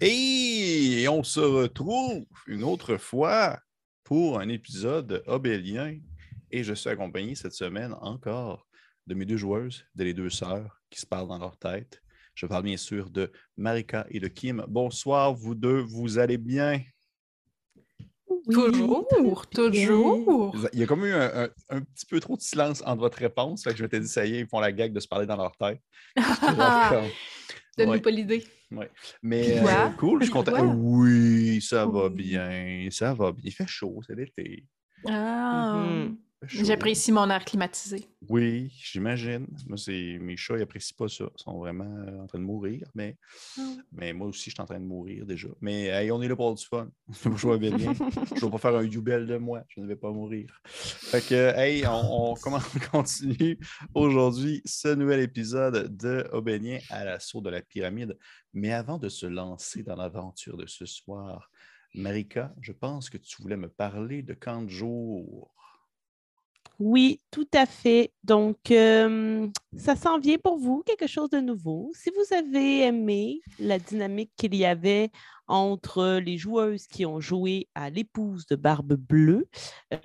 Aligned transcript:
Et 0.00 1.06
on 1.08 1.22
se 1.22 1.40
retrouve 1.40 2.24
une 2.46 2.64
autre 2.64 2.96
fois 2.96 3.58
pour 4.02 4.40
un 4.40 4.48
épisode 4.48 5.22
obélien. 5.26 5.96
Et 6.50 6.64
je 6.64 6.74
suis 6.74 6.90
accompagné 6.90 7.34
cette 7.34 7.52
semaine 7.52 7.94
encore 8.00 8.66
de 9.06 9.14
mes 9.14 9.24
deux 9.24 9.36
joueuses, 9.36 9.84
de 9.94 10.04
les 10.04 10.14
deux 10.14 10.30
sœurs 10.30 10.80
qui 10.90 11.00
se 11.00 11.06
parlent 11.06 11.28
dans 11.28 11.38
leur 11.38 11.56
tête. 11.58 12.02
Je 12.34 12.46
parle 12.46 12.64
bien 12.64 12.76
sûr 12.76 13.10
de 13.10 13.30
Marika 13.56 14.06
et 14.10 14.18
de 14.18 14.26
Kim. 14.26 14.64
Bonsoir, 14.68 15.32
vous 15.32 15.54
deux, 15.54 15.80
vous 15.80 16.18
allez 16.18 16.38
bien? 16.38 16.80
toujours, 19.06 19.46
toujours. 19.46 20.56
Il 20.72 20.80
y 20.80 20.82
a 20.82 20.86
comme 20.86 21.04
eu 21.04 21.12
un, 21.12 21.48
petit 21.68 22.06
peu 22.06 22.18
trop 22.18 22.36
de 22.36 22.42
silence 22.42 22.82
entre 22.84 23.00
votre 23.00 23.18
réponse. 23.18 23.62
Fait 23.62 23.70
que 23.70 23.76
je 23.76 23.82
m'étais 23.84 24.00
dit, 24.00 24.08
ça 24.08 24.26
y 24.26 24.34
est, 24.34 24.40
ils 24.40 24.48
font 24.48 24.60
la 24.60 24.72
gag 24.72 24.92
de 24.92 25.00
se 25.00 25.08
parler 25.08 25.26
dans 25.26 25.36
leur 25.36 25.56
tête. 25.56 25.80
Donne-nous 27.78 28.00
pas 28.00 28.10
l'idée. 28.10 28.44
Ouais. 28.76 28.90
Mais 29.22 29.60
euh, 29.60 29.88
cool, 29.98 30.20
je 30.20 30.24
suis 30.24 30.32
content. 30.32 30.74
Oui, 30.76 31.60
ça 31.60 31.86
va 31.86 32.08
bien. 32.08 32.88
Ça 32.90 33.14
va 33.14 33.32
bien. 33.32 33.42
Il 33.44 33.52
fait 33.52 33.66
chaud, 33.66 34.00
c'est 34.06 34.14
l'été. 34.14 34.64
Ah. 35.06 35.84
Mhm. 35.86 36.16
J'apprécie 36.48 37.12
mon 37.12 37.28
air 37.30 37.44
climatisé. 37.44 38.08
Oui, 38.28 38.72
j'imagine. 38.80 39.46
Moi, 39.68 39.76
c'est 39.76 40.18
mes 40.20 40.36
chats, 40.36 40.54
ils 40.54 40.60
n'apprécient 40.60 40.96
pas 40.96 41.08
ça. 41.08 41.24
Ils 41.24 41.42
sont 41.42 41.58
vraiment 41.58 41.84
euh, 41.84 42.22
en 42.22 42.26
train 42.26 42.38
de 42.38 42.44
mourir. 42.44 42.86
Mais, 42.94 43.16
ah. 43.58 43.62
mais 43.92 44.12
moi 44.12 44.28
aussi, 44.28 44.50
je 44.50 44.54
suis 44.54 44.62
en 44.62 44.66
train 44.66 44.80
de 44.80 44.84
mourir 44.84 45.26
déjà. 45.26 45.48
Mais 45.60 46.10
on 46.10 46.22
est 46.22 46.28
là 46.28 46.36
pour 46.36 46.54
du 46.54 46.64
fun. 46.64 46.88
je 47.08 47.48
vais 47.48 47.58
bien. 47.58 47.76
je 47.78 48.34
ne 48.34 48.40
vais 48.40 48.50
pas 48.50 48.58
faire 48.58 48.76
un 48.76 48.84
Yubel 48.84 49.26
de 49.26 49.36
moi. 49.36 49.62
Je 49.68 49.80
ne 49.80 49.86
vais 49.86 49.96
pas 49.96 50.10
mourir. 50.10 50.60
Fait 50.64 51.26
que, 51.26 51.56
hey, 51.56 51.86
on, 51.86 52.32
on, 52.32 52.34
continue 52.92 53.58
aujourd'hui 53.94 54.62
ce 54.64 54.88
nouvel 54.88 55.20
épisode 55.20 55.94
de 55.96 56.28
Obélien 56.32 56.78
à 56.90 57.04
l'assaut 57.04 57.40
de 57.40 57.50
la 57.50 57.62
pyramide. 57.62 58.16
Mais 58.52 58.72
avant 58.72 58.98
de 58.98 59.08
se 59.08 59.26
lancer 59.26 59.82
dans 59.82 59.96
l'aventure 59.96 60.56
de 60.56 60.66
ce 60.66 60.86
soir, 60.86 61.50
Marika, 61.94 62.52
je 62.60 62.72
pense 62.72 63.08
que 63.08 63.18
tu 63.18 63.40
voulais 63.40 63.56
me 63.56 63.68
parler 63.68 64.22
de 64.22 64.34
camp 64.34 64.62
de 64.62 64.68
jour. 64.68 65.54
Oui, 66.78 67.20
tout 67.30 67.48
à 67.54 67.66
fait. 67.66 68.12
Donc, 68.24 68.56
ça 68.66 69.96
s'en 69.96 70.18
vient 70.18 70.38
pour 70.38 70.58
vous, 70.58 70.82
quelque 70.84 71.06
chose 71.06 71.30
de 71.30 71.40
nouveau. 71.40 71.92
Si 71.94 72.10
vous 72.10 72.34
avez 72.34 72.82
aimé 72.82 73.40
la 73.58 73.78
dynamique 73.78 74.32
qu'il 74.36 74.54
y 74.54 74.64
avait 74.64 75.10
entre 75.46 76.18
les 76.18 76.38
joueuses 76.38 76.86
qui 76.86 77.04
ont 77.04 77.20
joué 77.20 77.68
à 77.74 77.90
l'épouse 77.90 78.46
de 78.46 78.56
Barbe 78.56 78.94
Bleue, 78.94 79.48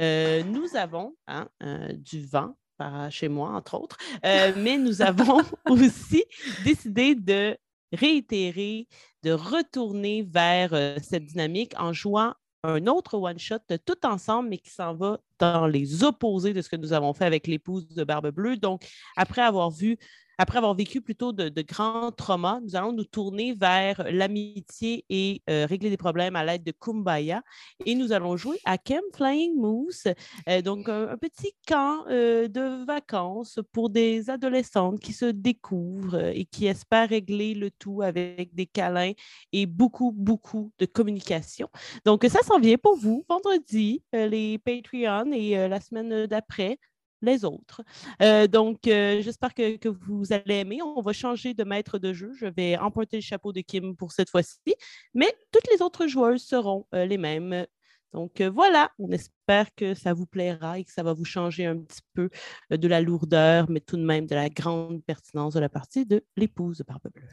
euh, 0.01 0.43
nous 0.43 0.75
avons 0.75 1.15
hein, 1.27 1.47
euh, 1.63 1.93
du 1.93 2.25
vent 2.25 2.55
par 2.77 3.11
chez 3.11 3.27
moi, 3.27 3.51
entre 3.51 3.75
autres, 3.75 3.97
euh, 4.25 4.53
mais 4.57 4.77
nous 4.77 5.01
avons 5.01 5.41
aussi 5.69 6.23
décidé 6.63 7.15
de 7.15 7.57
réitérer, 7.91 8.87
de 9.23 9.31
retourner 9.31 10.23
vers 10.23 10.71
cette 11.01 11.25
dynamique 11.25 11.73
en 11.77 11.91
jouant 11.91 12.33
un 12.63 12.87
autre 12.87 13.17
one-shot 13.17 13.59
tout 13.85 14.05
ensemble, 14.05 14.49
mais 14.49 14.57
qui 14.57 14.69
s'en 14.69 14.93
va 14.93 15.19
dans 15.39 15.67
les 15.67 16.03
opposés 16.03 16.53
de 16.53 16.61
ce 16.61 16.69
que 16.69 16.75
nous 16.75 16.93
avons 16.93 17.13
fait 17.13 17.25
avec 17.25 17.47
l'épouse 17.47 17.87
de 17.89 18.03
Barbe 18.03 18.31
Bleue. 18.31 18.57
Donc, 18.57 18.85
après 19.15 19.41
avoir 19.41 19.71
vu 19.71 19.97
après 20.39 20.57
avoir 20.57 20.73
vécu 20.73 21.01
plutôt 21.01 21.33
de, 21.33 21.61
grands 21.61 22.13
traumas, 22.13 22.61
nous 22.61 22.77
allons 22.77 22.93
nous 22.93 23.03
tourner 23.03 23.53
vers 23.53 24.01
l'amitié 24.09 25.03
et 25.09 25.41
euh, 25.49 25.65
régler 25.65 25.89
des 25.89 25.97
problèmes 25.97 26.37
à 26.37 26.45
l'aide 26.45 26.63
de 26.63 26.71
Kumbaya. 26.71 27.43
Et 27.85 27.93
nous 27.93 28.13
allons 28.13 28.37
jouer 28.37 28.57
à 28.63 28.77
Camp 28.77 29.03
Flying 29.13 29.53
Moose, 29.57 30.05
euh, 30.47 30.61
donc 30.61 30.87
un, 30.87 31.17
petit 31.17 31.51
camp 31.67 32.05
euh, 32.07 32.47
de 32.47 32.85
vacances 32.85 33.59
pour 33.73 33.89
des 33.89 34.29
adolescentes 34.29 35.01
qui 35.01 35.11
se 35.11 35.25
découvrent 35.25 36.31
et 36.33 36.45
qui 36.45 36.67
espèrent 36.67 37.09
régler 37.09 37.53
le 37.53 37.69
tout 37.69 38.01
avec 38.01 38.55
des 38.55 38.65
câlins 38.65 39.11
et 39.51 39.65
beaucoup, 39.65 40.13
beaucoup 40.15 40.71
de 40.79 40.85
communication. 40.85 41.67
Donc, 42.05 42.23
ça 42.23 42.41
s'en 42.43 42.59
vient 42.59 42.77
pour 42.77 42.95
vous 42.95 43.25
vendredi, 43.27 44.03
les 44.13 44.57
Patreon 44.57 45.33
et 45.33 45.67
la 45.67 45.81
semaine 45.81 46.27
d'après 46.27 46.79
les 47.21 47.45
autres. 47.45 47.81
Euh, 48.21 48.47
donc, 48.47 48.87
euh, 48.87 49.21
j'espère 49.21 49.53
que, 49.53 49.89
vous 49.89 50.31
allez 50.31 50.55
aimer. 50.55 50.81
On 50.81 51.01
va 51.01 51.13
changer 51.13 51.53
de 51.53 51.63
maître 51.63 51.99
de 51.99 52.13
jeu. 52.13 52.31
Je 52.35 52.45
vais 52.45 52.77
emprunter 52.77 53.17
le 53.17 53.21
chapeau 53.21 53.51
de 53.51 53.61
Kim 53.61 53.95
pour 53.95 54.11
cette 54.11 54.29
fois-ci, 54.29 54.75
mais 55.13 55.33
toutes 55.51 55.67
les 55.71 55.81
autres 55.81 56.07
joueuses 56.07 56.43
seront 56.43 56.85
euh, 56.93 57.05
les 57.05 57.17
mêmes. 57.17 57.65
Donc 58.11 58.41
voilà, 58.41 58.89
on 58.97 59.11
espère 59.11 59.67
que 59.75 59.93
ça 59.93 60.15
vous 60.15 60.25
plaira 60.25 60.79
et 60.79 60.83
que 60.83 60.91
ça 60.91 61.03
va 61.03 61.13
vous 61.13 61.25
changer 61.25 61.67
un 61.67 61.77
petit 61.77 62.01
peu 62.15 62.31
de 62.71 62.87
la 62.87 63.01
lourdeur, 63.01 63.69
mais 63.69 63.81
tout 63.81 63.97
de 63.97 64.03
même 64.03 64.25
de 64.25 64.33
la 64.33 64.49
grande 64.49 65.03
pertinence 65.03 65.53
de 65.53 65.59
la 65.59 65.69
partie 65.69 66.07
de 66.07 66.25
l'épouse 66.35 66.79
de 66.79 66.83
Barbe 66.83 67.07
Bleue. 67.13 67.29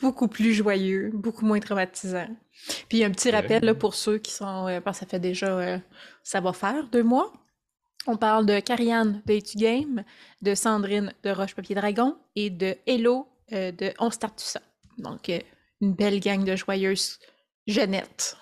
Beaucoup 0.00 0.26
plus 0.26 0.54
joyeux, 0.54 1.10
beaucoup 1.12 1.44
moins 1.44 1.60
traumatisant. 1.60 2.28
Puis 2.88 3.04
un 3.04 3.10
petit 3.10 3.30
rappel 3.30 3.76
pour 3.76 3.94
ceux 3.94 4.16
qui 4.16 4.32
sont, 4.32 4.80
parce 4.82 5.00
que 5.00 5.04
ça 5.04 5.10
fait 5.10 5.20
déjà, 5.20 5.82
ça 6.22 6.40
va 6.40 6.54
faire 6.54 6.88
deux 6.88 7.02
mois 7.02 7.30
on 8.06 8.16
parle 8.16 8.46
de 8.46 8.60
Carianne 8.60 9.22
de 9.26 9.34
Etu 9.34 9.58
Game, 9.58 10.04
de 10.42 10.54
Sandrine 10.54 11.12
de 11.22 11.30
Roche 11.30 11.54
Papier 11.54 11.74
Dragon 11.74 12.16
et 12.34 12.50
de 12.50 12.76
Hello 12.86 13.28
euh, 13.52 13.72
de 13.72 13.92
On 13.98 14.10
Start 14.10 14.38
Tout 14.38 14.44
Ça. 14.44 14.62
Donc, 14.98 15.28
euh, 15.28 15.40
une 15.80 15.94
belle 15.94 16.20
gang 16.20 16.44
de 16.44 16.56
joyeuses 16.56 17.18
jeunettes. 17.66 18.36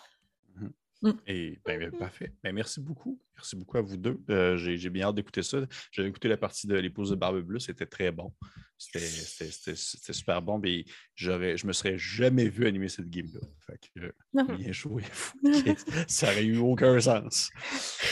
Mhm. 0.54 0.72
Mm. 1.02 1.12
Et 1.26 1.58
ben, 1.64 1.78
ben, 1.78 1.90
parfait. 1.92 2.32
Ben, 2.42 2.52
merci 2.54 2.80
beaucoup. 2.80 3.20
Merci 3.36 3.56
beaucoup 3.56 3.76
à 3.78 3.82
vous 3.82 3.96
deux. 3.96 4.20
Euh, 4.30 4.56
j'ai 4.56 4.90
bien 4.90 5.06
hâte 5.06 5.14
d'écouter 5.14 5.42
ça. 5.42 5.58
J'avais 5.92 6.08
écouté 6.08 6.26
la 6.28 6.36
partie 6.36 6.66
de 6.66 6.74
l'épouse 6.74 7.10
de 7.10 7.14
Barbe 7.14 7.40
Bleue, 7.40 7.60
c'était 7.60 7.86
très 7.86 8.10
bon. 8.10 8.32
C'était 8.76 9.76
super 9.76 10.42
bon. 10.42 10.58
Mais 10.58 10.84
je 11.14 11.66
me 11.66 11.72
serais 11.72 11.96
jamais 11.96 12.48
vu 12.48 12.66
animer 12.66 12.88
cette 12.88 13.08
game-là. 13.08 13.40
Fait 13.66 13.78
que, 13.94 14.54
bien 14.56 14.72
joué. 14.72 15.04
ça 16.08 16.28
n'aurait 16.28 16.44
eu 16.44 16.58
aucun 16.58 16.98
sens. 17.00 17.50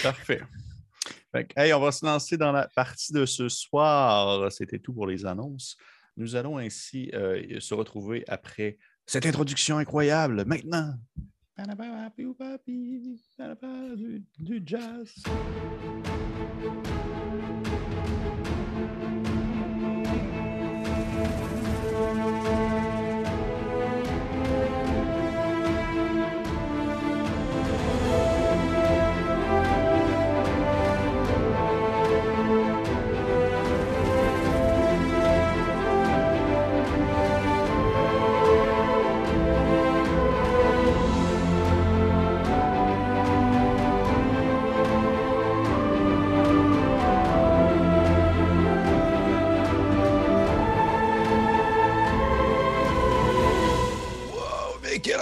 Parfait 0.02 0.42
on 1.74 1.80
va 1.80 1.92
se 1.92 2.04
lancer 2.04 2.36
dans 2.36 2.52
la 2.52 2.68
partie 2.74 3.12
de 3.12 3.26
ce 3.26 3.48
soir. 3.48 4.50
C'était 4.52 4.78
tout 4.78 4.92
pour 4.92 5.06
les 5.06 5.26
annonces. 5.26 5.76
Nous 6.16 6.36
allons 6.36 6.58
ainsi 6.58 7.10
euh, 7.14 7.60
se 7.60 7.74
retrouver 7.74 8.24
après 8.28 8.78
cette 9.06 9.26
introduction 9.26 9.78
incroyable. 9.78 10.44
Maintenant, 10.46 10.94
du 14.38 14.62
jazz. 14.64 15.14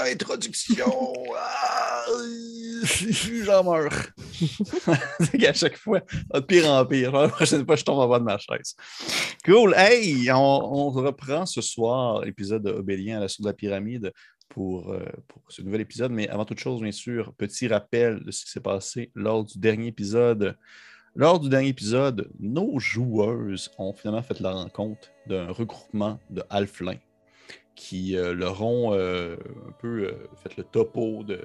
Introduction. 0.04 1.12
Ah, 1.36 2.04
j'en 3.44 3.64
meurs. 3.64 4.08
à 5.48 5.52
chaque 5.52 5.76
fois, 5.76 6.00
de 6.32 6.40
pire 6.40 6.70
en 6.70 6.84
pire. 6.84 7.12
La 7.12 7.28
prochaine 7.28 7.64
fois, 7.64 7.76
je 7.76 7.84
tombe 7.84 7.98
en 7.98 8.08
bas 8.08 8.18
de 8.18 8.24
ma 8.24 8.38
chaise. 8.38 8.74
Cool. 9.44 9.74
Hey, 9.76 10.30
on, 10.32 10.90
reprend 10.90 11.46
ce 11.46 11.60
soir 11.60 12.20
l'épisode 12.22 12.62
d'Obélien 12.62 13.18
à 13.18 13.20
la 13.20 13.26
de 13.26 13.44
la 13.44 13.52
pyramide 13.52 14.12
pour, 14.48 14.92
euh, 14.92 15.04
pour 15.28 15.42
ce 15.48 15.62
nouvel 15.62 15.80
épisode. 15.82 16.12
Mais 16.12 16.28
avant 16.28 16.44
toute 16.44 16.60
chose, 16.60 16.82
bien 16.82 16.92
sûr, 16.92 17.32
petit 17.34 17.68
rappel 17.68 18.22
de 18.24 18.30
ce 18.30 18.44
qui 18.44 18.50
s'est 18.50 18.60
passé 18.60 19.10
lors 19.14 19.44
du 19.44 19.58
dernier 19.58 19.88
épisode. 19.88 20.56
Lors 21.16 21.38
du 21.38 21.48
dernier 21.48 21.68
épisode, 21.68 22.28
nos 22.40 22.78
joueuses 22.80 23.70
ont 23.78 23.92
finalement 23.92 24.22
fait 24.22 24.40
la 24.40 24.52
rencontre 24.52 25.10
d'un 25.26 25.46
regroupement 25.46 26.18
de 26.28 26.42
halflins 26.50 26.98
qui 27.74 28.16
euh, 28.16 28.34
leur 28.34 28.62
ont 28.62 28.94
euh, 28.94 29.36
un 29.68 29.72
peu 29.72 30.04
euh, 30.04 30.28
fait 30.42 30.56
le 30.56 30.64
topo 30.64 31.22
de. 31.24 31.40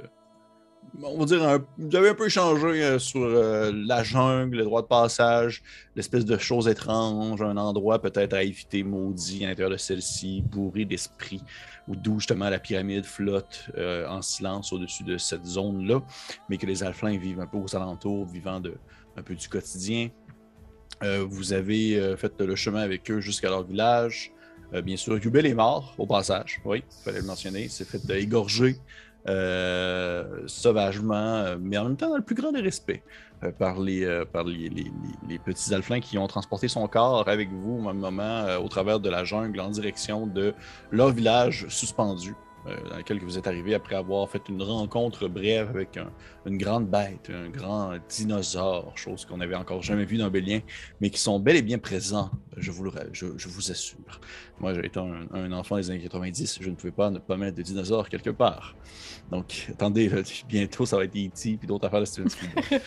On 1.03 1.19
va 1.19 1.25
dire, 1.25 1.59
vous 1.77 1.95
avez 1.95 2.09
un 2.09 2.15
peu 2.15 2.29
changé 2.29 2.97
sur 2.97 3.27
la 3.27 4.01
jungle, 4.01 4.57
le 4.57 4.63
droit 4.63 4.81
de 4.81 4.87
passage, 4.87 5.61
l'espèce 5.95 6.25
de 6.25 6.35
choses 6.37 6.67
étranges, 6.67 7.43
un 7.43 7.57
endroit 7.57 8.01
peut-être 8.01 8.33
à 8.33 8.41
éviter 8.41 8.81
maudit 8.81 9.45
à 9.45 9.49
l'intérieur 9.49 9.69
de 9.69 9.77
celle-ci, 9.77 10.41
bourré 10.41 10.85
d'esprit, 10.85 11.43
ou 11.87 11.95
d'où 11.95 12.19
justement 12.19 12.49
la 12.49 12.57
pyramide 12.57 13.05
flotte 13.05 13.69
en 13.77 14.23
silence 14.23 14.73
au-dessus 14.73 15.03
de 15.03 15.17
cette 15.19 15.45
zone-là, 15.45 16.01
mais 16.49 16.57
que 16.57 16.65
les 16.65 16.81
alflins 16.81 17.19
vivent 17.19 17.41
un 17.41 17.47
peu 17.47 17.57
aux 17.57 17.75
alentours, 17.75 18.25
vivant 18.25 18.59
de, 18.59 18.73
un 19.15 19.21
peu 19.21 19.35
du 19.35 19.47
quotidien. 19.47 20.09
vous 21.03 21.53
avez 21.53 22.15
fait 22.17 22.41
le 22.41 22.55
chemin 22.55 22.81
avec 22.81 23.11
eux 23.11 23.19
jusqu'à 23.19 23.49
leur 23.49 23.63
village. 23.63 24.33
Euh, 24.74 24.81
bien 24.81 24.98
sûr, 24.98 25.18
Yubel 25.18 25.45
est 25.45 25.54
mort 25.54 25.95
au 25.98 26.06
passage, 26.06 26.62
oui, 26.66 26.83
il 26.88 27.04
fallait 27.04 27.21
le 27.21 27.25
mentionner. 27.25 27.63
Il 27.63 27.69
s'est 27.69 27.86
fait 27.86 28.01
égorger 28.19 28.77
euh, 29.27 30.44
sauvagement, 30.48 31.56
mais 31.60 31.77
en 31.77 31.86
même 31.86 31.98
temps 31.98 32.10
dans 32.10 32.18
le 32.18 32.24
plus 32.24 32.36
grand 32.36 32.51
des 32.51 32.62
respects 32.62 33.01
par, 33.57 33.80
les, 33.80 34.24
par 34.31 34.44
les, 34.44 35.39
petits 35.45 35.74
alflins 35.74 36.00
qui 36.00 36.18
ont 36.18 36.27
transporté 36.27 36.68
son 36.68 36.88
corps 36.88 37.27
avec 37.27 37.50
vous 37.51 37.77
au 37.80 37.81
même 37.81 38.00
moment 38.00 38.45
au 38.57 38.68
travers 38.68 39.00
de 39.00 39.10
la 39.10 39.24
jungle 39.24 39.60
en 39.60 39.69
direction 39.69 40.27
de 40.27 40.54
leur 40.92 41.12
village 41.12 41.65
suspendu. 41.69 42.36
Euh, 42.67 42.89
dans 42.89 42.97
lequel 42.97 43.19
vous 43.19 43.38
êtes 43.38 43.47
arrivé 43.47 43.73
après 43.73 43.95
avoir 43.95 44.29
fait 44.29 44.41
une 44.50 44.61
rencontre 44.61 45.27
brève 45.27 45.69
avec 45.69 45.97
une 46.45 46.57
grande 46.57 46.89
bête, 46.89 47.31
un 47.33 47.50
grand 47.50 47.94
dinosaure, 48.09 48.97
chose 48.97 49.25
qu'on 49.25 49.38
n'avait 49.38 49.56
encore 49.56 49.81
jamais 49.81 50.03
vue 50.06 50.17
dans 50.17 50.29
Bélien, 50.29 50.59
mais 51.00 51.09
qui 51.09 51.19
sont 51.19 51.39
bel 51.39 51.56
et 51.56 51.61
bien 51.61 51.77
présents, 51.77 52.29
je 52.57 52.71
vous, 52.71 52.83
le, 52.83 52.91
je, 53.13 53.47
vous 53.47 53.71
assure. 53.71 54.19
Moi, 54.59 54.73
j'ai 54.73 54.85
été 54.85 55.00
un, 55.00 55.51
enfant 55.53 55.77
des 55.77 55.89
années 55.89 56.01
90, 56.01 56.59
je 56.61 56.69
ne 56.69 56.75
pouvais 56.75 56.91
pas 56.91 57.09
ne 57.09 57.19
pas 57.19 57.38
mettre 57.38 57.57
de 57.57 57.61
dinosaures 57.61 58.09
quelque 58.09 58.31
part. 58.31 58.75
Donc, 59.31 59.67
attendez, 59.69 60.12
bientôt, 60.50 60.85
ça 60.85 60.97
va 60.97 61.05
être 61.05 61.15
E.T. 61.15 61.57
puis 61.57 61.67
d'autres 61.67 61.88
affaires 61.88 62.01
de 62.01 62.05
Steven 62.05 62.29
Spielberg. 62.29 62.81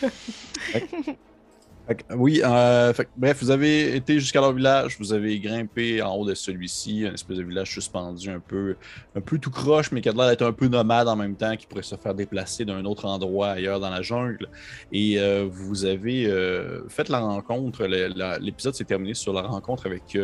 Oui, 2.15 2.41
euh, 2.43 2.93
bref, 3.17 3.39
vous 3.41 3.51
avez 3.51 3.95
été 3.95 4.17
jusqu'à 4.17 4.39
leur 4.39 4.53
village, 4.53 4.95
vous 4.99 5.11
avez 5.11 5.37
grimpé 5.39 6.01
en 6.01 6.15
haut 6.15 6.25
de 6.25 6.33
celui-ci, 6.33 7.05
un 7.05 7.13
espèce 7.13 7.37
de 7.37 7.43
village 7.43 7.71
suspendu 7.71 8.29
un 8.29 8.39
peu, 8.39 8.77
un 9.15 9.19
peu 9.19 9.37
tout 9.37 9.51
croche, 9.51 9.91
mais 9.91 9.99
qui 9.99 10.07
a 10.07 10.13
l'air 10.13 10.27
d'être 10.27 10.45
un 10.45 10.53
peu 10.53 10.67
nomade 10.67 11.09
en 11.09 11.17
même 11.17 11.35
temps, 11.35 11.57
qui 11.57 11.67
pourrait 11.67 11.83
se 11.83 11.95
faire 11.95 12.15
déplacer 12.15 12.63
d'un 12.63 12.85
autre 12.85 13.05
endroit 13.05 13.49
ailleurs 13.49 13.81
dans 13.81 13.89
la 13.89 14.01
jungle. 14.01 14.47
Et 14.93 15.19
euh, 15.19 15.45
vous 15.49 15.83
avez 15.83 16.25
euh, 16.25 16.87
fait 16.87 17.09
la 17.09 17.19
rencontre, 17.19 17.85
l'épisode 17.85 18.75
s'est 18.75 18.85
terminé 18.85 19.13
sur 19.13 19.33
la 19.33 19.41
rencontre 19.41 19.85
avec 19.85 20.17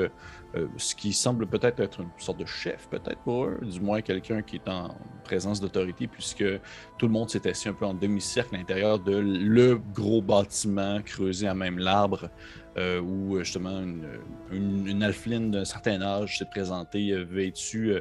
euh, 0.55 0.67
ce 0.77 0.95
qui 0.95 1.13
semble 1.13 1.45
peut-être 1.45 1.79
être 1.79 2.01
une 2.01 2.09
sorte 2.17 2.39
de 2.39 2.45
chef, 2.45 2.87
peut-être 2.89 3.19
pour 3.19 3.45
eux, 3.45 3.59
du 3.61 3.79
moins 3.79 4.01
quelqu'un 4.01 4.41
qui 4.41 4.55
est 4.55 4.67
en 4.67 4.95
présence 5.23 5.61
d'autorité, 5.61 6.07
puisque 6.07 6.43
tout 6.97 7.05
le 7.05 7.11
monde 7.11 7.29
s'est 7.29 7.47
assis 7.47 7.69
un 7.69 7.73
peu 7.73 7.85
en 7.85 7.93
demi-cercle 7.93 8.55
à 8.55 8.57
l'intérieur 8.57 8.97
de 8.97 9.15
le 9.15 9.79
gros 9.93 10.23
bâtiment 10.23 11.01
creusé 11.03 11.47
à 11.47 11.53
même 11.53 11.77
l'arbre, 11.77 12.29
euh, 12.77 12.99
où 12.99 13.37
justement 13.37 13.79
une, 13.79 14.87
une, 14.87 15.03
alpheline 15.03 15.51
d'un 15.51 15.65
certain 15.65 16.01
âge 16.01 16.39
s'est 16.39 16.49
présentée 16.49 17.11
euh, 17.11 17.23
vêtue 17.23 17.93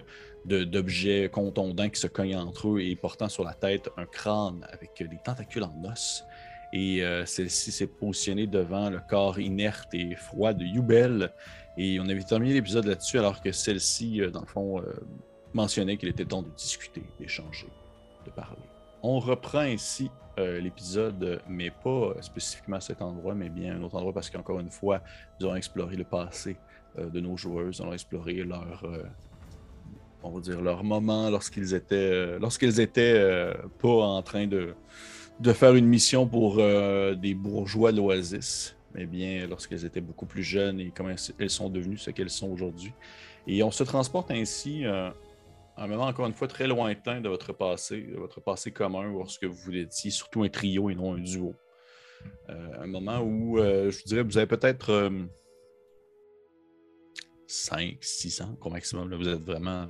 d'objets 0.47 1.29
contondants 1.31 1.91
qui 1.91 2.01
se 2.01 2.07
cognent 2.07 2.37
entre 2.37 2.69
eux 2.71 2.81
et 2.81 2.97
portant 2.97 3.29
sur 3.29 3.45
la 3.45 3.53
tête 3.53 3.91
un 3.99 4.07
crâne 4.07 4.67
avec 4.73 4.93
des 4.99 5.19
tentacules 5.23 5.65
en 5.65 5.75
os. 5.85 6.25
Et 6.73 7.03
celle-ci 7.25 7.73
s'est 7.73 7.87
positionnée 7.87 8.47
devant 8.47 8.89
le 8.89 9.01
corps 9.01 9.39
inerte 9.41 9.93
et 9.95 10.15
froid 10.15 10.53
de 10.53 10.65
Yubel, 10.65 11.33
et 11.79 12.01
on 12.01 12.09
avait 12.09 12.25
terminé 12.25 12.55
l'épisode 12.55 12.87
là-dessus, 12.87 13.19
alors 13.21 13.41
que 13.41 13.53
celle-ci, 13.53 14.21
euh, 14.21 14.31
dans 14.31 14.41
le 14.41 14.47
fond, 14.47 14.81
euh, 14.81 14.83
mentionnait 15.55 15.97
qu'il 15.97 16.09
était 16.09 16.25
temps 16.25 16.43
de 16.43 16.51
discuter, 16.51 17.05
d'échanger, 17.21 17.69
de 18.27 18.31
parler. 18.33 18.59
On 19.05 19.21
reprend 19.21 19.61
ainsi 19.61 20.11
euh, 20.41 20.61
l'épisode, 20.61 21.41
mais 21.49 21.71
pas 21.71 22.15
spécifiquement 22.21 22.77
à 22.77 22.81
cet 22.81 23.01
endroit, 23.01 23.35
mais 23.37 23.49
bien 23.49 23.77
un 23.77 23.83
autre 23.85 23.95
endroit, 23.95 24.13
parce 24.13 24.29
qu'encore 24.29 24.59
une 24.59 24.71
fois, 24.71 25.01
nous 25.39 25.47
allons 25.47 25.55
explorer 25.55 25.95
le 25.95 26.05
passé 26.05 26.57
de 26.99 27.21
nos 27.21 27.37
joueuses, 27.37 27.79
nous 27.79 27.85
allons 27.85 27.95
explorer 27.95 28.43
leur, 28.43 28.85
on 30.25 30.31
va 30.31 30.41
dire, 30.41 30.61
leur 30.61 30.83
moment 30.83 31.31
lorsqu'ils 31.31 31.75
étaient, 31.75 32.41
lorsqu'ils 32.41 32.81
étaient 32.81 33.53
pas 33.79 33.89
en 33.89 34.23
train 34.23 34.49
de, 34.49 34.75
faire 35.53 35.77
une 35.77 35.87
mission 35.87 36.27
pour 36.27 36.57
des 36.57 37.35
bourgeois 37.35 37.93
de 37.93 38.01
mais 38.95 39.07
bien 39.07 39.47
lorsqu'elles 39.47 39.85
étaient 39.85 40.01
beaucoup 40.01 40.27
plus 40.27 40.43
jeunes 40.43 40.81
et 40.81 40.91
comment 40.95 41.15
elles 41.39 41.51
sont 41.51 41.69
devenues 41.69 41.99
ce 41.99 42.11
qu'elles 42.11 42.31
sont 42.31 42.49
aujourd'hui. 42.49 42.93
Et 43.47 43.63
on 43.63 43.71
se 43.71 43.85
transporte 43.85 44.31
ainsi 44.31 44.85
euh, 44.85 45.11
à 45.77 45.85
un 45.85 45.87
moment 45.87 46.07
encore 46.07 46.27
une 46.27 46.35
fois 46.35 46.49
très 46.49 46.67
lointain 46.67 47.21
de 47.21 47.29
votre 47.29 47.53
passé, 47.53 48.03
de 48.03 48.17
votre 48.17 48.41
passé 48.41 48.73
commun, 48.73 49.11
lorsque 49.13 49.45
vous 49.45 49.75
étiez 49.75 50.11
surtout 50.11 50.43
un 50.43 50.49
trio 50.49 50.91
et 50.91 50.95
non 50.95 51.15
un 51.15 51.19
duo. 51.19 51.55
Euh, 52.49 52.83
un 52.83 52.87
moment 52.87 53.21
où 53.21 53.59
euh, 53.59 53.91
je 53.91 53.99
vous 53.99 54.05
dirais, 54.05 54.23
vous 54.23 54.37
avez 54.39 54.47
peut-être 54.47 55.11
5, 57.47 57.99
6 58.01 58.43
ans 58.43 58.59
au 58.61 58.71
maximum. 58.71 59.15
vous 59.15 59.29
êtes 59.29 59.43
vraiment 59.43 59.89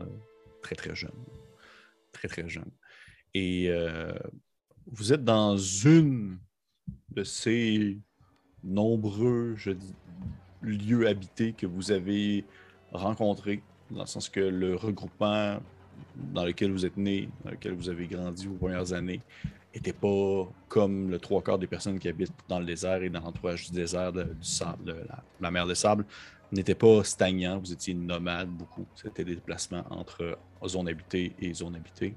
très 0.62 0.74
très 0.74 0.94
jeune. 0.94 1.24
Très 2.12 2.28
très 2.28 2.48
jeune. 2.48 2.70
Et 3.34 3.70
vous 4.86 5.12
êtes 5.12 5.24
dans 5.24 5.56
une 5.56 6.38
de 7.10 7.24
ces 7.24 7.98
nombreux 8.64 9.56
lieux 10.62 11.06
habités 11.06 11.52
que 11.52 11.66
vous 11.66 11.92
avez 11.92 12.44
rencontrés, 12.92 13.62
dans 13.90 14.00
le 14.00 14.06
sens 14.06 14.28
que 14.28 14.40
le 14.40 14.74
regroupement 14.74 15.58
dans 16.32 16.44
lequel 16.44 16.72
vous 16.72 16.84
êtes 16.86 16.96
né, 16.96 17.28
dans 17.44 17.50
lequel 17.50 17.72
vous 17.72 17.88
avez 17.88 18.06
grandi 18.06 18.46
vos 18.46 18.54
premières 18.54 18.92
années, 18.92 19.20
n'était 19.74 19.92
pas 19.92 20.48
comme 20.68 21.10
le 21.10 21.18
trois 21.18 21.42
quarts 21.42 21.58
des 21.58 21.66
personnes 21.66 21.98
qui 21.98 22.08
habitent 22.08 22.32
dans 22.48 22.58
le 22.58 22.66
désert 22.66 23.02
et 23.02 23.10
dans 23.10 23.20
l'entourage 23.20 23.70
du 23.70 23.76
désert, 23.76 24.12
du 24.12 24.24
sable, 24.40 24.84
de 24.84 24.96
la, 25.40 25.50
mer 25.50 25.66
de 25.66 25.74
sable, 25.74 26.04
n'était 26.50 26.74
pas 26.74 27.04
stagnant. 27.04 27.58
Vous 27.58 27.72
étiez 27.72 27.94
nomade 27.94 28.48
beaucoup. 28.48 28.86
C'était 28.94 29.24
des 29.24 29.34
déplacements 29.34 29.84
entre 29.90 30.38
zones 30.66 30.88
habitées 30.88 31.32
et 31.40 31.52
zones 31.52 31.76
habitées. 31.76 32.14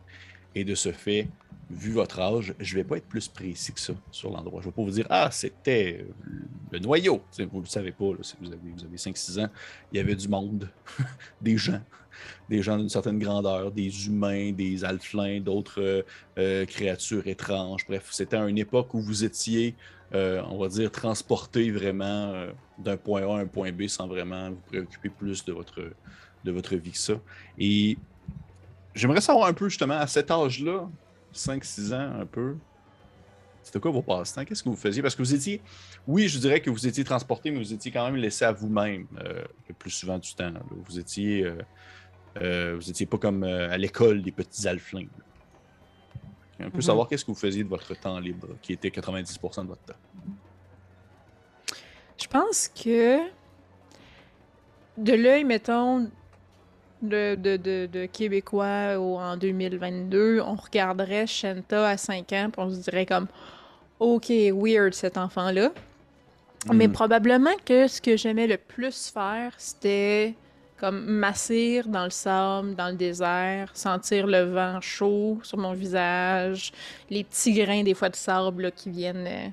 Et 0.54 0.64
de 0.64 0.76
ce 0.76 0.92
fait, 0.92 1.28
vu 1.72 1.92
votre 1.92 2.20
âge, 2.20 2.54
je 2.60 2.76
ne 2.76 2.82
vais 2.82 2.88
pas 2.88 2.98
être 2.98 3.08
plus 3.08 3.28
précis 3.28 3.74
que 3.74 3.80
ça 3.80 3.94
sur 4.12 4.32
l'endroit. 4.32 4.62
Je 4.62 4.68
ne 4.68 4.72
vais 4.72 4.76
pas 4.76 4.82
vous 4.84 4.92
dire 4.92 5.08
Ah, 5.10 5.30
c'était 5.32 6.06
le 6.72 6.80
noyau. 6.80 7.22
vous 7.38 7.58
ne 7.58 7.62
le 7.62 7.68
savez 7.68 7.92
pas, 7.92 8.12
si 8.22 8.36
vous 8.40 8.48
avez, 8.48 8.72
vous 8.76 8.84
avez 8.84 8.98
5-6 8.98 9.44
ans, 9.44 9.50
il 9.92 9.98
y 9.98 10.00
avait 10.00 10.16
du 10.16 10.28
monde, 10.28 10.70
des 11.42 11.58
gens, 11.58 11.82
des 12.50 12.62
gens 12.62 12.78
d'une 12.78 12.90
certaine 12.90 13.20
grandeur, 13.20 13.72
des 13.72 14.08
humains, 14.08 14.52
des 14.52 14.84
alflins, 14.84 15.40
d'autres 15.40 15.82
euh, 15.82 16.02
euh, 16.38 16.66
créatures 16.66 17.28
étranges. 17.28 17.86
Bref, 17.88 18.08
c'était 18.12 18.38
une 18.38 18.58
époque 18.58 18.94
où 18.94 19.02
vous 19.02 19.24
étiez, 19.24 19.76
euh, 20.14 20.42
on 20.50 20.58
va 20.58 20.68
dire, 20.68 20.92
transporté 20.92 21.72
vraiment 21.72 22.48
d'un 22.78 22.98
point 22.98 23.22
A 23.24 23.38
à 23.38 23.42
un 23.42 23.48
point 23.48 23.72
B 23.72 23.88
sans 23.88 24.08
vraiment 24.08 24.50
vous 24.50 24.62
préoccuper 24.68 25.10
plus 25.10 25.46
de 25.46 25.54
votre, 25.54 25.82
de 26.44 26.52
votre 26.52 26.76
vie 26.76 26.92
que 26.92 26.98
ça. 26.98 27.14
Et 27.58 27.98
j'aimerais 28.96 29.22
savoir 29.22 29.48
un 29.48 29.54
peu 29.54 29.70
justement 29.70 29.98
à 29.98 30.08
cet 30.08 30.32
âge-là, 30.32 30.88
5-6 31.34 31.94
ans 31.94 32.20
un 32.22 32.26
peu. 32.26 32.56
C'était 33.64 33.80
quoi 33.80 33.92
vos 33.92 34.02
passe-temps? 34.02 34.44
Qu'est-ce 34.44 34.64
que 34.64 34.70
vous 34.70 34.76
faisiez? 34.76 35.02
Parce 35.02 35.16
que 35.16 35.22
vous 35.22 35.36
étiez, 35.36 35.62
oui, 36.08 36.28
je 36.28 36.40
dirais 36.40 36.62
que 36.62 36.70
vous 36.70 36.88
étiez 36.88 37.04
transporté, 37.04 37.52
mais 37.52 37.60
vous 37.60 37.74
étiez 37.74 37.92
quand 37.92 38.06
même 38.06 38.16
laissé 38.16 38.44
à 38.44 38.52
vous-même 38.52 39.06
euh, 39.24 39.44
le 39.68 39.76
plus 39.76 39.92
souvent 39.92 40.18
du 40.18 40.34
temps. 40.34 40.52
Vous 40.88 41.00
étiez, 41.00 41.44
euh, 41.44 41.56
euh, 42.42 42.76
vous 42.76 42.90
étiez 42.90 43.06
pas 43.06 43.18
comme 43.18 43.44
à 43.44 43.78
l'école 43.78 44.24
des 44.24 44.32
petits 44.32 44.68
alflins. 44.68 45.06
Un 46.60 46.70
peu 46.70 46.78
mhm. 46.78 46.82
savoir 46.82 47.08
qu'est-ce 47.08 47.26
que 47.26 47.32
vous 47.32 47.38
faisiez 47.38 47.64
de 47.64 47.70
votre 47.70 47.94
temps 48.00 48.20
libre, 48.20 48.48
qui 48.62 48.74
était 48.74 48.90
90% 48.90 49.64
de 49.64 49.68
votre 49.68 49.82
temps. 49.84 49.94
Je 52.20 52.28
pense 52.28 52.68
que 52.68 53.20
de 54.98 55.14
l'œil, 55.14 55.44
mettons, 55.44 56.10
de, 57.02 57.36
de, 57.36 57.58
de, 57.88 58.06
Québécois 58.06 58.98
en 58.98 59.38
2022, 59.38 60.42
on 60.42 60.56
regarderait 60.56 61.28
Shenta 61.28 61.88
à 61.88 61.98
5 61.98 62.32
ans, 62.34 62.50
puis 62.52 62.62
on 62.62 62.70
se 62.70 62.80
dirait 62.82 63.06
comme 63.06 63.28
OK, 64.00 64.30
weird 64.30 64.94
cet 64.94 65.18
enfant-là. 65.18 65.72
Mais 66.72 66.88
hmm. 66.88 66.92
probablement 66.92 67.56
que 67.66 67.88
ce 67.88 68.02
que 68.02 68.18
j'aimais 68.18 68.48
le 68.48 68.58
plus 68.58 69.10
faire, 69.10 69.54
c'était 69.58 70.36
comme 70.82 71.06
m'assir 71.06 71.88
dans 71.88 72.06
le 72.06 72.10
sable, 72.10 72.76
dans 72.76 72.90
le 72.90 72.96
désert, 72.96 73.70
sentir 73.76 74.26
le 74.26 74.42
vent 74.46 74.82
chaud 74.82 75.40
sur 75.44 75.60
mon 75.60 75.74
visage, 75.74 76.72
les 77.10 77.24
petits 77.24 77.54
grains 77.54 77.84
des 77.84 77.94
fois 77.94 78.10
de 78.10 78.16
sable 78.16 78.72
qui 78.72 78.90
viennent 78.90 79.28
euh, 79.28 79.48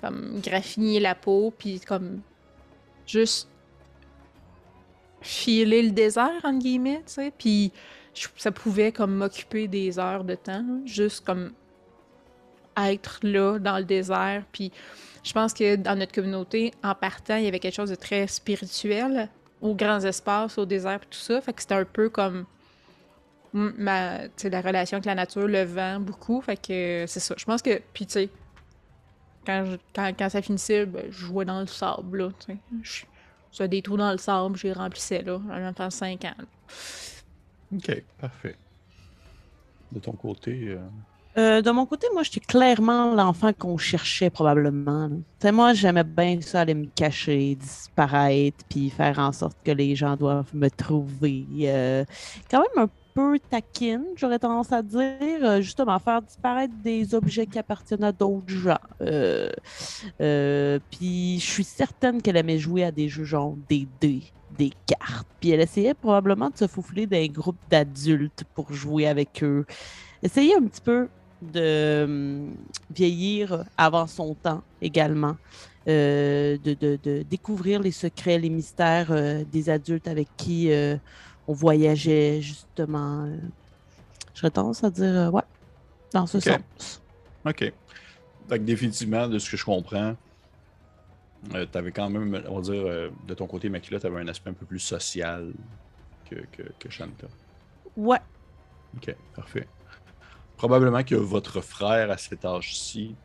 comme 0.00 0.40
graffiner 0.40 1.00
la 1.00 1.16
peau, 1.16 1.52
puis 1.56 1.80
comme 1.80 2.20
juste 3.06 3.48
filer 5.22 5.82
le 5.82 5.90
désert, 5.90 6.40
entre 6.44 6.58
guillemets, 6.58 7.02
tu 7.06 7.14
sais. 7.14 7.32
Puis 7.36 7.72
ça 8.36 8.52
pouvait 8.52 8.92
comme 8.92 9.14
m'occuper 9.14 9.68
des 9.68 9.98
heures 9.98 10.24
de 10.24 10.34
temps, 10.34 10.64
juste 10.84 11.24
comme 11.24 11.52
être 12.76 13.20
là 13.22 13.58
dans 13.58 13.78
le 13.78 13.84
désert. 13.84 14.44
Puis 14.52 14.72
je 15.22 15.32
pense 15.32 15.52
que 15.54 15.76
dans 15.76 15.96
notre 15.96 16.12
communauté, 16.12 16.72
en 16.82 16.94
partant, 16.94 17.36
il 17.36 17.44
y 17.44 17.48
avait 17.48 17.60
quelque 17.60 17.74
chose 17.76 17.90
de 17.90 17.94
très 17.94 18.26
spirituel 18.26 19.28
aux 19.60 19.74
grands 19.74 20.00
espaces, 20.00 20.58
au 20.58 20.66
désert, 20.66 21.00
tout 21.00 21.18
ça. 21.18 21.40
Fait 21.40 21.52
que 21.52 21.62
c'était 21.62 21.74
un 21.74 21.84
peu 21.84 22.08
comme 22.08 22.46
ma, 23.52 24.18
la 24.42 24.60
relation 24.60 24.96
avec 24.96 25.06
la 25.06 25.14
nature, 25.14 25.46
le 25.46 25.62
vent, 25.62 26.00
beaucoup. 26.00 26.40
Fait 26.40 26.56
que 26.56 27.04
c'est 27.06 27.20
ça. 27.20 27.34
Je 27.38 27.44
pense 27.44 27.62
que, 27.62 27.80
puis 27.92 28.06
tu 28.06 28.12
sais, 28.12 28.28
quand, 29.46 29.76
quand, 29.94 30.28
ça 30.28 30.42
finissait, 30.42 30.86
ben, 30.86 31.04
je 31.10 31.26
jouais 31.26 31.44
dans 31.44 31.60
le 31.60 31.66
sable, 31.66 32.18
là, 32.18 32.30
tu 32.44 32.58
sais. 32.82 33.06
Ça 33.52 33.68
des 33.68 33.82
trous 33.82 33.98
dans 33.98 34.10
le 34.10 34.18
sable, 34.18 34.56
j'ai 34.56 34.72
remplissais 34.72 35.22
là, 35.22 35.38
en 35.50 35.68
enfant 35.68 35.90
5 35.90 36.24
ans. 36.24 36.34
Ok, 37.74 38.02
parfait. 38.18 38.56
De 39.92 40.00
ton 40.00 40.12
côté. 40.12 40.68
Euh, 40.68 40.78
Euh, 41.38 41.62
de 41.62 41.70
mon 41.70 41.86
côté, 41.86 42.06
moi, 42.12 42.22
j'étais 42.22 42.40
clairement 42.40 43.14
l'enfant 43.14 43.52
qu'on 43.54 43.78
cherchait 43.78 44.28
probablement. 44.28 45.08
Moi, 45.50 45.72
j'aimais 45.72 46.04
bien 46.04 46.40
ça, 46.42 46.60
aller 46.60 46.74
me 46.74 46.86
cacher, 46.86 47.54
disparaître, 47.54 48.58
puis 48.68 48.90
faire 48.90 49.18
en 49.18 49.32
sorte 49.32 49.56
que 49.64 49.70
les 49.70 49.96
gens 49.96 50.16
doivent 50.16 50.54
me 50.54 50.68
trouver. 50.68 51.46
Euh, 51.62 52.04
quand 52.50 52.60
même 52.60 52.84
un 52.84 52.90
peu 53.14 53.38
taquine, 53.50 54.04
j'aurais 54.16 54.38
tendance 54.38 54.72
à 54.72 54.82
dire, 54.82 55.08
euh, 55.42 55.60
justement, 55.60 55.98
faire 55.98 56.22
disparaître 56.22 56.74
des 56.82 57.14
objets 57.14 57.46
qui 57.46 57.58
appartiennent 57.58 58.04
à 58.04 58.12
d'autres 58.12 58.48
gens. 58.48 58.78
puis 60.90 61.38
je 61.38 61.44
suis 61.44 61.64
certaine 61.64 62.22
qu'elle 62.22 62.36
aimait 62.36 62.58
jouer 62.58 62.84
à 62.84 62.90
des 62.90 63.08
jeux 63.08 63.24
genre 63.24 63.54
des 63.68 63.86
dés, 64.00 64.22
des 64.58 64.72
cartes. 64.86 65.28
Puis 65.40 65.50
elle 65.50 65.60
essayait 65.60 65.94
probablement 65.94 66.50
de 66.50 66.56
se 66.56 66.66
fouler 66.66 67.06
d'un 67.06 67.26
groupe 67.26 67.58
d'adultes 67.70 68.44
pour 68.54 68.72
jouer 68.72 69.06
avec 69.06 69.42
eux. 69.42 69.66
Essayer 70.22 70.54
un 70.54 70.62
petit 70.62 70.80
peu 70.80 71.08
de 71.42 72.04
hum, 72.04 72.54
vieillir 72.94 73.64
avant 73.76 74.06
son 74.06 74.34
temps 74.34 74.62
également, 74.80 75.36
euh, 75.88 76.56
de, 76.62 77.22
découvrir 77.28 77.80
les 77.80 77.90
secrets, 77.90 78.38
les 78.38 78.50
mystères 78.50 79.10
euh, 79.10 79.42
des 79.50 79.68
adultes 79.68 80.06
avec 80.06 80.28
qui 80.36 80.70
euh, 80.70 80.96
on 81.48 81.52
voyageait 81.52 82.40
justement. 82.40 83.28
J'aurais 84.34 84.50
tendance 84.50 84.82
à 84.84 84.90
dire, 84.90 85.32
ouais, 85.32 85.42
dans 86.12 86.26
ce 86.26 86.40
sens. 86.40 87.02
OK. 87.44 87.72
Donc, 88.48 88.64
définitivement, 88.64 89.28
de 89.28 89.38
ce 89.38 89.50
que 89.50 89.56
je 89.56 89.64
comprends, 89.64 90.16
tu 91.50 91.78
avais 91.78 91.92
quand 91.92 92.08
même, 92.08 92.42
on 92.48 92.56
va 92.56 92.62
dire, 92.62 93.10
de 93.26 93.34
ton 93.34 93.46
côté, 93.46 93.68
Makila, 93.68 94.00
tu 94.00 94.06
avais 94.06 94.20
un 94.20 94.28
aspect 94.28 94.50
un 94.50 94.54
peu 94.54 94.66
plus 94.66 94.80
social 94.80 95.52
que, 96.28 96.36
que, 96.52 96.62
que 96.78 96.90
Shanta. 96.90 97.26
Ouais. 97.96 98.20
OK, 98.96 99.14
parfait 99.34 99.66
probablement 100.62 101.02
que 101.02 101.16
votre 101.16 101.60
frère 101.60 102.12
à 102.12 102.16
cet 102.16 102.44
âge-ci 102.44 103.16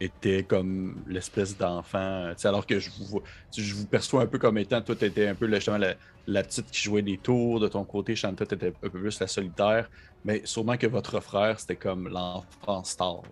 était 0.00 0.44
comme 0.44 1.02
l'espèce 1.06 1.56
d'enfant. 1.56 2.32
Alors 2.44 2.66
que 2.66 2.78
je 2.78 2.90
vous, 2.90 3.86
perçois 3.86 4.22
un 4.22 4.26
peu 4.26 4.38
comme 4.38 4.58
étant, 4.58 4.80
toi, 4.80 4.94
tu 4.94 5.04
étais 5.04 5.26
un 5.26 5.34
peu 5.34 5.52
justement 5.52 5.78
la, 5.78 5.94
la, 6.26 6.42
petite 6.42 6.70
qui 6.70 6.82
jouait 6.82 7.02
des 7.02 7.18
tours. 7.18 7.60
De 7.60 7.68
ton 7.68 7.84
côté, 7.84 8.14
Shanta, 8.14 8.46
tu 8.46 8.54
étais 8.54 8.68
un 8.68 8.72
peu 8.72 8.90
plus 8.90 9.20
la 9.20 9.26
solitaire. 9.26 9.90
Mais 10.24 10.42
sûrement 10.44 10.76
que 10.76 10.86
votre 10.86 11.20
frère, 11.20 11.58
c'était 11.58 11.76
comme 11.76 12.08
l'enfant 12.08 12.84
star. 12.84 13.22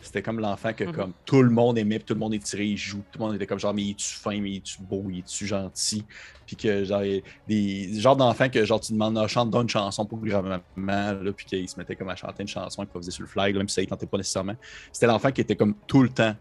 C'était 0.00 0.22
comme 0.22 0.40
l'enfant 0.40 0.72
que 0.72 0.84
mhm. 0.84 0.92
comme 0.92 1.12
tout 1.24 1.42
le 1.42 1.50
monde 1.50 1.78
aimait, 1.78 1.98
tout 1.98 2.14
le 2.14 2.20
monde 2.20 2.34
est 2.34 2.42
tiré, 2.42 2.66
il 2.66 2.76
joue, 2.76 3.02
tout 3.10 3.18
le 3.18 3.24
monde 3.24 3.34
était 3.34 3.46
comme 3.46 3.58
genre 3.58 3.74
mais 3.74 3.82
il 3.82 3.90
est-tu 3.90 4.14
fin, 4.14 4.38
mais 4.40 4.50
il 4.50 4.56
est-tu 4.56 4.82
beau, 4.82 5.04
il 5.08 5.20
est-tu 5.20 5.46
gentil, 5.46 6.04
puis 6.46 6.56
que 6.56 6.84
genre 6.84 7.02
des 7.48 8.00
genres 8.00 8.16
d'enfants 8.16 8.48
que 8.48 8.64
genre 8.64 8.80
tu 8.80 8.92
demandes, 8.92 9.26
chante 9.28 9.50
dans 9.50 9.62
une 9.62 9.68
chanson 9.68 10.04
pour 10.04 10.18
grand-maman, 10.18 10.60
là, 10.76 11.32
puis 11.34 11.46
qu'il 11.46 11.68
se 11.68 11.78
mettait 11.78 11.96
comme 11.96 12.10
à 12.10 12.16
chanter 12.16 12.42
une 12.42 12.48
chanson 12.48 12.86
faisait 12.92 13.10
sur 13.10 13.22
le 13.22 13.28
fly, 13.28 13.52
même 13.52 13.68
si 13.68 13.76
ça 13.76 13.80
ne 13.82 13.86
tentait 13.86 14.06
pas 14.06 14.18
nécessairement. 14.18 14.56
C'était 14.92 15.06
l'enfant 15.06 15.30
qui 15.32 15.40
était 15.40 15.56
comme 15.56 15.74
tout 15.86 16.02
le 16.02 16.08
temps 16.08 16.34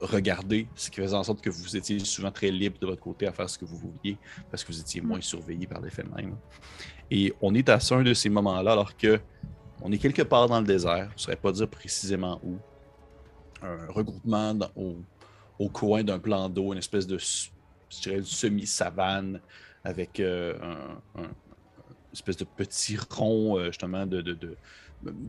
regardé, 0.00 0.66
ce 0.74 0.90
qui 0.90 1.00
faisait 1.00 1.16
en 1.16 1.22
sorte 1.22 1.40
que 1.40 1.50
vous 1.50 1.76
étiez 1.76 1.98
souvent 2.00 2.30
très 2.30 2.50
libre 2.50 2.78
de 2.80 2.86
votre 2.86 3.00
côté 3.02 3.26
à 3.26 3.32
faire 3.32 3.48
ce 3.50 3.58
que 3.58 3.64
vous 3.64 3.76
vouliez, 3.76 4.16
parce 4.50 4.64
que 4.64 4.72
vous 4.72 4.80
étiez 4.80 5.00
moins 5.00 5.20
surveillé 5.20 5.66
par 5.66 5.80
l'effet 5.80 6.04
même. 6.16 6.36
Et 7.10 7.34
on 7.42 7.54
est 7.54 7.68
à 7.68 7.78
un 7.90 8.02
de 8.02 8.14
ces 8.14 8.28
moments-là, 8.28 8.72
alors 8.72 8.96
que 8.96 9.20
on 9.82 9.92
est 9.92 9.98
quelque 9.98 10.22
part 10.22 10.48
dans 10.48 10.60
le 10.60 10.66
désert, 10.66 11.08
je 11.10 11.14
ne 11.14 11.18
saurais 11.18 11.36
pas 11.36 11.52
dire 11.52 11.68
précisément 11.68 12.40
où. 12.44 12.56
Un 13.62 13.86
regroupement 13.88 14.58
au, 15.58 15.68
coin 15.68 16.02
d'un 16.02 16.18
plan 16.18 16.48
d'eau, 16.48 16.72
une 16.72 16.78
espèce 16.78 17.06
de 17.06 17.18
semi-savane 17.90 19.40
avec 19.84 20.18
euh, 20.18 20.54
un, 21.14 21.28
espèce 22.12 22.36
de 22.36 22.44
petit 22.44 22.96
rond, 23.10 23.58
euh, 23.58 23.66
justement, 23.66 24.06
de, 24.06 24.36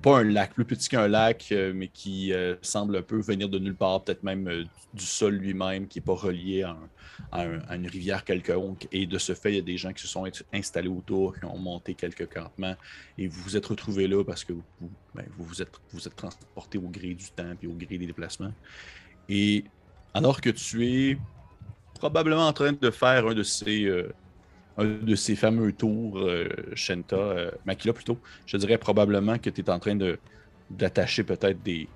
pas 0.01 0.19
un 0.19 0.23
lac, 0.23 0.53
plus 0.53 0.65
petit 0.65 0.89
qu'un 0.89 1.07
lac, 1.07 1.47
euh, 1.51 1.71
mais 1.73 1.87
qui 1.87 2.33
semble 2.61 2.97
un 2.97 3.01
peu 3.01 3.19
venir 3.19 3.49
de 3.49 3.57
nulle 3.59 3.75
part, 3.75 4.03
peut-être 4.03 4.23
même 4.23 4.65
du 4.93 5.05
sol 5.05 5.35
lui-même, 5.35 5.87
qui 5.87 5.99
n'est 5.99 6.05
pas 6.05 6.13
relié 6.13 6.63
à, 7.31 7.45
une 7.73 7.87
rivière 7.87 8.25
quelconque. 8.25 8.87
Et 8.91 9.05
de 9.05 9.17
ce 9.17 9.33
fait, 9.33 9.51
il 9.51 9.55
y 9.55 9.59
a 9.59 9.63
des 9.63 9.77
gens 9.77 9.93
qui 9.93 10.01
se 10.01 10.07
sont 10.07 10.29
installés 10.51 10.89
autour, 10.89 11.37
qui 11.37 11.45
ont 11.45 11.57
monté 11.57 11.93
quelques 11.93 12.27
campements, 12.27 12.75
et 13.17 13.27
vous 13.27 13.41
vous 13.43 13.55
êtes 13.55 13.65
retrouvés 13.65 14.07
là 14.07 14.23
parce 14.23 14.43
que 14.43 14.53
vous 14.53 14.63
ben, 15.13 15.25
vous, 15.37 15.61
êtes, 15.61 16.15
transportés 16.15 16.77
au 16.77 16.89
gré 16.89 17.13
du 17.13 17.29
temps 17.31 17.53
et 17.61 17.67
au 17.67 17.73
gré 17.73 17.97
des 17.97 18.07
déplacements. 18.07 18.53
Et 19.27 19.65
alors 20.13 20.41
que 20.41 20.49
tu 20.49 20.87
es 20.87 21.17
probablement 21.95 22.47
en 22.47 22.53
train 22.53 22.73
de 22.73 22.91
faire 22.91 23.27
un 23.27 23.33
de 23.33 23.43
ces, 23.43 23.85
euh, 23.85 24.11
de 24.83 25.15
ces 25.15 25.35
fameux 25.35 25.73
tours, 25.73 26.19
euh, 26.19 26.49
Shenta, 26.75 27.15
euh, 27.15 27.51
Makila 27.65 27.93
plutôt, 27.93 28.17
je 28.45 28.57
dirais 28.57 28.77
probablement 28.77 29.37
que 29.37 29.49
tu 29.49 29.61
es 29.61 29.69
en 29.69 29.79
train 29.79 29.95
de, 29.95 30.19
d'attacher 30.69 31.23
peut-être 31.23 31.61
des, 31.63 31.87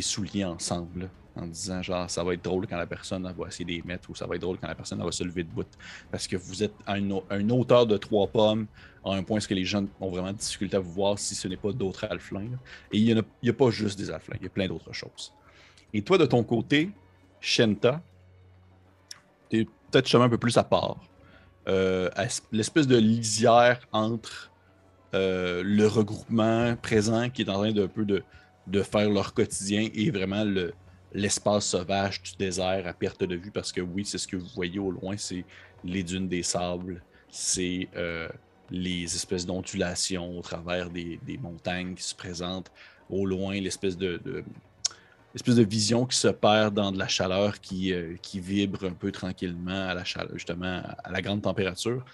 souliers 0.00 0.44
ensemble 0.44 1.08
en 1.36 1.46
disant 1.46 1.80
genre 1.82 2.10
ça 2.10 2.24
va 2.24 2.34
être 2.34 2.42
drôle 2.42 2.66
quand 2.66 2.76
la 2.76 2.86
personne 2.86 3.22
va 3.22 3.46
essayer 3.46 3.64
de 3.64 3.70
les 3.70 3.82
mettre 3.82 4.10
ou 4.10 4.14
ça 4.14 4.26
va 4.26 4.34
être 4.34 4.42
drôle 4.42 4.58
quand 4.58 4.66
la 4.66 4.74
personne 4.74 5.02
va 5.02 5.12
se 5.12 5.22
lever 5.22 5.44
de 5.44 5.50
bout. 5.50 5.66
Parce 6.10 6.26
que 6.26 6.36
vous 6.36 6.62
êtes 6.62 6.74
à 6.86 6.98
une, 6.98 7.12
hauteur 7.52 7.86
de 7.86 7.96
trois 7.96 8.26
pommes, 8.26 8.66
à 9.04 9.12
un 9.12 9.22
point 9.22 9.38
où 9.38 9.46
que 9.46 9.54
les 9.54 9.64
gens 9.64 9.84
ont 10.00 10.10
vraiment 10.10 10.32
de 10.32 10.38
difficulté 10.38 10.76
à 10.76 10.80
vous 10.80 10.92
voir 10.92 11.18
si 11.18 11.34
ce 11.34 11.46
n'est 11.46 11.56
pas 11.56 11.72
d'autres 11.72 12.04
alflins. 12.10 12.50
Et 12.92 12.98
il 12.98 13.04
n'y 13.04 13.12
a, 13.12 13.50
a, 13.50 13.52
pas 13.52 13.70
juste 13.70 13.98
des 13.98 14.10
alflins, 14.10 14.36
il 14.40 14.44
y 14.44 14.46
a 14.46 14.50
plein 14.50 14.66
d'autres 14.66 14.92
choses. 14.92 15.32
Et 15.92 16.02
toi, 16.02 16.18
de 16.18 16.26
ton 16.26 16.42
côté, 16.42 16.90
Shenta, 17.40 18.02
tu 19.48 19.60
es 19.60 19.64
peut-être 19.64 20.08
chemin 20.08 20.24
un 20.24 20.28
peu 20.28 20.38
plus 20.38 20.56
à 20.56 20.64
part. 20.64 20.98
Euh, 21.66 22.10
l'espèce 22.52 22.86
de 22.86 22.96
lisière 22.96 23.80
entre 23.92 24.52
euh, 25.14 25.62
le 25.64 25.86
regroupement 25.86 26.76
présent 26.76 27.30
qui 27.30 27.42
est 27.42 27.48
en 27.48 27.54
train 27.54 27.72
de, 27.72 27.86
peu 27.86 28.04
de, 28.04 28.22
de 28.66 28.82
faire 28.82 29.08
leur 29.08 29.32
quotidien 29.32 29.88
et 29.94 30.10
vraiment 30.10 30.44
le, 30.44 30.74
l'espace 31.12 31.66
sauvage 31.66 32.22
du 32.22 32.32
désert 32.36 32.86
à 32.86 32.92
perte 32.92 33.24
de 33.24 33.36
vue, 33.36 33.50
parce 33.50 33.72
que 33.72 33.80
oui, 33.80 34.04
c'est 34.04 34.18
ce 34.18 34.28
que 34.28 34.36
vous 34.36 34.48
voyez 34.54 34.78
au 34.78 34.90
loin, 34.90 35.16
c'est 35.16 35.44
les 35.84 36.02
dunes 36.02 36.28
des 36.28 36.42
sables, 36.42 37.02
c'est 37.30 37.88
euh, 37.96 38.28
les 38.70 39.04
espèces 39.04 39.46
d'ondulations 39.46 40.38
au 40.38 40.42
travers 40.42 40.90
des, 40.90 41.18
montagnes 41.40 41.94
qui 41.94 42.02
se 42.02 42.14
présentent 42.14 42.70
au 43.08 43.24
loin, 43.24 43.54
l'espèce 43.54 43.96
de 43.96 44.44
vision 45.62 46.06
qui 46.06 46.16
se 46.16 46.28
perd 46.28 46.74
dans 46.74 46.92
de 46.92 46.98
la 46.98 47.08
chaleur 47.08 47.60
qui, 47.60 47.92
euh, 47.92 48.16
qui 48.22 48.40
vibre 48.40 48.84
un 48.84 48.92
peu 48.92 49.10
tranquillement 49.10 49.88
à 49.88 49.94
la 49.94 50.04
chaleur, 50.04 50.32
justement 50.34 50.82
à 51.02 51.10
la 51.10 51.20
grande 51.20 51.42
température. 51.42 52.04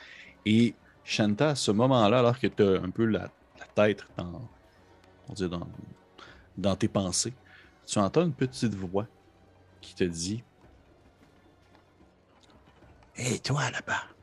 Et 0.46 0.74
Shanta, 1.04 1.50
à 1.50 1.54
ce 1.54 1.70
moment-là, 1.70 2.20
alors 2.20 2.38
que 2.38 2.46
tu 2.46 2.62
as 2.62 2.80
un 2.82 2.90
peu 2.90 3.04
la, 3.04 3.30
tête 3.74 4.04
dans, 4.16 4.48
on 5.28 5.46
dans, 5.46 5.68
dans 6.56 6.76
tes 6.76 6.88
pensées, 6.88 7.34
tu 7.86 7.98
entends 7.98 8.22
une 8.22 8.32
petite 8.32 8.74
voix 8.74 9.06
qui 9.80 9.94
te 9.94 10.04
dit 10.04 10.42
Hé, 13.16 13.38
toi 13.40 13.70
là-bas. 13.70 14.19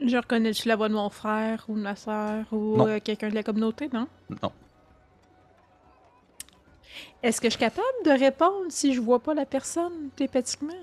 Je 0.00 0.16
reconnais-tu 0.16 0.68
la 0.68 0.76
voix 0.76 0.88
de 0.88 0.94
mon 0.94 1.08
frère 1.08 1.64
ou 1.68 1.74
de 1.74 1.80
ma 1.80 1.96
soeur 1.96 2.44
ou 2.52 2.82
euh, 2.82 3.00
quelqu'un 3.02 3.30
de 3.30 3.34
la 3.34 3.42
communauté, 3.42 3.88
non? 3.92 4.06
Non. 4.42 4.52
Est-ce 7.22 7.40
que 7.40 7.46
je 7.46 7.52
suis 7.52 7.60
capable 7.60 7.82
de 8.04 8.10
répondre 8.10 8.66
si 8.68 8.92
je 8.94 9.00
vois 9.00 9.20
pas 9.20 9.34
la 9.34 9.46
personne 9.46 10.10
télépathiquement? 10.14 10.74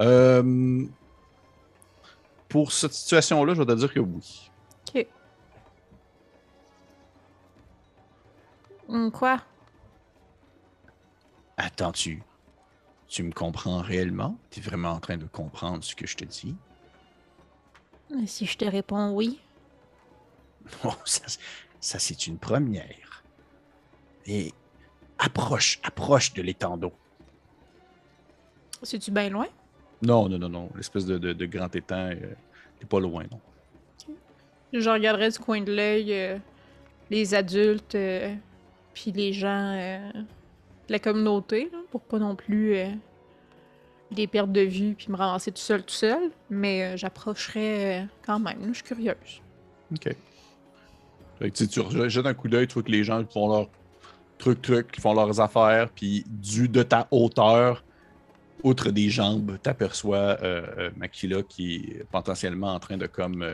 Euh, 0.00 0.84
pour 2.48 2.72
cette 2.72 2.92
situation-là, 2.92 3.54
je 3.54 3.62
vais 3.62 3.66
te 3.66 3.78
dire 3.78 3.92
que 3.92 4.00
oui. 4.00 4.50
Ok. 4.94 5.06
Quoi? 9.12 9.40
Attends-tu? 11.56 12.22
Tu 13.08 13.22
me 13.22 13.32
comprends 13.32 13.80
réellement? 13.80 14.36
Tu 14.50 14.60
es 14.60 14.62
vraiment 14.62 14.90
en 14.90 15.00
train 15.00 15.16
de 15.16 15.26
comprendre 15.26 15.84
ce 15.84 15.94
que 15.94 16.06
je 16.06 16.16
te 16.16 16.24
dis? 16.24 16.56
Si 18.26 18.46
je 18.46 18.56
te 18.56 18.64
réponds 18.64 19.12
oui? 19.14 19.40
Oh, 20.84 20.92
ça, 21.04 21.98
c'est 21.98 22.26
une 22.26 22.38
première. 22.38 23.22
Et 24.26 24.52
approche, 25.18 25.78
approche 25.84 26.32
de 26.34 26.42
l'étang 26.42 26.76
d'eau. 26.76 26.92
C'est-tu 28.82 29.10
bien 29.12 29.28
loin? 29.28 29.46
Non, 30.02 30.28
non, 30.28 30.38
non, 30.38 30.48
non. 30.48 30.70
L'espèce 30.74 31.06
de, 31.06 31.46
grand 31.46 31.74
étang, 31.74 32.10
euh, 32.10 32.34
t'es 32.80 32.86
pas 32.86 32.98
loin, 33.00 33.24
non. 33.30 33.40
Je 34.72 34.90
regarderai 34.90 35.30
du 35.30 35.38
coin 35.38 35.60
de 35.60 35.72
l'œil 35.72 36.12
euh, 36.12 36.38
les 37.10 37.34
adultes, 37.34 37.94
euh, 37.94 38.34
puis 38.94 39.12
les 39.12 39.32
gens 39.32 39.74
euh, 39.76 40.10
de 40.12 40.92
la 40.92 40.98
communauté, 40.98 41.70
pour 41.90 42.00
pas 42.00 42.18
non 42.18 42.34
plus 42.34 42.76
euh, 44.12 44.14
les 44.16 44.26
perdre 44.26 44.52
de 44.52 44.60
vue 44.60 44.94
puis 44.94 45.08
me 45.10 45.16
ramasser 45.16 45.52
tout 45.52 45.60
seul, 45.60 45.82
tout 45.82 45.94
seul. 45.94 46.30
Mais 46.50 46.84
euh, 46.84 46.96
j'approcherai 46.96 48.06
quand 48.24 48.38
même, 48.38 48.68
je 48.68 48.74
suis 48.74 48.84
curieuse. 48.84 49.42
Ok. 49.92 50.14
Fait 51.38 51.50
que, 51.50 51.64
tu 51.64 52.08
jettes 52.08 52.26
un 52.26 52.34
coup 52.34 52.48
d'œil, 52.48 52.66
tu 52.66 52.74
vois 52.74 52.82
que 52.82 52.90
les 52.90 53.04
gens 53.04 53.22
font 53.26 53.48
leur 53.48 53.68
truc, 54.38 54.62
truc, 54.62 55.00
font 55.00 55.14
leurs 55.14 55.40
affaires, 55.40 55.90
puis 55.90 56.24
du 56.28 56.68
de 56.68 56.82
ta 56.82 57.06
hauteur, 57.10 57.84
outre 58.62 58.90
des 58.90 59.10
jambes, 59.10 59.58
tu 59.62 59.68
aperçois 59.68 60.38
Makila 60.96 61.42
qui 61.42 61.76
est 61.76 62.04
potentiellement 62.10 62.74
en 62.74 62.80
train 62.80 62.96
de 62.96 63.06
comme 63.06 63.44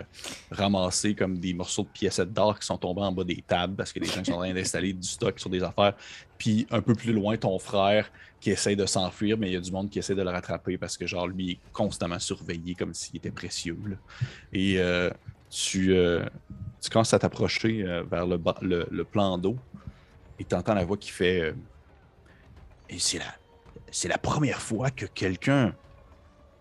ramasser 0.51 1.15
comme 1.15 1.39
des 1.39 1.55
morceaux 1.55 1.83
de 1.83 1.89
pièces 1.89 2.21
d'or 2.21 2.59
qui 2.59 2.67
sont 2.67 2.79
tombés 2.79 3.03
en 3.03 3.13
bas 3.13 3.25
des 3.25 3.43
tables 3.47 3.75
parce 3.75 3.93
que 3.93 4.01
les 4.01 4.07
gens 4.07 4.25
sont 4.25 4.33
en 4.33 4.39
train 4.39 4.55
d'installer 4.55 4.93
du 4.93 5.07
stock 5.07 5.39
sur 5.39 5.51
des 5.51 5.63
affaires. 5.63 5.95
Puis 6.39 6.67
un 6.71 6.81
peu 6.81 6.95
plus 6.95 7.13
loin, 7.13 7.37
ton 7.37 7.59
frère 7.59 8.11
qui 8.41 8.51
essaie 8.51 8.75
de 8.75 8.87
s'enfuir, 8.87 9.39
mais 9.39 9.49
il 9.49 9.53
y 9.53 9.57
a 9.57 9.61
du 9.61 9.71
monde 9.71 9.91
qui 9.91 9.99
essaie 9.99 10.15
de 10.15 10.23
le 10.23 10.31
rattraper 10.31 10.79
parce 10.79 10.97
que 10.97 11.07
genre 11.07 11.29
lui 11.29 11.53
est 11.53 11.59
constamment 11.73 12.19
surveillé 12.19 12.75
comme 12.75 12.95
s'il 12.95 13.17
était 13.17 13.31
précieux. 13.31 13.79
Et 14.53 14.81
tu, 15.51 15.95
tu 16.81 16.91
commences 16.91 17.15
à 17.15 17.19
t'approcher 17.19 17.85
vers 18.11 18.27
le, 18.27 18.41
le, 18.91 19.05
plan 19.05 19.39
d'eau 19.39 19.57
et 20.39 20.45
tu 20.45 20.55
entends 20.55 20.75
la 20.75 20.85
voix 20.85 20.97
qui 20.97 21.11
fait 21.11 21.55
Et 22.89 22.99
c'est 22.99 23.19
là 23.19 23.35
c'est 23.93 24.09
la 24.09 24.19
première 24.19 24.61
fois 24.61 24.91
que 24.91 25.05
quelqu'un, 25.05 25.75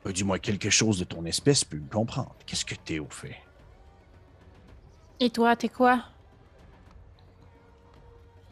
du 0.05 0.23
moins 0.25 0.37
quelque 0.37 0.69
chose 0.69 0.99
de 0.99 1.05
ton 1.05 1.25
espèce, 1.25 1.63
peut 1.63 1.77
me 1.77 1.89
comprendre. 1.89 2.35
Qu'est-ce 2.45 2.65
que 2.65 2.75
t'es 2.75 2.99
au 2.99 3.09
fait? 3.09 3.37
Et 5.21 5.29
toi, 5.29 5.55
t'es 5.55 5.69
quoi? 5.69 6.03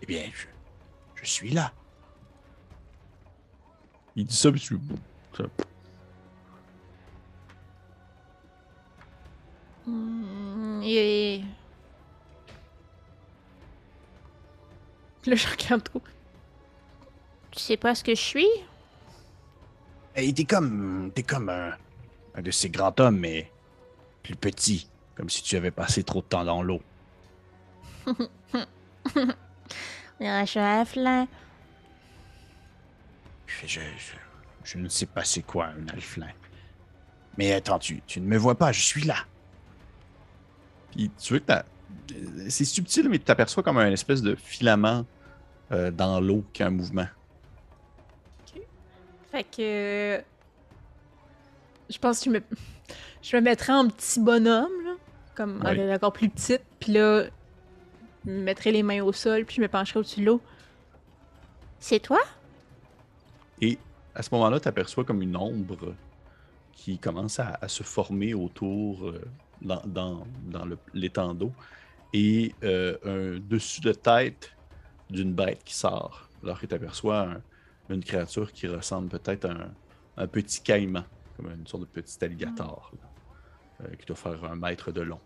Eh 0.02 0.06
bien, 0.06 0.24
je, 1.16 1.26
suis 1.26 1.50
là. 1.50 1.74
Il 4.16 4.26
dit 4.26 4.36
ça, 4.36 4.50
puis 4.50 4.62
je... 4.62 4.76
Mmh, 9.86 10.82
et... 10.84 11.44
Le 15.26 15.36
je 15.36 15.48
regarde 15.50 15.84
trop. 15.84 16.02
Tu 17.52 17.60
sais 17.60 17.78
pas 17.78 17.94
ce 17.94 18.04
que 18.06 18.16
je 18.16 18.22
suis? 18.22 18.48
Hey, 20.16 20.34
t'es 20.34 20.46
comme. 20.46 21.12
T'es 21.14 21.24
comme 21.24 21.50
un, 21.50 21.72
un 22.36 22.42
de 22.42 22.52
ces 22.52 22.70
grands 22.70 22.94
hommes, 23.00 23.20
mais 23.20 23.52
plus 24.24 24.36
petit. 24.36 24.90
Comme 25.16 25.30
si 25.30 25.44
tu 25.44 25.56
avais 25.58 25.72
passé 25.72 26.04
trop 26.04 26.22
de 26.22 26.28
temps 26.28 26.46
dans 26.46 26.64
l'eau. 26.64 26.82
je 30.20 30.46
suis 30.46 30.60
un 30.60 30.86
Je, 33.46 33.68
je, 33.68 33.80
je, 34.64 34.78
ne 34.78 34.88
sais 34.88 35.06
pas 35.06 35.24
c'est 35.24 35.42
quoi 35.42 35.68
un 35.68 35.88
alflin. 35.90 36.30
Mais 37.38 37.54
attends, 37.54 37.80
tu, 37.80 38.02
tu 38.08 38.22
ne 38.22 38.28
me 38.28 38.38
vois 38.38 38.56
pas, 38.56 38.72
je 38.72 38.82
suis 38.82 39.04
là. 39.04 39.16
Puis 40.92 41.12
tu 41.18 41.34
veux 41.34 41.40
que 41.40 41.54
C'est 42.50 42.66
subtil, 42.66 43.10
mais 43.10 43.20
tu 43.20 43.26
t'aperçois 43.26 43.64
comme 43.64 43.78
un 43.78 43.92
espèce 43.92 44.22
de 44.22 44.36
filament 44.36 45.06
euh, 45.72 45.92
dans 45.92 46.20
l'eau 46.20 46.46
qui 46.54 46.64
a 46.64 46.68
un 46.68 46.72
mouvement. 46.72 47.08
Fait 49.32 49.44
que. 49.44 50.24
Je 51.90 51.98
pense 51.98 52.20
que 52.20 52.26
je 52.26 52.30
me, 52.30 52.42
je 53.22 53.36
me 53.38 53.42
mettrais 53.42 53.74
en 53.74 53.88
petit 53.88 54.20
bonhomme, 54.20 54.84
là, 54.86 54.92
comme 55.36 55.64
encore 55.92 56.14
plus 56.14 56.30
petite, 56.30 56.62
puis 56.80 56.94
là, 56.94 57.24
je 58.26 58.32
me 58.32 58.42
mettrais 58.44 58.72
les 58.72 58.84
mains 58.84 59.02
au 59.02 59.12
sol, 59.12 59.46
puis 59.46 59.56
je 59.56 59.62
me 59.62 59.68
pencherais 59.68 60.00
au-dessus 60.00 60.20
de 60.20 60.26
l'eau. 60.26 60.42
C'est 61.80 62.00
toi? 62.00 62.20
Et 63.62 63.80
à 64.14 64.22
ce 64.22 64.30
moment-là, 64.34 64.60
tu 64.60 64.68
aperçois 64.68 65.04
comme 65.04 65.22
une 65.22 65.36
ombre 65.36 65.96
qui 66.74 66.98
commence 67.00 67.40
à, 67.40 67.68
se 67.68 67.84
former 67.84 68.34
autour 68.34 69.08
euh, 69.08 69.22
dans, 69.62 69.82
dans, 69.86 70.28
dans 70.46 70.66
l'étang 70.94 71.34
d'eau 71.34 71.52
et 72.14 72.54
euh, 72.64 72.98
un 73.06 73.40
dessus 73.40 73.82
de 73.82 73.92
tête 73.92 74.52
d'une 75.10 75.34
bête 75.34 75.64
qui 75.64 75.74
sort. 75.74 76.30
Alors 76.44 76.60
que 76.60 76.66
tu 76.66 76.76
aperçois 76.76 77.22
un, 77.22 77.42
une 77.90 78.04
créature 78.04 78.52
qui 78.52 78.68
ressemble 78.68 79.10
peut-être 79.10 79.46
à 79.46 80.22
un, 80.22 80.28
petit 80.28 80.62
caïman, 80.62 81.04
comme 81.38 81.52
une 81.52 81.66
sorte 81.68 81.84
de 81.84 81.88
petit 81.88 82.24
alligator, 82.24 82.92
euh, 83.82 83.96
qui 83.98 84.06
doit 84.06 84.16
faire 84.16 84.44
un 84.46 84.56
mètre 84.56 84.92
de 84.92 85.02
long. 85.02 85.20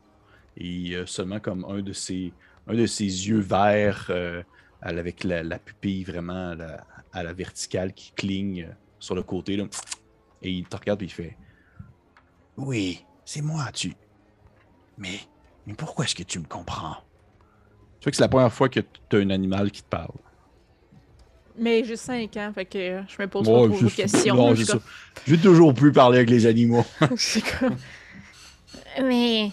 Et 0.55 0.95
seulement 1.07 1.39
comme 1.39 1.65
un 1.65 1.81
de 1.81 1.93
ses, 1.93 2.31
un 2.67 2.75
de 2.75 2.85
ses 2.85 3.05
yeux 3.05 3.39
verts, 3.39 4.07
euh, 4.09 4.43
avec 4.81 5.23
la, 5.23 5.59
pupille 5.59 6.03
vraiment 6.03 6.55
à 7.13 7.23
la, 7.23 7.33
verticale 7.33 7.93
qui 7.93 8.11
cligne 8.11 8.67
sur 8.99 9.15
le 9.15 9.23
côté. 9.23 9.55
Là. 9.55 9.65
Et 10.41 10.51
il 10.51 10.65
te 10.65 10.75
regarde 10.75 11.01
et 11.01 11.05
il 11.05 11.11
fait 11.11 11.37
Oui, 12.57 13.05
c'est 13.23 13.41
moi, 13.41 13.71
tu. 13.73 13.95
Mais, 14.97 15.19
mais 15.65 15.73
pourquoi 15.73 16.05
est-ce 16.05 16.15
que 16.15 16.23
tu 16.23 16.39
me 16.39 16.45
comprends? 16.45 16.97
Tu 17.99 18.05
vois 18.05 18.11
que 18.11 18.17
c'est 18.17 18.23
la 18.23 18.29
première 18.29 18.51
fois 18.51 18.67
que 18.67 18.81
tu 18.81 19.15
as 19.15 19.19
un 19.19 19.29
animal 19.29 19.71
qui 19.71 19.81
te 19.81 19.87
parle. 19.87 20.17
Mais 21.57 21.83
j'ai 21.83 21.95
5 21.95 22.35
ans, 22.37 22.51
fait 22.53 22.65
que 22.65 23.01
je 23.07 23.21
me 23.21 23.27
pose 23.27 23.45
pas 23.45 23.67
beaucoup 23.67 23.85
de 23.85 23.89
questions. 23.89 24.35
Non, 24.35 24.55
j'ai 24.55 24.65
J'ai 25.27 25.37
toujours 25.37 25.73
pu 25.73 25.91
parler 25.91 26.17
avec 26.17 26.29
les 26.29 26.45
animaux. 26.45 26.85
Mais. 29.01 29.51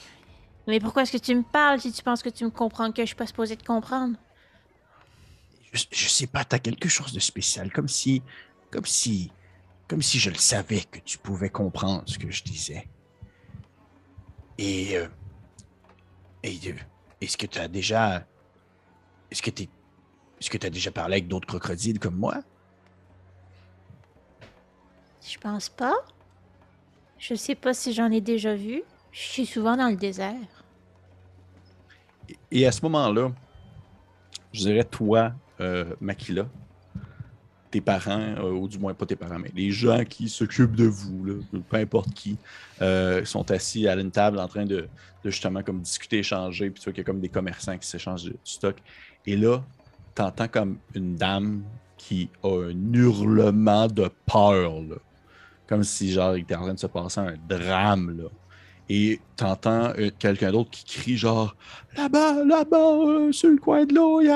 Mais 0.67 0.79
pourquoi 0.79 1.03
est-ce 1.03 1.13
que 1.13 1.19
tu 1.19 1.35
me 1.35 1.43
parles 1.43 1.81
si 1.81 1.93
tu 1.93 2.03
penses 2.03 2.23
que 2.23 2.29
tu 2.29 2.45
me 2.45 2.51
comprends 2.51 2.93
que 2.93 3.03
je 3.03 3.07
suis 3.07 3.17
pas 3.17 3.27
supposé 3.27 3.57
te 3.57 3.65
comprendre? 3.65 4.17
Je, 5.73 5.85
je 5.91 6.09
sais 6.09 6.27
pas, 6.27 6.45
t'as 6.45 6.59
quelque 6.59 6.89
chose 6.89 7.13
de 7.13 7.21
spécial, 7.21 7.73
comme 7.73 7.89
si. 7.89 8.23
Comme 8.71 8.87
si. 8.87 9.31
Comme 9.89 10.03
si 10.03 10.19
je 10.19 10.31
le 10.31 10.37
savais 10.37 10.83
que 10.91 11.01
tu 11.01 11.19
pouvais 11.19 11.51
comprendre 11.51 12.05
ce 12.07 12.19
que 12.19 12.31
je 12.31 12.43
disais. 12.45 12.89
Et. 14.59 14.97
Euh, 14.97 15.09
et. 16.43 16.59
Euh, 16.67 16.75
est-ce 17.21 17.37
que 17.37 17.47
tu 17.47 17.59
as 17.59 17.69
déjà. 17.69 18.27
Est-ce 19.31 19.43
que 19.43 19.51
tu 19.51 19.65
es 19.65 19.69
est-ce 20.41 20.49
que 20.49 20.57
tu 20.57 20.67
as 20.67 20.71
déjà 20.71 20.91
parlé 20.91 21.15
avec 21.17 21.29
d'autres 21.29 21.47
crocodiles 21.47 21.99
comme 21.99 22.17
moi? 22.17 22.43
Je 25.23 25.39
pense 25.39 25.69
pas. 25.69 25.95
Je 27.19 27.35
sais 27.35 27.55
pas 27.55 27.75
si 27.75 27.93
j'en 27.93 28.11
ai 28.11 28.23
déjà 28.23 28.55
vu. 28.55 28.83
Je 29.13 29.21
suis 29.21 29.47
souvent 29.47 29.77
dans 29.77 29.89
le 29.89 29.97
désert. 29.97 30.65
Et 32.51 32.67
à 32.67 32.73
ce 32.73 32.81
moment-là, 32.83 33.31
je 34.53 34.61
dirais 34.61 34.85
toi, 34.85 35.33
euh, 35.61 35.85
Makila, 36.01 36.49
tes 37.71 37.81
parents, 37.81 38.35
euh, 38.39 38.51
ou 38.51 38.67
du 38.67 38.79
moins 38.79 38.95
pas 38.95 39.07
tes 39.07 39.17
parents, 39.17 39.39
mais 39.39 39.53
les 39.55 39.71
gens 39.71 40.05
qui 40.05 40.29
s'occupent 40.29 40.75
de 40.75 40.87
vous, 40.87 41.45
peu 41.69 41.77
importe 41.77 42.13
qui, 42.15 42.37
euh, 42.81 43.25
sont 43.25 43.51
assis 43.51 43.87
à 43.87 43.95
une 43.95 44.11
table 44.11 44.39
en 44.39 44.49
train 44.49 44.65
de, 44.65 44.89
justement 45.25 45.63
comme 45.63 45.81
discuter, 45.81 46.19
échanger, 46.19 46.71
puis 46.71 46.81
tu 46.81 46.85
vois 46.85 46.93
qu'il 46.93 47.03
y 47.03 47.05
a 47.05 47.05
comme 47.05 47.21
des 47.21 47.29
commerçants 47.29 47.77
qui 47.77 47.87
s'échangent 47.87 48.25
du 48.25 48.37
stock. 48.43 48.77
Et 49.27 49.37
là, 49.37 49.63
t'entends 50.15 50.49
comme 50.49 50.79
une 50.95 51.17
dame 51.17 51.63
qui 51.97 52.29
a 52.43 52.65
un 52.71 52.93
hurlement 52.93 53.87
de 53.87 54.11
peur, 54.27 54.73
comme 55.67 55.85
si 55.85 56.13
genre 56.13 56.37
il 56.37 56.43
était 56.43 56.55
en 56.55 56.63
train 56.63 56.75
de 56.75 56.79
se 56.79 56.87
passer 56.87 57.21
un 57.21 57.35
drame. 57.49 58.17
Là. 58.19 58.29
Et 58.93 59.21
t'entends 59.37 59.93
euh, 59.99 60.11
quelqu'un 60.19 60.51
d'autre 60.51 60.71
qui 60.71 60.85
crie 60.85 61.17
genre 61.17 61.55
là-bas, 61.97 62.45
là-bas, 62.45 62.77
euh, 62.77 63.31
sur 63.31 63.49
le 63.49 63.57
coin 63.57 63.85
de 63.85 63.95
l'eau, 63.95 64.21
il 64.21 64.27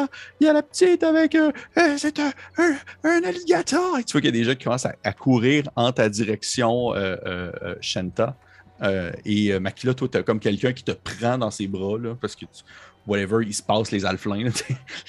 y 0.40 0.46
a, 0.46 0.52
la 0.52 0.62
petite 0.62 1.02
avec 1.02 1.34
euh, 1.34 1.50
c'est 1.96 2.20
un, 2.20 2.30
un, 2.58 3.22
alligator. 3.24 3.98
Et 3.98 4.04
tu 4.04 4.12
vois 4.12 4.20
qu'il 4.20 4.26
y 4.26 4.28
a 4.28 4.30
des 4.30 4.44
gens 4.44 4.54
qui 4.54 4.62
commencent 4.62 4.86
à, 4.86 5.12
courir 5.12 5.64
en 5.74 5.90
ta 5.90 6.08
direction, 6.08 6.92
Shanta. 7.80 8.36
et 9.24 9.58
Makila, 9.58 9.94
toi, 9.94 10.06
t'as 10.08 10.22
comme 10.22 10.38
quelqu'un 10.38 10.72
qui 10.72 10.84
te 10.84 10.92
prend 10.92 11.36
dans 11.36 11.50
ses 11.50 11.66
bras 11.66 11.98
là, 11.98 12.14
parce 12.20 12.36
que 12.36 12.44
tu, 12.44 12.62
whatever, 13.06 13.44
il 13.44 13.54
se 13.54 13.62
passe 13.62 13.90
les 13.90 14.04
alflins. 14.04 14.50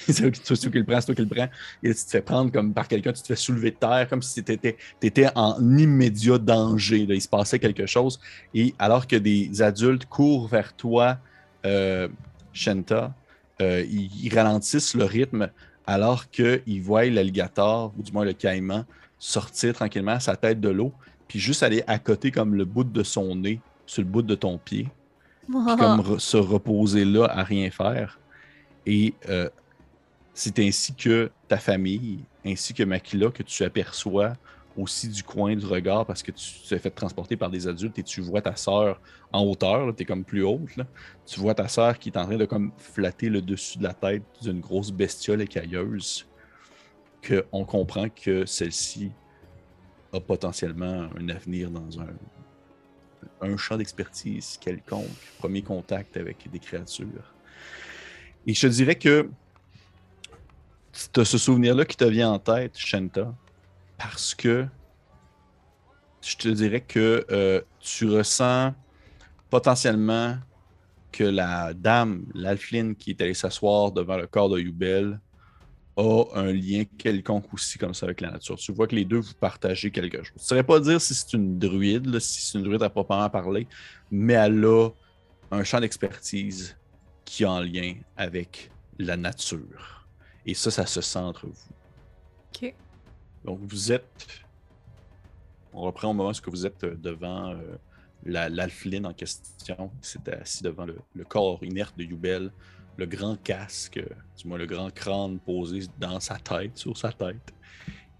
c'est 0.08 0.32
toi 0.44 0.56
qui 0.56 0.70
le 0.70 0.84
prends, 0.84 1.00
c'est 1.00 1.08
toi 1.08 1.16
qui 1.16 1.22
le 1.22 1.28
prends. 1.28 1.50
Et 1.84 1.94
tu 1.94 2.04
te 2.04 2.10
fais 2.10 2.22
prendre 2.22 2.52
comme 2.52 2.74
par 2.74 2.88
quelqu'un, 2.88 3.14
tu 3.14 3.22
te 3.22 3.28
fais 3.28 3.36
soulever 3.36 3.72
de 3.72 3.78
terre 3.78 4.08
comme 4.10 4.22
si 4.22 4.44
tu 4.44 4.52
étais, 4.52 5.28
en 5.36 5.78
immédiat 5.78 6.38
danger. 6.38 7.06
Il 7.10 7.22
se 7.22 7.28
passait 7.28 7.60
quelque 7.60 7.86
chose. 7.86 8.20
Et 8.54 8.74
alors 8.80 9.08
que 9.08 9.16
des 9.16 9.62
adultes 9.62 10.06
courent 10.06 10.48
vers 10.48 10.74
toi, 10.74 11.18
euh, 11.66 12.08
Shenta, 12.54 13.14
euh, 13.62 13.84
ils, 13.90 14.34
ralentissent 14.34 14.96
le 14.96 15.06
rythme 15.06 15.50
alors 15.88 16.30
qu'ils 16.30 16.82
voient 16.82 17.06
l'alligator, 17.06 17.94
ou 17.98 18.04
du 18.04 18.12
moins 18.12 18.26
le 18.26 18.34
caïman, 18.34 18.86
sortir 19.20 19.74
tranquillement 19.74 20.20
sa 20.20 20.36
tête 20.36 20.60
de 20.60 20.70
l'eau, 20.70 20.92
puis 21.28 21.40
juste 21.40 21.64
aller 21.64 21.84
à 21.88 22.00
côté 22.00 22.32
comme 22.32 22.56
le 22.56 22.66
bout 22.66 22.84
de 22.84 23.04
son 23.04 23.36
nez, 23.36 23.62
sur 23.86 24.02
le 24.02 24.10
bout 24.10 24.24
de 24.24 24.36
ton 24.36 24.58
pied 24.58 24.88
comme 25.52 26.20
se 26.20 26.38
reposer 26.38 27.06
là 27.06 27.26
à 27.26 27.44
rien 27.44 27.70
faire. 27.70 28.20
Et 28.86 29.14
euh, 29.30 29.50
c'est 30.34 30.60
ainsi 30.60 30.94
que 30.94 31.32
ta 31.48 31.58
famille, 31.58 32.20
ainsi 32.46 32.74
que 32.74 32.84
Makila, 32.84 33.32
que 33.32 33.44
tu 33.44 33.64
aperçois 33.64 34.34
aussi 34.78 35.08
du 35.08 35.24
coin 35.24 35.56
du 35.56 35.66
regard 35.66 36.06
parce 36.06 36.22
que 36.22 36.32
tu 36.32 36.46
t'es 36.68 36.80
fait 36.80 36.90
transporter 36.90 37.38
par 37.38 37.50
des 37.50 37.68
adultes 37.68 37.98
et 37.98 38.04
tu 38.04 38.22
vois 38.22 38.42
ta 38.42 38.56
sœur 38.56 39.00
en 39.32 39.44
hauteur, 39.44 39.96
tu 39.96 40.04
es 40.04 40.06
comme 40.06 40.24
plus 40.24 40.44
haute. 40.44 40.80
Tu 41.26 41.40
vois 41.40 41.56
ta 41.56 41.68
sœur 41.68 41.98
qui 41.98 42.10
est 42.10 42.18
en 42.18 42.26
train 42.26 42.38
de 42.38 42.46
comme 42.46 42.72
flatter 42.78 43.30
le 43.30 43.42
dessus 43.42 43.78
de 43.78 43.84
la 43.84 43.94
tête 43.94 44.24
d'une 44.42 44.60
grosse 44.60 44.92
bestiole 44.92 45.42
écailleuse. 45.42 46.28
Qu'on 47.26 47.66
comprend 47.66 48.08
que 48.10 48.46
celle-ci 48.46 49.12
a 50.14 50.20
potentiellement 50.20 51.08
un 51.18 51.30
avenir 51.30 51.72
dans 51.72 52.00
un 52.00 52.14
un 53.42 53.58
champ 53.58 53.78
d'expertise 53.78 54.58
quelconque, 54.60 55.10
premier 55.40 55.62
contact 55.62 56.18
avec 56.18 56.50
des 56.50 56.60
créatures. 56.60 57.34
Et 58.48 58.54
je 58.54 58.62
te 58.62 58.68
dirais 58.68 58.96
que 58.96 59.30
tu 61.14 61.20
as 61.20 61.26
ce 61.26 61.38
souvenir-là 61.38 61.86
qui 61.86 61.98
te 61.98 62.06
vient 62.06 62.32
en 62.32 62.40
tête, 62.40 62.78
Shanta, 62.78 63.34
parce 63.98 64.34
que 64.36 64.66
je 66.22 66.36
te 66.38 66.48
dirais 66.48 66.82
que 66.82 67.26
euh, 67.32 67.62
tu 67.80 68.10
ressens 68.10 68.74
potentiellement 69.50 70.38
que 71.12 71.24
la 71.24 71.74
dame, 71.74 72.26
l'Alfline 72.34 72.96
qui 72.96 73.12
est 73.12 73.22
allée 73.22 73.34
s'asseoir 73.34 73.92
devant 73.92 74.18
le 74.18 74.28
corps 74.28 74.50
de 74.50 74.60
Yubel, 74.60 75.20
a 75.98 76.26
un 76.36 76.52
lien 76.52 76.84
quelconque 76.98 77.54
aussi 77.54 77.78
comme 77.78 77.94
ça 77.94 78.06
avec 78.06 78.22
la 78.22 78.32
nature. 78.32 78.58
Tu 78.58 78.72
vois 78.72 78.88
que 78.88 78.96
les 78.96 79.06
deux, 79.06 79.20
vous 79.20 79.34
partagez 79.40 79.92
quelque 79.92 80.18
chose. 80.18 80.34
Je 80.36 80.42
ne 80.42 80.46
saurais 80.46 80.64
pas 80.64 80.80
dire 80.80 81.00
si 81.00 81.14
c'est 81.14 81.34
une 81.34 81.58
druide, 81.58 82.20
si 82.20 82.42
c'est 82.42 82.58
une 82.58 82.64
druide 82.64 82.84
à 82.84 82.90
proprement 82.90 83.30
parler, 83.30 83.68
mais 84.12 84.34
elle 84.34 84.66
a 84.66 84.90
un 85.52 85.64
champ 85.64 85.80
d'expertise 85.80 86.76
qui 87.24 87.44
est 87.44 87.48
en 87.48 87.62
lien 87.62 87.96
avec 88.18 88.72
la 89.00 89.18
nature. 89.18 90.08
Et 90.46 90.54
ça, 90.54 90.70
ça 90.72 90.86
se 90.86 91.02
sent 91.02 91.20
entre 91.20 91.48
vous. 91.48 91.54
OK. 92.54 92.74
Donc, 93.44 93.60
vous 93.62 93.92
êtes. 93.92 94.28
On 95.74 95.82
reprend 95.82 96.10
au 96.10 96.14
moment 96.14 96.30
où 96.32 96.52
vous 96.52 96.66
êtes 96.66 96.86
devant 96.86 97.52
euh, 97.52 97.78
l'alpheline 98.26 99.06
en 99.06 99.14
question. 99.14 99.92
C'était 100.02 100.36
assis 100.36 100.64
devant 100.64 100.86
le, 100.86 101.24
corps 101.26 101.64
inerte 101.64 101.98
de 101.98 102.04
Yubel, 102.04 102.52
le 102.98 103.06
grand 103.06 103.36
casque, 103.42 104.00
du 104.38 104.48
moins 104.48 104.58
le 104.58 104.66
grand 104.66 104.94
crâne 104.94 105.40
posé 105.40 105.88
dans 106.00 106.20
sa 106.20 106.38
tête, 106.38 106.78
sur 106.78 106.98
sa 106.98 107.12
tête, 107.12 107.54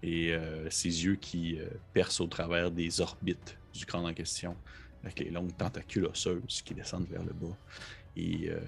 et 0.02 0.32
euh, 0.32 0.68
ses 0.70 1.04
yeux 1.04 1.16
qui 1.16 1.58
euh, 1.58 1.68
percent 1.92 2.24
au 2.24 2.28
travers 2.28 2.70
des 2.70 3.00
orbites 3.00 3.58
du 3.72 3.86
crâne 3.86 4.06
en 4.06 4.12
question, 4.12 4.56
avec 5.02 5.20
les 5.20 5.30
longues 5.30 5.56
tentacules 5.56 6.06
osseuses 6.06 6.62
qui 6.64 6.74
descendent 6.74 7.08
vers 7.08 7.22
le 7.22 7.32
bas. 7.32 7.56
Et 8.16 8.48
euh, 8.48 8.58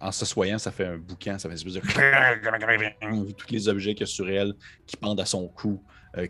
en 0.00 0.10
s'assoyant, 0.10 0.58
ça 0.58 0.72
fait 0.72 0.86
un 0.86 0.98
boucan, 0.98 1.38
ça 1.38 1.48
fait 1.48 1.60
une 1.60 1.68
espèce 1.68 1.74
de. 1.74 3.32
Tous 3.32 3.50
les 3.50 3.68
objets 3.68 3.94
qu'il 3.94 4.00
y 4.00 4.10
a 4.10 4.12
sur 4.12 4.28
elle 4.28 4.54
qui 4.86 4.96
pendent 4.96 5.20
à 5.20 5.26
son 5.26 5.46
cou, 5.48 5.82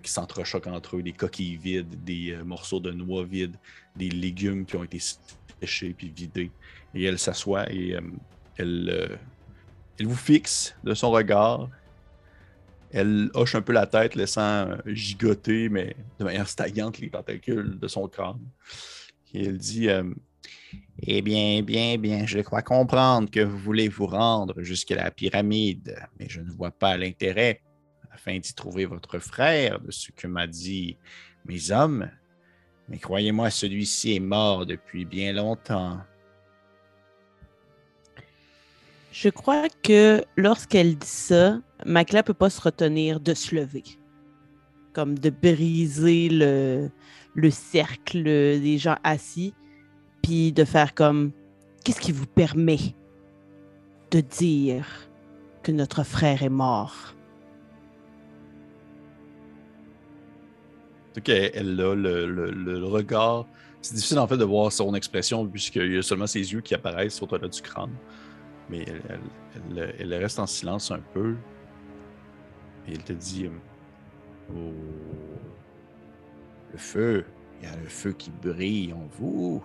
qui 0.03 0.11
s'entrechoquent 0.11 0.67
entre 0.67 0.99
eux, 0.99 1.03
des 1.03 1.13
coquilles 1.15 1.57
vides, 1.57 2.05
des 2.05 2.37
morceaux 2.45 2.81
de 2.81 2.91
noix 2.91 3.25
vides, 3.25 3.57
des 3.97 4.11
légumes 4.11 4.67
qui 4.67 4.77
ont 4.77 4.85
été 4.85 4.99
séchés 5.63 5.95
puis 5.97 6.11
vidés. 6.11 6.51
Et 6.95 7.05
elle 7.05 7.19
s'assoit 7.19 7.73
et 7.73 7.97
elle, 8.57 9.19
elle 9.99 10.07
vous 10.07 10.17
fixe 10.17 10.75
de 10.85 10.95
son 10.95 11.11
regard. 11.11 11.69
Elle 12.93 13.31
hoche 13.35 13.55
un 13.55 13.63
peu 13.63 13.73
la 13.73 13.87
tête, 13.87 14.15
laissant 14.15 14.69
gigoter, 14.87 15.69
mais 15.69 15.95
de 16.19 16.25
manière 16.25 16.49
stagnante, 16.49 16.99
les 16.99 17.11
tentacules 17.11 17.79
de 17.79 17.89
son 17.89 18.09
crâne. 18.09 18.41
Et 19.33 19.47
elle 19.47 19.59
dit 19.59 19.89
eh 21.03 21.23
bien, 21.23 21.63
bien, 21.63 21.97
bien, 21.97 22.27
je 22.27 22.41
crois 22.41 22.63
comprendre 22.63 23.31
que 23.31 23.41
vous 23.41 23.59
voulez 23.59 23.89
vous 23.89 24.07
rendre 24.07 24.63
jusqu'à 24.63 24.97
la 24.97 25.11
pyramide, 25.11 25.97
mais 26.19 26.29
je 26.29 26.41
ne 26.41 26.51
vois 26.51 26.71
pas 26.71 26.97
l'intérêt, 26.97 27.63
afin 28.11 28.39
d'y 28.39 28.55
trouver 28.55 28.85
votre 28.85 29.19
frère, 29.19 29.81
de 29.81 29.91
ce 29.91 30.13
que 30.13 30.27
m'a 30.27 30.47
dit 30.47 30.97
mes 31.47 31.71
hommes. 31.71 32.11
Mais 32.89 32.99
croyez-moi, 32.99 33.51
celui-ci 33.51 34.17
est 34.17 34.21
mort 34.21 34.67
depuis 34.67 35.05
bien 35.05 35.33
longtemps. 35.33 36.01
Je 39.13 39.29
crois 39.29 39.69
que 39.83 40.23
lorsqu'elle 40.37 40.97
dit 40.97 41.07
ça, 41.07 41.59
Macla 41.85 42.23
peut 42.23 42.35
pas 42.35 42.51
se 42.51 42.61
retenir 42.61 43.21
de 43.21 43.35
se 43.35 43.55
lever, 43.55 43.83
comme 44.93 45.19
de 45.19 45.31
briser 45.31 46.29
le, 46.29 46.91
le 47.35 47.51
cercle 47.51 48.23
des 48.23 48.79
gens 48.79 48.97
assis 49.03 49.55
puis 50.23 50.53
de 50.53 50.65
faire 50.65 50.95
comme 50.95 51.33
qu'est-ce 51.85 52.01
qui 52.01 52.13
vous 52.13 52.27
permet 52.27 52.95
de 54.11 54.21
dire 54.21 54.87
que 55.63 55.73
notre 55.73 56.05
frère 56.05 56.43
est 56.43 56.49
mort? 56.49 57.15
Ok, 61.17 61.29
elle 61.29 61.81
a 61.81 61.95
le, 61.95 62.85
regard. 62.85 63.47
C'est 63.83 63.95
difficile 63.95 64.19
en 64.19 64.27
fait 64.27 64.37
de 64.37 64.45
voir 64.45 64.71
son 64.71 64.95
expression 64.95 65.47
puisqu'il 65.47 65.95
y 65.95 65.99
a 65.99 66.03
seulement 66.03 66.27
ses 66.27 66.53
yeux 66.53 66.61
qui 66.61 66.75
apparaissent 66.75 67.21
autour 67.23 67.39
du 67.39 67.63
crâne. 67.63 67.95
Mais 68.71 68.85
elle, 69.99 70.15
reste 70.15 70.39
en 70.39 70.47
silence 70.47 70.91
un 70.91 71.01
peu. 71.13 71.35
Et 72.87 72.93
elle 72.93 73.05
te 73.05 73.13
dit 73.13 73.51
oh, 74.55 74.73
Le 76.73 76.79
feu, 76.79 77.25
il 77.61 77.69
y 77.69 77.73
a 77.73 77.77
le 77.77 77.89
feu 77.89 78.13
qui 78.13 78.31
brille 78.31 78.93
en 78.93 79.07
vous 79.19 79.63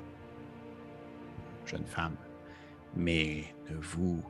jeune 1.66 1.86
femme. 1.86 2.16
Mais 2.96 3.44
ne 3.70 3.76
vous, 3.78 4.22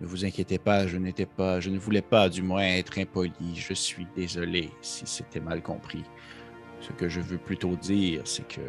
ne 0.00 0.06
vous 0.06 0.24
inquiétez 0.24 0.58
pas, 0.58 0.86
je 0.86 0.96
n'étais 0.96 1.26
pas, 1.26 1.60
je 1.60 1.70
ne 1.70 1.78
voulais 1.78 2.02
pas 2.02 2.28
du 2.28 2.42
moins 2.42 2.62
être 2.62 2.98
impoli. 2.98 3.32
Je 3.54 3.74
suis 3.74 4.06
désolé 4.16 4.70
si 4.80 5.06
c'était 5.06 5.40
mal 5.40 5.62
compris. 5.62 6.04
Ce 6.80 6.92
que 6.92 7.08
je 7.08 7.20
veux 7.20 7.38
plutôt 7.38 7.76
dire, 7.76 8.22
c'est 8.24 8.46
que 8.46 8.60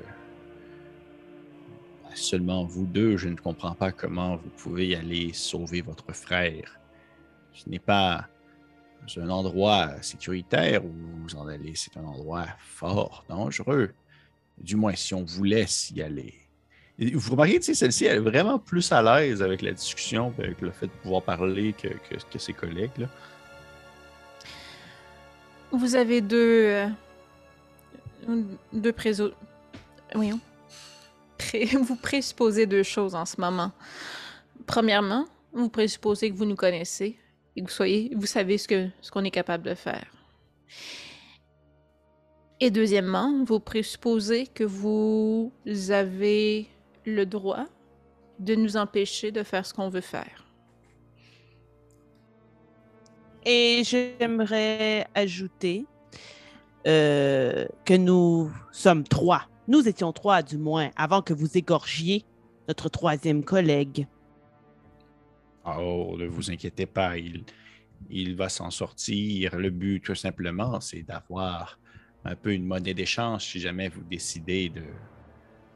seulement 2.15 2.65
vous 2.65 2.85
deux, 2.85 3.17
je 3.17 3.29
ne 3.29 3.35
comprends 3.35 3.75
pas 3.75 3.91
comment 3.91 4.37
vous 4.37 4.49
pouvez 4.57 4.95
aller 4.95 5.33
sauver 5.33 5.81
votre 5.81 6.13
frère. 6.13 6.79
Ce 7.53 7.69
n'est 7.69 7.79
pas 7.79 8.27
un 9.17 9.29
endroit 9.29 10.01
sécuritaire 10.01 10.83
où 10.83 10.91
vous 11.23 11.35
en 11.35 11.47
allez, 11.47 11.73
c'est 11.75 11.95
un 11.97 12.03
endroit 12.03 12.47
fort, 12.59 13.23
dangereux. 13.29 13.93
Du 14.57 14.75
moins, 14.75 14.95
si 14.95 15.13
on 15.13 15.23
vous 15.23 15.43
laisse 15.43 15.91
y 15.91 16.01
aller. 16.01 16.33
Vous 16.97 17.31
remarquez, 17.31 17.61
celle-ci, 17.61 18.05
elle 18.05 18.17
est 18.17 18.19
vraiment 18.19 18.57
plus 18.57 18.91
à 18.91 19.01
l'aise 19.01 19.41
avec 19.41 19.61
la 19.61 19.73
discussion, 19.73 20.33
avec 20.39 20.61
le 20.61 20.71
fait 20.71 20.87
de 20.87 20.91
pouvoir 21.03 21.23
parler 21.23 21.73
que, 21.73 22.39
ses 22.39 22.53
collègues. 22.53 22.97
Là. 22.97 23.07
Vous 25.71 25.95
avez 25.95 26.21
deux. 26.21 26.87
Euh, 28.27 28.43
deux 28.71 28.93
préso... 28.93 29.31
Voyons. 30.13 30.39
Vous 31.81 31.95
présupposez 31.95 32.65
deux 32.65 32.83
choses 32.83 33.15
en 33.15 33.25
ce 33.25 33.39
moment. 33.39 33.71
Premièrement, 34.65 35.25
vous 35.53 35.69
présupposez 35.69 36.31
que 36.31 36.35
vous 36.35 36.45
nous 36.45 36.55
connaissez 36.55 37.17
et 37.55 37.61
que 37.61 37.67
vous, 37.67 37.71
soyez, 37.73 38.11
vous 38.15 38.25
savez 38.25 38.57
ce 38.57 39.11
qu'on 39.11 39.23
est 39.23 39.31
capable 39.31 39.63
de 39.63 39.75
faire. 39.75 40.05
Et 42.59 42.71
deuxièmement, 42.71 43.43
vous 43.45 43.59
présupposez 43.59 44.47
que 44.47 44.63
vous 44.63 45.51
avez 45.89 46.67
le 47.05 47.25
droit 47.25 47.65
de 48.39 48.55
nous 48.55 48.77
empêcher 48.77 49.31
de 49.31 49.43
faire 49.43 49.65
ce 49.65 49.73
qu'on 49.73 49.89
veut 49.89 50.01
faire. 50.01 50.45
Et 53.45 53.83
j'aimerais 53.83 55.07
ajouter 55.13 55.85
euh, 56.87 57.65
que 57.85 57.93
nous 57.93 58.51
sommes 58.71 59.03
trois. 59.03 59.47
Nous 59.67 59.87
étions 59.87 60.13
trois, 60.13 60.43
du 60.43 60.57
moins, 60.57 60.91
avant 60.95 61.21
que 61.21 61.33
vous 61.33 61.57
égorgiez 61.57 62.23
notre 62.67 62.89
troisième 62.89 63.43
collègue. 63.43 64.07
Oh, 65.65 66.15
ne 66.17 66.27
vous 66.27 66.51
inquiétez 66.51 66.85
pas, 66.85 67.17
il, 67.17 67.43
il 68.09 68.35
va 68.35 68.49
s'en 68.49 68.69
sortir. 68.69 69.55
Le 69.55 69.71
but, 69.71 70.01
tout 70.01 70.15
simplement, 70.15 70.79
c'est 70.79 71.01
d'avoir 71.01 71.79
un 72.23 72.35
peu 72.35 72.53
une 72.53 72.65
monnaie 72.65 72.93
d'échange 72.93 73.45
si 73.45 73.59
jamais 73.59 73.89
vous 73.89 74.03
décidez 74.03 74.69
de 74.69 74.83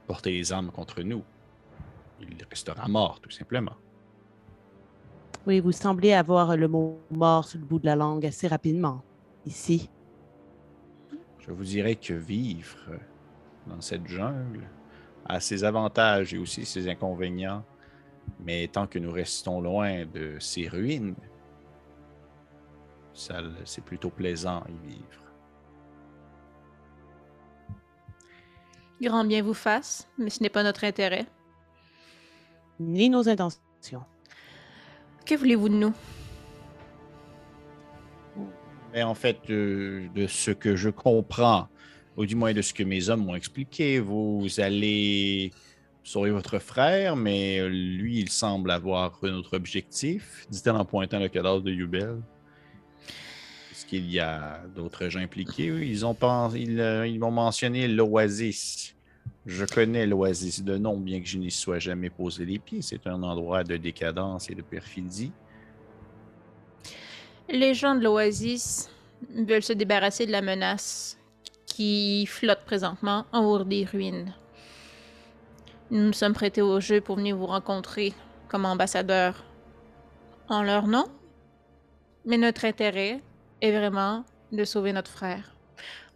porter 0.08 0.32
les 0.32 0.52
armes 0.52 0.72
contre 0.72 1.02
nous. 1.02 1.24
Il 2.22 2.36
restera 2.50 2.88
mort, 2.88 3.20
tout 3.22 3.32
simplement. 3.32 3.76
Oui, 5.48 5.60
vous 5.60 5.72
semblez 5.72 6.14
avoir 6.14 6.56
le 6.58 6.68
mot 6.68 7.00
mort 7.10 7.46
sur 7.46 7.60
le 7.60 7.66
bout 7.66 7.80
de 7.80 7.86
la 7.86 7.96
langue 7.96 8.26
assez 8.26 8.48
rapidement, 8.48 9.02
ici. 9.46 9.90
Je 11.40 11.52
vous 11.52 11.64
dirais 11.64 11.96
que 11.96 12.14
vivre 12.14 12.78
dans 13.68 13.82
cette 13.82 14.08
jungle 14.08 14.68
a 15.26 15.40
ses 15.40 15.64
avantages 15.64 16.34
et 16.34 16.38
aussi 16.38 16.66
ses 16.66 16.90
inconvénients, 16.90 17.64
mais 18.40 18.68
tant 18.68 18.88
que 18.88 19.00
nous 19.00 19.12
restons 19.12 19.62
loin 19.62 20.06
de 20.06 20.38
ces 20.40 20.68
ruines, 20.68 21.16
c'est 23.14 23.84
plutôt 23.84 24.10
plaisant 24.10 24.64
y 24.70 24.88
vivre. 24.88 25.20
Grand 29.02 29.24
bien 29.24 29.42
vous 29.42 29.54
fasse, 29.54 30.10
mais 30.18 30.30
ce 30.30 30.44
n'est 30.44 30.50
pas 30.50 30.64
notre 30.64 30.84
intérêt. 30.84 31.26
Ni 32.80 33.10
nos 33.10 33.30
intentions. 33.30 34.04
Que 35.26 35.36
voulez-vous 35.36 35.70
de 35.70 35.76
nous? 35.76 35.94
Mais 38.94 39.04
en 39.04 39.14
fait, 39.14 39.40
de, 39.48 40.28
ce 40.28 40.52
que 40.52 40.76
je 40.76 40.90
comprends, 40.90 41.68
ou 42.20 42.26
du 42.26 42.36
moins 42.36 42.52
de 42.52 42.62
ce 42.62 42.74
que 42.74 42.84
mes 42.84 43.10
hommes 43.10 43.24
m'ont 43.24 43.36
expliqué, 43.36 44.00
vous 44.02 44.46
allez 44.58 45.54
sauver 46.04 46.32
votre 46.32 46.60
frère, 46.60 47.16
mais 47.16 47.66
lui, 47.70 48.20
il 48.20 48.30
semble 48.30 48.72
avoir 48.72 49.18
un 49.24 49.36
autre 49.36 49.56
objectif, 49.56 50.46
dit-elle 50.50 50.76
en 50.76 50.84
pointant 50.84 51.18
le 51.18 51.30
cadavre 51.30 51.62
de 51.62 51.72
Yubel. 51.72 52.18
Est-ce 53.72 53.86
qu'il 53.86 54.12
y 54.12 54.20
a 54.20 54.62
d'autres 54.76 55.08
gens 55.08 55.22
impliqués? 55.22 55.68
Ils 55.68 56.06
ont 56.06 56.18
ils, 56.56 56.82
euh, 56.82 57.08
ils 57.08 57.20
m'ont 57.20 57.32
mentionné 57.32 57.88
l'Oasis. 57.88 58.98
Je 59.46 59.64
connais 59.64 60.06
l'Oasis 60.06 60.62
de 60.62 60.78
nom, 60.78 60.98
bien 60.98 61.22
que 61.22 61.28
je 61.28 61.38
n'y 61.38 61.52
sois 61.52 61.80
jamais 61.80 62.10
posé 62.10 62.46
les 62.46 62.60
pieds. 62.60 62.82
C'est 62.82 63.08
un 63.08 63.24
endroit 63.24 63.64
de 63.64 63.78
décadence 63.78 64.50
et 64.50 64.56
de 64.56 64.62
perfidie. 64.62 65.32
Les 67.48 67.74
gens 67.74 67.96
de 67.96 68.04
l'Oasis 68.04 68.90
veulent 69.34 69.64
se 69.64 69.72
débarrasser 69.74 70.26
de 70.26 70.32
la 70.32 70.42
menace 70.42 71.19
qui 71.80 72.26
flotte 72.26 72.66
présentement 72.66 73.26
en 73.32 73.46
haut 73.46 73.64
des 73.64 73.86
ruines. 73.86 74.34
Nous 75.92 76.08
nous 76.08 76.12
sommes 76.12 76.34
prêtés 76.34 76.62
au 76.62 76.82
jeu 76.82 77.00
pour 77.00 77.16
venir 77.16 77.38
vous 77.38 77.46
rencontrer 77.46 78.12
comme 78.50 78.66
ambassadeur 78.66 79.46
en 80.50 80.62
leur 80.62 80.88
nom. 80.88 81.06
Mais 82.26 82.38
notre 82.38 82.66
intérêt 82.66 83.22
est 83.62 83.72
vraiment 83.72 84.26
de 84.52 84.66
sauver 84.66 84.92
notre 84.92 85.10
frère. 85.10 85.56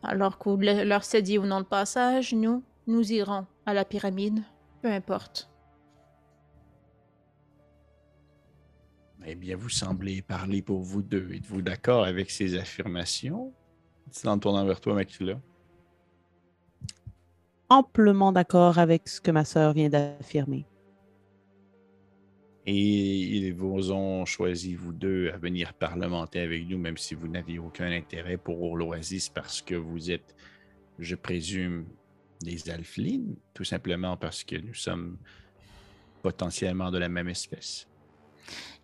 Alors 0.03 0.37
que 0.37 0.49
vous 0.49 0.57
leur 0.57 1.05
cédiez 1.05 1.37
ou 1.37 1.45
non 1.45 1.61
de 1.61 1.65
passage, 1.65 2.33
nous, 2.33 2.61
nous 2.85 3.13
irons 3.13 3.45
à 3.65 3.73
la 3.73 3.85
pyramide, 3.85 4.43
peu 4.81 4.91
importe. 4.91 5.49
Eh 9.25 9.35
bien, 9.35 9.55
vous 9.55 9.69
semblez 9.69 10.21
parler 10.21 10.61
pour 10.61 10.81
vous 10.81 11.01
deux. 11.01 11.31
Êtes-vous 11.31 11.61
d'accord 11.61 12.03
avec 12.03 12.31
ces 12.31 12.57
affirmations? 12.57 13.53
C'est 14.11 14.27
en 14.27 14.37
tournant 14.37 14.65
vers 14.65 14.81
toi, 14.81 14.93
Makila. 14.93 15.39
Amplement 17.73 18.31
d'accord 18.31 18.77
avec 18.77 19.09
ce 19.09 19.19
que 19.19 19.31
ma 19.31 19.45
sœur 19.45 19.73
vient 19.73 19.89
d'affirmer. 19.89 20.67
Et 22.67 22.77
ils 22.77 23.51
vous 23.55 23.91
ont 23.91 24.25
choisi, 24.25 24.75
vous 24.75 24.93
deux, 24.93 25.31
à 25.33 25.37
venir 25.37 25.73
parlementer 25.73 26.41
avec 26.41 26.67
nous, 26.67 26.77
même 26.77 26.97
si 26.97 27.15
vous 27.15 27.27
n'aviez 27.27 27.57
aucun 27.57 27.91
intérêt 27.91 28.37
pour 28.37 28.77
l'Oasis, 28.77 29.29
parce 29.29 29.63
que 29.63 29.73
vous 29.73 30.11
êtes, 30.11 30.35
je 30.99 31.15
présume, 31.15 31.87
des 32.43 32.69
Alphelines, 32.69 33.37
tout 33.55 33.63
simplement 33.63 34.17
parce 34.17 34.43
que 34.43 34.55
nous 34.55 34.75
sommes 34.75 35.17
potentiellement 36.21 36.91
de 36.91 36.99
la 36.99 37.09
même 37.09 37.29
espèce. 37.29 37.87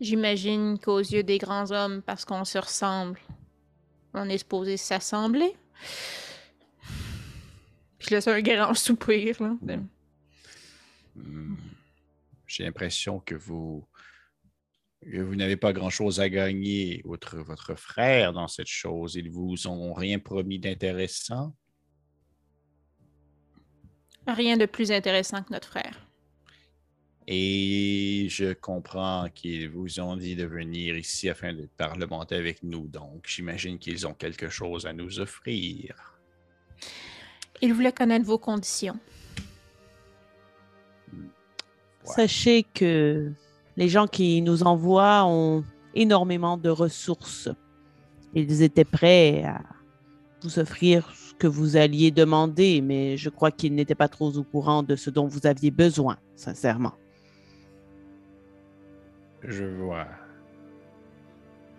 J'imagine 0.02 0.80
qu'aux 0.80 0.98
yeux 0.98 1.22
des 1.22 1.38
grands 1.38 1.72
hommes, 1.72 2.02
parce 2.02 2.26
qu'on 2.26 2.44
se 2.44 2.58
ressemble, 2.58 3.20
on 4.16 4.28
est 4.30 4.40
supposé 4.40 4.78
s'assembler. 4.78 5.54
Puis 8.00 8.08
je 8.10 8.16
laisse 8.16 8.28
un 8.28 8.42
grand 8.42 8.74
soupir. 8.74 9.42
Là. 9.42 9.56
Hmm. 11.16 11.56
J'ai 12.48 12.64
l'impression 12.64 13.20
que 13.20 13.36
vous, 13.36 13.86
vous 15.06 15.36
n'avez 15.36 15.58
pas 15.58 15.74
grand-chose 15.74 16.20
à 16.20 16.30
gagner, 16.30 17.02
outre 17.06 17.38
votre 17.38 17.76
frère, 17.76 18.34
dans 18.34 18.48
cette 18.48 18.68
chose. 18.68 19.16
Ils 19.16 19.30
vous 19.30 19.68
ont 19.68 19.94
rien 19.94 20.18
promis 20.18 20.60
d'intéressant? 20.60 21.54
Rien 24.26 24.58
de 24.58 24.66
plus 24.66 24.92
intéressant 24.92 25.44
que 25.44 25.52
notre 25.52 25.68
frère. 25.68 26.08
Et 27.28 28.28
je 28.30 28.54
comprends 28.54 29.30
qu'ils 29.30 29.70
vous 29.70 30.00
ont 30.00 30.16
dit 30.16 30.36
de 30.36 30.46
venir 30.46 30.98
ici 30.98 31.30
afin 31.30 31.54
de 31.54 31.68
parlementer 31.78 32.36
avec 32.36 32.64
nous. 32.64 32.88
Donc, 32.88 33.26
j'imagine 33.28 33.78
qu'ils 33.78 34.08
ont 34.08 34.16
quelque 34.16 34.50
chose 34.50 34.88
à 34.88 34.94
nous 34.94 35.20
offrir. 35.20 36.20
Ils 37.62 37.74
voulaient 37.74 37.92
connaître 37.92 38.26
vos 38.26 38.38
conditions. 38.38 38.98
Sachez 42.04 42.64
que 42.64 43.32
les 43.78 43.90
gens 43.90 44.08
qui 44.08 44.42
nous 44.42 44.64
envoient 44.64 45.26
ont 45.26 45.64
énormément 45.94 46.58
de 46.58 46.70
ressources. 46.70 47.50
Ils 48.34 48.62
étaient 48.62 48.86
prêts 48.86 49.44
à 49.44 49.62
vous 50.42 50.60
offrir 50.60 51.12
ce 51.14 51.34
que 51.34 51.48
vous 51.48 51.76
alliez 51.78 52.12
demander, 52.12 52.82
mais 52.82 53.18
je 53.18 53.30
crois 53.30 53.52
qu'ils 53.52 53.76
n'étaient 53.76 53.96
pas 53.96 54.08
trop 54.08 54.36
au 54.38 54.44
courant 54.44 54.84
de 54.84 54.96
ce 54.96 55.10
dont 55.10 55.28
vous 55.28 55.46
aviez 55.46 55.72
besoin, 55.72 56.18
sincèrement. 56.36 56.94
Je 59.44 59.66
vois. 59.66 60.08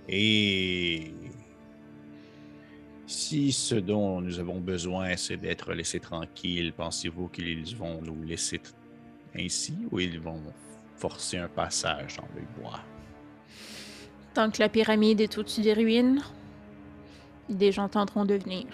Et 0.09 1.12
si 3.11 3.51
ce 3.51 3.75
dont 3.75 4.20
nous 4.20 4.38
avons 4.38 4.61
besoin, 4.61 5.16
c'est 5.16 5.37
d'être 5.37 5.75
laissés 5.75 5.99
tranquilles, 5.99 6.73
pensez-vous 6.73 7.27
qu'ils 7.29 7.77
vont 7.77 8.01
nous 8.01 8.23
laisser 8.23 8.61
ainsi 9.35 9.77
ou 9.90 9.99
ils 9.99 10.20
vont 10.20 10.40
forcer 10.94 11.38
un 11.38 11.49
passage 11.49 12.18
dans 12.18 12.29
le 12.37 12.42
bois? 12.61 12.81
Tant 14.33 14.49
que 14.51 14.61
la 14.61 14.68
pyramide 14.68 15.20
est 15.20 15.37
au-dessus 15.38 15.62
des 15.62 15.73
ruines, 15.73 16.23
des 17.49 17.73
gens 17.73 17.88
tenteront 17.88 18.25
de 18.25 18.35
venir. 18.35 18.66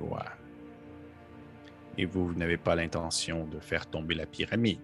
Voilà. 0.00 0.32
Et 1.96 2.04
vous, 2.04 2.28
vous 2.28 2.34
n'avez 2.34 2.56
pas 2.56 2.74
l'intention 2.74 3.46
de 3.46 3.60
faire 3.60 3.86
tomber 3.86 4.16
la 4.16 4.26
pyramide? 4.26 4.80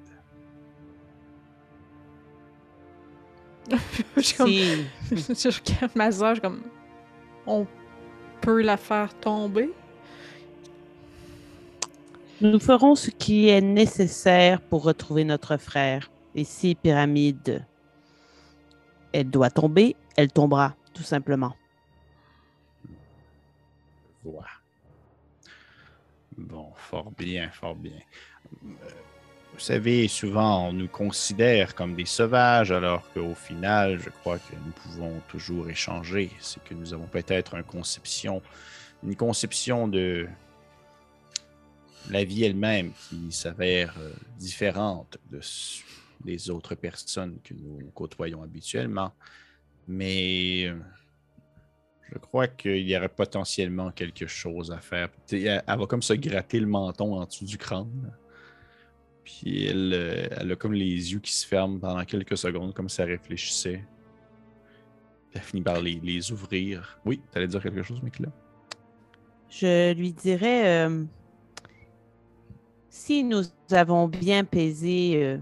Je, 4.16 4.36
comme, 4.36 4.48
je 5.10 5.48
regarde 5.48 5.92
ma 5.94 6.12
soeur, 6.12 6.40
comme 6.40 6.62
on 7.46 7.66
peut 8.40 8.62
la 8.62 8.76
faire 8.76 9.14
tomber? 9.18 9.70
Nous 12.40 12.60
ferons 12.60 12.94
ce 12.94 13.10
qui 13.10 13.48
est 13.48 13.62
nécessaire 13.62 14.60
pour 14.60 14.82
retrouver 14.82 15.24
notre 15.24 15.56
frère. 15.56 16.10
Et 16.34 16.44
si 16.44 16.74
Pyramide, 16.74 17.64
elle 19.12 19.30
doit 19.30 19.48
tomber, 19.48 19.96
elle 20.16 20.30
tombera, 20.30 20.76
tout 20.92 21.02
simplement. 21.02 21.56
Voilà. 24.22 24.48
Bon, 26.36 26.72
fort 26.74 27.10
bien, 27.16 27.50
fort 27.50 27.74
bien. 27.74 28.00
Vous 29.56 29.62
savez, 29.62 30.06
souvent 30.06 30.68
on 30.68 30.74
nous 30.74 30.86
considère 30.86 31.74
comme 31.74 31.94
des 31.94 32.04
sauvages, 32.04 32.70
alors 32.70 33.10
qu'au 33.14 33.34
final, 33.34 33.98
je 33.98 34.10
crois 34.10 34.38
que 34.38 34.54
nous 34.54 34.72
pouvons 34.72 35.22
toujours 35.28 35.70
échanger. 35.70 36.30
C'est 36.40 36.62
que 36.62 36.74
nous 36.74 36.92
avons 36.92 37.06
peut-être 37.06 37.54
une 37.54 37.62
conception, 37.62 38.42
une 39.02 39.16
conception 39.16 39.88
de 39.88 40.28
la 42.10 42.22
vie 42.22 42.44
elle-même 42.44 42.92
qui 43.08 43.32
s'avère 43.32 43.94
euh, 43.98 44.12
différente 44.38 45.16
de, 45.30 45.40
des 46.22 46.50
autres 46.50 46.74
personnes 46.74 47.38
que 47.42 47.54
nous 47.54 47.90
côtoyons 47.94 48.42
habituellement. 48.42 49.14
Mais 49.88 50.66
euh, 50.66 50.78
je 52.12 52.18
crois 52.18 52.46
qu'il 52.46 52.86
y 52.86 52.94
aurait 52.94 53.08
potentiellement 53.08 53.90
quelque 53.90 54.26
chose 54.26 54.70
à 54.70 54.80
faire. 54.80 55.08
Elle 55.32 55.62
va 55.66 55.86
comme 55.86 56.02
se 56.02 56.12
gratter 56.12 56.60
le 56.60 56.66
menton 56.66 57.14
en 57.14 57.24
dessous 57.24 57.46
du 57.46 57.56
crâne. 57.56 58.12
Puis 59.26 59.68
euh, 59.68 60.28
elle, 60.30 60.52
a 60.52 60.56
comme 60.56 60.72
les 60.72 61.12
yeux 61.12 61.18
qui 61.18 61.32
se 61.32 61.44
ferment 61.44 61.80
pendant 61.80 62.04
quelques 62.04 62.38
secondes, 62.38 62.72
comme 62.72 62.88
si 62.88 63.02
elle 63.02 63.10
réfléchissait. 63.10 63.84
elle 65.34 65.40
finit 65.40 65.62
par 65.62 65.80
les, 65.80 66.32
ouvrir. 66.32 67.00
Oui, 67.04 67.20
tu 67.32 67.36
allais 67.36 67.48
dire 67.48 67.60
quelque 67.60 67.82
chose, 67.82 68.00
là 68.20 68.28
Je 69.50 69.94
lui 69.94 70.12
dirais 70.12 70.86
euh, 70.86 71.04
si 72.88 73.24
nous 73.24 73.42
avons 73.72 74.06
bien 74.06 74.44
pesé 74.44 75.16
euh, 75.16 75.38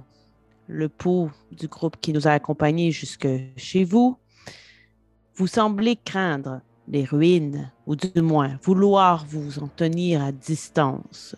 le 0.67 0.89
pouls 0.89 1.31
du 1.53 1.69
groupe 1.69 1.99
qui 2.01 2.15
nous 2.15 2.27
a 2.27 2.31
accompagnés 2.31 2.91
jusque 2.91 3.29
chez 3.57 3.85
vous, 3.85 4.17
vous 5.35 5.47
semblez 5.47 5.97
craindre 5.97 6.63
les 6.89 7.05
ruines, 7.05 7.71
ou 7.87 7.97
du 7.97 8.23
moins 8.23 8.59
vouloir 8.63 9.27
vous 9.27 9.59
en 9.59 9.69
tenir 9.69 10.23
à 10.23 10.33
distance. 10.33 11.37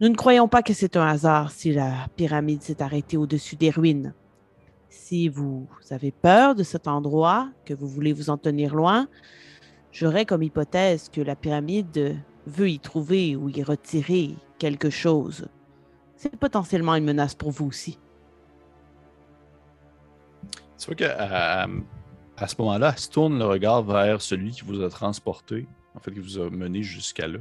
Nous 0.00 0.08
ne 0.08 0.14
croyons 0.14 0.46
pas 0.46 0.62
que 0.62 0.72
c'est 0.72 0.96
un 0.96 1.06
hasard 1.06 1.50
si 1.50 1.72
la 1.72 2.06
pyramide 2.16 2.62
s'est 2.62 2.82
arrêtée 2.82 3.16
au-dessus 3.16 3.56
des 3.56 3.70
ruines. 3.70 4.14
Si 4.88 5.28
vous 5.28 5.68
avez 5.90 6.12
peur 6.12 6.54
de 6.54 6.62
cet 6.62 6.86
endroit, 6.86 7.48
que 7.64 7.74
vous 7.74 7.88
voulez 7.88 8.12
vous 8.12 8.30
en 8.30 8.38
tenir 8.38 8.74
loin, 8.74 9.08
j'aurais 9.90 10.24
comme 10.24 10.42
hypothèse 10.42 11.08
que 11.08 11.20
la 11.20 11.34
pyramide 11.34 12.16
veut 12.46 12.70
y 12.70 12.78
trouver 12.78 13.34
ou 13.34 13.48
y 13.48 13.62
retirer 13.62 14.36
quelque 14.58 14.90
chose. 14.90 15.48
C'est 16.16 16.36
potentiellement 16.36 16.94
une 16.94 17.04
menace 17.04 17.34
pour 17.34 17.50
vous 17.50 17.66
aussi. 17.66 17.98
Tu 20.78 20.86
vois 20.86 20.94
qu'à 20.94 21.66
à 22.40 22.46
ce 22.46 22.54
moment-là, 22.60 22.92
elle 22.92 23.00
se 23.00 23.10
tourne 23.10 23.38
le 23.38 23.46
regard 23.46 23.82
vers 23.82 24.22
celui 24.22 24.52
qui 24.52 24.62
vous 24.62 24.80
a 24.82 24.88
transporté, 24.88 25.66
en 25.94 25.98
fait, 25.98 26.12
qui 26.12 26.20
vous 26.20 26.38
a 26.38 26.50
mené 26.50 26.82
jusqu'à 26.82 27.26
là. 27.26 27.40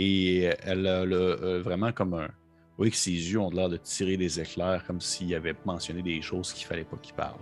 Et 0.00 0.44
elle 0.62 0.86
a 0.86 1.02
euh, 1.02 1.60
vraiment 1.60 1.90
comme 1.90 2.14
un. 2.14 2.30
Voyez 2.76 2.92
que 2.92 2.96
ses 2.96 3.10
yeux 3.10 3.40
ont 3.40 3.50
l'air 3.50 3.68
de 3.68 3.76
tirer 3.76 4.16
des 4.16 4.38
éclairs 4.38 4.84
comme 4.86 5.00
s'il 5.00 5.34
avait 5.34 5.56
mentionné 5.64 6.02
des 6.02 6.22
choses 6.22 6.52
qu'il 6.52 6.66
fallait 6.68 6.84
pas 6.84 6.96
qu'il 6.98 7.14
parle. 7.14 7.40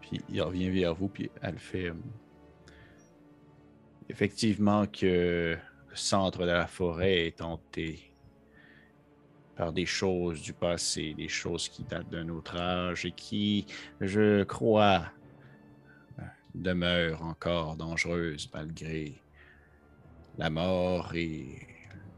Puis 0.00 0.20
il 0.32 0.40
revient 0.40 0.70
vers 0.70 0.94
vous, 0.94 1.08
puis 1.08 1.28
elle 1.42 1.58
fait. 1.58 1.86
Euh, 1.86 1.94
effectivement 4.08 4.86
que 4.86 5.56
le 5.88 5.96
centre 5.96 6.42
de 6.42 6.52
la 6.52 6.68
forêt 6.68 7.26
est 7.26 7.42
hanté 7.42 8.12
par 9.56 9.72
des 9.72 9.86
choses 9.86 10.40
du 10.40 10.52
passé, 10.52 11.14
des 11.14 11.28
choses 11.28 11.68
qui 11.68 11.82
datent 11.82 12.10
d'un 12.10 12.28
autre 12.28 12.56
âge 12.56 13.04
et 13.06 13.12
qui, 13.12 13.66
je 14.00 14.44
crois, 14.44 15.06
demeurent 16.54 17.22
encore 17.22 17.76
dangereuses 17.76 18.48
malgré 18.54 19.20
la 20.38 20.50
mort 20.50 21.12
et 21.14 21.46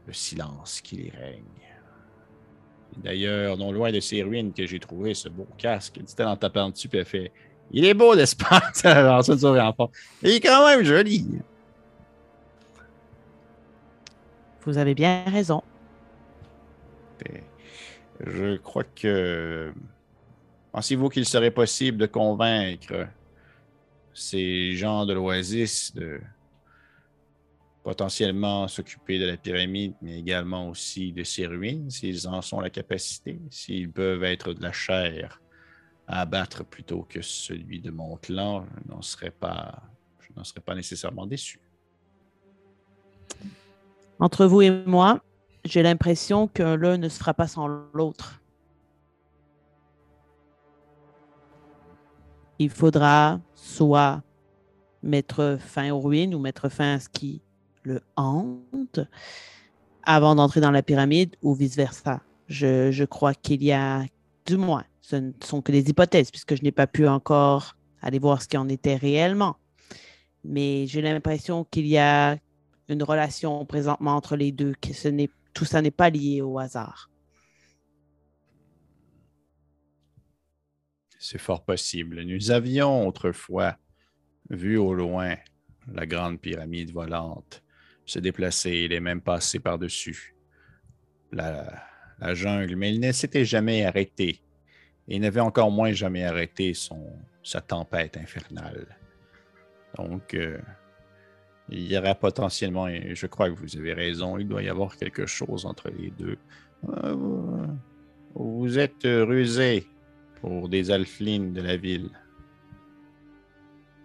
le 0.07 0.13
silence 0.13 0.81
qui 0.81 0.97
les 0.97 1.09
règne. 1.09 1.43
D'ailleurs, 2.97 3.57
non 3.57 3.71
loin 3.71 3.91
de 3.91 3.99
ces 3.99 4.21
ruines 4.23 4.53
que 4.53 4.65
j'ai 4.65 4.79
trouvé 4.79 5.13
ce 5.13 5.29
beau 5.29 5.47
casque, 5.57 5.99
dit-elle 5.99 6.27
en 6.27 6.37
tapant 6.37 6.69
dessus, 6.69 6.87
puis 6.87 6.99
elle 6.99 7.05
fait 7.05 7.31
Il 7.71 7.85
est 7.85 7.93
beau, 7.93 8.15
n'est-ce 8.15 8.35
pas? 8.35 8.61
Il 10.21 10.29
est 10.29 10.39
quand 10.39 10.67
même 10.67 10.83
joli. 10.83 11.25
Vous 14.61 14.77
avez 14.77 14.93
bien 14.93 15.23
raison. 15.27 15.63
Je 18.25 18.57
crois 18.57 18.83
que. 18.83 19.73
Pensez-vous 20.71 21.09
qu'il 21.09 21.25
serait 21.25 21.51
possible 21.51 21.97
de 21.97 22.05
convaincre 22.05 23.07
ces 24.13 24.73
gens 24.75 25.05
de 25.05 25.13
l'Oasis 25.13 25.93
de 25.93 26.19
potentiellement 27.83 28.67
s'occuper 28.69 29.19
de 29.19 29.25
la 29.25 29.35
pyramide, 29.35 29.93
mais 30.01 30.17
également 30.17 30.69
aussi 30.69 31.11
de 31.11 31.23
ses 31.23 31.45
ruines, 31.45 31.89
s'ils 31.89 32.27
en 32.27 32.41
sont 32.41 32.61
la 32.61 32.69
capacité, 32.69 33.39
s'ils 33.49 33.91
peuvent 33.91 34.23
être 34.23 34.53
de 34.53 34.63
la 34.63 34.71
chair 34.71 35.41
à 36.07 36.21
abattre 36.21 36.65
plutôt 36.65 37.03
que 37.03 37.21
celui 37.21 37.81
de 37.81 37.91
mon 37.91 38.15
clan, 38.17 38.65
je 38.65 38.91
n'en 38.91 39.01
serais 39.01 39.31
pas, 39.31 39.83
je 40.21 40.29
n'en 40.35 40.43
serais 40.43 40.61
pas 40.61 40.75
nécessairement 40.75 41.25
déçu. 41.25 41.59
Entre 44.19 44.45
vous 44.45 44.61
et 44.61 44.71
moi, 44.85 45.21
j'ai 45.65 45.83
l'impression 45.83 46.47
que 46.47 46.63
l'un 46.63 46.97
ne 46.97 47.09
se 47.09 47.19
fera 47.19 47.33
pas 47.33 47.47
sans 47.47 47.67
l'autre. 47.67 48.41
Il 52.59 52.69
faudra 52.69 53.41
soit 53.55 54.21
mettre 55.01 55.57
fin 55.59 55.91
aux 55.91 55.99
ruines 55.99 56.33
ou 56.33 56.39
mettre 56.39 56.69
fin 56.69 56.95
à 56.95 56.99
ce 56.99 57.09
qui 57.09 57.41
le 57.83 58.01
hante 58.15 58.99
avant 60.03 60.35
d'entrer 60.35 60.61
dans 60.61 60.71
la 60.71 60.83
pyramide 60.83 61.35
ou 61.41 61.53
vice-versa. 61.53 62.21
Je, 62.47 63.03
crois 63.05 63.33
qu'il 63.33 63.63
y 63.63 63.71
a, 63.71 64.03
du 64.45 64.57
moins, 64.57 64.83
ce 65.01 65.15
ne 65.15 65.31
sont 65.43 65.61
que 65.61 65.71
des 65.71 65.89
hypothèses 65.89 66.29
puisque 66.29 66.55
je 66.55 66.61
n'ai 66.61 66.71
pas 66.71 66.87
pu 66.87 67.07
encore 67.07 67.75
aller 68.01 68.19
voir 68.19 68.41
ce 68.41 68.47
qui 68.47 68.57
en 68.57 68.67
était 68.69 68.95
réellement. 68.95 69.55
Mais 70.43 70.87
j'ai 70.87 71.01
l'impression 71.01 71.63
qu'il 71.63 71.87
y 71.87 71.97
a 71.97 72.37
une 72.89 73.03
relation 73.03 73.65
présentement 73.65 74.15
entre 74.15 74.35
les 74.35 74.51
deux, 74.51 74.73
que 74.81 74.93
ce 74.93 75.07
n'est, 75.07 75.29
tout 75.53 75.65
ça 75.65 75.81
n'est 75.81 75.91
pas 75.91 76.09
lié 76.09 76.41
au 76.41 76.59
hasard. 76.59 77.09
C'est 81.17 81.39
fort 81.39 81.63
possible. 81.63 82.23
Nous 82.23 82.51
avions 82.51 83.07
autrefois 83.07 83.77
vu 84.49 84.77
au 84.77 84.93
loin 84.93 85.35
la 85.87 86.05
grande 86.05 86.39
pyramide 86.39 86.91
volante 86.91 87.62
se 88.05 88.19
déplacer, 88.19 88.71
il 88.85 88.93
est 88.93 88.99
même 88.99 89.21
passé 89.21 89.59
par-dessus 89.59 90.35
la, 91.31 92.33
jungle, 92.33 92.75
mais 92.75 92.93
il 92.93 92.99
ne 92.99 93.11
s'était 93.11 93.45
jamais 93.45 93.85
arrêté. 93.85 94.39
Il 95.07 95.21
n'avait 95.21 95.41
encore 95.41 95.71
moins 95.71 95.91
jamais 95.91 96.23
arrêté 96.23 96.73
son, 96.73 97.11
sa 97.43 97.59
tempête 97.59 98.17
infernale. 98.17 98.87
Donc, 99.97 100.33
euh, 100.33 100.59
il 101.69 101.91
y 101.91 101.97
aura 101.97 102.15
potentiellement, 102.15 102.87
et 102.87 103.15
je 103.15 103.27
crois 103.27 103.49
que 103.49 103.55
vous 103.55 103.77
avez 103.77 103.93
raison, 103.93 104.37
il 104.37 104.47
doit 104.47 104.63
y 104.63 104.69
avoir 104.69 104.95
quelque 104.95 105.25
chose 105.25 105.65
entre 105.65 105.89
les 105.89 106.11
deux. 106.11 106.37
Euh, 106.89 107.67
vous 108.35 108.79
êtes 108.79 109.03
rusé 109.03 109.87
pour 110.41 110.69
des 110.69 110.91
alphelines 110.91 111.53
de 111.53 111.61
la 111.61 111.77
ville. 111.77 112.09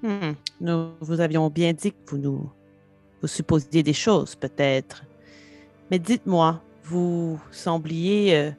Hmm. 0.03 0.33
Nous 0.61 0.93
vous 1.01 1.21
avions 1.21 1.51
bien 1.51 1.73
dit 1.73 1.93
que 1.93 2.11
vous 2.11 2.19
nous 2.19 2.53
vous 3.21 3.29
supposiez 3.29 3.83
des 3.83 3.93
choses, 3.93 4.35
peut-être. 4.35 5.05
Mais 5.91 5.99
dites-moi, 5.99 6.63
vous 6.85 7.39
sembliez 7.51 8.37
euh, 8.37 8.51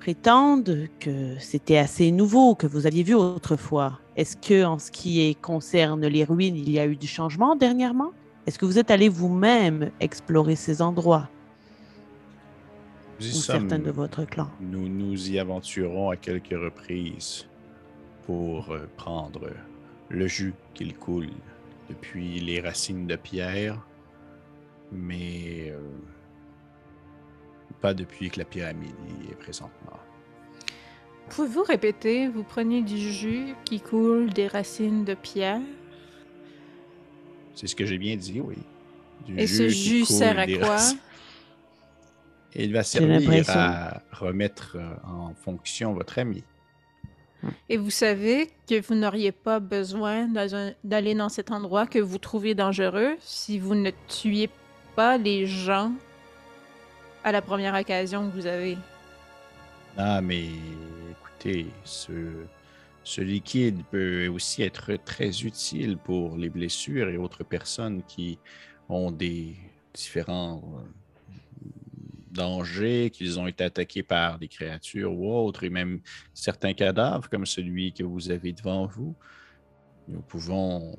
prétendre 0.00 0.86
que 1.00 1.36
c'était 1.38 1.78
assez 1.78 2.10
nouveau, 2.10 2.54
que 2.54 2.66
vous 2.66 2.86
aviez 2.86 3.02
vu 3.02 3.14
autrefois. 3.14 3.98
Est-ce 4.16 4.36
que, 4.36 4.64
en 4.64 4.78
ce 4.78 4.90
qui 4.90 5.34
concerne 5.36 6.06
les 6.06 6.24
ruines, 6.24 6.56
il 6.56 6.70
y 6.70 6.78
a 6.78 6.86
eu 6.86 6.96
du 6.96 7.06
changement 7.06 7.56
dernièrement? 7.56 8.12
Est-ce 8.46 8.58
que 8.58 8.66
vous 8.66 8.78
êtes 8.78 8.90
allé 8.90 9.08
vous-même 9.08 9.90
explorer 10.00 10.56
ces 10.56 10.82
endroits? 10.82 11.28
Ou 13.20 13.24
certains 13.24 13.78
de 13.78 13.90
votre 13.90 14.24
clan? 14.24 14.48
Nous 14.60 14.88
nous 14.88 15.30
y 15.30 15.38
aventurons 15.38 16.10
à 16.10 16.16
quelques 16.16 16.50
reprises 16.50 17.46
pour 18.26 18.72
euh, 18.72 18.88
prendre 18.96 19.50
le 20.08 20.26
jus 20.26 20.54
qu'il 20.74 20.94
coule 20.94 21.30
depuis 21.92 22.40
les 22.40 22.60
racines 22.60 23.06
de 23.06 23.16
pierre, 23.16 23.78
mais 24.90 25.70
euh, 25.70 25.80
pas 27.80 27.92
depuis 27.92 28.30
que 28.30 28.38
la 28.38 28.46
pyramide 28.46 28.94
y 29.20 29.30
est 29.30 29.34
présentement. 29.34 29.98
Pouvez-vous 31.28 31.62
répéter, 31.62 32.28
vous 32.28 32.44
prenez 32.44 32.82
du 32.82 32.98
jus 32.98 33.54
qui 33.64 33.80
coule 33.80 34.32
des 34.32 34.46
racines 34.46 35.04
de 35.04 35.14
pierre? 35.14 35.60
C'est 37.54 37.66
ce 37.66 37.76
que 37.76 37.84
j'ai 37.84 37.98
bien 37.98 38.16
dit, 38.16 38.40
oui. 38.40 38.56
Et 39.36 39.46
ce 39.46 39.68
jus 39.68 40.04
sert 40.04 40.38
à 40.38 40.46
quoi? 40.46 40.78
Il 42.54 42.72
va 42.72 42.82
servir 42.82 43.48
à 43.50 44.02
remettre 44.12 44.76
euh, 44.76 44.94
en 45.04 45.34
fonction 45.34 45.94
votre 45.94 46.18
ami. 46.18 46.44
Et 47.68 47.76
vous 47.76 47.90
savez 47.90 48.50
que 48.68 48.80
vous 48.80 48.94
n'auriez 48.94 49.32
pas 49.32 49.60
besoin 49.60 50.28
d'aller 50.84 51.14
dans 51.14 51.28
cet 51.28 51.50
endroit 51.50 51.86
que 51.86 51.98
vous 51.98 52.18
trouvez 52.18 52.54
dangereux 52.54 53.16
si 53.20 53.58
vous 53.58 53.74
ne 53.74 53.90
tuiez 54.08 54.50
pas 54.94 55.18
les 55.18 55.46
gens 55.46 55.92
à 57.24 57.32
la 57.32 57.42
première 57.42 57.74
occasion 57.74 58.28
que 58.28 58.34
vous 58.34 58.46
avez. 58.46 58.76
Ah, 59.96 60.20
mais 60.20 60.46
écoutez, 61.10 61.66
ce, 61.84 62.12
ce 63.04 63.20
liquide 63.20 63.82
peut 63.90 64.28
aussi 64.28 64.62
être 64.62 64.96
très 65.04 65.42
utile 65.42 65.98
pour 65.98 66.36
les 66.36 66.48
blessures 66.48 67.08
et 67.08 67.16
autres 67.16 67.44
personnes 67.44 68.02
qui 68.06 68.38
ont 68.88 69.10
des 69.10 69.54
différents 69.94 70.62
danger, 72.32 73.10
qu'ils 73.10 73.38
ont 73.38 73.46
été 73.46 73.64
attaqués 73.64 74.02
par 74.02 74.38
des 74.38 74.48
créatures 74.48 75.12
ou 75.12 75.32
autres, 75.32 75.64
et 75.64 75.70
même 75.70 76.00
certains 76.34 76.74
cadavres 76.74 77.28
comme 77.28 77.46
celui 77.46 77.92
que 77.92 78.02
vous 78.04 78.30
avez 78.30 78.52
devant 78.52 78.86
vous. 78.86 79.14
Nous 80.08 80.22
pouvons, 80.22 80.96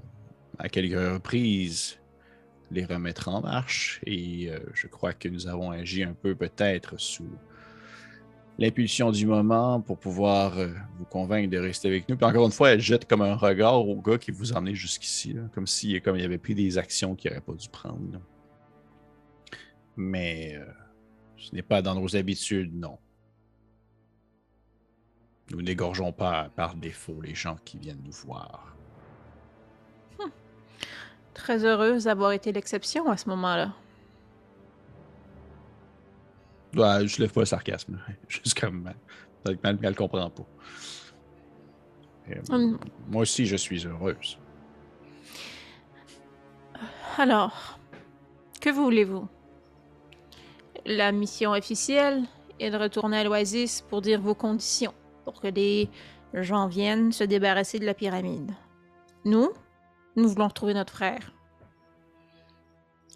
à 0.58 0.70
quelques 0.70 1.14
reprises, 1.14 2.00
les 2.72 2.86
remettre 2.86 3.28
en 3.28 3.42
marche 3.42 4.02
et 4.06 4.50
euh, 4.50 4.60
je 4.74 4.88
crois 4.88 5.14
que 5.14 5.30
nous 5.30 5.48
avons 5.48 5.72
agi 5.72 6.04
un 6.04 6.14
peu 6.14 6.36
peut-être 6.36 7.00
sous 7.00 7.30
l'impulsion 8.58 9.12
du 9.12 9.26
moment 9.26 9.82
pour 9.82 9.98
pouvoir 9.98 10.58
euh, 10.58 10.70
vous 10.98 11.06
convaincre 11.06 11.50
de 11.50 11.58
rester 11.58 11.88
avec 11.88 12.08
nous. 12.10 12.16
Puis 12.18 12.26
encore 12.26 12.46
une 12.46 12.52
fois, 12.52 12.72
elle 12.72 12.82
jette 12.82 13.08
comme 13.08 13.22
un 13.22 13.36
regard 13.36 13.88
au 13.88 14.02
gars 14.02 14.18
qui 14.18 14.32
vous 14.32 14.54
a 14.54 14.58
emmené 14.58 14.76
jusqu'ici, 14.76 15.36
comme 15.54 15.68
s'il 15.68 16.02
comme 16.02 16.16
il 16.16 16.24
avait 16.24 16.38
pris 16.38 16.56
des 16.56 16.78
actions 16.78 17.16
qu'il 17.16 17.32
n'aurait 17.32 17.42
pas 17.42 17.54
dû 17.54 17.70
prendre. 17.70 18.20
Mais 19.96 20.56
euh, 20.56 20.66
ce 21.44 21.54
n'est 21.54 21.62
pas 21.62 21.82
dans 21.82 21.96
nos 21.96 22.16
habitudes, 22.16 22.74
non. 22.74 22.98
Nous 25.52 25.62
n'égorgeons 25.62 26.14
pas 26.14 26.50
par 26.56 26.76
défaut 26.76 27.20
les 27.22 27.36
gens 27.36 27.58
qui 27.66 27.78
viennent 27.78 28.02
nous 28.04 28.14
voir. 28.26 28.76
Hum. 30.20 30.32
Très 31.34 31.66
heureuse 31.66 32.06
d'avoir 32.06 32.32
été 32.32 32.54
l'exception 32.54 33.10
à 33.10 33.18
ce 33.18 33.28
moment-là. 33.30 33.74
Ouais, 36.76 37.08
je 37.08 37.22
lève 37.22 37.32
pas 37.32 37.42
le 37.42 37.46
sarcasme. 37.46 38.00
Juste 38.30 38.60
comme 38.60 38.90
elle, 39.46 39.60
elle, 39.64 39.80
elle 39.84 39.96
comprend 39.96 40.30
pas. 40.30 40.48
Hum. 42.50 42.80
Moi 43.10 43.24
aussi, 43.24 43.46
je 43.46 43.58
suis 43.58 43.86
heureuse. 43.86 44.40
Alors, 47.18 47.80
que 48.62 48.70
voulez-vous? 48.70 49.28
La 50.86 51.12
mission 51.12 51.52
officielle 51.52 52.24
est 52.60 52.70
de 52.70 52.78
retourner 52.78 53.18
à 53.18 53.24
l'Oasis 53.24 53.82
pour 53.90 54.02
dire 54.02 54.22
vos 54.22 54.36
conditions, 54.36 54.94
pour 55.26 55.42
que 55.42 55.48
les 55.48 55.90
gens 56.34 56.68
viennent 56.68 57.12
se 57.12 57.24
débarrasser 57.24 57.80
de 57.80 57.86
la 57.86 57.94
pyramide. 57.94 58.52
Nous, 59.26 59.52
nous 60.16 60.30
voulons 60.30 60.48
retrouver 60.48 60.74
notre 60.74 60.94
frère. 60.94 61.34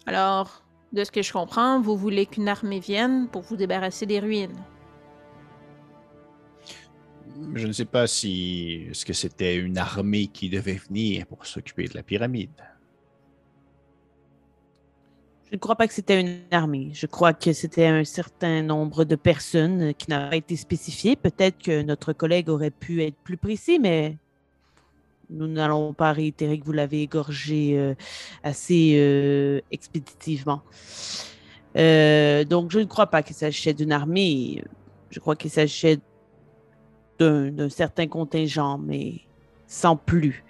Alors, 0.06 0.62
de 0.92 1.04
ce 1.04 1.10
que 1.10 1.22
je 1.22 1.32
comprends, 1.32 1.80
vous 1.80 1.96
voulez 1.96 2.26
qu'une 2.26 2.48
armée 2.48 2.80
vienne 2.80 3.28
pour 3.28 3.42
vous 3.42 3.56
débarrasser 3.56 4.06
des 4.06 4.20
ruines. 4.20 4.64
Je 7.54 7.66
ne 7.66 7.72
sais 7.72 7.84
pas 7.84 8.06
si 8.06 8.88
ce 8.92 9.04
que 9.04 9.12
c'était 9.12 9.56
une 9.56 9.78
armée 9.78 10.26
qui 10.26 10.48
devait 10.48 10.72
venir 10.72 11.26
pour 11.26 11.46
s'occuper 11.46 11.86
de 11.86 11.94
la 11.94 12.02
pyramide. 12.02 12.50
Je 15.50 15.56
ne 15.56 15.58
crois 15.58 15.76
pas 15.76 15.88
que 15.88 15.94
c'était 15.94 16.20
une 16.20 16.40
armée. 16.50 16.90
Je 16.92 17.06
crois 17.06 17.32
que 17.32 17.54
c'était 17.54 17.86
un 17.86 18.04
certain 18.04 18.62
nombre 18.62 19.04
de 19.04 19.16
personnes 19.16 19.94
qui 19.94 20.10
n'avaient 20.10 20.28
pas 20.28 20.36
été 20.36 20.56
spécifiées. 20.56 21.16
Peut-être 21.16 21.56
que 21.62 21.80
notre 21.80 22.12
collègue 22.12 22.50
aurait 22.50 22.70
pu 22.70 23.02
être 23.02 23.16
plus 23.24 23.38
précis, 23.38 23.78
mais 23.78 24.18
nous 25.30 25.46
n'allons 25.46 25.94
pas 25.94 26.12
réitérer 26.12 26.58
que 26.58 26.66
vous 26.66 26.72
l'avez 26.72 27.02
égorgé 27.02 27.78
euh, 27.78 27.94
assez 28.42 28.96
euh, 28.96 29.60
expéditivement. 29.70 30.60
Euh, 31.76 32.44
donc, 32.44 32.70
je 32.70 32.80
ne 32.80 32.84
crois 32.84 33.06
pas 33.06 33.22
qu'il 33.22 33.36
s'agissait 33.36 33.72
d'une 33.72 33.92
armée. 33.92 34.62
Je 35.08 35.18
crois 35.18 35.34
qu'il 35.34 35.50
s'agissait 35.50 35.98
d'un 37.18 37.70
certain 37.70 38.06
contingent, 38.06 38.76
mais 38.76 39.14
sans 39.66 39.96
plus. 39.96 40.44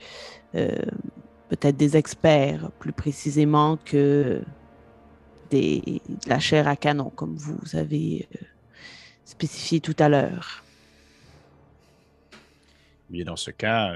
Peut-être 0.53 1.77
des 1.77 1.97
experts, 1.97 2.71
plus 2.79 2.93
précisément 2.93 3.79
que 3.85 4.43
de 5.51 6.01
la 6.29 6.39
chair 6.39 6.69
à 6.69 6.77
canon, 6.77 7.11
comme 7.11 7.37
vous 7.37 7.77
avez 7.77 8.29
euh, 8.35 8.45
spécifié 9.25 9.81
tout 9.81 9.97
à 9.99 10.09
l'heure. 10.09 10.65
Bien, 13.09 13.25
dans 13.25 13.37
ce 13.37 13.51
cas, 13.51 13.95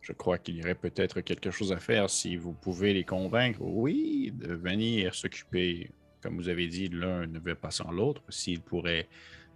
je 0.00 0.12
crois 0.12 0.38
qu'il 0.38 0.56
y 0.56 0.62
aurait 0.62 0.74
peut-être 0.74 1.20
quelque 1.20 1.50
chose 1.50 1.72
à 1.72 1.78
faire 1.78 2.08
si 2.08 2.36
vous 2.36 2.52
pouvez 2.52 2.94
les 2.94 3.04
convaincre, 3.04 3.60
oui, 3.60 4.32
de 4.34 4.54
venir 4.54 5.14
s'occuper, 5.14 5.90
comme 6.22 6.36
vous 6.36 6.48
avez 6.48 6.68
dit, 6.68 6.88
l'un 6.88 7.26
ne 7.26 7.38
veut 7.38 7.54
pas 7.54 7.70
sans 7.70 7.90
l'autre. 7.90 8.22
S'ils 8.28 8.60
pourraient 8.60 9.08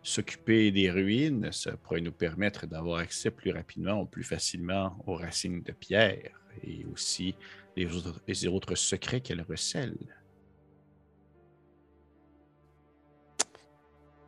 s'occuper 0.02 0.70
des 0.70 0.90
ruines, 0.90 1.52
ça 1.52 1.76
pourrait 1.76 2.00
nous 2.00 2.12
permettre 2.12 2.66
d'avoir 2.66 2.98
accès 2.98 3.30
plus 3.30 3.52
rapidement 3.52 4.00
ou 4.02 4.06
plus 4.06 4.24
facilement 4.24 4.96
aux 5.06 5.14
racines 5.14 5.62
de 5.62 5.72
pierre 5.72 6.32
et 6.64 6.84
aussi 6.92 7.36
les 7.76 7.86
autres, 7.94 8.20
les 8.26 8.46
autres 8.46 8.74
secrets 8.74 9.20
qu'elles 9.20 9.42
recèlent. 9.42 10.16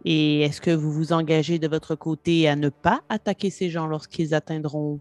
Et 0.04 0.42
est-ce 0.42 0.60
que 0.60 0.70
vous 0.70 0.92
vous 0.92 1.12
engagez 1.12 1.58
de 1.58 1.68
votre 1.68 1.94
côté 1.94 2.48
à 2.48 2.56
ne 2.56 2.68
pas 2.68 3.02
attaquer 3.08 3.50
ces 3.50 3.70
gens 3.70 3.86
lorsqu'ils 3.86 4.34
atteindront 4.34 5.00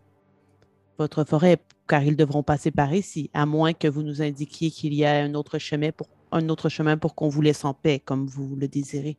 votre 0.98 1.24
forêt, 1.24 1.58
car 1.88 2.04
ils 2.04 2.16
devront 2.16 2.44
passer 2.44 2.70
par 2.70 2.94
ici, 2.94 3.32
à 3.34 3.48
moins 3.48 3.74
que 3.74 3.88
vous 3.88 4.04
nous 4.04 4.22
indiquiez 4.22 4.70
qu'il 4.70 4.94
y 4.94 5.04
a 5.04 5.24
un 5.24 5.34
autre 5.34 5.58
chemin 5.58 5.92
pour, 5.92 6.08
un 6.32 6.48
autre 6.50 6.70
chemin 6.70 6.98
pour 6.98 7.16
qu'on 7.16 7.30
vous 7.30 7.42
laisse 7.42 7.66
en 7.66 7.74
paix, 7.74 8.00
comme 8.00 8.28
vous 8.28 8.56
le 8.56 8.68
désirez? 8.68 9.18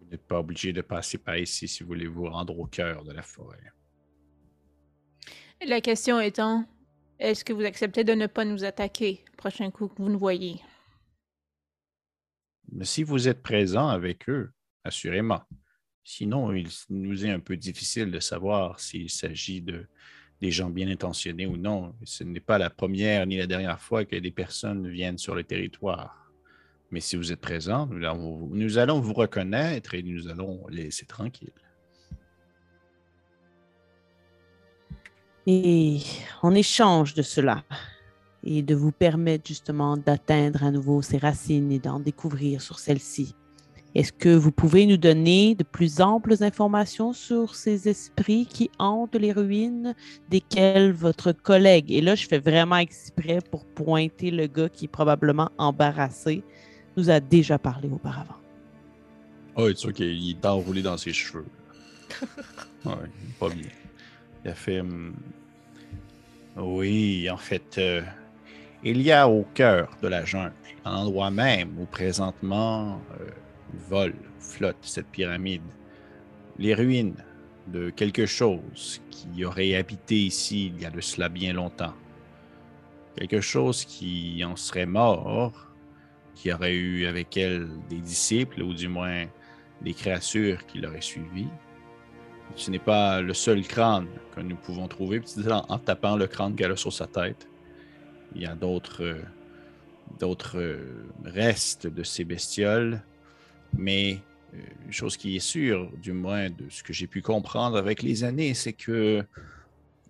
Vous 0.00 0.10
n'êtes 0.10 0.26
pas 0.26 0.40
obligé 0.40 0.72
de 0.72 0.80
passer 0.80 1.18
par 1.18 1.36
ici 1.36 1.68
si 1.68 1.84
vous 1.84 1.88
voulez 1.88 2.08
vous 2.08 2.24
rendre 2.24 2.58
au 2.58 2.66
cœur 2.66 3.04
de 3.04 3.12
la 3.12 3.22
forêt. 3.22 3.72
La 5.64 5.80
question 5.80 6.18
étant, 6.18 6.64
est-ce 7.20 7.44
que 7.44 7.52
vous 7.52 7.64
acceptez 7.64 8.02
de 8.02 8.14
ne 8.14 8.26
pas 8.26 8.44
nous 8.44 8.64
attaquer 8.64 9.22
le 9.30 9.36
prochain 9.36 9.70
coup 9.70 9.86
que 9.86 10.02
vous 10.02 10.08
nous 10.08 10.18
voyez? 10.18 10.60
Mais 12.72 12.84
si 12.84 13.02
vous 13.02 13.28
êtes 13.28 13.42
présent 13.42 13.88
avec 13.88 14.28
eux, 14.28 14.50
assurément. 14.84 15.42
Sinon, 16.02 16.52
il 16.52 16.68
nous 16.88 17.26
est 17.26 17.30
un 17.30 17.40
peu 17.40 17.56
difficile 17.56 18.10
de 18.10 18.20
savoir 18.20 18.80
s'il 18.80 19.10
s'agit 19.10 19.60
de 19.60 19.86
des 20.40 20.50
gens 20.50 20.70
bien 20.70 20.88
intentionnés 20.88 21.46
ou 21.46 21.56
non. 21.56 21.94
Ce 22.04 22.24
n'est 22.24 22.40
pas 22.40 22.58
la 22.58 22.70
première 22.70 23.26
ni 23.26 23.36
la 23.36 23.46
dernière 23.46 23.80
fois 23.80 24.04
que 24.04 24.16
des 24.16 24.30
personnes 24.30 24.88
viennent 24.88 25.18
sur 25.18 25.34
le 25.34 25.44
territoire. 25.44 26.32
Mais 26.90 27.00
si 27.00 27.16
vous 27.16 27.30
êtes 27.30 27.40
présent, 27.40 27.86
nous 27.86 28.78
allons, 28.78 29.00
vous 29.00 29.12
reconnaître 29.12 29.94
et 29.94 30.02
nous 30.02 30.28
allons 30.28 30.66
laisser 30.68 31.06
tranquilles. 31.06 31.52
Et 35.46 36.00
en 36.42 36.54
échange 36.54 37.14
de 37.14 37.22
cela, 37.22 37.64
et 38.44 38.62
de 38.62 38.74
vous 38.74 38.92
permettre 38.92 39.46
justement 39.46 39.96
d'atteindre 39.96 40.64
à 40.64 40.70
nouveau 40.70 41.02
ces 41.02 41.18
racines 41.18 41.70
et 41.72 41.78
d'en 41.78 42.00
découvrir 42.00 42.62
sur 42.62 42.78
celles-ci, 42.78 43.34
est-ce 43.94 44.12
que 44.12 44.28
vous 44.28 44.52
pouvez 44.52 44.86
nous 44.86 44.96
donner 44.96 45.56
de 45.56 45.64
plus 45.64 46.00
amples 46.00 46.44
informations 46.44 47.12
sur 47.12 47.56
ces 47.56 47.88
esprits 47.88 48.46
qui 48.46 48.70
hantent 48.78 49.16
les 49.16 49.32
ruines, 49.32 49.96
desquels 50.28 50.92
votre 50.92 51.32
collègue, 51.32 51.90
et 51.90 52.00
là 52.00 52.14
je 52.14 52.26
fais 52.28 52.38
vraiment 52.38 52.76
exprès 52.76 53.40
pour 53.50 53.64
pointer 53.66 54.30
le 54.30 54.46
gars 54.46 54.68
qui 54.68 54.84
est 54.84 54.88
probablement 54.88 55.50
embarrassé, 55.58 56.44
nous 56.96 57.10
a 57.10 57.18
déjà 57.18 57.58
parlé 57.58 57.88
auparavant? 57.88 58.36
Oh, 59.56 59.66
c'est 59.68 59.76
sûr 59.76 59.92
qu'il 59.92 60.30
est 60.30 60.46
enroulé 60.46 60.82
dans 60.82 60.96
ses 60.96 61.12
cheveux. 61.12 61.46
ouais, 62.84 62.92
pas 63.40 63.48
bien. 63.48 63.68
Il 64.44 64.50
a 64.50 64.54
fait. 64.54 64.80
Hum, 64.80 65.14
oui, 66.56 67.28
en 67.28 67.36
fait, 67.36 67.76
euh, 67.78 68.02
il 68.82 69.02
y 69.02 69.12
a 69.12 69.28
au 69.28 69.44
cœur 69.54 69.90
de 70.02 70.08
la 70.08 70.24
jungle, 70.24 70.54
un 70.84 70.94
endroit 70.94 71.30
même 71.30 71.78
où 71.78 71.86
présentement 71.86 73.00
euh, 73.20 73.30
vole, 73.88 74.14
flotte 74.38 74.76
cette 74.80 75.08
pyramide. 75.08 75.62
Les 76.58 76.74
ruines 76.74 77.16
de 77.66 77.90
quelque 77.90 78.26
chose 78.26 79.00
qui 79.10 79.44
aurait 79.44 79.74
habité 79.74 80.16
ici 80.16 80.72
il 80.74 80.80
y 80.80 80.86
a 80.86 80.90
de 80.90 81.00
cela 81.00 81.28
bien 81.28 81.52
longtemps. 81.52 81.94
Quelque 83.16 83.40
chose 83.40 83.84
qui 83.84 84.42
en 84.44 84.56
serait 84.56 84.86
mort, 84.86 85.70
qui 86.34 86.52
aurait 86.52 86.74
eu 86.74 87.06
avec 87.06 87.36
elle 87.36 87.68
des 87.88 87.98
disciples, 87.98 88.62
ou 88.62 88.72
du 88.72 88.88
moins 88.88 89.26
des 89.82 89.92
créatures 89.92 90.64
qui 90.66 90.78
l'auraient 90.78 91.00
suivi. 91.00 91.46
Ce 92.56 92.70
n'est 92.70 92.78
pas 92.78 93.20
le 93.20 93.34
seul 93.34 93.62
crâne 93.62 94.08
que 94.34 94.40
nous 94.40 94.56
pouvons 94.56 94.88
trouver, 94.88 95.20
en, 95.50 95.78
tapant 95.78 96.16
le 96.16 96.26
crâne 96.26 96.54
qu'elle 96.54 96.72
a 96.72 96.76
sur 96.76 96.92
sa 96.92 97.06
tête. 97.06 97.49
Il 98.34 98.42
y 98.42 98.46
a 98.46 98.54
d'autres 98.54 99.16
d'autres 100.18 100.78
restes 101.24 101.86
de 101.86 102.02
ces 102.02 102.24
bestioles 102.24 103.00
mais 103.76 104.18
euh, 104.54 104.58
une 104.86 104.92
chose 104.92 105.16
qui 105.16 105.36
est 105.36 105.40
sûre, 105.40 105.90
du 106.02 106.12
moins 106.12 106.50
de 106.50 106.68
ce 106.68 106.82
que 106.82 106.92
j'ai 106.92 107.06
pu 107.06 107.22
comprendre 107.22 107.76
avec 107.76 108.02
les 108.02 108.24
années, 108.24 108.54
c'est 108.54 108.72
que 108.72 109.24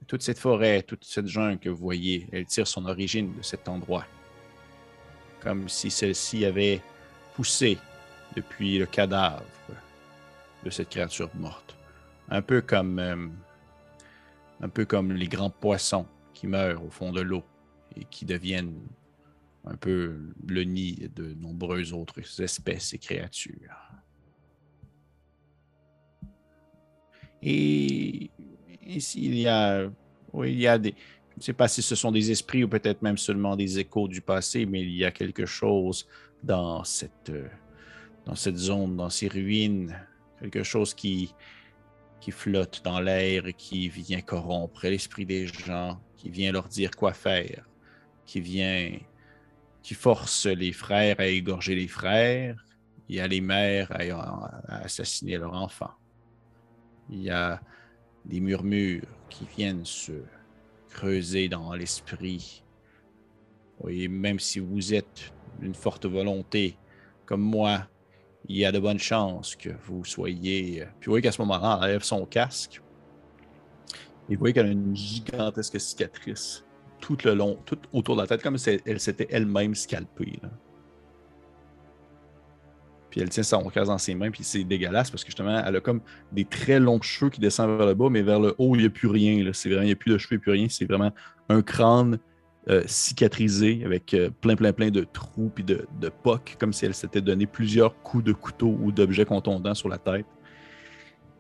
toute 0.07 0.23
cette 0.23 0.39
forêt, 0.39 0.83
toute 0.83 1.05
cette 1.05 1.27
jungle 1.27 1.59
que 1.59 1.69
vous 1.69 1.77
voyez, 1.83 2.27
elle 2.33 2.47
tire 2.47 2.67
son 2.67 2.87
origine 2.87 3.37
de 3.37 3.43
cet 3.43 3.69
endroit. 3.69 4.07
Comme 5.41 5.69
si 5.69 5.91
celle-ci 5.91 6.45
avait 6.45 6.81
poussé 7.35 7.79
depuis 8.37 8.79
le 8.79 8.87
cadavre 8.87 9.45
de 10.65 10.71
cette 10.71 10.91
créature 10.91 11.31
morte. 11.35 11.77
Euh, 12.33 13.29
un 14.63 14.69
peu 14.69 14.85
comme 14.85 15.13
les 15.13 15.27
grands 15.27 15.51
poissons 15.51 16.07
qui 16.35 16.47
meurent 16.47 16.85
au 16.85 16.91
fond 16.91 17.13
de 17.13 17.21
l'eau 17.21 17.43
et 17.97 18.05
qui 18.05 18.25
deviennent 18.25 18.81
un 19.65 19.77
peu 19.77 20.19
le 20.47 20.65
nid 20.65 21.09
de 21.15 21.35
nombreuses 21.35 21.93
autres 21.93 22.21
espèces 22.41 22.95
et 22.95 22.99
créatures. 22.99 23.91
Et 27.43 28.31
ici, 28.87 29.25
il 29.25 29.39
y 29.39 29.49
a, 29.49 29.91
oui, 30.33 30.53
il 30.53 30.61
y 30.61 30.67
a 30.67 30.79
des, 30.79 30.95
je 31.31 31.37
ne 31.39 31.43
sais 31.43 31.53
pas 31.53 31.69
si 31.69 31.83
ce 31.83 31.95
sont 31.95 32.13
des 32.13 32.31
esprits 32.31 32.65
ou 32.65 32.69
peut-être 32.69 33.03
même 33.03 33.17
seulement 33.17 33.57
des 33.57 33.79
échos 33.79 34.09
du 34.09 34.21
passé, 34.21 34.67
mais 34.67 34.83
il 34.83 34.95
y 34.95 35.05
a 35.05 35.11
quelque 35.11 35.47
chose 35.47 36.07
dans 36.43 36.85
cette, 36.85 37.33
dans 38.27 38.35
cette 38.35 38.57
zone, 38.57 38.97
dans 38.97 39.11
ces 39.11 39.29
ruines, 39.29 39.97
quelque 40.39 40.63
chose 40.63 40.93
qui, 40.95 41.35
qui 42.21 42.31
flotte 42.31 42.83
dans 42.85 43.01
l'air 43.01 43.47
et 43.47 43.55
qui 43.55 43.89
vient 43.89 44.21
corrompre 44.21 44.87
l'esprit 44.87 45.25
des 45.25 45.47
gens, 45.47 46.01
qui 46.17 46.29
vient 46.29 46.53
leur 46.53 46.69
dire 46.69 46.91
quoi 46.91 47.15
faire, 47.15 47.70
qui 48.31 48.41
vient 48.41 48.93
qui 49.83 49.95
force 49.95 50.47
les 50.47 50.73
frères 50.73 51.17
à 51.19 51.27
égorger 51.27 51.75
les 51.75 51.89
frères. 51.89 52.65
Il 53.09 53.17
y 53.17 53.21
a 53.21 53.27
les 53.27 53.41
mères 53.41 53.91
à, 53.91 54.85
assassiner 54.85 55.37
leurs 55.37 55.55
enfants. 55.55 55.95
Il 57.09 57.23
y 57.23 57.31
a 57.31 57.61
des 58.25 58.39
murmures 58.39 59.09
qui 59.31 59.49
viennent 59.57 59.85
se 59.85 60.13
creuser 60.91 61.49
dans 61.49 61.73
l'esprit. 61.73 62.63
Oui, 63.81 64.07
même 64.07 64.39
si 64.39 64.61
vous 64.61 64.95
êtes 64.95 65.33
d'une 65.59 65.75
forte 65.75 66.07
volonté 66.07 66.77
comme 67.27 67.43
moi, 67.43 67.89
il 68.49 68.59
y 68.59 68.65
a 68.65 68.71
de 68.71 68.79
bonnes 68.79 69.01
chances 69.01 69.57
que 69.57 69.71
vous 69.87 70.05
soyez. 70.05 70.85
Puis 71.01 71.07
vous 71.07 71.13
voyez 71.13 71.23
qu'à 71.23 71.33
ce 71.33 71.43
moment-là, 71.43 71.79
elle 71.79 71.85
enlève 71.85 72.05
son 72.05 72.25
casque. 72.27 72.81
Et 74.29 74.37
vous 74.37 74.39
voyez 74.39 74.55
qu'elle 74.55 74.67
a 74.67 74.71
une 74.71 74.95
gigantesque 74.95 75.81
cicatrice 75.81 76.65
tout 77.01 77.19
le 77.25 77.35
long, 77.35 77.59
tout 77.65 77.79
autour 77.93 78.17
de 78.17 78.23
la 78.23 78.27
tête, 78.27 78.43
comme 78.43 78.59
si 78.59 78.79
elle 78.85 79.01
s'était 79.01 79.29
elle-même 79.31 79.75
scalpée. 79.75 80.39
Puis 83.11 83.21
elle 83.21 83.29
tient 83.29 83.43
son 83.43 83.69
casque 83.69 83.89
dans 83.89 83.99
ses 83.99 84.15
mains, 84.15 84.31
puis 84.31 84.45
c'est 84.45 84.63
dégueulasse 84.63 85.11
parce 85.11 85.25
que 85.25 85.29
justement, 85.31 85.63
elle 85.65 85.77
a 85.77 85.81
comme 85.81 86.01
des 86.31 86.45
très 86.45 86.79
longs 86.79 87.01
cheveux 87.03 87.31
qui 87.31 87.41
descendent 87.41 87.77
vers 87.77 87.87
le 87.87 87.95
bas, 87.95 88.09
mais 88.09 88.23
vers 88.23 88.39
le 88.39 88.55
haut, 88.59 88.77
il 88.77 88.83
n'y 88.83 88.87
a 88.87 88.91
plus 88.91 89.09
rien. 89.09 89.51
C'est 89.53 89.69
vraiment, 89.69 89.83
il 89.83 89.87
n'y 89.87 89.93
a 89.93 89.97
plus 89.97 90.13
de 90.13 90.19
cheveux, 90.19 90.39
plus 90.39 90.53
rien. 90.53 90.67
C'est 90.69 90.85
vraiment 90.85 91.13
un 91.49 91.63
crâne 91.63 92.19
euh, 92.69 92.83
cicatrisé 92.87 93.83
avec 93.85 94.15
euh, 94.15 94.31
plein, 94.41 94.55
plein, 94.55 94.73
plein 94.73 94.91
de 94.91 95.05
trous 95.13 95.51
puis 95.53 95.65
de, 95.65 95.87
de 96.01 96.09
pocs, 96.09 96.57
comme 96.61 96.73
si 96.73 96.87
elle 96.87 96.95
s'était 96.95 97.21
donné 97.21 97.47
plusieurs 97.47 98.01
coups 98.03 98.23
de 98.23 98.33
couteau 98.33 98.79
ou 98.81 98.93
d'objets 98.93 99.25
contondants 99.25 99.75
sur 99.75 99.89
la 99.89 99.99
tête. 99.99 100.27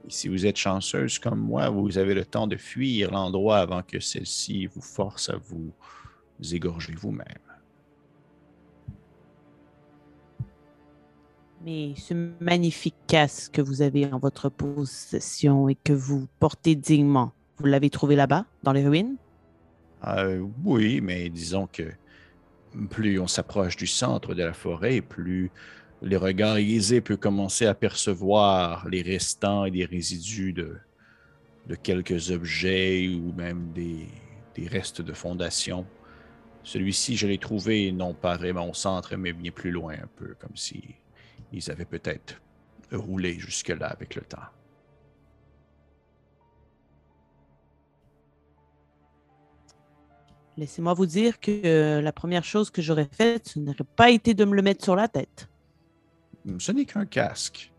Si 0.08 0.28
vous 0.28 0.46
êtes 0.46 0.56
chanceuse 0.56 1.18
comme 1.18 1.40
moi, 1.40 1.68
vous 1.68 1.98
avez 1.98 2.14
le 2.14 2.24
temps 2.24 2.46
de 2.46 2.56
fuir 2.56 3.10
l'endroit 3.10 3.58
avant 3.58 3.82
que 3.82 4.00
celle-ci 4.00 4.66
vous 4.66 4.80
force 4.80 5.28
à 5.28 5.36
vous 5.36 5.72
égorger 6.52 6.94
vous-même. 6.94 7.26
Mais 11.62 11.92
ce 11.96 12.14
magnifique 12.40 12.96
casque 13.06 13.52
que 13.52 13.60
vous 13.60 13.82
avez 13.82 14.10
en 14.10 14.18
votre 14.18 14.48
possession 14.48 15.68
et 15.68 15.74
que 15.74 15.92
vous 15.92 16.26
portez 16.38 16.74
dignement, 16.74 17.32
vous 17.58 17.66
l'avez 17.66 17.90
trouvé 17.90 18.16
là-bas, 18.16 18.46
dans 18.62 18.72
les 18.72 18.86
ruines? 18.86 19.16
Euh, 20.06 20.46
oui, 20.64 21.02
mais 21.02 21.28
disons 21.28 21.66
que 21.66 21.82
plus 22.88 23.20
on 23.20 23.26
s'approche 23.26 23.76
du 23.76 23.86
centre 23.86 24.34
de 24.34 24.42
la 24.42 24.54
forêt, 24.54 25.02
plus 25.02 25.50
les 26.02 26.16
regards 26.16 26.56
aiguisés 26.56 27.00
peuvent 27.00 27.18
commencer 27.18 27.66
à 27.66 27.74
percevoir 27.74 28.88
les 28.88 29.02
restants 29.02 29.64
et 29.64 29.70
les 29.70 29.84
résidus 29.84 30.52
de, 30.52 30.76
quelques 31.82 32.30
objets 32.30 33.08
ou 33.08 33.32
même 33.32 33.72
des, 33.72 34.08
des 34.56 34.66
restes 34.66 35.02
de 35.02 35.12
fondation. 35.12 35.86
Celui-ci, 36.62 37.16
je 37.16 37.26
l'ai 37.26 37.38
trouvé 37.38 37.92
non 37.92 38.12
pas 38.12 38.36
vraiment 38.36 38.68
au 38.68 38.74
centre, 38.74 39.16
mais 39.16 39.32
bien 39.32 39.50
plus 39.50 39.70
loin 39.70 39.94
un 39.94 40.08
peu, 40.16 40.34
comme 40.40 40.56
si 40.56 40.82
ils 41.52 41.70
avaient 41.70 41.84
peut-être 41.84 42.40
roulé 42.92 43.38
jusque-là 43.38 43.86
avec 43.86 44.14
le 44.14 44.22
temps. 44.22 44.38
Laissez-moi 50.56 50.92
vous 50.92 51.06
dire 51.06 51.40
que 51.40 51.50
euh, 51.64 52.02
la 52.02 52.12
première 52.12 52.44
chose 52.44 52.70
que 52.70 52.82
j'aurais 52.82 53.08
faite, 53.10 53.48
ce 53.48 53.58
n'aurait 53.58 53.78
pas 53.96 54.10
été 54.10 54.34
de 54.34 54.44
me 54.44 54.54
le 54.54 54.62
mettre 54.62 54.84
sur 54.84 54.96
la 54.96 55.08
tête. 55.08 55.49
Ce 56.58 56.72
n'est 56.72 56.86
qu'un 56.86 57.06
casque. 57.06 57.72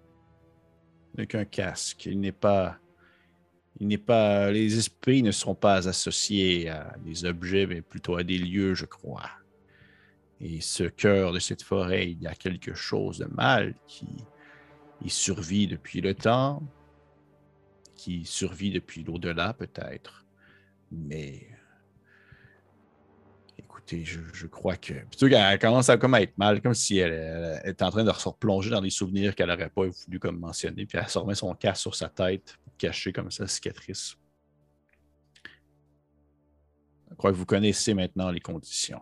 Ce 1.11 1.21
n'est 1.21 1.27
qu'un 1.27 1.45
casque. 1.45 2.05
Il 2.05 2.19
n'est 2.19 2.31
pas. 2.31 2.77
Il 3.79 3.87
n'est 3.87 3.97
pas. 3.97 4.51
Les 4.51 4.77
esprits 4.77 5.23
ne 5.23 5.31
sont 5.31 5.55
pas 5.55 5.87
associés 5.87 6.69
à 6.69 6.95
des 7.03 7.25
objets, 7.25 7.65
mais 7.65 7.81
plutôt 7.81 8.15
à 8.15 8.23
des 8.23 8.37
lieux, 8.37 8.75
je 8.75 8.85
crois. 8.85 9.29
Et 10.39 10.61
ce 10.61 10.83
cœur 10.83 11.33
de 11.33 11.39
cette 11.39 11.61
forêt, 11.61 12.11
il 12.11 12.21
y 12.21 12.27
a 12.27 12.33
quelque 12.33 12.73
chose 12.73 13.19
de 13.19 13.25
mal 13.25 13.75
qui 13.87 14.07
y 15.03 15.09
survit 15.09 15.67
depuis 15.67 16.01
le 16.01 16.13
temps, 16.13 16.63
qui 17.95 18.25
survit 18.25 18.71
depuis 18.71 19.03
l'au-delà 19.03 19.53
peut-être. 19.53 20.25
Mais 20.91 21.47
écoutez, 23.81 24.05
je, 24.05 24.47
crois 24.47 24.75
que. 24.75 24.93
Plutôt 24.93 25.27
qu'elle 25.27 25.59
commence 25.59 25.89
à, 25.89 25.97
comme 25.97 26.15
être 26.15 26.37
mal, 26.37 26.61
comme 26.61 26.73
si 26.73 26.97
elle, 26.97 27.61
était 27.65 27.83
en 27.83 27.91
train 27.91 28.03
de 28.03 28.11
se 28.11 28.29
replonger 28.29 28.69
dans 28.69 28.81
des 28.81 28.89
souvenirs 28.89 29.35
qu'elle 29.35 29.49
n'aurait 29.49 29.69
pas 29.69 29.83
voulu 29.87 30.19
comme 30.19 30.39
mentionner. 30.39 30.85
Puis 30.85 30.97
elle 30.97 31.07
se 31.07 31.17
remet 31.17 31.35
son 31.35 31.53
casque 31.55 31.81
sur 31.81 31.95
sa 31.95 32.09
tête 32.09 32.57
pour 32.63 32.75
cacher 32.77 33.11
comme 33.11 33.31
ça 33.31 33.43
la 33.43 33.47
cicatrice. 33.47 34.17
Je 37.09 37.15
crois 37.15 37.31
que 37.31 37.37
vous 37.37 37.45
connaissez 37.45 37.93
maintenant 37.93 38.31
les 38.31 38.39
conditions. 38.39 39.01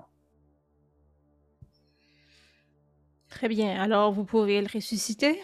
Très 3.29 3.47
bien. 3.47 3.79
Alors, 3.79 4.11
vous 4.11 4.25
pouvez 4.25 4.59
le 4.59 4.67
ressusciter? 4.73 5.39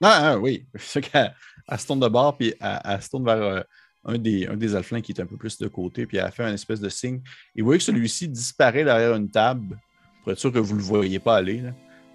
Ah, 0.00 0.32
ah 0.32 0.38
oui. 0.38 0.66
C'est 0.76 1.00
qu'elle 1.00 1.34
se 1.76 1.86
tourne 1.86 2.00
de 2.00 2.08
bord, 2.08 2.36
puis 2.36 2.54
elle, 2.60 3.02
se 3.02 3.10
tourne 3.10 3.24
vers 3.24 3.42
euh, 3.42 3.62
un, 4.04 4.18
des, 4.18 4.46
un 4.46 5.00
qui 5.00 5.12
est 5.12 5.20
un 5.20 5.26
peu 5.26 5.36
plus 5.36 5.58
de 5.58 5.68
côté, 5.68 6.06
puis 6.06 6.18
elle 6.18 6.30
fait 6.32 6.44
un 6.44 6.54
espèce 6.54 6.80
de 6.80 6.88
signe. 6.88 7.20
Et 7.54 7.60
vous 7.60 7.66
voyez 7.66 7.78
que 7.78 7.84
celui-ci 7.84 8.28
disparaît 8.28 8.84
derrière 8.84 9.14
une 9.14 9.30
table, 9.30 9.78
pour 10.22 10.32
être 10.32 10.38
sûr 10.38 10.52
que 10.52 10.58
vous 10.58 10.74
ne 10.74 10.78
le 10.78 10.84
voyez 10.84 11.18
pas 11.18 11.36
aller. 11.36 11.62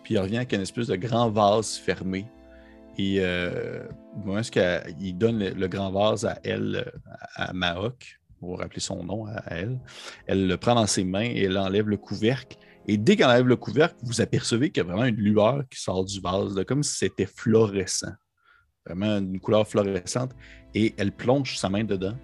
Puis 0.04 0.16
il 0.16 0.20
revient 0.20 0.38
avec 0.38 0.54
une 0.54 0.62
espèce 0.62 0.88
de 0.88 0.96
grand 0.96 1.30
vase 1.30 1.76
fermé. 1.78 2.26
Et 2.98 3.18
euh, 3.20 3.88
est-ce 4.38 4.52
qu'il 4.52 5.18
donne 5.18 5.40
le, 5.40 5.68
grand 5.68 5.92
vase 5.92 6.26
à 6.26 6.38
elle, 6.44 6.92
à, 7.36 7.50
à 7.50 7.54
Mahok, 7.54 8.20
pour 8.44 8.60
rappeler 8.60 8.82
son 8.82 9.04
nom 9.04 9.26
à 9.26 9.42
elle. 9.48 9.80
Elle 10.28 10.48
le 10.48 10.58
prend 10.58 10.76
dans 10.76 10.86
ses 10.86 11.04
mains 11.04 11.22
et 11.22 11.44
elle 11.44 11.58
enlève 11.58 11.88
le 11.88 11.98
couvercle. 11.98 12.58
Et 12.88 12.98
dès 12.98 13.16
qu'elle 13.16 13.28
enlève 13.28 13.48
le 13.48 13.56
couvercle, 13.56 13.96
vous 14.04 14.20
apercevez 14.20 14.70
qu'il 14.70 14.84
y 14.84 14.86
a 14.86 14.90
vraiment 14.90 15.06
une 15.06 15.16
lueur 15.16 15.64
qui 15.70 15.80
sort 15.80 16.04
du 16.04 16.20
vase, 16.20 16.62
comme 16.68 16.84
si 16.84 16.98
c'était 16.98 17.26
fluorescent. 17.26 18.12
Vraiment 18.86 19.18
une 19.18 19.40
couleur 19.40 19.68
fluorescente. 19.68 20.32
Et 20.74 20.94
elle 20.98 21.12
plonge 21.12 21.58
sa 21.58 21.70
main 21.70 21.84
dedans. 21.84 22.16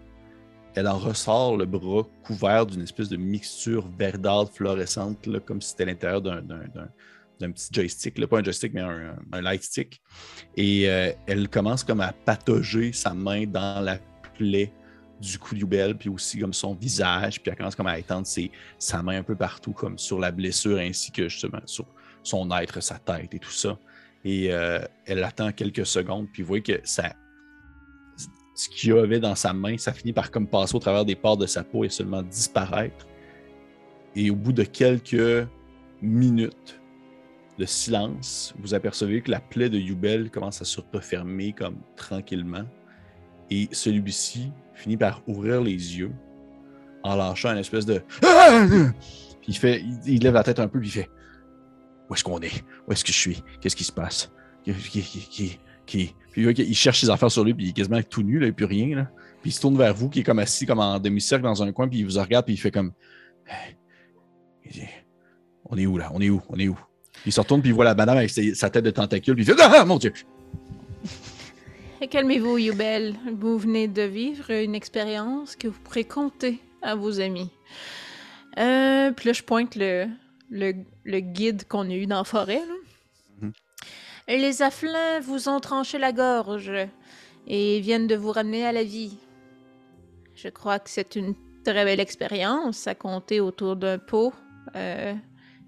Elle 0.76 0.88
en 0.88 0.97
ressort 0.97 1.57
le 1.57 1.66
bras 1.66 2.03
couvert 2.24 2.66
d'une 2.66 2.82
espèce 2.82 3.10
de 3.10 3.18
mixture 3.18 3.88
verdâtre 3.97 4.51
fluorescente, 4.53 5.28
comme 5.45 5.62
si 5.62 5.70
c'était 5.72 5.86
l'intérieur 5.86 6.22
d'un 6.22 7.51
petit 7.51 7.70
joystick, 7.72 8.26
pas 8.28 8.39
un 8.39 8.43
joystick, 8.43 8.74
mais 8.74 8.82
un, 8.82 9.16
un 9.32 9.41
light 9.41 9.64
stick. 9.64 10.01
Et 10.55 10.89
euh, 10.89 11.12
elle 11.28 11.49
commence 11.49 11.84
comme 11.84 12.01
à 12.01 12.14
patauger 12.14 12.93
sa 12.93 13.14
main 13.14 13.45
dans 13.45 13.82
la 13.84 13.97
plaie 14.38 14.72
du 15.20 15.38
coup 15.38 15.55
belle, 15.66 15.97
puis 15.97 16.10
aussi 16.10 16.39
comme 16.39 16.53
son 16.53 16.74
visage, 16.74 17.41
puis 17.41 17.51
elle 17.51 17.57
commence 17.57 17.76
comme 17.76 17.88
à 17.88 17.99
étendre 17.99 18.28
sa 18.78 19.03
main 19.03 19.20
un 19.20 19.24
peu 19.24 19.36
partout, 19.36 19.74
comme 19.74 19.97
sur 19.97 20.20
la 20.20 20.32
blessure, 20.32 20.78
ainsi 20.78 21.12
que 21.12 21.28
justement 21.28 21.62
sur 21.66 21.86
son 22.24 22.49
être, 22.57 22.82
sa 22.82 22.99
tête 22.99 23.34
et 23.34 23.39
tout 23.39 23.51
ça. 23.51 23.78
Et 24.26 24.51
euh, 24.51 24.80
elle 25.05 25.24
attend 25.24 25.51
quelques 25.51 25.86
secondes, 25.86 26.28
puis 26.32 26.43
vous 26.43 26.47
voyez 26.47 26.63
que 26.63 26.80
ça, 26.84 27.13
ce 28.55 28.67
qu'il 28.67 28.89
y 28.89 28.97
avait 28.97 29.20
dans 29.20 29.36
sa 29.36 29.53
main, 29.53 29.78
ça 29.78 29.93
finit 29.93 30.11
par 30.11 30.32
comme 30.32 30.47
passer 30.47 30.76
au 30.76 30.80
travers 30.80 31.05
des 31.05 31.15
pores 31.15 31.38
de 31.38 31.45
sa 31.45 31.63
peau 31.63 31.86
et 31.86 31.89
seulement 31.89 32.22
disparaître. 32.22 33.07
Et 34.15 34.30
au 34.30 34.36
bout 34.36 34.51
de 34.51 34.63
quelques 34.63 35.47
minutes 36.01 36.82
de 37.57 37.65
silence, 37.65 38.53
vous 38.59 38.74
apercevez 38.74 39.22
que 39.22 39.32
la 39.32 39.39
plaie 39.39 39.70
de 39.70 39.78
Yubel 39.78 40.30
commence 40.30 40.61
à 40.61 40.65
se 40.65 40.82
refermer 40.93 41.53
comme 41.53 41.78
tranquillement. 41.95 42.65
Et 43.49 43.70
celui-ci 43.72 44.51
finit 44.74 44.97
par 44.97 45.22
ouvrir 45.28 45.61
les 45.61 45.97
yeux 45.97 46.11
en 47.03 47.15
lâchant 47.15 47.51
une 47.51 47.59
espèce 47.59 47.86
de. 47.86 48.01
Puis 49.41 49.53
il, 49.53 49.57
fait, 49.57 49.84
il, 50.05 50.22
lève 50.22 50.34
la 50.34 50.43
tête 50.43 50.59
un 50.59 50.67
peu, 50.67 50.80
puis 50.80 50.89
il 50.89 50.91
fait 50.91 51.09
Où 52.10 52.16
est-ce 52.16 52.24
qu'on 52.24 52.39
est? 52.41 52.64
Où 52.88 52.91
est-ce 52.91 53.03
que 53.03 53.12
je 53.12 53.18
suis? 53.18 53.43
Qu'est-ce 53.62 53.76
qui 53.76 53.84
se 53.84 53.91
passe? 53.91 54.32
Qui, 54.64 55.60
qui, 55.86 56.16
Puis 56.32 56.43
il 56.43 56.76
cherche 56.76 57.01
ses 57.01 57.10
affaires 57.10 57.32
sur 57.32 57.43
lui, 57.43 57.53
puis 57.53 57.66
il 57.66 57.70
est 57.70 57.74
quasiment 57.74 58.01
tout 58.01 58.24
nu, 58.24 58.39
là, 58.39 58.47
et 58.47 58.51
plus 58.51 58.66
rien. 58.66 58.95
Là. 58.95 59.07
Puis 59.41 59.51
il 59.51 59.53
se 59.53 59.62
tourne 59.62 59.78
vers 59.78 59.93
vous, 59.93 60.10
qui 60.10 60.22
est 60.22 60.24
comme 60.24 60.39
assis 60.39 60.66
comme 60.66 60.80
en 60.80 60.99
demi-cercle 60.99 61.43
dans 61.43 61.64
un 61.64 61.72
coin, 61.72 61.88
puis 61.88 61.99
il 61.99 62.05
vous 62.05 62.20
regarde, 62.20 62.45
puis 62.45 62.55
il 62.55 62.57
fait 62.57 62.72
comme 62.72 62.91
On 65.66 65.78
est 65.78 65.86
où 65.86 65.97
là? 65.97 66.10
On 66.14 66.20
est 66.20 66.30
où? 66.30 66.41
On 66.49 66.57
est 66.57 66.68
où 66.68 66.78
Puis 67.14 67.28
il 67.28 67.32
se 67.32 67.39
retourne, 67.39 67.62
puis 67.62 67.70
il 67.70 67.74
voit 67.74 67.86
la 67.86 67.95
madame 67.95 68.18
avec 68.18 68.30
sa 68.30 68.70
tête 68.70 68.84
de 68.84 68.91
tentacule, 68.91 69.36
puis 69.36 69.43
il 69.43 69.47
fait 69.47 69.62
Ah 69.62 69.86
mon 69.86 69.97
Dieu 69.97 70.14
Calmez-vous, 72.10 72.57
Yubel. 72.57 73.16
Vous 73.38 73.57
venez 73.57 73.88
de 73.88 74.03
vivre 74.03 74.49
une 74.51 74.74
expérience 74.74 75.55
que 75.57 75.68
vous 75.68 75.80
pourrez 75.84 76.05
compter 76.05 76.60
à 76.82 76.95
vos 76.95 77.20
amis. 77.20 77.49
Euh, 78.57 79.12
puis 79.12 79.28
là, 79.28 79.34
je 79.34 79.43
pointe 79.43 79.76
le, 79.76 80.07
le, 80.49 81.19
guide 81.19 81.67
qu'on 81.67 81.89
a 81.89 81.93
eu 81.93 82.05
dans 82.05 82.17
la 82.17 82.23
forêt. 82.23 82.61
Mhm. 83.41 83.53
Les 84.27 84.61
afflins 84.61 85.19
vous 85.19 85.49
ont 85.49 85.59
tranché 85.59 85.97
la 85.97 86.11
gorge 86.11 86.71
et 87.47 87.79
viennent 87.79 88.07
de 88.07 88.15
vous 88.15 88.31
ramener 88.31 88.65
à 88.65 88.71
la 88.71 88.83
vie. 88.83 89.17
Je 90.35 90.49
crois 90.49 90.79
que 90.79 90.89
c'est 90.89 91.15
une 91.15 91.35
très 91.63 91.83
belle 91.83 91.99
expérience 91.99 92.87
à 92.87 92.95
compter 92.95 93.39
autour 93.39 93.75
d'un 93.75 93.97
pot 93.97 94.33
euh, 94.75 95.13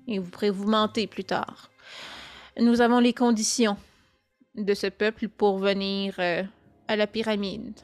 et 0.08 0.20
vous 0.20 0.30
pourrez 0.30 0.52
vous 0.52 0.70
mentir 0.70 1.10
plus 1.10 1.24
tard. 1.26 1.72
Nous 2.60 2.82
avons 2.82 3.00
les 3.00 3.14
conditions 3.14 3.78
de 4.56 4.74
ce 4.74 4.88
peuple 4.88 5.28
pour 5.28 5.58
venir 5.58 6.16
euh, 6.20 6.44
à 6.88 6.96
la 6.96 7.08
pyramide 7.08 7.80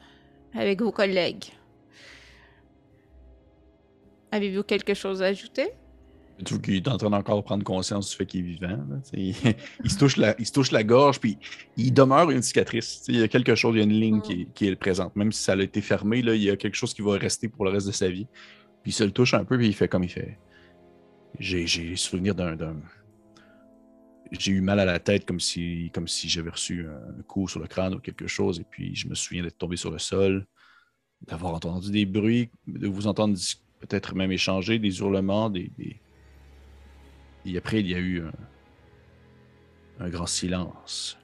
avec 0.54 0.80
vos 0.80 0.92
collègues. 0.92 1.52
Avez-vous 4.30 4.62
quelque 4.62 4.94
chose 4.94 5.22
à 5.22 5.26
ajouter? 5.26 5.72
Je 6.46 6.56
qu'il 6.56 6.76
est 6.76 6.88
en 6.88 6.96
train 6.96 7.10
d'encore 7.10 7.42
prendre 7.42 7.64
conscience 7.64 8.10
du 8.10 8.16
fait 8.16 8.26
qu'il 8.26 8.40
est 8.40 8.48
vivant. 8.48 8.78
Il, 9.12 9.90
se 9.90 9.98
touche 9.98 10.16
la, 10.16 10.38
il 10.38 10.46
se 10.46 10.52
touche 10.52 10.70
la 10.70 10.84
gorge, 10.84 11.18
puis 11.18 11.36
il 11.76 11.92
demeure 11.92 12.30
une 12.30 12.42
cicatrice. 12.42 13.04
Il 13.08 13.16
y 13.16 13.22
a 13.22 13.28
quelque 13.28 13.54
chose, 13.54 13.74
il 13.74 13.78
y 13.78 13.80
a 13.80 13.84
une 13.84 13.98
ligne 13.98 14.20
qui, 14.20 14.44
mm. 14.44 14.52
qui, 14.54 14.66
est 14.68 14.76
présente. 14.76 15.16
Même 15.16 15.32
si 15.32 15.42
ça 15.42 15.52
a 15.52 15.56
été 15.56 15.80
fermé, 15.80 16.22
là, 16.22 16.34
il 16.34 16.42
y 16.42 16.50
a 16.50 16.56
quelque 16.56 16.76
chose 16.76 16.94
qui 16.94 17.02
va 17.02 17.18
rester 17.18 17.48
pour 17.48 17.64
le 17.64 17.70
reste 17.70 17.86
de 17.86 17.92
sa 17.92 18.08
vie. 18.08 18.26
Puis 18.82 18.92
il 18.92 18.94
se 18.94 19.04
le 19.04 19.10
touche 19.10 19.34
un 19.34 19.44
peu, 19.44 19.58
puis 19.58 19.66
il 19.66 19.74
fait 19.74 19.88
comme 19.88 20.04
il 20.04 20.10
fait. 20.10 20.38
J'ai 21.38 21.96
souvenir 21.96 22.34
d'un 22.34 22.56
j'ai 24.30 24.52
eu 24.52 24.60
mal 24.60 24.80
à 24.80 24.84
la 24.84 24.98
tête 24.98 25.24
comme 25.24 25.40
si, 25.40 25.90
comme 25.94 26.08
si 26.08 26.28
j'avais 26.28 26.50
reçu 26.50 26.86
un 26.86 27.22
coup 27.22 27.48
sur 27.48 27.60
le 27.60 27.66
crâne 27.66 27.94
ou 27.94 27.98
quelque 27.98 28.26
chose. 28.26 28.60
Et 28.60 28.64
puis, 28.64 28.94
je 28.94 29.08
me 29.08 29.14
souviens 29.14 29.42
d'être 29.42 29.58
tombé 29.58 29.76
sur 29.76 29.90
le 29.90 29.98
sol, 29.98 30.46
d'avoir 31.26 31.54
entendu 31.54 31.90
des 31.90 32.06
bruits, 32.06 32.50
de 32.66 32.88
vous 32.88 33.06
entendre 33.06 33.38
peut-être 33.80 34.14
même 34.14 34.32
échanger, 34.32 34.78
des 34.78 34.98
hurlements, 34.98 35.50
des, 35.50 35.72
Et 37.48 37.56
après, 37.56 37.80
il 37.80 37.88
y 37.88 37.94
a 37.94 37.98
eu 37.98 38.22
un, 40.00 40.08
grand 40.10 40.26
silence. 40.26 41.18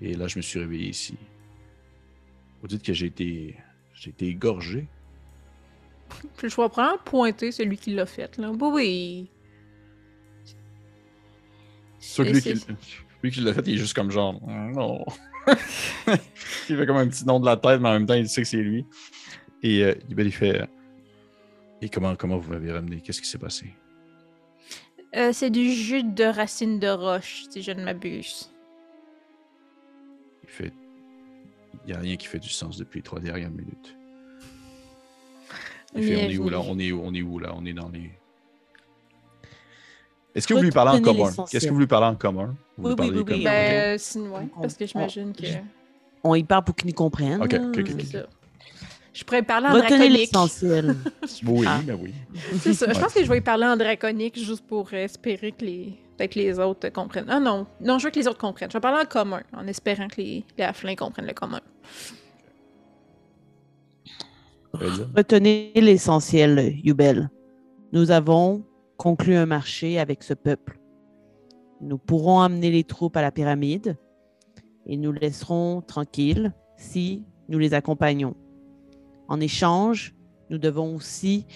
Et 0.00 0.14
là, 0.14 0.26
je 0.26 0.38
me 0.38 0.42
suis 0.42 0.58
réveillé 0.58 0.88
ici. 0.88 1.16
Vous 2.60 2.68
dites 2.68 2.82
que 2.82 2.94
j'ai 2.94 3.06
été, 3.06 3.56
j'ai 3.94 4.10
été 4.10 4.26
égorgé. 4.28 4.88
je 6.42 6.54
vois 6.54 6.70
prendre 6.70 7.02
pointer 7.02 7.52
celui 7.52 7.76
qui 7.76 7.92
l'a 7.92 8.06
fait. 8.06 8.38
Là. 8.38 8.50
Oui, 8.50 8.68
oui. 8.72 9.30
C'est 11.98 12.24
lui, 12.24 12.40
qui, 12.40 12.54
lui 13.22 13.30
qui 13.30 13.40
l'a 13.40 13.54
fait, 13.54 13.66
il 13.66 13.74
est 13.74 13.78
juste 13.78 13.94
comme 13.94 14.10
genre, 14.10 14.40
non. 14.48 15.04
il 16.08 16.76
fait 16.76 16.86
comme 16.86 16.96
un 16.96 17.06
petit 17.06 17.24
nom 17.26 17.38
de 17.38 17.46
la 17.46 17.56
tête, 17.56 17.80
mais 17.80 17.90
en 17.90 17.92
même 17.92 18.06
temps, 18.06 18.14
il 18.14 18.28
sait 18.28 18.42
que 18.42 18.48
c'est 18.48 18.56
lui. 18.56 18.86
Et 19.62 19.84
euh, 19.84 19.94
il 20.08 20.32
fait 20.32 20.68
Et 21.80 21.88
comment, 21.88 22.16
comment 22.16 22.38
vous 22.38 22.50
m'avez 22.50 22.72
ramené? 22.72 23.00
Qu'est-ce 23.00 23.20
qui 23.20 23.28
s'est 23.28 23.38
passé 23.38 23.74
euh, 25.16 25.32
C'est 25.32 25.50
du 25.50 25.72
jus 25.72 26.04
de 26.04 26.24
racine 26.24 26.78
de 26.78 26.88
roche, 26.88 27.44
si 27.50 27.62
je 27.62 27.72
ne 27.72 27.84
m'abuse. 27.84 28.50
Il 30.42 30.48
fait 30.48 30.72
Il 31.84 31.88
n'y 31.88 31.92
a 31.94 31.98
rien 31.98 32.16
qui 32.16 32.26
fait 32.26 32.38
du 32.38 32.48
sens 32.48 32.76
depuis 32.76 32.98
les 32.98 33.04
trois 33.04 33.20
dernières 33.20 33.50
minutes. 33.50 33.96
Il 35.94 36.04
fait 36.04 36.16
On 36.16 36.30
est 36.30 36.38
où 36.38 36.48
là? 36.48 36.60
On 36.60 36.78
est 36.78 36.92
où? 36.92 37.02
On 37.04 37.14
est 37.14 37.22
où 37.22 37.38
là? 37.38 37.52
On 37.54 37.64
est 37.66 37.74
dans 37.74 37.88
les. 37.88 38.10
Est-ce 40.34 40.46
que 40.46 40.54
vous 40.54 40.62
lui 40.62 40.70
parlez 40.70 40.98
en 40.98 41.02
commun? 41.02 41.30
Qu'est-ce 41.50 41.66
que 41.66 41.72
vous 41.72 41.78
lui 41.78 41.86
parlez 41.86 42.06
en 42.06 42.14
commun? 42.16 42.56
oui, 42.78 42.94
oui, 42.98 43.10
oui, 43.10 43.24
oui. 43.28 43.44
Ben, 43.44 43.98
parce 44.60 44.74
que 44.74 44.86
j'imagine 44.86 45.32
que... 45.34 45.44
on 46.24 46.34
y 46.34 46.42
parle 46.42 46.64
pour 46.64 46.74
qu'ils 46.74 46.88
nous 46.88 46.94
comprennent. 46.94 47.42
Ok, 47.42 47.54
ok, 47.54 47.78
ok. 47.78 48.26
Je 49.12 49.24
pourrais 49.24 49.42
parler 49.42 49.66
en 49.68 49.72
Retenez 49.74 49.88
draconique. 49.90 50.18
l'essentiel. 50.18 50.96
Oui, 51.46 51.66
Ah. 51.68 51.80
ben 51.84 51.98
oui. 52.00 52.14
C'est 52.60 52.72
ça. 52.72 52.90
Je 52.92 52.98
pense 52.98 53.12
que 53.12 53.22
je 53.22 53.28
vais 53.30 53.40
parler 53.42 53.66
en 53.66 53.76
draconique 53.76 54.38
juste 54.38 54.66
pour 54.66 54.92
espérer 54.94 55.52
que 55.52 55.64
les. 55.64 55.98
Peut-être 56.16 56.32
que 56.34 56.38
les 56.38 56.58
autres 56.58 56.88
comprennent. 56.90 57.26
Ah 57.28 57.40
non, 57.40 57.66
non, 57.80 57.98
je 57.98 58.04
veux 58.04 58.10
que 58.10 58.18
les 58.18 58.28
autres 58.28 58.38
comprennent. 58.38 58.70
Je 58.70 58.76
vais 58.76 58.80
parler 58.80 59.02
en 59.02 59.08
commun, 59.08 59.42
en 59.54 59.66
espérant 59.66 60.08
que 60.08 60.16
les, 60.20 60.44
les 60.56 60.64
halflings 60.64 60.96
comprennent 60.96 61.26
le 61.26 61.32
commun. 61.34 61.60
Retenez 64.72 65.72
l'essentiel, 65.76 66.74
Yubel. 66.82 67.28
Nous 67.92 68.10
avons 68.10 68.64
conclu 68.96 69.34
un 69.34 69.46
marché 69.46 69.98
avec 69.98 70.22
ce 70.22 70.32
peuple. 70.34 70.78
Nous 71.80 71.98
pourrons 71.98 72.40
amener 72.40 72.70
les 72.70 72.84
troupes 72.84 73.16
à 73.16 73.22
la 73.22 73.30
pyramide 73.32 73.96
et 74.86 74.96
nous 74.96 75.12
laisserons 75.12 75.82
tranquilles 75.82 76.52
si 76.76 77.24
nous 77.48 77.58
les 77.58 77.74
accompagnons. 77.74 78.34
En 79.32 79.40
échange, 79.40 80.14
nous 80.50 80.58
devons 80.58 80.94
aussi 80.94 81.46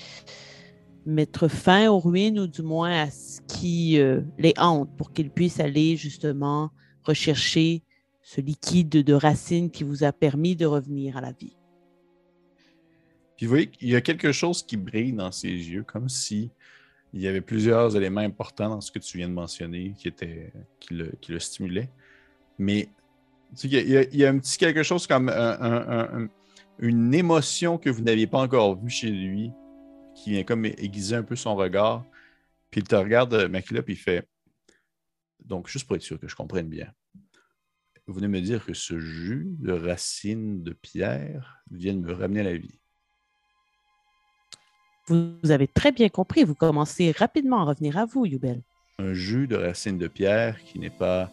mettre 1.05 1.47
fin 1.47 1.91
aux 1.91 1.99
ruines 1.99 2.41
ou 2.41 2.47
du 2.47 2.63
moins 2.63 3.03
à 3.03 3.11
ce 3.11 3.43
qui 3.43 4.01
euh, 4.01 4.23
les 4.39 4.55
hante 4.57 4.97
pour 4.97 5.13
qu'ils 5.13 5.31
puissent 5.31 5.61
aller 5.61 5.95
justement 5.95 6.71
rechercher 7.03 7.83
ce 8.23 8.41
liquide 8.41 8.89
de 8.89 9.13
racines 9.13 9.71
qui 9.71 9.85
vous 9.85 10.05
a 10.05 10.13
permis 10.13 10.57
de 10.57 10.65
revenir 10.65 11.19
à 11.19 11.21
la 11.21 11.33
vie. 11.33 11.55
Puis 13.37 13.45
vous 13.45 13.51
voyez 13.51 13.67
qu'il 13.67 13.91
y 13.91 13.95
a 13.95 14.01
quelque 14.01 14.33
chose 14.33 14.63
qui 14.63 14.79
brille 14.79 15.13
dans 15.13 15.31
ses 15.31 15.51
yeux, 15.51 15.83
comme 15.83 16.09
si 16.09 16.49
il 17.13 17.21
y 17.21 17.29
avait 17.29 17.43
plusieurs 17.43 17.95
éléments 17.95 18.23
importants 18.23 18.71
dans 18.71 18.81
ce 18.81 18.91
que 18.91 19.01
tu 19.01 19.19
viens 19.19 19.29
de 19.29 19.35
mentionner 19.35 19.93
qui, 19.99 20.09
étaient, 20.09 20.51
qui, 20.81 20.95
le, 20.95 21.13
qui 21.21 21.31
le 21.31 21.41
stimulaient. 21.41 21.91
Mais 22.59 22.89
il, 23.63 23.71
y 24.15 24.25
a, 24.25 24.31
un 24.31 24.39
petit 24.39 24.57
quelque 24.57 24.83
chose 24.83 25.07
comme 25.07 25.29
un- 25.29 26.29
une 26.79 27.15
émotion 27.15 27.79
que 27.79 27.91
vous 27.91 28.03
n'aviez 28.03 28.27
pas 28.27 28.39
encore 28.39 28.79
vue 28.79 28.91
chez 28.91 29.11
lui, 29.11 29.51
qui 30.15 30.31
vient 30.31 30.45
comme 30.45 30.65
aiguiser 30.65 31.17
un 31.17 31.23
peu 31.23 31.37
son 31.37 31.55
regard. 31.55 32.05
Puis 32.71 32.81
il 32.81 32.89
te 32.89 32.95
regarde, 32.95 33.35
euh, 33.35 33.49
Makila, 33.49 33.83
puis 33.83 33.95
il 33.95 33.99
fait 33.99 34.29
Donc, 35.45 35.69
juste 35.69 35.87
pour 35.87 35.97
être 35.97 36.03
sûr 36.03 36.19
que 36.19 36.29
je 36.29 36.35
comprenne 36.35 36.69
bien, 36.69 36.93
vous 38.07 38.15
venez 38.15 38.29
me 38.29 38.41
dire 38.41 38.65
que 38.65 38.75
ce 38.75 38.99
jus 38.99 39.57
de 39.59 39.73
racines 39.73 40.63
de 40.63 40.73
pierre 40.73 41.63
vient 41.71 41.95
de 41.95 42.01
me 42.01 42.13
ramener 42.13 42.41
à 42.41 42.45
la 42.45 42.57
vie. 42.57 42.79
Vous 45.09 45.51
avez 45.51 45.69
très 45.69 45.93
bien 45.93 46.09
compris. 46.09 46.45
Vous 46.45 46.55
commencez 46.55 47.13
rapidement 47.13 47.61
à 47.61 47.65
revenir 47.65 47.97
à 47.97 48.07
vous, 48.07 48.27
Yubel. 48.27 48.63
un 48.99 49.13
jus 49.13 49.47
de 49.47 49.57
racines 49.57 49.99
de 49.99 50.09
pierre 50.09 50.63
qui 50.65 50.79
n'est 50.79 50.91
pas 50.91 51.31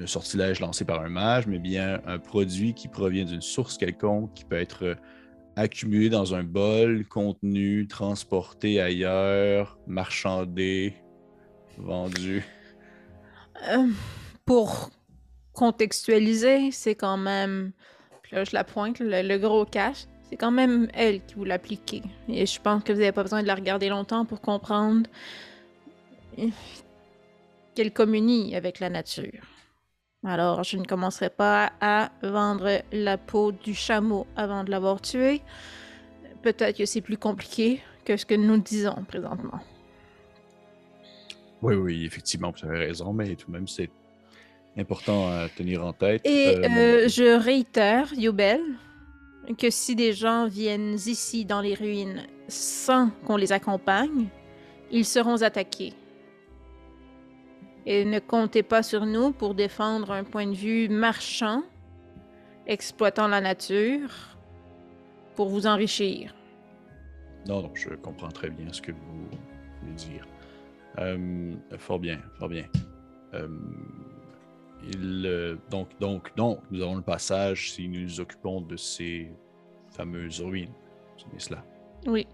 un 0.00 0.06
sortilège 0.06 0.60
lancé 0.60 0.84
par 0.84 1.00
un 1.00 1.08
mage, 1.08 1.46
mais 1.46 1.58
bien 1.58 2.00
un 2.06 2.18
produit 2.18 2.74
qui 2.74 2.88
provient 2.88 3.24
d'une 3.24 3.42
source 3.42 3.78
quelconque, 3.78 4.32
qui 4.34 4.44
peut 4.44 4.56
être 4.56 4.84
euh, 4.84 4.94
accumulé 5.56 6.08
dans 6.08 6.34
un 6.34 6.44
bol, 6.44 7.06
contenu, 7.06 7.86
transporté 7.86 8.80
ailleurs, 8.80 9.78
marchandé, 9.86 10.94
vendu. 11.78 12.44
Euh, 13.68 13.88
pour 14.44 14.90
contextualiser, 15.52 16.70
c'est 16.70 16.94
quand 16.94 17.16
même. 17.16 17.72
Là, 18.30 18.44
je 18.44 18.52
la 18.54 18.64
pointe, 18.64 18.98
le, 18.98 19.36
gros 19.38 19.66
cache. 19.66 20.06
C'est 20.28 20.36
quand 20.36 20.50
même 20.50 20.88
elle 20.94 21.22
qui 21.26 21.34
vous 21.34 21.44
l'appliquait. 21.44 22.02
Et 22.28 22.46
je 22.46 22.58
pense 22.58 22.82
que 22.82 22.92
vous 22.92 23.00
n'avez 23.00 23.12
pas 23.12 23.22
besoin 23.22 23.42
de 23.42 23.46
la 23.46 23.54
regarder 23.54 23.90
longtemps 23.90 24.24
pour 24.24 24.40
comprendre 24.40 25.02
euh, 26.38 26.48
qu'elle 27.74 27.92
communie 27.92 28.56
avec 28.56 28.80
la 28.80 28.88
nature. 28.88 29.42
Alors, 30.24 30.62
je 30.62 30.76
ne 30.76 30.84
commencerai 30.84 31.30
pas 31.30 31.72
à 31.80 32.10
vendre 32.22 32.82
la 32.92 33.18
peau 33.18 33.50
du 33.50 33.74
chameau 33.74 34.26
avant 34.36 34.62
de 34.62 34.70
l'avoir 34.70 35.00
tué. 35.00 35.42
Peut-être 36.42 36.78
que 36.78 36.86
c'est 36.86 37.00
plus 37.00 37.16
compliqué 37.16 37.80
que 38.04 38.16
ce 38.16 38.24
que 38.24 38.34
nous 38.34 38.58
disons 38.58 39.04
présentement. 39.08 39.60
Oui, 41.60 41.74
oui, 41.74 42.04
effectivement, 42.04 42.52
vous 42.52 42.68
avez 42.68 42.78
raison, 42.78 43.12
mais 43.12 43.34
tout 43.34 43.48
de 43.48 43.52
même, 43.52 43.68
c'est 43.68 43.90
important 44.76 45.28
à 45.28 45.48
tenir 45.48 45.84
en 45.84 45.92
tête. 45.92 46.22
Et 46.24 46.56
Euh, 46.56 46.68
euh, 46.68 47.08
je 47.08 47.36
réitère, 47.38 48.12
Yobel, 48.14 48.60
que 49.58 49.70
si 49.70 49.96
des 49.96 50.12
gens 50.12 50.46
viennent 50.46 50.94
ici 50.94 51.44
dans 51.44 51.60
les 51.60 51.74
ruines 51.74 52.22
sans 52.48 53.10
qu'on 53.26 53.36
les 53.36 53.52
accompagne, 53.52 54.26
ils 54.90 55.04
seront 55.04 55.42
attaqués. 55.42 55.94
Et 57.86 58.04
ne 58.04 58.18
comptez 58.18 58.62
pas 58.62 58.82
sur 58.82 59.06
nous 59.06 59.32
pour 59.32 59.54
défendre 59.54 60.12
un 60.12 60.24
point 60.24 60.46
de 60.46 60.54
vue 60.54 60.88
marchand, 60.88 61.62
exploitant 62.66 63.26
la 63.26 63.40
nature, 63.40 64.10
pour 65.34 65.48
vous 65.48 65.66
enrichir. 65.66 66.34
Non, 67.48 67.62
non, 67.62 67.70
je 67.74 67.88
comprends 67.90 68.28
très 68.28 68.50
bien 68.50 68.72
ce 68.72 68.80
que 68.80 68.92
vous 68.92 69.28
voulez 69.80 69.94
dire. 69.94 70.24
Euh, 70.98 71.54
fort 71.78 71.98
bien, 71.98 72.20
fort 72.38 72.48
bien. 72.48 72.66
Euh, 73.34 73.48
il, 74.84 75.24
euh, 75.26 75.56
donc, 75.70 75.88
donc, 75.98 76.34
donc, 76.36 76.60
nous 76.70 76.82
avons 76.82 76.96
le 76.96 77.02
passage 77.02 77.72
si 77.72 77.88
nous 77.88 78.00
nous 78.00 78.20
occupons 78.20 78.60
de 78.60 78.76
ces 78.76 79.32
fameuses 79.90 80.40
ruines. 80.40 80.72
C'est 81.16 81.40
cela. 81.40 81.64
Oui. 82.06 82.26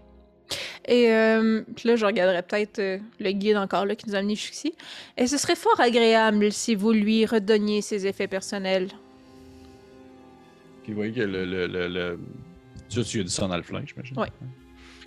Et 0.91 1.13
euh, 1.13 1.61
puis 1.75 1.87
là, 1.87 1.95
je 1.95 2.03
regarderais 2.03 2.41
peut-être 2.41 2.79
euh, 2.79 2.97
le 3.19 3.31
guide 3.31 3.57
encore 3.57 3.85
là 3.85 3.95
qui 3.95 4.09
nous 4.09 4.15
a 4.15 4.17
amenés 4.17 4.33
jusqu'ici. 4.33 4.73
Et 5.17 5.27
ce 5.27 5.37
serait 5.37 5.55
fort 5.55 5.79
agréable 5.79 6.51
si 6.51 6.73
vous 6.73 6.91
lui 6.91 7.27
redonniez 7.27 7.81
ses 7.83 8.07
effets 8.07 8.27
personnels. 8.27 8.87
Puis 10.81 10.93
vous 10.93 10.95
voyez 10.95 11.13
que 11.13 11.21
le. 11.21 11.45
le, 11.45 11.67
le, 11.67 11.87
le... 11.87 12.19
Tu, 12.89 13.03
tu 13.03 13.19
as 13.19 13.23
dit 13.23 13.29
ça 13.31 13.45
en 13.45 13.51
alflin, 13.51 13.83
j'imagine? 13.85 14.17
Ouais. 14.17 14.29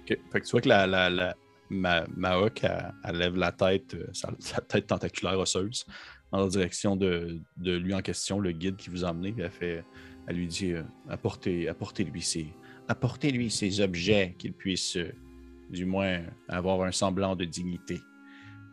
Ok. 0.03 0.17
Fait 0.33 0.41
que 0.41 0.45
tu 0.47 0.53
vois 0.53 0.61
que 0.61 0.69
la, 0.69 0.87
la, 0.87 1.11
la, 1.11 1.35
ma, 1.69 2.05
Mahawk, 2.17 2.63
elle, 2.63 2.93
elle 3.03 3.17
lève 3.17 3.37
la 3.37 3.51
tête, 3.51 3.95
euh, 3.95 4.07
sa, 4.13 4.31
sa 4.39 4.61
tête 4.61 4.87
tentaculaire 4.87 5.41
osseuse, 5.41 5.85
dans 6.31 6.43
la 6.43 6.49
direction 6.49 6.95
de, 6.95 7.41
de 7.57 7.77
lui 7.77 7.93
en 7.93 8.03
question, 8.03 8.39
le 8.39 8.53
guide 8.53 8.77
qui 8.77 8.89
vous 8.89 9.05
a 9.05 9.11
emmené. 9.11 9.35
Elle, 9.37 9.51
fait, 9.51 9.85
elle 10.29 10.37
lui 10.37 10.47
dit 10.47 10.75
apportez, 11.09 11.69
apportez-lui 11.69 12.23
ces, 12.23 12.47
apportez-lui 12.87 13.51
ces 13.51 13.81
objets 13.81 14.37
qu'il 14.39 14.53
puisse, 14.53 14.97
du 15.73 15.85
moins, 15.87 16.21
avoir 16.49 16.83
un 16.83 16.93
semblant 16.93 17.35
de 17.35 17.45
dignité. 17.45 18.01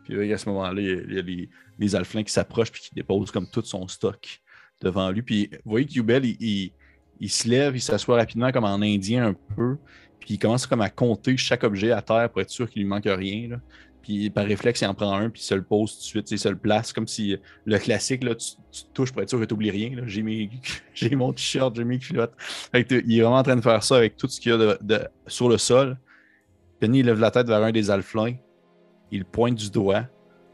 Puis 0.04 0.32
à 0.32 0.38
ce 0.38 0.48
moment-là, 0.48 0.80
il 0.80 1.14
y 1.14 1.18
a, 1.18 1.22
les, 1.22 1.48
les 1.78 1.96
alflins 1.96 2.22
qui 2.22 2.32
s'approchent 2.32 2.72
puis 2.72 2.82
qui 2.82 2.94
déposent 2.94 3.30
comme 3.30 3.48
tout 3.48 3.62
son 3.64 3.86
stock 3.88 4.40
devant 4.80 5.10
lui. 5.10 5.22
Puis 5.22 5.48
vous 5.64 5.70
voyez 5.70 5.86
que 5.86 5.92
Yubel, 5.92 6.24
il, 6.24 6.72
il, 7.20 7.30
se 7.30 7.48
lève, 7.48 7.76
il 7.76 7.80
s'assoit 7.80 8.16
rapidement 8.16 8.50
comme 8.52 8.64
en 8.64 8.80
indien 8.80 9.26
un 9.28 9.34
peu, 9.56 9.76
puis 10.18 10.34
il 10.34 10.38
commence 10.38 10.66
comme 10.66 10.80
à 10.80 10.90
compter 10.90 11.36
chaque 11.36 11.64
objet 11.64 11.92
à 11.92 12.02
terre 12.02 12.30
pour 12.30 12.40
être 12.40 12.50
sûr 12.50 12.68
qu'il 12.68 12.82
lui 12.82 12.88
manque 12.88 13.04
rien. 13.06 13.48
là. 13.48 13.60
Puis 14.02 14.30
par 14.30 14.46
réflexe, 14.46 14.80
il 14.80 14.86
en 14.86 14.94
prend 14.94 15.12
un, 15.12 15.28
puis 15.28 15.42
il 15.42 15.44
se 15.44 15.54
le 15.54 15.62
pose 15.62 15.92
tout 15.92 15.98
de 15.98 16.02
suite, 16.04 16.30
il 16.30 16.38
se 16.38 16.48
le 16.48 16.56
place, 16.56 16.92
comme 16.92 17.06
si 17.06 17.36
le 17.66 17.78
classique, 17.78 18.24
là, 18.24 18.34
tu, 18.34 18.54
touches 18.94 19.12
pour 19.12 19.20
être 19.22 19.28
sûr 19.28 19.38
que 19.38 19.44
tu 19.44 19.52
n'oublies 19.52 19.70
rien. 19.70 19.90
J'ai, 20.06 20.22
mes- 20.22 20.50
mon 21.12 21.32
t-shirt, 21.32 21.76
j'ai 21.76 21.84
mes 21.84 21.98
culottes. 21.98 22.32
Il 22.74 22.78
est 23.18 23.20
vraiment 23.20 23.36
en 23.36 23.42
train 23.42 23.56
de 23.56 23.60
faire 23.60 23.82
ça 23.84 23.96
avec 23.98 24.16
tout 24.16 24.26
ce 24.26 24.40
qu'il 24.40 24.52
y 24.52 24.54
a 24.54 24.76
de- 24.80 25.06
sur 25.26 25.48
le 25.48 25.58
sol. 25.58 25.98
Penny 26.80 27.02
lève 27.02 27.20
la 27.20 27.30
tête 27.30 27.46
vers 27.46 27.62
un 27.62 27.72
des 27.72 27.90
alflins, 27.90 28.36
il 29.10 29.24
pointe 29.24 29.54
du 29.54 29.70
doigt. 29.70 30.06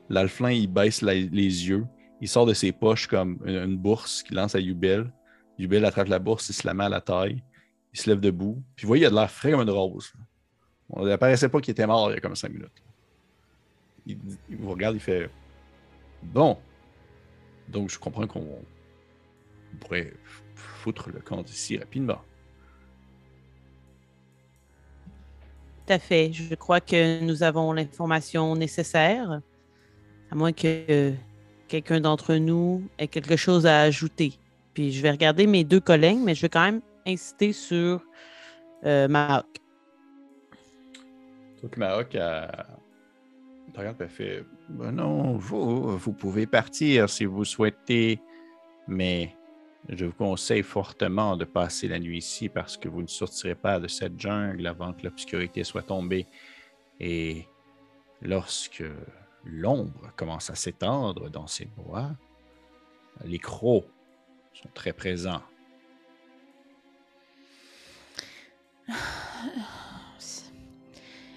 L'alflin, 0.09 0.51
il 0.51 0.67
baisse 0.67 1.03
les 1.03 1.29
yeux. 1.33 1.87
Il 2.21 2.29
sort 2.29 2.47
de 2.47 2.55
ses 2.55 2.73
poches 2.73 3.07
comme 3.07 3.39
une, 3.45 3.77
bourse 3.77 4.23
qu'il 4.23 4.37
lance 4.37 4.55
à 4.55 4.61
Yubel. 4.61 5.13
Yubel 5.59 5.85
attrape 5.85 6.09
la 6.09 6.19
bourse, 6.19 6.49
il 6.49 6.55
se 6.55 6.67
la 6.67 6.75
met 6.75 6.85
à 6.85 6.89
la 6.89 7.01
taille. 7.01 7.43
Il 7.93 8.01
se 8.01 8.11
lève 8.11 8.21
debout. 8.21 8.63
Puis 8.75 8.85
vous 8.85 8.89
voyez, 8.89 9.05
il 9.05 9.07
a 9.07 9.11
de 9.11 9.15
l'air 9.15 9.31
frais 9.31 9.53
comme 9.53 9.63
une 9.63 9.71
rose. 9.71 10.13
On 10.91 11.05
ne 11.05 11.17
paraissait 11.17 11.49
pas 11.49 11.61
qu'il 11.61 11.73
était 11.73 11.87
mort 11.87 12.11
il 12.11 12.15
y 12.15 12.17
a 12.17 12.21
comme 12.21 12.37
cinq 12.37 12.51
minutes. 12.51 12.83
Il, 14.07 14.19
vous 14.51 14.71
regarde, 14.71 14.97
il 14.97 15.01
fait 15.01 15.31
Bon. 16.23 16.59
Donc 17.69 17.91
je 17.91 17.99
comprends 17.99 18.27
qu'on 18.27 18.41
on 18.41 19.77
pourrait 19.81 20.13
foutre 20.55 21.11
le 21.11 21.21
camp 21.21 21.43
d'ici 21.43 21.79
rapidement. 21.79 22.21
À 25.89 25.99
fait. 25.99 26.33
Je 26.33 26.55
crois 26.55 26.81
que 26.81 27.21
nous 27.21 27.43
avons 27.43 27.73
l'information 27.73 28.55
nécessaire, 28.57 29.41
à 30.31 30.35
moins 30.35 30.53
que 30.53 31.13
quelqu'un 31.69 32.01
d'entre 32.01 32.35
nous 32.35 32.83
ait 32.99 33.09
quelque 33.09 33.37
chose 33.37 33.67
à 33.67 33.81
ajouter. 33.81 34.35
Puis 34.75 34.93
je 34.93 35.03
vais 35.03 35.11
regarder 35.11 35.47
mes 35.47 35.65
deux 35.65 35.81
collègues, 35.81 36.19
mais 36.23 36.35
je 36.35 36.43
vais 36.43 36.49
quand 36.49 36.65
même 36.65 36.81
insister 37.07 37.53
sur 37.53 38.03
euh. 38.85 39.09
Donc 41.63 41.75
elle 41.79 42.07
te 43.73 43.79
regarde, 43.79 43.97
elle 44.01 44.09
fait 44.09 44.45
Ben 44.69 44.93
Non, 44.93 45.37
vous, 45.37 45.97
vous 45.97 46.13
pouvez 46.13 46.47
partir 46.47 47.09
si 47.09 47.25
vous 47.25 47.45
souhaitez, 47.45 48.21
mais 48.87 49.35
je 49.89 50.05
vous 50.05 50.13
conseille 50.13 50.63
fortement 50.63 51.37
de 51.37 51.45
passer 51.45 51.89
la 51.89 51.99
nuit 51.99 52.19
ici 52.19 52.49
parce 52.49 52.77
que 52.77 52.89
vous 52.89 53.03
ne 53.03 53.07
sortirez 53.07 53.55
pas 53.55 53.79
de 53.79 53.89
cette 53.89 54.19
jungle 54.21 54.67
avant 54.67 54.93
que 54.93 55.03
l'obscurité 55.05 55.63
soit 55.65 55.83
tombée. 55.83 56.27
Et 56.99 57.47
lorsque 58.23 58.83
l'ombre 59.45 60.11
commence 60.17 60.51
à 60.51 60.55
s'étendre 60.55 61.31
dans 61.31 61.47
ces 61.47 61.67
bois, 61.67 62.11
les 63.25 63.39
crocs 63.39 63.87
sont 64.55 64.69
très 64.75 64.93
présents. 64.93 65.43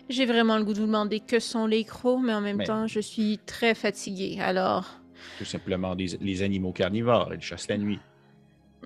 J'ai 0.10 0.26
vraiment 0.26 0.58
le 0.58 0.64
goût 0.64 0.74
de 0.74 0.80
vous 0.80 0.88
demander 0.88 1.20
que 1.20 1.39
sont 1.39 1.68
les 1.68 1.84
crocs, 1.84 2.20
mais 2.24 2.34
en 2.34 2.41
même 2.41 2.58
Mais- 2.58 2.64
temps, 2.66 2.88
je 2.88 3.00
suis 3.00 3.38
très 3.45 3.76
fatiguée. 3.76 4.39
Alors, 4.41 4.95
Tout 5.38 5.45
simplement 5.45 5.95
des, 5.95 6.18
les 6.20 6.41
animaux 6.41 6.72
carnivores. 6.72 7.32
Ils 7.34 7.41
chassent 7.41 7.68
la 7.68 7.78
nuit. 7.78 8.00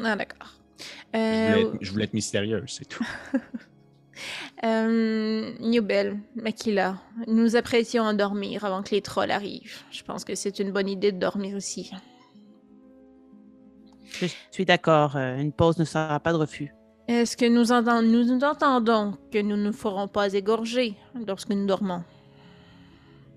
Ah 0.01 0.15
d'accord. 0.15 0.53
Je 0.79 1.17
Euh, 1.17 1.45
voulais, 1.47 1.61
être, 1.61 1.77
je 1.81 1.91
voulais 1.91 2.03
être 2.05 2.13
mystérieuse, 2.13 2.63
c'est 2.67 2.85
tout. 2.85 3.05
euh, 4.63 5.51
Newbell, 5.59 6.19
Makila, 6.35 6.97
nous 7.27 7.43
nous 7.43 7.55
apprêtions 7.55 8.05
à 8.05 8.13
dormir 8.13 8.65
avant 8.65 8.81
que 8.83 8.91
les 8.91 9.01
trolls 9.01 9.31
arrivent. 9.31 9.79
Je 9.91 10.03
pense 10.03 10.23
que 10.25 10.35
c'est 10.35 10.59
une 10.59 10.71
bonne 10.71 10.89
idée 10.89 11.11
de 11.11 11.19
dormir 11.19 11.57
ici. 11.57 11.91
Je 14.21 14.27
suis 14.51 14.65
d'accord. 14.65 15.15
euh, 15.15 15.37
Une 15.37 15.51
pause 15.51 15.77
ne 15.77 15.85
sera 15.85 16.19
pas 16.19 16.33
de 16.33 16.37
refus. 16.37 16.73
Est-ce 17.07 17.35
que 17.35 17.45
nous, 17.45 17.71
entend- 17.71 18.01
nous 18.01 18.23
nous 18.23 18.43
entendons 18.43 19.17
que 19.31 19.41
nous 19.41 19.57
ne 19.57 19.71
ferons 19.71 20.07
pas 20.07 20.33
égorger 20.33 20.95
lorsque 21.27 21.49
nous 21.49 21.65
dormons? 21.65 22.03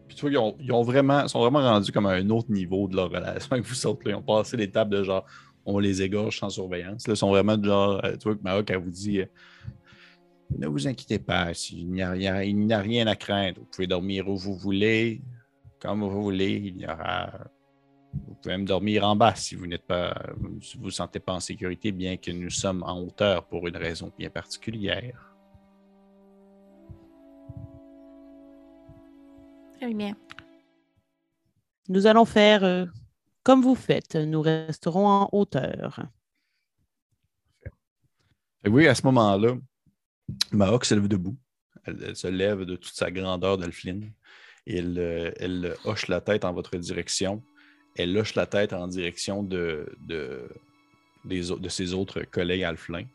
Puis 0.07 0.17
tu 0.17 0.21
vois, 0.23 0.31
ils, 0.31 0.39
ont, 0.39 0.57
ils 0.61 0.73
ont 0.73 0.83
vraiment, 0.83 1.27
sont 1.27 1.41
vraiment 1.41 1.61
rendus 1.61 1.91
comme 1.91 2.07
à 2.07 2.11
un 2.13 2.31
autre 2.31 2.51
niveau 2.53 2.87
de 2.87 2.95
leur 2.95 3.11
relation 3.11 3.49
avec 3.53 3.65
vous 3.65 3.87
autres. 3.87 4.03
là. 4.05 4.13
Ils 4.13 4.15
ont 4.15 4.23
passé 4.23 4.57
l'étape 4.57 4.89
de 4.89 5.03
genre, 5.03 5.25
on 5.67 5.79
les 5.79 6.01
égorge 6.03 6.39
sans 6.39 6.49
surveillance. 6.49 7.07
Là, 7.07 7.14
ils 7.14 7.17
sont 7.17 7.31
vraiment 7.31 7.57
de 7.57 7.64
genre, 7.67 8.03
euh, 8.05 8.17
tu 8.17 8.33
vois, 8.33 8.62
que 8.62 8.73
elle 8.73 8.79
vous 8.79 8.91
dit, 8.91 9.21
euh, 9.21 9.27
ne 10.57 10.69
vous 10.69 10.87
inquiétez 10.87 11.19
pas, 11.19 11.51
il 11.73 11.91
n'y 11.91 12.03
a, 12.03 12.11
rien- 12.12 12.43
il 12.43 12.57
n'y 12.57 12.73
a 12.73 12.79
rien 12.79 13.07
à 13.09 13.17
craindre. 13.17 13.59
Vous 13.59 13.67
pouvez 13.67 13.87
dormir 13.89 14.29
où 14.29 14.37
vous 14.37 14.55
voulez, 14.55 15.21
comme 15.81 16.01
vous 16.05 16.23
voulez. 16.23 16.53
Il 16.53 16.81
y 16.81 16.87
aura. 16.87 17.33
Vous 18.29 18.35
pouvez 18.35 18.57
même 18.57 18.64
dormir 18.64 19.05
en 19.05 19.14
bas 19.14 19.35
si 19.35 19.57
vous 19.57 19.67
n'êtes 19.67 19.83
pas, 19.87 20.14
si 20.62 20.79
vous 20.79 20.85
vous 20.85 20.91
sentez 20.91 21.21
pas 21.21 21.35
en 21.35 21.41
sécurité, 21.41 21.93
bien 21.93 22.17
que 22.17 22.31
nous 22.31 22.49
sommes 22.49 22.83
en 22.83 23.01
hauteur 23.01 23.45
pour 23.45 23.67
une 23.69 23.77
raison 23.77 24.11
bien 24.17 24.31
particulière. 24.31 25.35
Très 29.79 29.93
bien. 29.93 30.17
Nous 31.89 32.07
allons 32.07 32.25
faire 32.25 32.64
euh, 32.64 32.87
comme 33.47 33.62
vous 33.62 33.76
faites. 33.76 34.16
Nous 34.16 34.42
resterons 34.42 35.07
en 35.07 35.28
hauteur. 35.30 36.03
Oui, 38.66 38.88
à 38.88 38.94
ce 38.97 39.03
moment-là, 39.05 39.55
Mahawk 40.51 40.84
se 40.84 40.97
lève 40.97 41.07
debout. 41.07 41.36
Elle, 41.84 42.16
se 42.16 42.26
lève 42.26 42.62
de 42.62 42.74
toute 42.74 42.92
sa 42.92 43.12
grandeur 43.12 43.57
elle, 44.66 44.99
euh, 44.99 45.30
elle 45.38 45.76
hoche 45.84 46.09
la 46.09 46.20
tête 46.20 46.44
en 46.44 46.53
votre 46.53 46.76
direction. 46.76 47.40
Elle 47.94 48.18
hoche 48.18 48.34
la 48.34 48.47
tête 48.47 48.72
en 48.72 48.88
direction 48.88 49.44
de, 49.44 49.97
de, 50.01 50.49
des 51.24 51.68
ses 51.68 51.94
autres 51.94 52.22
collègues 52.22 52.64
alflins. 52.64 53.07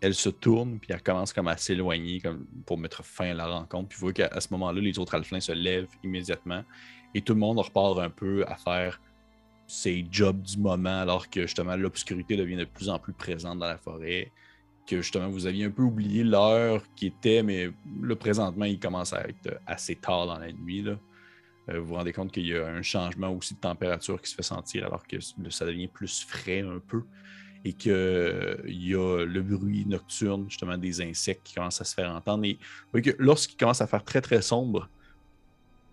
Elle 0.00 0.16
se 0.16 0.30
tourne, 0.30 0.80
puis 0.80 0.90
elle 0.92 1.00
commence 1.02 1.32
comme 1.32 1.46
à 1.46 1.56
s'éloigner 1.56 2.20
comme 2.20 2.44
pour 2.66 2.76
mettre 2.76 3.04
fin 3.04 3.30
à 3.30 3.34
la 3.34 3.46
rencontre. 3.46 3.90
Puis 3.90 3.98
vous 4.00 4.06
voyez 4.06 4.14
qu'à 4.14 4.40
ce 4.40 4.48
moment-là, 4.50 4.80
les 4.80 4.98
autres 4.98 5.14
alflins 5.14 5.38
se 5.38 5.52
lèvent 5.52 5.86
immédiatement. 6.02 6.64
Et 7.14 7.22
tout 7.22 7.34
le 7.34 7.38
monde 7.38 7.60
repart 7.60 8.00
un 8.00 8.10
peu 8.10 8.44
à 8.48 8.56
faire 8.56 8.98
ses 9.74 10.06
jobs 10.10 10.40
du 10.42 10.58
moment, 10.58 11.00
alors 11.00 11.28
que 11.28 11.42
justement 11.42 11.76
l'obscurité 11.76 12.36
devient 12.36 12.56
de 12.56 12.64
plus 12.64 12.88
en 12.88 12.98
plus 12.98 13.12
présente 13.12 13.58
dans 13.58 13.66
la 13.66 13.78
forêt 13.78 14.30
que 14.86 15.00
justement 15.00 15.28
vous 15.28 15.46
aviez 15.46 15.64
un 15.64 15.70
peu 15.70 15.82
oublié 15.82 16.22
l'heure 16.22 16.82
qui 16.94 17.06
était, 17.06 17.42
mais 17.42 17.70
là 18.02 18.14
présentement 18.16 18.66
il 18.66 18.78
commence 18.78 19.12
à 19.12 19.26
être 19.28 19.58
assez 19.66 19.96
tard 19.96 20.26
dans 20.26 20.38
la 20.38 20.52
nuit. 20.52 20.84
Euh, 20.86 21.80
vous 21.80 21.86
vous 21.86 21.94
rendez 21.94 22.12
compte 22.12 22.30
qu'il 22.30 22.46
y 22.46 22.54
a 22.54 22.66
un 22.66 22.82
changement 22.82 23.30
aussi 23.30 23.54
de 23.54 23.60
température 23.60 24.20
qui 24.20 24.30
se 24.30 24.34
fait 24.34 24.42
sentir 24.42 24.84
alors 24.86 25.06
que 25.06 25.16
le- 25.38 25.50
ça 25.50 25.64
devient 25.64 25.88
plus 25.88 26.24
frais 26.24 26.60
un 26.60 26.78
peu 26.78 27.02
et 27.64 27.72
qu'il 27.72 27.92
y 28.66 28.94
a 28.94 29.24
le 29.24 29.42
bruit 29.42 29.86
nocturne 29.86 30.44
justement 30.50 30.76
des 30.76 31.00
insectes 31.00 31.42
qui 31.44 31.54
commencent 31.54 31.80
à 31.80 31.84
se 31.84 31.94
faire 31.94 32.10
entendre. 32.10 32.44
Et 32.44 32.52
vous 32.52 32.90
voyez 32.92 33.12
que 33.12 33.16
lorsqu'il 33.18 33.56
commence 33.56 33.80
à 33.80 33.86
faire 33.86 34.04
très 34.04 34.20
très 34.20 34.42
sombre, 34.42 34.88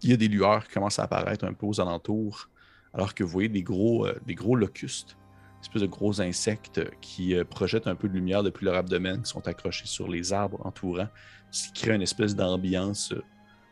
il 0.04 0.10
y 0.10 0.14
a 0.14 0.18
des 0.18 0.28
lueurs 0.28 0.68
qui 0.68 0.74
commencent 0.74 1.00
à 1.00 1.04
apparaître 1.04 1.46
un 1.46 1.54
peu 1.54 1.66
aux 1.66 1.80
alentours 1.80 2.50
alors 2.94 3.14
que 3.14 3.24
vous 3.24 3.30
voyez 3.30 3.50
des 3.50 3.64
gros, 3.64 4.06
euh, 4.06 4.20
des 4.26 4.36
gros 4.36 4.56
locustes 4.56 5.18
espèce 5.62 5.84
de 5.84 5.88
gros 5.88 6.22
insectes 6.22 6.82
qui 7.02 7.36
euh, 7.36 7.44
projettent 7.44 7.86
un 7.86 7.94
peu 7.94 8.10
de 8.10 8.14
lumière 8.14 8.42
depuis 8.42 8.66
leur 8.66 8.76
abdomen, 8.76 9.22
qui 9.22 9.30
sont 9.30 9.48
accrochés 9.48 9.86
sur 9.86 10.08
les 10.08 10.34
arbres 10.34 10.60
entourants, 10.66 11.08
ce 11.52 11.68
qui 11.68 11.84
crée 11.84 11.94
une 11.94 12.02
espèce 12.02 12.36
d'ambiance 12.36 13.12
euh, 13.12 13.24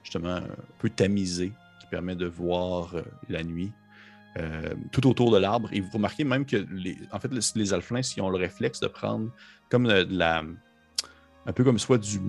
justement 0.04 0.36
un 0.36 0.44
peu 0.78 0.90
tamisée 0.90 1.52
qui 1.82 1.88
permet 1.88 2.16
de 2.16 2.26
voir 2.26 2.96
euh, 2.96 3.02
la 3.28 3.44
nuit 3.44 3.72
euh, 4.38 4.76
tout 4.92 5.08
autour 5.08 5.32
de 5.32 5.38
l'arbre. 5.38 5.70
Et 5.72 5.82
vous 5.82 5.90
remarquez 5.92 6.24
même 6.24 6.46
que 6.46 6.58
les, 6.72 6.98
en 7.12 7.20
fait, 7.20 7.32
les, 7.56 7.74
alflins, 7.74 8.04
s'ils 8.04 8.22
ont 8.22 8.30
le 8.30 8.38
réflexe 8.38 8.80
de 8.80 8.88
prendre 8.88 9.32
comme 9.70 9.88
euh, 9.88 10.06
de 10.06 10.18
la 10.18 10.44
un 11.46 11.54
peu 11.54 11.64
comme 11.64 11.80
soit 11.80 11.98
du, 11.98 12.20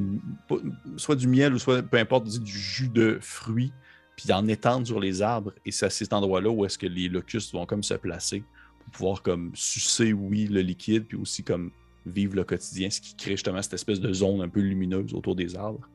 soit 0.96 1.16
du 1.16 1.28
miel 1.28 1.52
ou 1.52 1.58
soit 1.58 1.82
peu 1.82 1.98
importe, 1.98 2.26
du 2.26 2.58
jus 2.58 2.88
de 2.88 3.18
fruits, 3.20 3.72
puis 4.20 4.32
en 4.32 4.46
étendre 4.48 4.86
sur 4.86 5.00
les 5.00 5.22
arbres. 5.22 5.52
Et 5.64 5.72
c'est 5.72 5.86
à 5.86 5.90
cet 5.90 6.12
endroit-là 6.12 6.50
où 6.50 6.64
est-ce 6.64 6.78
que 6.78 6.86
les 6.86 7.08
locustes 7.08 7.52
vont 7.52 7.66
comme 7.66 7.82
se 7.82 7.94
placer 7.94 8.42
pour 8.78 8.90
pouvoir 8.92 9.22
comme 9.22 9.52
sucer, 9.54 10.12
oui, 10.12 10.46
le 10.46 10.60
liquide, 10.60 11.06
puis 11.06 11.16
aussi 11.16 11.42
comme 11.42 11.70
vivre 12.06 12.34
le 12.34 12.44
quotidien, 12.44 12.90
ce 12.90 13.00
qui 13.00 13.14
crée 13.14 13.32
justement 13.32 13.60
cette 13.62 13.74
espèce 13.74 14.00
de 14.00 14.12
zone 14.12 14.40
un 14.40 14.48
peu 14.48 14.60
lumineuse 14.60 15.12
autour 15.14 15.36
des 15.36 15.54
arbres. 15.54 15.86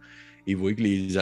Et 0.48 0.54
vous 0.54 0.62
voyez 0.62 0.76
que 0.76 0.84
les 0.84 1.18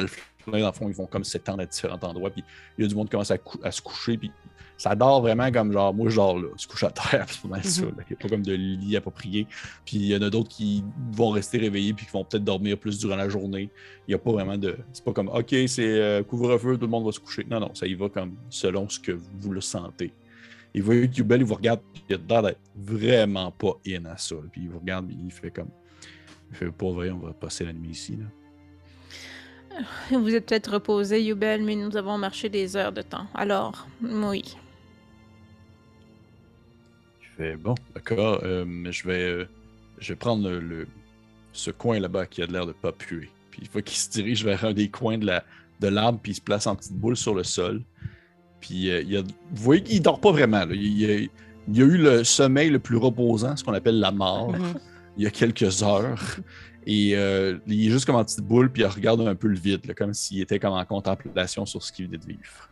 dans 0.51 0.57
le 0.57 0.71
fond, 0.71 0.87
ils 0.89 0.95
vont 0.95 1.05
comme 1.05 1.23
s'étendre 1.23 1.61
à 1.61 1.65
différents 1.65 1.99
endroits, 2.01 2.29
puis 2.29 2.43
il 2.77 2.83
y 2.83 2.85
a 2.85 2.87
du 2.87 2.95
monde 2.95 3.07
qui 3.07 3.11
commence 3.11 3.31
à, 3.31 3.71
se 3.71 3.81
coucher, 3.81 4.17
puis 4.17 4.31
ça 4.77 4.95
dort 4.95 5.21
vraiment 5.21 5.51
comme 5.51 5.71
genre, 5.71 5.93
moi 5.93 6.09
je 6.09 6.15
dors 6.15 6.37
là, 6.37 6.47
se 6.57 6.67
couche 6.67 6.83
à 6.83 6.91
terre, 6.91 7.25
puis 7.27 7.37
ça, 7.63 7.85
là. 7.85 7.91
il 7.97 8.05
n'y 8.09 8.13
a 8.13 8.15
pas 8.21 8.27
comme 8.27 8.43
de 8.43 8.53
lit 8.53 8.97
approprié. 8.97 9.47
Puis 9.85 9.97
il 9.97 10.05
y 10.07 10.15
en 10.15 10.21
a 10.21 10.29
d'autres 10.29 10.49
qui 10.49 10.83
vont 11.11 11.29
rester 11.29 11.57
réveillés, 11.57 11.93
puis 11.93 12.05
qui 12.05 12.11
vont 12.11 12.23
peut-être 12.23 12.43
dormir 12.43 12.77
plus 12.77 12.99
durant 12.99 13.15
la 13.15 13.29
journée. 13.29 13.69
Il 14.07 14.11
n'y 14.11 14.15
a 14.15 14.17
pas 14.17 14.31
vraiment 14.31 14.57
de. 14.57 14.77
C'est 14.91 15.03
pas 15.03 15.13
comme, 15.13 15.29
OK, 15.29 15.55
c'est 15.67 15.79
euh, 15.79 16.23
couvre-feu, 16.23 16.77
tout 16.77 16.85
le 16.85 16.91
monde 16.91 17.05
va 17.05 17.11
se 17.11 17.19
coucher. 17.19 17.45
Non, 17.49 17.59
non, 17.59 17.73
ça 17.73 17.87
y 17.87 17.93
va 17.93 18.09
comme 18.09 18.35
selon 18.49 18.89
ce 18.89 18.99
que 18.99 19.11
vous 19.11 19.51
le 19.51 19.61
sentez. 19.61 20.13
Et 20.75 20.79
vous 20.79 20.87
voyez 20.87 21.07
que 21.07 21.17
Yubel, 21.17 21.41
il 21.41 21.45
vous 21.45 21.53
regarde, 21.53 21.81
puis 21.93 22.03
il 22.09 22.15
a 22.15 22.19
l'air 22.27 22.41
d'être 22.41 22.61
vraiment 22.75 23.51
pas 23.51 23.79
in 23.87 24.05
à 24.05 24.17
ça. 24.17 24.35
Puis 24.51 24.61
il 24.63 24.69
vous 24.69 24.79
regarde, 24.79 25.07
puis 25.07 25.17
il 25.23 25.31
fait 25.31 25.51
comme. 25.51 25.69
Il 26.49 26.57
fait, 26.57 26.71
pour 26.71 26.93
vrai, 26.93 27.09
on 27.11 27.19
va 27.19 27.33
passer 27.33 27.65
la 27.65 27.73
nuit 27.73 27.91
ici. 27.91 28.15
Là. 28.15 28.25
Vous 30.11 30.34
êtes 30.36 30.45
peut-être 30.45 30.71
reposé, 30.74 31.24
Yubel, 31.24 31.63
mais 31.63 31.76
nous 31.76 31.95
avons 31.97 32.17
marché 32.17 32.49
des 32.49 32.76
heures 32.76 32.91
de 32.91 33.01
temps. 33.01 33.26
Alors, 33.34 33.88
oui. 34.01 34.43
Je 37.21 37.28
fais, 37.38 37.55
bon, 37.55 37.76
d'accord, 37.95 38.39
euh, 38.43 38.63
mais 38.67 38.91
je 38.91 39.07
vais, 39.07 39.21
euh, 39.24 39.47
je 39.99 40.13
vais 40.13 40.17
prendre 40.17 40.47
le, 40.49 40.59
le- 40.59 40.88
ce 41.51 41.71
coin 41.71 41.99
là-bas 41.99 42.26
qui 42.26 42.41
a 42.41 42.47
de 42.47 42.53
l'air 42.53 42.65
de 42.65 42.71
pas 42.74 42.91
puer. 42.91 43.30
Puis 43.51 43.61
il 43.63 43.67
faut 43.67 43.82
qu'il 43.82 43.97
se 43.97 44.09
dirige 44.09 44.43
vers 44.43 44.63
un 44.65 44.74
des 44.74 44.89
coins 44.89 45.17
de 45.17 45.26
la 45.26 45.43
de 45.80 45.88
l'arbre, 45.89 46.19
puis 46.21 46.32
il 46.32 46.36
se 46.36 46.41
place 46.41 46.65
en 46.67 46.76
petite 46.76 46.93
boule 46.93 47.17
sur 47.17 47.34
le 47.36 47.43
sol. 47.43 47.82
Puis 48.61 48.89
euh, 48.89 49.01
il 49.01 49.11
y 49.11 49.17
a, 49.17 49.21
vous 49.21 49.63
voyez 49.63 49.84
qu'il 49.84 50.01
dort 50.01 50.19
pas 50.21 50.32
vraiment. 50.32 50.65
là. 50.65 50.74
Il, 50.74 50.97
y 50.97 51.05
a, 51.11 51.15
il 51.67 51.82
a 51.82 51.86
eu 51.86 51.97
le 51.97 52.24
sommeil 52.24 52.69
le 52.69 52.80
plus 52.80 52.97
reposant, 52.97 53.55
ce 53.57 53.63
qu'on 53.63 53.74
appelle 53.74 53.99
la 53.99 54.11
mort. 54.11 54.51
Mhm. 54.53 54.76
il 55.17 55.24
y 55.24 55.28
a 55.28 55.32
quelques 55.32 55.84
heures. 55.84 56.21
Et 56.86 57.15
euh, 57.15 57.57
il 57.67 57.88
est 57.88 57.91
juste 57.91 58.05
comme 58.05 58.15
en 58.15 58.23
petite 58.23 58.41
boule, 58.41 58.71
puis 58.71 58.84
il 58.84 58.88
regarde 58.88 59.21
un 59.21 59.36
peu 59.36 59.47
le 59.47 59.57
vide, 59.57 59.86
là, 59.86 59.93
comme 59.93 60.13
s'il 60.13 60.41
était 60.41 60.59
comme 60.59 60.73
en 60.73 60.86
contemplation 60.86 61.65
sur 61.65 61.81
ce 61.81 61.91
qu'il 61.91 62.07
venait 62.07 62.17
de 62.17 62.25
vivre. 62.25 62.69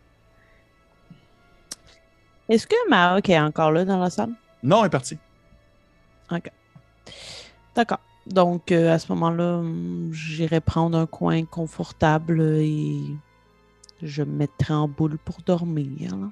Est-ce 2.50 2.68
que 2.68 2.90
Mahawk 2.90 3.30
est 3.30 3.40
encore 3.40 3.72
là 3.72 3.86
dans 3.86 4.00
la 4.00 4.10
salle? 4.10 4.34
Non, 4.64 4.84
il 4.84 4.88
est 4.88 4.90
parti. 4.90 5.18
D'accord. 7.76 8.00
Donc, 8.28 8.72
euh, 8.72 8.94
à 8.94 9.00
ce 9.00 9.12
moment-là, 9.14 9.58
hum, 9.58 10.10
j'irai 10.14 10.60
prendre 10.62 10.98
un 10.98 11.06
coin 11.06 11.46
confortable 11.46 12.42
et 12.42 13.00
je 14.02 14.24
me 14.24 14.32
mettrai 14.32 14.74
en 14.74 14.88
boule 14.88 15.18
pour 15.18 15.42
dormir. 15.46 16.16
là. 16.16 16.30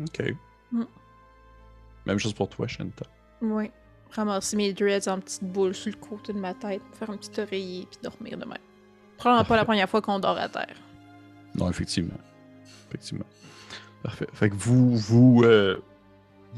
OK. 0.00 0.34
Mm. 0.72 0.82
Même 2.06 2.18
chose 2.18 2.34
pour 2.34 2.48
toi, 2.48 2.66
Shanta. 2.66 3.06
Oui. 3.40 3.70
Ramasser 4.12 4.56
mes 4.56 4.72
dreads 4.72 5.08
en 5.08 5.20
petite 5.20 5.44
boule 5.44 5.74
sur 5.74 5.90
le 5.92 5.98
côté 5.98 6.32
de 6.32 6.38
ma 6.38 6.54
tête, 6.54 6.80
faire 6.98 7.10
un 7.10 7.16
petit 7.16 7.38
oreiller, 7.40 7.86
puis 7.90 7.98
dormir 8.02 8.38
demain. 8.38 8.56
Probablement 9.18 9.44
pas 9.44 9.56
la 9.56 9.64
première 9.64 9.88
fois 9.90 10.00
qu'on 10.00 10.18
dort 10.18 10.38
à 10.38 10.48
terre. 10.48 10.76
Non, 11.54 11.68
effectivement. 11.70 12.18
Effectivement. 12.88 13.26
Parfait. 14.02 14.26
Fait 14.32 14.50
que 14.50 14.54
vous 14.54 14.96
vous, 14.96 15.42
euh, 15.44 15.82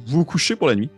vous 0.07 0.25
couchez 0.25 0.55
pour 0.57 0.69
la 0.69 0.75
nuit. 0.77 0.91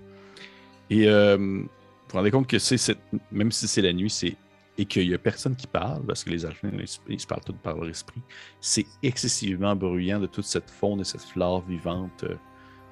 Et 0.90 1.08
euh, 1.08 1.36
vous 1.36 1.62
vous 2.08 2.16
rendez 2.18 2.30
compte 2.30 2.46
que 2.46 2.58
c'est 2.58 2.76
cette- 2.78 2.98
même 3.30 3.52
si 3.52 3.68
c'est 3.68 3.82
la 3.82 3.92
nuit, 3.92 4.10
c'est 4.10 4.36
et 4.78 4.86
qu'il 4.86 5.06
n'y 5.06 5.14
a 5.14 5.18
personne 5.18 5.54
qui 5.56 5.66
parle, 5.66 6.02
parce 6.06 6.24
que 6.24 6.30
les 6.30 6.46
alphins, 6.46 6.70
ils, 7.08 7.20
se- 7.20 7.26
parlent 7.26 7.42
tous 7.44 7.52
par 7.52 7.76
leur 7.76 7.88
esprit, 7.90 8.22
c'est 8.62 8.86
excessivement 9.02 9.76
bruyant 9.76 10.18
de 10.18 10.26
toute 10.26 10.46
cette 10.46 10.70
faune 10.70 11.00
et 11.00 11.04
cette 11.04 11.20
flore 11.20 11.60
vivante 11.66 12.24
euh, 12.24 12.36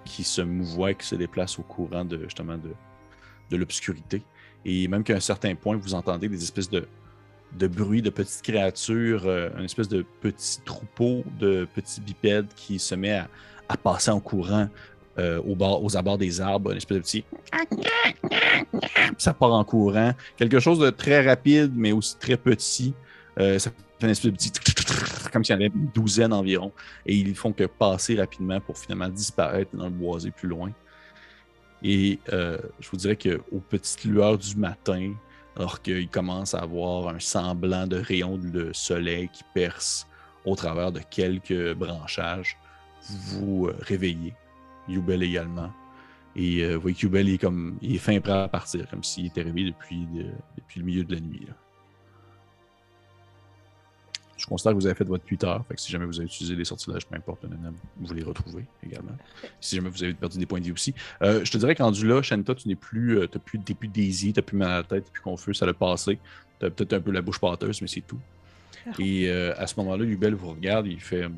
qui 0.04 0.22
se 0.22 0.42
mouvoie 0.42 0.90
et 0.90 0.94
qui 0.96 1.06
se 1.06 1.14
déplace 1.14 1.58
au 1.58 1.62
courant 1.62 2.04
de 2.04 2.18
justement 2.24 2.58
de, 2.58 2.72
de 3.50 3.56
l'obscurité. 3.56 4.22
Et 4.64 4.88
même 4.88 5.04
qu'à 5.04 5.14
un 5.14 5.20
certain 5.20 5.54
point, 5.54 5.76
vous 5.76 5.94
entendez 5.94 6.28
des 6.28 6.42
espèces 6.42 6.70
de, 6.70 6.86
de 7.56 7.66
bruits 7.66 8.02
de 8.02 8.10
petites 8.10 8.42
créatures, 8.42 9.22
euh, 9.26 9.50
une 9.58 9.64
espèce 9.64 9.88
de 9.88 10.04
petit 10.20 10.60
troupeau 10.64 11.24
de 11.38 11.66
petits 11.74 12.00
bipèdes 12.00 12.48
qui 12.54 12.78
se 12.78 12.94
met 12.94 13.12
à, 13.68 13.76
passer 13.82 14.10
en 14.10 14.20
courant 14.20 14.68
euh, 15.18 15.40
au 15.42 15.54
bord, 15.54 15.84
aux 15.84 15.96
abords 15.96 16.18
des 16.18 16.40
arbres, 16.40 16.70
une 16.70 16.78
espèce 16.78 16.96
de 16.96 17.02
petit. 17.02 17.24
Ça 19.18 19.32
part 19.34 19.52
en 19.52 19.64
courant. 19.64 20.12
Quelque 20.36 20.60
chose 20.60 20.78
de 20.78 20.90
très 20.90 21.26
rapide, 21.26 21.72
mais 21.74 21.92
aussi 21.92 22.16
très 22.18 22.36
petit. 22.36 22.94
Euh, 23.38 23.58
ça 23.58 23.70
une 24.02 24.10
espèce 24.10 24.30
de 24.30 24.36
petit. 24.36 24.52
Comme 25.32 25.44
s'il 25.44 25.54
y 25.54 25.58
en 25.58 25.60
avait 25.60 25.72
une 25.74 25.90
douzaine 25.94 26.32
environ. 26.32 26.72
Et 27.04 27.16
ils 27.16 27.34
font 27.34 27.52
que 27.52 27.64
passer 27.64 28.16
rapidement 28.16 28.60
pour 28.60 28.78
finalement 28.78 29.08
disparaître 29.08 29.76
dans 29.76 29.84
le 29.84 29.90
boisé 29.90 30.30
plus 30.30 30.48
loin. 30.48 30.70
Et 31.82 32.18
euh, 32.32 32.58
je 32.80 32.88
vous 32.90 32.96
dirais 32.96 33.16
qu'aux 33.16 33.60
petites 33.68 34.04
lueurs 34.04 34.38
du 34.38 34.56
matin, 34.56 35.14
alors 35.56 35.80
qu'il 35.82 36.08
commence 36.08 36.54
à 36.54 36.60
avoir 36.60 37.08
un 37.08 37.18
semblant 37.20 37.86
de 37.86 37.96
rayon 37.96 38.36
de 38.38 38.72
soleil 38.72 39.28
qui 39.32 39.42
perce 39.54 40.06
au 40.44 40.54
travers 40.56 40.92
de 40.92 41.00
quelques 41.00 41.74
branchages, 41.74 42.56
vous 43.08 43.18
vous 43.58 43.66
euh, 43.68 43.76
réveillez. 43.80 44.34
Yubel 44.88 45.22
également. 45.22 45.70
Et 46.34 46.62
euh, 46.62 46.74
vous 46.76 46.82
voyez 46.82 46.96
que 46.96 47.02
Yubel 47.02 47.28
est 47.28 47.38
comme 47.38 47.76
il 47.82 47.94
est 47.96 47.98
fin 47.98 48.18
prêt 48.20 48.32
à 48.32 48.48
partir, 48.48 48.88
comme 48.88 49.04
s'il 49.04 49.26
était 49.26 49.42
réveillé 49.42 49.70
depuis, 49.70 50.06
de- 50.06 50.30
depuis 50.56 50.80
le 50.80 50.86
milieu 50.86 51.04
de 51.04 51.14
la 51.14 51.20
nuit. 51.20 51.46
Je 54.38 54.46
constate 54.46 54.72
que 54.74 54.78
vous 54.78 54.86
avez 54.86 54.94
fait 54.94 55.04
votre 55.04 55.24
8 55.28 55.44
heures. 55.44 55.66
Fait 55.66 55.74
que 55.74 55.80
si 55.80 55.90
jamais 55.90 56.06
vous 56.06 56.18
avez 56.18 56.26
utilisé 56.26 56.54
des 56.54 56.64
sortilèges, 56.64 57.04
peu 57.06 57.16
importe, 57.16 57.44
vous 57.96 58.14
les 58.14 58.22
retrouvez 58.22 58.64
également. 58.86 59.16
Si 59.60 59.74
jamais 59.74 59.90
vous 59.90 60.02
avez 60.04 60.14
perdu 60.14 60.38
des 60.38 60.46
points 60.46 60.60
de 60.60 60.64
vie 60.64 60.72
aussi. 60.72 60.94
Euh, 61.22 61.44
je 61.44 61.50
te 61.50 61.58
dirais 61.58 61.74
qu'en 61.74 61.90
du 61.90 62.06
là, 62.06 62.22
Shanta, 62.22 62.54
tu 62.54 62.68
n'es 62.68 62.76
plus, 62.76 63.18
euh, 63.18 63.26
t'as 63.26 63.40
plus, 63.40 63.58
plus 63.58 63.88
daisy, 63.88 64.32
t'as 64.32 64.42
plus 64.42 64.56
mal 64.56 64.70
à 64.70 64.76
la 64.76 64.82
tête, 64.84 65.06
t'es 65.06 65.10
plus 65.10 65.22
confus, 65.22 65.54
ça 65.54 65.66
l'a 65.66 65.74
passé. 65.74 66.20
T'as 66.60 66.70
peut-être 66.70 66.92
un 66.92 67.00
peu 67.00 67.10
la 67.10 67.20
bouche 67.20 67.40
pâteuse, 67.40 67.82
mais 67.82 67.88
c'est 67.88 68.00
tout. 68.00 68.20
Et 69.00 69.28
euh, 69.28 69.52
à 69.58 69.66
ce 69.66 69.74
moment-là, 69.78 70.04
Yubel 70.04 70.34
vous 70.34 70.50
regarde, 70.50 70.86
il 70.86 71.00
fait 71.00 71.28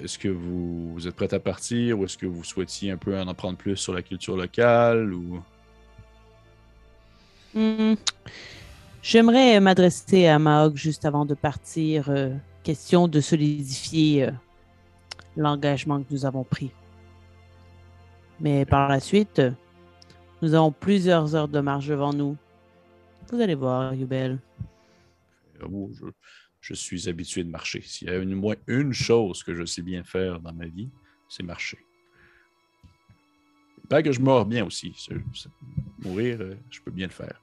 Est-ce 0.00 0.18
que 0.18 0.28
vous, 0.28 0.92
vous 0.92 1.08
êtes 1.08 1.16
prêt 1.16 1.32
à 1.32 1.40
partir 1.40 1.98
ou 1.98 2.04
est-ce 2.04 2.18
que 2.18 2.26
vous 2.26 2.44
souhaitiez 2.44 2.90
un 2.90 2.98
peu 2.98 3.18
en 3.18 3.26
apprendre 3.28 3.56
plus 3.56 3.76
sur 3.76 3.94
la 3.94 4.02
culture 4.02 4.36
locale 4.36 5.14
ou... 5.14 5.42
Hmm. 7.54 7.94
J'aimerais 9.08 9.60
m'adresser 9.60 10.26
à 10.26 10.36
Mahog 10.40 10.74
juste 10.74 11.04
avant 11.04 11.24
de 11.24 11.34
partir. 11.34 12.10
euh, 12.10 12.34
question 12.64 13.06
de 13.06 13.20
solidifier 13.20 14.24
euh, 14.24 14.32
l'engagement 15.36 16.02
que 16.02 16.12
nous 16.12 16.26
avons 16.26 16.42
pris. 16.42 16.72
Mais 18.40 18.64
par 18.64 18.88
la 18.88 18.98
suite, 18.98 19.38
euh, 19.38 19.52
nous 20.42 20.54
avons 20.54 20.72
plusieurs 20.72 21.36
heures 21.36 21.46
de 21.46 21.60
marche 21.60 21.86
devant 21.86 22.12
nous. 22.12 22.36
Vous 23.30 23.40
allez 23.40 23.54
voir, 23.54 23.94
Yubel. 23.94 24.40
Oh, 25.62 25.88
je, 26.60 26.74
suis 26.74 27.08
habitué 27.08 27.44
de 27.44 27.48
marcher. 27.48 27.82
S'il 27.82 28.08
y 28.08 28.10
a 28.10 28.16
une, 28.16 28.34
moins 28.34 28.56
une 28.66 28.92
chose 28.92 29.44
que 29.44 29.54
je 29.54 29.64
sais 29.64 29.82
bien 29.82 30.02
faire 30.02 30.40
dans 30.40 30.52
ma 30.52 30.66
vie, 30.66 30.90
c'est 31.28 31.44
marcher. 31.44 31.78
Pas 33.88 34.02
que 34.02 34.10
je 34.10 34.20
meurs 34.20 34.46
bien 34.46 34.66
aussi. 34.66 34.96
mourir, 36.00 36.40
euh, 36.40 36.56
je 36.70 36.80
peux 36.80 36.90
bien 36.90 37.06
le 37.06 37.12
faire. 37.12 37.40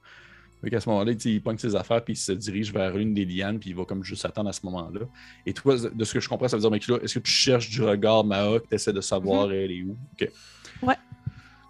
Qu'à 0.69 0.79
ce 0.79 0.89
moment-là, 0.89 1.11
il 1.11 1.41
pogne 1.41 1.57
ses 1.57 1.75
affaires 1.75 2.03
puis 2.03 2.13
il 2.13 2.17
se 2.17 2.31
dirige 2.31 2.73
vers 2.73 2.97
une 2.97 3.13
des 3.13 3.25
lianes 3.25 3.59
puis 3.59 3.71
il 3.71 3.75
va 3.75 3.85
comme 3.85 4.03
juste 4.03 4.25
attendre 4.25 4.49
à 4.49 4.53
ce 4.53 4.65
moment-là. 4.65 5.01
Et 5.45 5.53
toi, 5.53 5.75
de 5.75 6.03
ce 6.03 6.13
que 6.13 6.19
je 6.19 6.29
comprends, 6.29 6.47
ça 6.47 6.57
veut 6.57 6.61
dire, 6.61 6.71
mais 6.71 6.79
là, 6.87 6.97
est-ce 7.03 7.15
que 7.15 7.23
tu 7.23 7.31
cherches 7.31 7.69
du 7.69 7.81
regard 7.83 8.23
Maha, 8.23 8.59
que 8.59 8.67
tu 8.67 8.75
essaies 8.75 8.93
de 8.93 9.01
savoir 9.01 9.51
elle 9.51 9.71
est 9.71 9.83
où? 9.83 9.97
OK. 10.13 10.29
Ouais. 10.83 10.95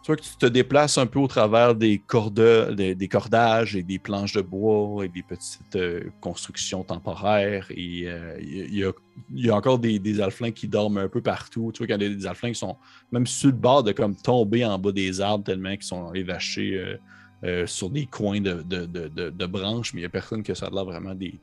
Tu 0.03 0.07
vois 0.07 0.17
que 0.17 0.21
tu 0.21 0.35
te 0.35 0.45
déplaces 0.47 0.97
un 0.97 1.05
peu 1.05 1.19
au 1.19 1.27
travers 1.27 1.75
des, 1.75 1.97
cordes, 1.97 2.75
des, 2.75 2.93
des 2.93 3.07
cordages 3.07 3.77
et 3.77 3.83
des 3.83 3.99
planches 3.99 4.33
de 4.33 4.41
bois 4.41 5.05
et 5.05 5.07
des 5.07 5.23
petites 5.23 5.77
euh, 5.77 6.03
constructions 6.19 6.83
temporaires. 6.83 7.67
Et 7.69 8.03
euh, 8.05 8.37
il 8.41 8.75
y, 8.75 8.83
a, 8.83 8.91
il 9.33 9.45
y 9.45 9.49
a 9.49 9.55
encore 9.55 9.79
des, 9.79 9.99
des 9.99 10.19
alflins 10.19 10.51
qui 10.51 10.67
dorment 10.67 10.97
un 10.97 11.07
peu 11.07 11.21
partout. 11.21 11.71
Tu 11.73 11.77
vois 11.77 11.87
qu'il 11.87 12.03
y 12.03 12.05
a 12.05 12.09
des, 12.09 12.15
des 12.17 12.27
alflins 12.27 12.49
qui 12.49 12.59
sont 12.59 12.75
même 13.13 13.25
sur 13.25 13.47
le 13.47 13.55
bord 13.55 13.81
de 13.81 13.93
comme 13.93 14.13
tomber 14.13 14.65
en 14.65 14.77
bas 14.77 14.91
des 14.91 15.21
arbres 15.21 15.45
tellement 15.45 15.71
qu'ils 15.71 15.83
sont 15.83 16.13
évachés 16.13 16.75
euh, 16.75 16.97
euh, 17.43 17.67
sur 17.67 17.89
des 17.89 18.05
coins 18.05 18.41
de, 18.41 18.61
de- 18.61 18.85
de- 19.29 19.45
branches, 19.45 19.93
mais 19.93 19.99
il 19.99 20.03
n'y 20.03 20.07
a 20.07 20.09
personne 20.09 20.43
que 20.43 20.53
ça 20.53 20.67
a 20.67 20.69
l'air 20.69 20.85
vraiment 20.85 21.13
des, 21.13 21.33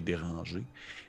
dérangés. 0.00 0.64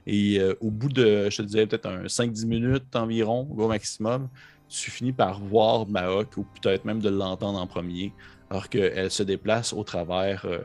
Et 0.06 0.39
euh, 0.39 0.54
au 0.60 0.70
bout 0.70 0.89
de, 0.89 1.30
je 1.30 1.38
te 1.38 1.41
disais, 1.44 1.66
peut-être 1.66 1.86
un 1.86 2.08
5-10 2.08 2.46
minutes 2.46 2.96
environ, 2.96 3.48
au 3.58 3.68
maximum, 3.68 4.30
tu 4.68 4.91
finis 4.91 5.14
par 5.14 5.39
voir 5.39 5.88
Mahok 5.88 6.36
ou 6.38 6.46
peut-être 6.62 6.84
même 6.86 7.00
de 7.00 7.10
l'entendre 7.10 7.60
en 7.60 7.68
premier, 7.68 8.12
alors 8.50 8.70
qu'elle 8.70 9.12
se 9.12 9.24
déplace 9.24 9.72
au 9.74 9.84
travers, 9.84 10.46
euh, 10.46 10.60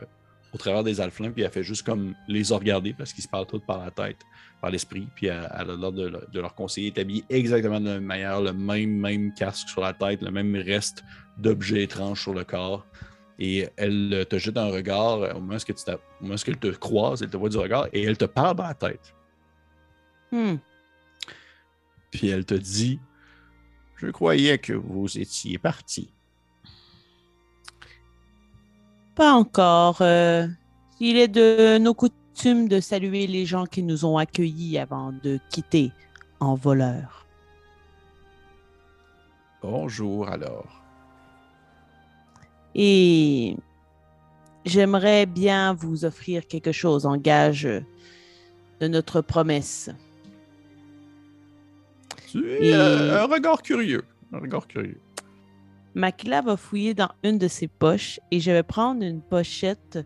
au 0.53 0.57
travers 0.57 0.83
des 0.83 0.99
alflins, 0.99 1.31
puis 1.31 1.43
elle 1.43 1.51
fait 1.51 1.63
juste 1.63 1.83
comme 1.83 2.15
les 2.27 2.43
regarder 2.51 2.93
parce 2.93 3.13
qu'ils 3.13 3.23
se 3.23 3.29
parlent 3.29 3.45
tous 3.45 3.59
par 3.59 3.77
la 3.83 3.91
tête, 3.91 4.17
par 4.61 4.71
l'esprit, 4.71 5.07
puis 5.15 5.27
elle, 5.27 5.47
elle 5.53 5.69
a 5.71 5.75
l'air 5.75 5.91
de, 5.91 6.07
le- 6.07 6.27
de 6.33 6.39
leur 6.39 6.55
conseiller, 6.55 6.91
est 6.95 7.23
exactement 7.29 7.79
de 7.79 7.85
la 7.85 7.93
même 7.93 8.03
manière, 8.03 8.41
le 8.41 8.51
même, 8.51 8.91
même 8.99 9.33
casque 9.33 9.69
sur 9.69 9.81
la 9.81 9.93
tête, 9.93 10.21
le 10.21 10.31
même 10.31 10.55
reste 10.55 11.03
d'objets 11.37 11.83
étranges 11.83 12.21
sur 12.21 12.33
le 12.33 12.43
corps. 12.43 12.85
Et 13.41 13.69
elle 13.77 14.13
euh, 14.13 14.25
te 14.25 14.37
jette 14.37 14.57
un 14.57 14.69
regard 14.69 15.21
euh, 15.21 15.31
au 15.33 15.39
moment 15.39 15.55
où 15.55 15.59
tu 15.59 15.73
t'a- 15.73 15.95
au 15.95 15.99
moment 16.23 16.35
où 16.35 16.43
elle 16.47 16.57
te 16.57 16.67
croise, 16.67 17.21
elle 17.23 17.29
te 17.29 17.37
voit 17.37 17.47
du 17.49 17.57
regard 17.57 17.87
et 17.93 18.03
elle 18.03 18.17
te 18.17 18.25
parle 18.25 18.57
dans 18.57 18.63
la 18.63 18.73
tête. 18.73 19.15
Hmm. 20.31 20.55
Puis 22.11 22.27
elle 22.27 22.45
te 22.45 22.53
dit 22.55 22.99
Je 23.95 24.07
croyais 24.07 24.57
que 24.57 24.73
vous 24.73 25.17
étiez 25.17 25.57
parti. 25.57 26.11
Pas 29.15 29.33
encore. 29.33 30.01
euh, 30.01 30.47
il 30.99 31.17
est 31.17 31.27
de 31.27 31.77
nos 31.77 31.93
coutumes 31.93 32.67
de 32.67 32.79
saluer 32.79 33.25
les 33.27 33.45
gens 33.45 33.65
qui 33.65 33.83
nous 33.83 34.05
ont 34.05 34.17
accueillis 34.17 34.77
avant 34.77 35.11
de 35.11 35.39
quitter 35.49 35.91
en 36.39 36.55
voleur. 36.55 37.25
Bonjour 39.61 40.27
alors. 40.29 40.78
Et 42.75 43.55
j'aimerais 44.65 45.25
bien 45.25 45.73
vous 45.73 46.05
offrir 46.05 46.45
quelque 46.47 46.71
chose 46.71 47.05
en 47.05 47.17
gage 47.17 47.67
de 48.79 48.87
notre 48.87 49.21
promesse. 49.21 49.89
Et- 52.35 52.73
euh, 52.73 53.23
un 53.23 53.25
regard 53.25 53.61
curieux. 53.61 54.03
Un 54.31 54.39
regard 54.39 54.67
curieux. 54.67 54.99
Makila 55.95 56.41
va 56.41 56.55
fouiller 56.55 56.93
dans 56.93 57.09
une 57.23 57.37
de 57.39 57.47
ses 57.47 57.67
poches 57.67 58.19
et 58.31 58.39
je 58.39 58.51
vais 58.51 58.63
prendre 58.63 59.03
une 59.03 59.21
pochette 59.21 59.97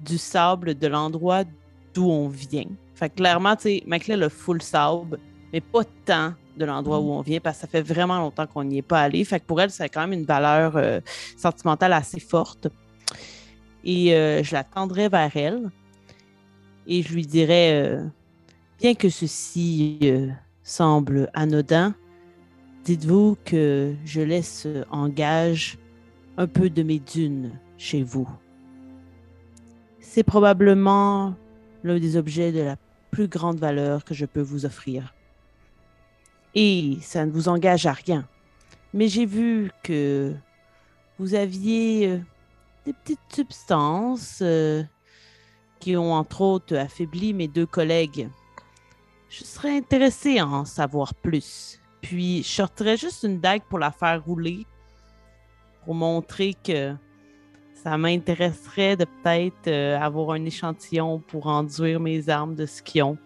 du 0.00 0.16
sable 0.16 0.74
de 0.74 0.86
l'endroit 0.86 1.44
d'où 1.92 2.08
on 2.10 2.28
vient. 2.28 2.64
Fait 2.94 3.10
que 3.10 3.16
clairement, 3.16 3.54
tu 3.54 3.62
sais, 3.64 3.82
Makila 3.86 4.14
a 4.14 4.16
le 4.16 4.28
full 4.30 4.62
sable, 4.62 5.18
mais 5.52 5.60
pas 5.60 5.84
tant 6.04 6.34
de 6.56 6.64
l'endroit 6.64 6.98
où 7.00 7.10
on 7.10 7.20
vient 7.20 7.40
parce 7.40 7.56
que 7.56 7.60
ça 7.62 7.66
fait 7.68 7.82
vraiment 7.82 8.18
longtemps 8.18 8.46
qu'on 8.46 8.64
n'y 8.64 8.78
est 8.78 8.82
pas 8.82 9.00
allé. 9.00 9.24
Fait 9.24 9.40
que 9.40 9.46
pour 9.46 9.60
elle, 9.60 9.70
ça 9.70 9.84
a 9.84 9.88
quand 9.88 10.00
même 10.00 10.12
une 10.12 10.24
valeur 10.24 10.76
euh, 10.76 11.00
sentimentale 11.36 11.92
assez 11.92 12.20
forte. 12.20 12.68
Et 13.84 14.14
euh, 14.14 14.42
je 14.42 14.52
la 14.54 14.64
tendrai 14.64 15.08
vers 15.08 15.36
elle 15.36 15.70
et 16.86 17.02
je 17.02 17.12
lui 17.14 17.26
dirais, 17.26 17.84
euh, 17.84 18.04
bien 18.80 18.94
que 18.94 19.08
ceci 19.08 19.98
euh, 20.02 20.28
semble 20.62 21.30
anodin, 21.34 21.94
Dites-vous 22.88 23.36
que 23.44 23.92
je 24.06 24.22
laisse 24.22 24.66
en 24.90 25.10
gage 25.10 25.76
un 26.38 26.46
peu 26.46 26.70
de 26.70 26.82
mes 26.82 26.98
dunes 26.98 27.50
chez 27.76 28.02
vous. 28.02 28.26
C'est 30.00 30.22
probablement 30.22 31.34
l'un 31.84 31.98
des 31.98 32.16
objets 32.16 32.50
de 32.50 32.60
la 32.60 32.76
plus 33.10 33.28
grande 33.28 33.58
valeur 33.58 34.06
que 34.06 34.14
je 34.14 34.24
peux 34.24 34.40
vous 34.40 34.64
offrir. 34.64 35.12
Et 36.54 36.98
ça 37.02 37.26
ne 37.26 37.30
vous 37.30 37.48
engage 37.48 37.86
à 37.86 37.92
rien. 37.92 38.26
Mais 38.94 39.08
j'ai 39.08 39.26
vu 39.26 39.70
que 39.82 40.34
vous 41.18 41.34
aviez 41.34 42.08
euh, 42.08 42.18
des 42.86 42.92
petites 42.92 43.20
substances 43.32 44.40
euh, 44.42 44.82
qui 45.78 45.96
ont 45.96 46.14
entre 46.14 46.40
autres 46.40 46.76
affaibli 46.76 47.34
mes 47.34 47.48
deux 47.48 47.66
collègues. 47.66 48.28
Je 49.28 49.44
serais 49.44 49.76
intéressé 49.76 50.38
à 50.38 50.46
en 50.46 50.64
savoir 50.64 51.14
plus. 51.14 51.80
Puis, 52.00 52.42
je 52.42 52.48
sortirais 52.48 52.96
juste 52.96 53.24
une 53.24 53.40
dague 53.40 53.62
pour 53.68 53.78
la 53.78 53.90
faire 53.90 54.24
rouler, 54.24 54.66
pour 55.84 55.94
montrer 55.94 56.54
que 56.54 56.94
ça 57.74 57.96
m'intéresserait 57.98 58.96
de 58.96 59.04
peut-être 59.04 59.68
euh, 59.68 59.98
avoir 59.98 60.30
un 60.30 60.44
échantillon 60.44 61.20
pour 61.20 61.46
enduire 61.46 62.00
mes 62.00 62.28
armes 62.28 62.54
de 62.54 62.66
ont. 63.02 63.18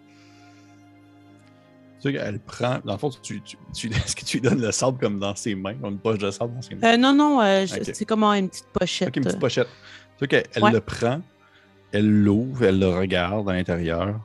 Tu 2.03 2.11
sais 2.11 2.17
qu'elle 2.17 2.39
prend. 2.41 2.79
Dans 2.83 2.91
le 2.93 2.97
fond, 2.99 3.09
tu, 3.21 3.41
tu, 3.41 3.55
tu- 3.73 3.87
est-ce 3.91 4.13
que 4.15 4.25
tu 4.25 4.37
lui 4.39 4.49
donnes 4.49 4.59
le 4.61 4.71
sable 4.73 4.97
comme 4.99 5.19
dans 5.19 5.35
ses 5.35 5.55
mains, 5.55 5.75
comme 5.75 5.93
une 5.93 5.99
poche 5.99 6.17
de 6.17 6.29
sable 6.31 6.53
dans 6.53 6.61
ses 6.61 6.75
mains? 6.75 6.93
Euh, 6.93 6.97
non, 6.97 7.13
non, 7.13 7.41
euh, 7.41 7.65
c'est 7.65 8.03
comme 8.05 8.23
une 8.25 8.49
petite 8.49 8.67
pochette. 8.73 9.15
Une 9.15 9.23
petite 9.23 9.39
pochette. 9.39 9.67
Tu 10.17 10.19
sais 10.19 10.27
qu'elle 10.27 10.43
elle 10.53 10.63
Ouais. 10.63 10.71
le 10.73 10.81
prend, 10.81 11.21
elle 11.93 12.09
l'ouvre, 12.23 12.65
elle 12.65 12.79
le 12.79 12.89
regarde 12.89 13.49
à 13.49 13.53
l'intérieur. 13.53 14.19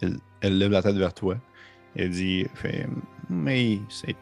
Elle, 0.00 0.18
elle 0.40 0.58
lève 0.58 0.70
la 0.70 0.80
tête 0.82 0.94
vers 0.96 1.12
toi. 1.12 1.36
Elle 1.96 2.10
dit 2.10 2.46
fait, 2.54 2.86
Mais 3.28 3.80
c'est 3.88 4.14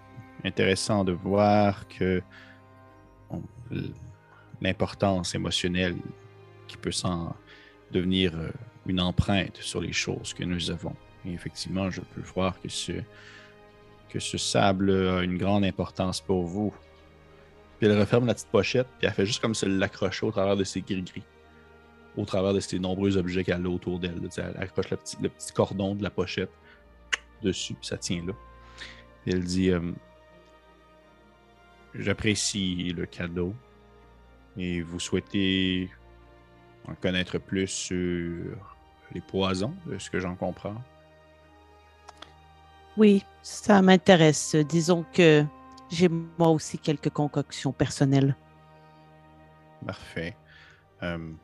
intéressant 0.42 1.04
de 1.04 1.12
voir 1.12 1.86
que 1.88 2.22
bon, 3.30 3.42
l'importance 4.62 5.34
émotionnelle 5.34 5.96
qui 6.66 6.78
peut 6.78 6.92
s'en 6.92 7.36
devenir 7.92 8.32
euh, 8.36 8.48
une 8.86 9.00
empreinte 9.00 9.58
sur 9.60 9.80
les 9.82 9.92
choses 9.92 10.32
que 10.32 10.44
nous 10.44 10.70
avons. 10.70 10.94
Et 11.26 11.32
effectivement, 11.32 11.90
je 11.90 12.00
peux 12.00 12.20
voir 12.20 12.60
que 12.60 12.68
ce, 12.68 12.92
que 14.08 14.18
ce 14.18 14.38
sable 14.38 14.90
a 14.90 15.22
une 15.22 15.36
grande 15.36 15.64
importance 15.64 16.20
pour 16.20 16.44
vous. 16.44 16.74
Puis 17.78 17.88
elle 17.88 17.98
referme 17.98 18.26
la 18.26 18.34
petite 18.34 18.48
pochette, 18.48 18.86
puis 18.98 19.06
elle 19.06 19.12
fait 19.12 19.26
juste 19.26 19.40
comme 19.40 19.54
se 19.54 19.66
l'accrocher 19.66 20.24
au 20.24 20.30
travers 20.30 20.56
de 20.56 20.64
ses 20.64 20.80
gris-gris, 20.80 21.24
au 22.16 22.24
travers 22.24 22.54
de 22.54 22.60
ces 22.60 22.78
nombreux 22.78 23.16
objets 23.16 23.44
qu'elle 23.44 23.66
a 23.66 23.68
autour 23.68 23.98
d'elle. 23.98 24.20
Elle 24.36 24.56
accroche 24.56 24.90
le 24.90 24.96
petit, 24.96 25.16
le 25.20 25.28
petit 25.28 25.52
cordon 25.52 25.94
de 25.94 26.02
la 26.02 26.10
pochette 26.10 26.50
dessus, 27.42 27.74
puis 27.74 27.86
ça 27.86 27.98
tient 27.98 28.24
là. 28.24 28.32
Puis 29.22 29.32
elle 29.32 29.44
dit 29.44 29.70
euh, 29.70 29.92
J'apprécie 31.94 32.92
le 32.96 33.06
cadeau 33.06 33.54
et 34.56 34.80
vous 34.82 35.00
souhaitez 35.00 35.90
en 36.86 36.94
connaître 36.94 37.38
plus 37.38 37.68
sur 37.68 38.56
les 39.12 39.20
poisons, 39.20 39.74
de 39.86 39.98
ce 39.98 40.10
que 40.10 40.20
j'en 40.20 40.34
comprends. 40.34 40.76
Oui, 42.96 43.24
ça 43.42 43.80
m'intéresse. 43.82 44.54
Disons 44.56 45.04
que 45.12 45.44
j'ai 45.88 46.08
moi 46.08 46.48
aussi 46.48 46.78
quelques 46.78 47.10
concoctions 47.10 47.72
personnelles. 47.72 48.36
Parfait. 49.84 50.38
Euh, 51.02 51.34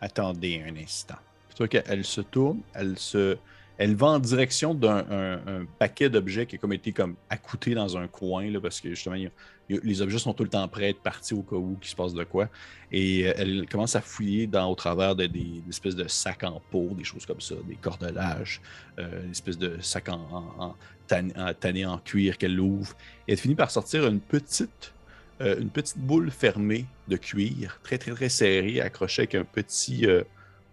attendez 0.00 0.62
un 0.66 0.76
instant. 0.76 1.16
Plutôt 1.48 1.66
qu'elle 1.68 2.04
se 2.04 2.20
tourne, 2.20 2.60
elle 2.74 2.98
se, 2.98 3.38
va 3.78 4.06
en 4.08 4.18
direction 4.18 4.74
d'un 4.74 5.06
un- 5.10 5.46
un 5.62 5.66
paquet 5.78 6.10
d'objets 6.10 6.46
qui 6.46 6.58
a 6.62 6.74
été 6.74 6.92
comme 6.92 7.16
accouté 7.30 7.74
dans 7.74 7.96
un 7.96 8.08
coin 8.08 8.50
là, 8.50 8.60
parce 8.60 8.80
que 8.80 8.90
justement 8.90 9.16
il 9.16 9.30
les 9.68 10.02
objets 10.02 10.18
sont 10.18 10.34
tout 10.34 10.44
le 10.44 10.50
temps 10.50 10.66
prêts 10.68 10.84
à 10.84 10.88
être 10.90 11.00
partis 11.00 11.34
au 11.34 11.42
cas 11.42 11.56
où 11.56 11.76
qu'il 11.80 11.90
se 11.90 11.96
passe 11.96 12.12
de 12.12 12.24
quoi. 12.24 12.48
Et 12.92 13.26
euh, 13.26 13.32
elle 13.36 13.66
commence 13.68 13.96
à 13.96 14.00
fouiller 14.00 14.48
au 14.52 14.74
travers 14.74 15.16
de 15.16 15.26
des, 15.26 15.62
des 15.66 15.92
de 15.92 16.08
sacs 16.08 16.44
en 16.44 16.60
peau, 16.70 16.90
des 16.92 17.04
choses 17.04 17.26
comme 17.26 17.40
ça, 17.40 17.54
des 17.66 17.76
cordelages, 17.76 18.60
euh, 18.98 19.30
espèce 19.30 19.58
de 19.58 19.78
sac 19.80 20.08
en, 20.08 20.14
en, 20.14 20.64
en 20.64 20.76
tan- 21.06 21.32
en 21.36 21.54
tanné 21.54 21.86
en 21.86 21.98
cuir 21.98 22.36
qu'elle 22.36 22.60
ouvre. 22.60 22.94
Elle 23.26 23.38
finit 23.38 23.54
par 23.54 23.70
sortir 23.70 24.06
une 24.06 24.20
petite, 24.20 24.92
euh, 25.40 25.58
une 25.58 25.70
petite 25.70 25.98
boule 25.98 26.30
fermée 26.30 26.84
de 27.08 27.16
cuir, 27.16 27.80
très 27.82 27.98
très 27.98 28.12
très 28.12 28.28
serrée, 28.28 28.80
accrochée 28.80 29.22
avec 29.22 29.34
un 29.34 29.44
petit, 29.44 30.06
euh, 30.06 30.22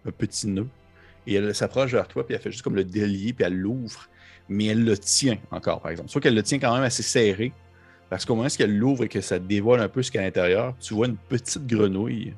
un 0.06 0.12
petit 0.12 0.48
nœud. 0.48 0.68
Et 1.26 1.34
elle 1.34 1.54
s'approche 1.54 1.92
vers 1.92 2.08
toi, 2.08 2.26
puis 2.26 2.34
elle 2.34 2.42
fait 2.42 2.50
juste 2.50 2.62
comme 2.62 2.76
le 2.76 2.84
délier, 2.84 3.32
puis 3.32 3.44
elle 3.44 3.56
l'ouvre, 3.56 4.08
mais 4.48 4.66
elle 4.66 4.84
le 4.84 4.98
tient 4.98 5.38
encore, 5.50 5.80
par 5.80 5.92
exemple. 5.92 6.10
Soit 6.10 6.20
qu'elle 6.20 6.34
le 6.34 6.42
tient 6.42 6.58
quand 6.58 6.74
même 6.74 6.82
assez 6.82 7.04
serré, 7.04 7.52
parce 8.12 8.26
qu'au 8.26 8.34
moment 8.34 8.46
où 8.46 8.62
elle 8.62 8.76
l'ouvre 8.76 9.04
et 9.04 9.08
que 9.08 9.22
ça 9.22 9.38
dévoile 9.38 9.80
un 9.80 9.88
peu 9.88 10.02
ce 10.02 10.10
qu'il 10.10 10.18
y 10.18 10.20
a 10.20 10.24
à 10.24 10.26
l'intérieur, 10.26 10.76
tu 10.78 10.92
vois 10.92 11.06
une 11.06 11.16
petite 11.16 11.66
grenouille 11.66 12.34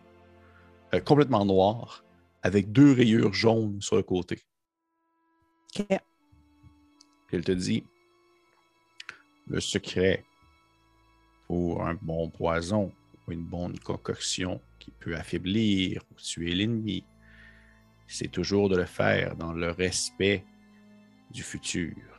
euh, 0.94 1.00
complètement 1.00 1.44
noire, 1.44 2.04
avec 2.44 2.70
deux 2.70 2.92
rayures 2.92 3.32
jaunes 3.32 3.82
sur 3.82 3.96
le 3.96 4.04
côté. 4.04 4.38
Ok. 5.76 5.86
Puis 5.88 7.36
elle 7.36 7.42
te 7.42 7.50
dit 7.50 7.82
le 9.48 9.58
secret 9.58 10.24
pour 11.48 11.84
un 11.84 11.94
bon 11.94 12.30
poison 12.30 12.92
ou 13.26 13.32
une 13.32 13.42
bonne 13.42 13.76
concoction 13.80 14.60
qui 14.78 14.92
peut 14.92 15.16
affaiblir 15.16 16.04
ou 16.12 16.20
tuer 16.20 16.54
l'ennemi, 16.54 17.02
c'est 18.06 18.30
toujours 18.30 18.68
de 18.68 18.76
le 18.76 18.86
faire 18.86 19.34
dans 19.34 19.52
le 19.52 19.72
respect 19.72 20.44
du 21.32 21.42
futur. 21.42 22.13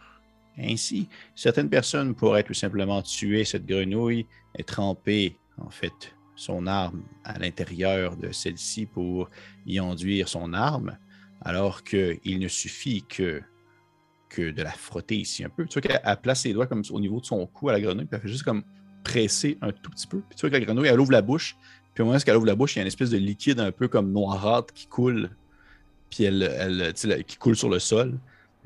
Ainsi, 0.57 1.09
certaines 1.35 1.69
personnes 1.69 2.15
pourraient 2.15 2.43
tout 2.43 2.53
simplement 2.53 3.01
tuer 3.01 3.43
cette 3.43 3.65
grenouille 3.65 4.25
et 4.57 4.63
tremper, 4.63 5.37
en 5.57 5.69
fait, 5.69 6.15
son 6.35 6.67
arme 6.67 7.03
à 7.23 7.37
l'intérieur 7.39 8.17
de 8.17 8.31
celle-ci 8.31 8.85
pour 8.85 9.29
y 9.65 9.79
enduire 9.79 10.27
son 10.27 10.53
arme, 10.53 10.97
alors 11.41 11.83
qu'il 11.83 12.39
ne 12.39 12.47
suffit 12.47 13.03
que 13.03 13.41
de 14.37 14.61
la 14.61 14.71
frotter 14.71 15.15
ici 15.15 15.45
un 15.45 15.49
peu. 15.49 15.65
Tu 15.65 15.79
vois 15.79 15.81
qu'elle 15.81 16.01
elle 16.03 16.17
place 16.17 16.41
ses 16.41 16.51
doigts 16.51 16.67
comme 16.67 16.83
au 16.89 16.99
niveau 16.99 17.21
de 17.21 17.25
son 17.25 17.45
cou 17.47 17.69
à 17.69 17.71
la 17.71 17.79
grenouille, 17.79 18.03
puis 18.03 18.15
elle 18.17 18.21
fait 18.21 18.27
juste 18.27 18.43
comme 18.43 18.63
presser 19.01 19.57
un 19.61 19.71
tout 19.71 19.89
petit 19.89 20.07
peu. 20.07 20.19
Puis 20.19 20.35
tu 20.35 20.41
vois 20.41 20.49
que 20.49 20.55
la 20.55 20.65
grenouille, 20.65 20.87
elle 20.87 20.99
ouvre 20.99 21.13
la 21.13 21.21
bouche, 21.21 21.55
puis 21.93 22.01
au 22.01 22.05
moment 22.05 22.17
où 22.17 22.21
elle 22.27 22.35
ouvre 22.35 22.45
la 22.45 22.55
bouche, 22.55 22.75
il 22.75 22.79
y 22.79 22.81
a 22.81 22.81
une 22.81 22.87
espèce 22.87 23.11
de 23.11 23.17
liquide 23.17 23.61
un 23.61 23.71
peu 23.71 23.87
comme 23.87 24.11
noirâtre 24.11 24.73
qui 24.73 24.87
coule, 24.87 25.29
puis 26.09 26.25
elle, 26.25 26.43
elle, 26.43 27.23
qui 27.23 27.37
coule 27.37 27.55
sur 27.55 27.69
le 27.69 27.79
sol. 27.79 28.19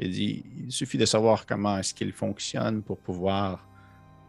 Dit 0.07 0.45
il 0.65 0.71
suffit 0.71 0.97
de 0.97 1.05
savoir 1.05 1.45
comment 1.45 1.77
est-ce 1.77 1.93
qu'il 1.93 2.13
fonctionne 2.13 2.81
pour 2.81 2.99
pouvoir 2.99 3.67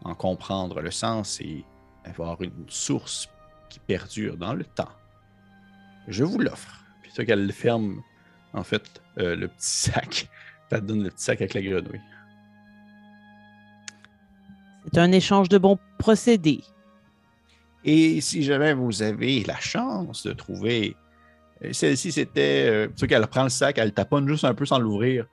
en 0.03 0.15
comprendre 0.15 0.81
le 0.81 0.91
sens 0.91 1.39
et 1.41 1.63
avoir 2.03 2.41
une 2.41 2.65
source 2.67 3.29
qui 3.69 3.79
perdure 3.79 4.35
dans 4.37 4.53
le 4.53 4.65
temps. 4.65 4.89
Je 6.07 6.23
vous 6.23 6.39
l'offre. 6.39 6.83
Puis 7.01 7.11
tu 7.11 7.17
vois 7.17 7.25
qu'elle 7.25 7.51
ferme, 7.53 8.01
en 8.53 8.63
fait, 8.63 9.01
euh, 9.19 9.35
le 9.35 9.47
petit 9.47 9.55
sac. 9.91 10.27
Elle 10.71 10.81
donne 10.81 11.03
le 11.03 11.09
petit 11.09 11.23
sac 11.23 11.41
avec 11.41 11.53
la 11.53 11.61
grenouille. 11.61 12.01
C'est 14.91 14.99
un 14.99 15.11
échange 15.11 15.47
de 15.49 15.57
bons 15.57 15.77
procédés. 15.99 16.63
Et 17.83 18.19
si 18.21 18.43
jamais 18.43 18.73
vous 18.73 19.01
avez 19.01 19.43
la 19.43 19.59
chance 19.59 20.23
de 20.25 20.33
trouver. 20.33 20.95
euh, 21.63 21.71
Celle-ci, 21.73 22.11
c'était. 22.11 22.67
euh, 22.69 22.87
tu 22.87 22.93
sais 22.97 23.07
qu'elle 23.07 23.25
prend 23.27 23.43
le 23.43 23.49
sac, 23.49 23.77
elle 23.77 23.93
taponne 23.93 24.27
juste 24.27 24.43
un 24.43 24.53
peu 24.53 24.65
sans 24.65 24.79
l'ouvrir. 24.79 25.25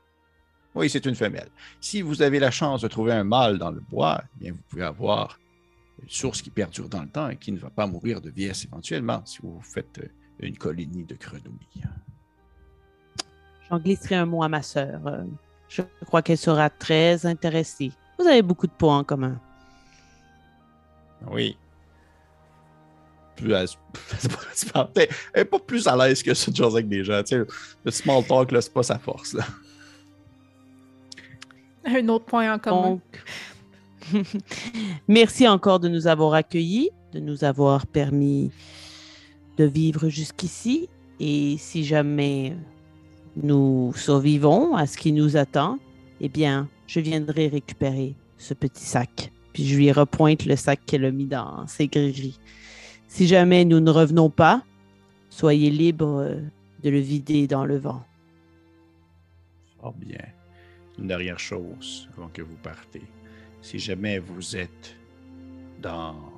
Oui, 0.79 0.89
c'est 0.89 1.05
une 1.07 1.15
femelle. 1.17 1.49
Si 1.81 2.03
vous 2.03 2.23
avez 2.23 2.39
la 2.39 2.51
chance 2.53 2.83
de 2.83 2.89
trouver 2.89 3.13
un 3.13 3.25
mâle 3.25 3.59
dans 3.59 3.71
le 3.73 3.81
bois, 3.81 4.23
eh 4.37 4.45
bien, 4.45 4.53
vous 4.53 4.63
pouvez 4.69 4.85
avoir 4.85 5.39
une 6.01 6.09
source 6.09 6.41
qui 6.41 6.51
perdure 6.51 6.89
dans 6.89 7.03
le 7.03 7.09
temps 7.09 7.29
et 7.29 7.37
qui 7.37 7.51
ne 7.51 7.59
va 7.59 7.69
pas 7.71 7.87
mourir 7.89 8.21
de 8.21 8.31
vieillesse 8.31 8.65
éventuellement 8.65 9.21
si 9.25 9.41
vous 9.43 9.61
faites 9.61 9.99
euh, 9.99 10.07
une 10.39 10.57
colonie 10.57 11.05
de 11.05 11.17
grenouilles. 11.17 11.83
J'en 13.69 13.79
glisserai 13.81 14.15
un 14.15 14.27
mot 14.27 14.43
à 14.45 14.49
ma 14.49 14.63
sœur. 14.63 15.05
Euh, 15.09 15.25
Je 15.69 15.83
crois 16.07 16.23
qu'elle 16.23 16.39
sera 16.39 16.71
très 16.71 17.27
intéressée. 17.27 17.91
Vous 18.19 18.27
avez 18.27 18.43
beaucoup 18.43 18.69
de 18.69 18.73
points 18.73 18.99
en 18.99 19.05
commun. 19.05 19.41
Oui. 21.27 21.57
Plus 23.37 23.53
à- 23.55 23.65
Elle 24.95 25.09
n'est 25.37 25.45
pas 25.45 25.59
plus 25.59 25.87
à 25.89 25.97
l'aise 25.97 26.23
que 26.23 26.31
de 26.31 26.35
jaser 26.57 26.63
avec 26.77 26.89
des 26.89 27.03
gens. 27.05 27.21
tu 27.25 27.37
sais. 27.37 27.45
Le 27.85 27.91
small 27.91 28.25
talk, 28.25 28.51
c'est 28.63 28.73
pas 28.73 28.83
sa 28.85 28.99
force. 28.99 29.33
Là. 29.35 29.45
Un 31.89 32.09
autre 32.09 32.27
point 32.27 32.55
en 32.55 32.59
commun. 32.59 32.91
Donc, 32.91 33.25
merci 35.09 35.49
encore 35.49 35.81
de 35.81 35.89
nous 35.89 36.07
avoir 36.07 36.35
accueillis, 36.35 36.91
de 37.13 37.21
nous 37.21 37.45
avoir 37.45 37.87
permis 37.87 38.51
de 39.57 39.65
vivre 39.65 40.09
jusqu'ici. 40.09 40.89
Et 41.19 41.57
si 41.59 41.85
jamais 41.85 42.57
nous 43.37 43.93
survivons 43.97 44.77
à 44.77 44.87
ce 44.87 44.99
qui 44.99 45.13
nous 45.13 45.37
attend, 45.37 45.79
eh 46.21 46.29
bien, 46.29 46.69
je 46.87 47.01
viendrai 47.01 47.49
récupérer 47.49 48.15
ce 48.37 48.55
petit 48.55 48.85
sac. 48.85 49.33
Puis 49.53 49.67
je 49.67 49.77
lui 49.77 49.91
repointe 49.91 50.45
le 50.45 50.57
sac 50.57 50.81
qu'elle 50.87 51.05
a 51.05 51.11
mis 51.11 51.27
dans 51.27 51.67
ses 51.67 51.89
grilleries. 51.89 52.39
Si 53.09 53.27
jamais 53.27 53.65
nous 53.65 53.81
ne 53.81 53.91
revenons 53.91 54.31
pas, 54.31 54.63
soyez 55.31 55.71
libre 55.71 56.37
de 56.83 56.91
le 56.91 56.99
vider 56.99 57.47
dans 57.47 57.65
le 57.65 57.79
vent. 57.79 58.05
Fort 59.81 59.95
bien. 59.95 60.38
Une 60.99 61.07
dernière 61.07 61.39
chose 61.39 62.09
avant 62.17 62.29
que 62.29 62.43
vous 62.43 62.57
partez. 62.57 63.05
Si 63.63 63.79
jamais 63.79 64.19
vous 64.19 64.57
êtes 64.57 64.97
dans 65.81 66.33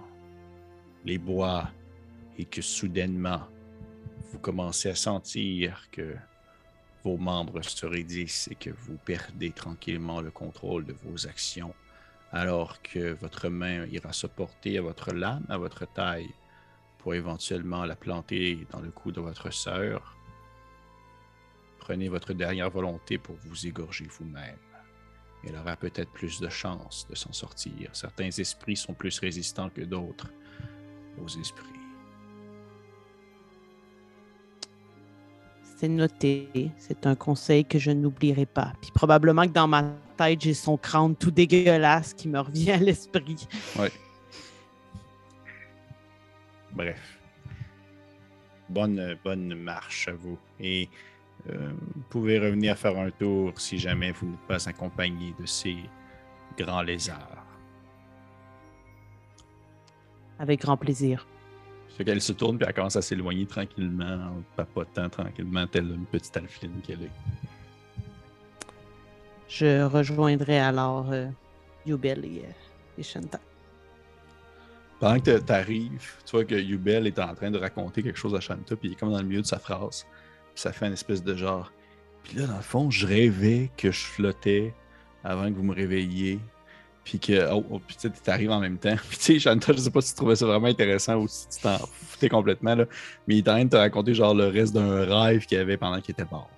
les 1.05 1.19
bois 1.19 1.71
et 2.39 2.45
que 2.45 2.61
soudainement 2.61 3.43
vous 4.33 4.39
commencez 4.39 4.91
à 4.91 4.95
sentir 4.95 5.89
que 5.91 6.15
vos 7.03 7.17
membres 7.17 7.63
se 7.63 7.87
raidissent 7.87 8.49
et 8.51 8.55
que 8.55 8.71
vous 8.71 8.97
perdez 9.05 9.51
tranquillement 9.51 10.21
le 10.21 10.31
contrôle 10.31 10.85
de 10.85 10.95
vos 11.05 11.27
actions, 11.27 11.75
alors 12.31 12.81
que 12.83 13.13
votre 13.15 13.49
main 13.49 13.87
ira 13.87 14.13
se 14.13 14.27
porter 14.27 14.79
à 14.79 14.83
votre 14.83 15.13
lame, 15.13 15.45
à 15.49 15.59
votre 15.59 15.91
taille, 15.93 16.31
pour 16.99 17.15
éventuellement 17.15 17.85
la 17.87 17.97
planter 17.97 18.67
dans 18.71 18.81
le 18.81 18.91
cou 18.91 19.11
de 19.11 19.21
votre 19.21 19.53
sœur, 19.53 20.17
prenez 21.91 22.09
votre 22.09 22.32
dernière 22.32 22.70
volonté 22.70 23.18
pour 23.18 23.34
vous 23.45 23.66
égorger 23.66 24.07
vous-même. 24.20 24.57
Elle 25.45 25.57
aura 25.57 25.74
peut-être 25.74 26.12
plus 26.12 26.38
de 26.38 26.49
chances 26.49 27.05
de 27.11 27.16
s'en 27.16 27.32
sortir. 27.32 27.91
Certains 27.95 28.28
esprits 28.28 28.76
sont 28.76 28.95
plus 28.95 29.18
résistants 29.18 29.70
que 29.70 29.80
d'autres 29.80 30.28
aux 31.20 31.26
esprits. 31.26 31.66
C'est 35.78 35.88
noté. 35.88 36.70
C'est 36.78 37.09
un 37.09 37.16
conseil 37.16 37.64
que 37.64 37.80
je 37.80 37.91
n'oublierai 37.91 38.47
pas. 38.47 38.72
Puis 38.80 38.93
probablement 38.93 39.49
que 39.49 39.53
dans 39.53 39.66
ma 39.66 39.82
tête, 40.16 40.43
j'ai 40.43 40.55
son 40.55 40.76
crâne 40.76 41.16
tout 41.16 41.32
dégueulasse 41.32 42.14
qui 42.14 42.28
me 42.28 42.38
revient 42.38 42.70
à 42.70 42.76
l'esprit. 42.76 43.49
Bref. 46.70 47.18
Bonne, 48.68 49.18
bonne 49.24 49.55
marche 49.57 50.07
à 50.07 50.12
vous. 50.12 50.38
Et 50.61 50.88
euh, 51.49 51.72
vous 51.95 52.03
pouvez 52.09 52.38
revenir 52.38 52.76
faire 52.76 52.99
un 52.99 53.11
tour 53.11 53.53
si 53.57 53.78
jamais 53.78 54.12
vous 54.12 54.26
n'êtes 54.26 54.41
pas 54.47 54.68
accompagné 54.68 55.34
de 55.41 55.47
ces 55.47 55.76
grands 56.59 56.82
lézards. 56.82 57.47
Avec 60.38 60.61
grand 60.61 60.76
plaisir. 60.76 61.26
Fait 61.97 62.05
qu'elle 62.05 62.20
se 62.20 62.32
tourne 62.32 62.57
puis 62.57 62.66
elle 62.66 62.74
commence 62.74 62.97
à 62.97 63.03
s'éloigner 63.03 63.47
tranquillement, 63.47 64.05
en 64.05 64.43
papotant 64.57 65.09
tranquillement, 65.09 65.66
telle 65.66 65.91
une 65.91 66.07
petite 66.07 66.36
alpheline 66.36 66.80
qu'elle 66.82 67.03
est. 67.03 67.11
Je 69.49 69.82
rejoindrai 69.82 70.61
alors 70.61 71.11
euh, 71.11 71.26
Yubel 71.84 72.24
et, 72.24 72.45
et 72.97 73.03
Shanta. 73.03 73.41
Pendant 75.01 75.18
que 75.18 75.38
tu 75.38 75.53
arrives, 75.53 76.12
tu 76.26 76.32
vois 76.32 76.45
que 76.45 76.55
Yubel 76.55 77.07
est 77.07 77.18
en 77.18 77.34
train 77.34 77.51
de 77.51 77.59
raconter 77.59 78.03
quelque 78.03 78.18
chose 78.18 78.34
à 78.34 78.41
Shanta, 78.41 78.76
puis 78.76 78.91
il 78.91 78.93
est 78.93 78.97
comme 78.97 79.11
dans 79.11 79.18
le 79.18 79.26
milieu 79.26 79.41
de 79.41 79.47
sa 79.47 79.59
phrase. 79.59 80.07
Ça 80.55 80.73
fait 80.73 80.87
une 80.87 80.93
espèce 80.93 81.23
de 81.23 81.35
genre. 81.35 81.73
Puis 82.23 82.37
là, 82.37 82.47
dans 82.47 82.57
le 82.57 82.63
fond, 82.63 82.91
je 82.91 83.07
rêvais 83.07 83.71
que 83.77 83.91
je 83.91 84.05
flottais 84.05 84.75
avant 85.25 85.51
que 85.51 85.57
vous 85.57 85.63
me 85.63 85.75
réveilliez. 85.75 86.39
Puis 87.05 87.19
que, 87.19 87.51
oh, 87.51 87.65
oh 87.71 87.81
puis 87.81 87.97
tu 87.97 88.31
arrives 88.31 88.51
en 88.51 88.61
même 88.61 88.79
temps. 88.79 88.95
Puis 89.09 89.17
tu 89.17 89.25
sais, 89.25 89.39
Shanta, 89.39 89.73
je 89.73 89.79
sais 89.79 89.91
pas 89.91 90.01
si 90.01 90.11
tu 90.11 90.17
trouvais 90.17 90.37
ça 90.37 90.47
vraiment 90.47 90.67
intéressant 90.67 91.17
ou 91.17 91.27
si 91.29 91.49
tu 91.49 91.61
t'en 91.61 91.79
foutais 91.79 92.29
complètement, 92.29 92.75
là. 92.75 92.85
Mais 93.27 93.37
il 93.37 93.39
est 93.39 93.49
en 93.49 93.55
train 93.55 93.65
de 93.65 93.71
te 93.71 93.77
raconter 93.77 94.15
genre 94.15 94.35
le 94.35 94.49
reste 94.49 94.75
d'un 94.75 95.07
rêve 95.07 95.47
qu'il 95.47 95.59
avait 95.59 95.79
pendant 95.79 96.01
qu'il 96.01 96.13
était 96.13 96.27
mort. 96.31 96.51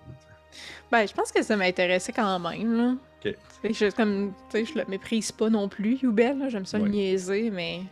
Ben, 0.91 1.07
je 1.07 1.15
pense 1.15 1.33
que 1.33 1.43
ça 1.43 1.57
m'intéressait 1.57 2.13
quand 2.13 2.39
même, 2.39 2.77
là. 2.77 2.95
Ok. 3.25 3.35
Je, 3.65 3.91
comme, 3.95 4.35
je 4.53 4.79
le 4.79 4.85
méprise 4.89 5.33
pas 5.33 5.49
non 5.49 5.69
plus, 5.69 5.99
Yubel. 6.03 6.49
J'aime 6.51 6.67
ça 6.67 6.79
le 6.79 6.89
niaiser, 6.89 7.51
mais 7.51 7.83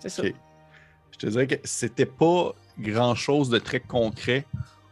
c'est 0.00 0.08
ça. 0.08 0.22
Je 0.24 1.18
te 1.18 1.26
dirais 1.26 1.46
que 1.46 1.56
c'était 1.64 2.06
pas 2.06 2.54
grand 2.78 3.14
chose 3.14 3.50
de 3.50 3.58
très 3.58 3.80
concret, 3.80 4.46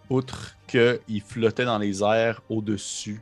outre 0.08 0.56
qu'il 0.66 1.22
flottait 1.26 1.64
dans 1.64 1.78
les 1.78 2.02
airs 2.02 2.40
au-dessus 2.48 3.20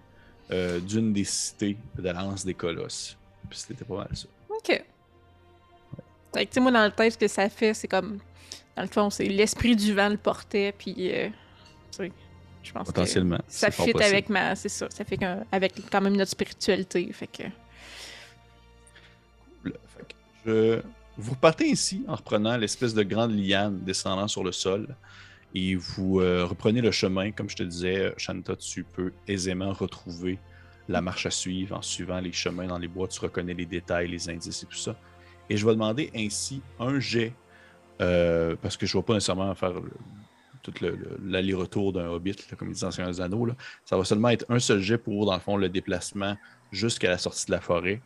euh, 0.51 0.79
d'une 0.81 1.13
des 1.13 1.25
cités 1.25 1.77
de 1.99 2.09
l'Anse 2.11 2.45
des 2.45 2.55
Colosses. 2.55 3.17
Puis 3.49 3.59
c'était 3.59 3.85
pas 3.85 3.97
mal 3.97 4.09
ça. 4.13 4.27
OK. 4.49 4.85
Fait 6.35 6.47
que, 6.47 6.61
moi, 6.61 6.71
dans 6.73 6.85
le 6.85 6.91
tête, 6.91 7.13
ce 7.13 7.19
que 7.19 7.29
ça 7.29 7.49
fait, 7.49 7.75
c'est 7.75 7.89
comme... 7.89 8.19
Dans 8.77 8.83
le 8.83 8.89
fond, 8.89 9.09
c'est 9.09 9.25
l'esprit 9.27 9.77
du 9.77 9.95
vent 9.95 10.09
le 10.09 10.17
portait, 10.17 10.73
puis... 10.77 10.95
euh, 11.13 11.29
je 12.63 12.73
pense 12.73 12.89
que 12.89 12.93
Potentiellement. 12.93 13.39
ça 13.47 13.67
c'est 13.67 13.73
fort 13.73 13.87
fit 13.87 14.03
avec 14.03 14.29
ma... 14.29 14.57
C'est 14.57 14.69
ça, 14.71 14.89
ça 14.91 15.05
fait 15.05 15.17
qu'un- 15.19 15.45
avec 15.53 15.75
quand 15.93 16.01
même 16.01 16.17
notre 16.17 16.31
spiritualité, 16.31 17.13
fait 17.13 17.27
que... 17.27 17.43
Là, 19.65 19.73
fait 19.97 20.05
que 20.09 20.15
je- 20.47 20.83
Vous 21.17 21.33
repartez 21.33 21.69
ici 21.69 22.05
en 22.09 22.17
reprenant 22.17 22.57
l'espèce 22.57 22.95
de 22.95 23.03
grande 23.03 23.33
liane 23.33 23.79
descendant 23.81 24.27
sur 24.29 24.43
le 24.43 24.51
sol 24.53 24.89
et 25.55 25.75
vous 25.77 26.21
euh, 26.21 26.45
reprenez 26.45 26.81
le 26.81 26.91
chemin. 26.91 27.31
Comme 27.33 27.49
je 27.49 27.57
te 27.57 27.63
disais, 27.63 28.13
Shanta, 28.17 28.57
tu 28.57 28.85
peux 28.85 29.13
aisément 29.29 29.73
retrouver 29.73 30.39
la 30.89 31.01
marche 31.01 31.27
à 31.27 31.31
suivre 31.31 31.77
en 31.77 31.83
suivant 31.83 32.21
les 32.21 32.33
chemins 32.33 32.67
dans 32.67 32.79
les 32.79 32.89
bois. 32.89 33.09
Tu 33.09 33.21
reconnais 33.21 33.55
les 33.55 33.67
détails, 33.67 34.09
les 34.09 34.29
indices 34.29 34.63
et 34.65 34.67
tout 34.67 34.77
ça. 34.77 34.97
Et 35.49 35.57
je 35.57 35.65
vais 35.65 35.73
demander 35.73 36.11
ainsi 36.15 36.61
un 36.81 36.99
jet, 37.01 37.33
euh, 38.01 38.57
parce 38.61 38.77
que 38.77 38.87
je 38.87 38.97
ne 38.97 39.01
vais 39.03 39.07
pas 39.07 39.15
nécessairement 39.15 39.55
faire 39.55 39.73
le- 39.75 39.91
tout 40.63 40.73
le- 40.81 40.97
le- 40.97 41.19
l'aller-retour 41.25 41.93
d'un 41.93 42.09
hobbit, 42.09 42.33
là, 42.51 42.57
comme 42.57 42.69
ils 42.69 42.73
disent 42.73 42.81
dans 42.99 43.11
des 43.11 43.21
Anneaux. 43.21 43.45
là. 43.47 43.55
Ça 43.85 43.97
va 43.97 44.05
seulement 44.05 44.31
être 44.31 44.47
un 44.49 44.59
seul 44.59 44.81
jet 44.81 44.99
pour, 44.99 45.27
dans 45.27 45.35
le 45.35 45.41
fond, 45.41 45.57
le 45.57 45.69
déplacement 45.69 46.37
jusqu'à 46.73 47.11
la 47.11 47.19
sortie 47.19 47.47
de 47.47 47.53
la 47.53 47.61
forêt. 47.61 48.01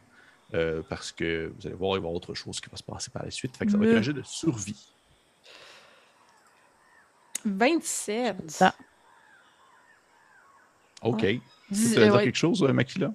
Euh, 0.54 0.82
parce 0.88 1.12
que 1.12 1.52
vous 1.58 1.66
allez 1.66 1.76
voir, 1.76 1.90
il 1.92 1.94
va 1.94 1.96
y 1.96 1.98
avoir 1.98 2.12
autre 2.14 2.34
chose 2.34 2.58
qui 2.60 2.70
va 2.70 2.76
se 2.76 2.82
passer 2.82 3.10
par 3.10 3.22
la 3.24 3.30
suite. 3.30 3.56
Fait 3.56 3.66
que 3.66 3.70
ça 3.72 3.76
va 3.78 3.84
être 3.86 3.96
un 3.98 4.02
jet 4.02 4.12
de 4.14 4.22
survie. 4.24 4.88
27! 7.48 8.50
Ça. 8.50 8.74
OK. 11.02 11.22
Ouais. 11.22 11.40
Tu 11.68 11.74
Dix- 11.74 11.94
veux 11.94 12.02
euh, 12.02 12.04
dire 12.04 12.14
ouais. 12.14 12.24
quelque 12.24 12.36
chose, 12.36 12.62
euh, 12.62 12.72
Makila? 12.72 13.12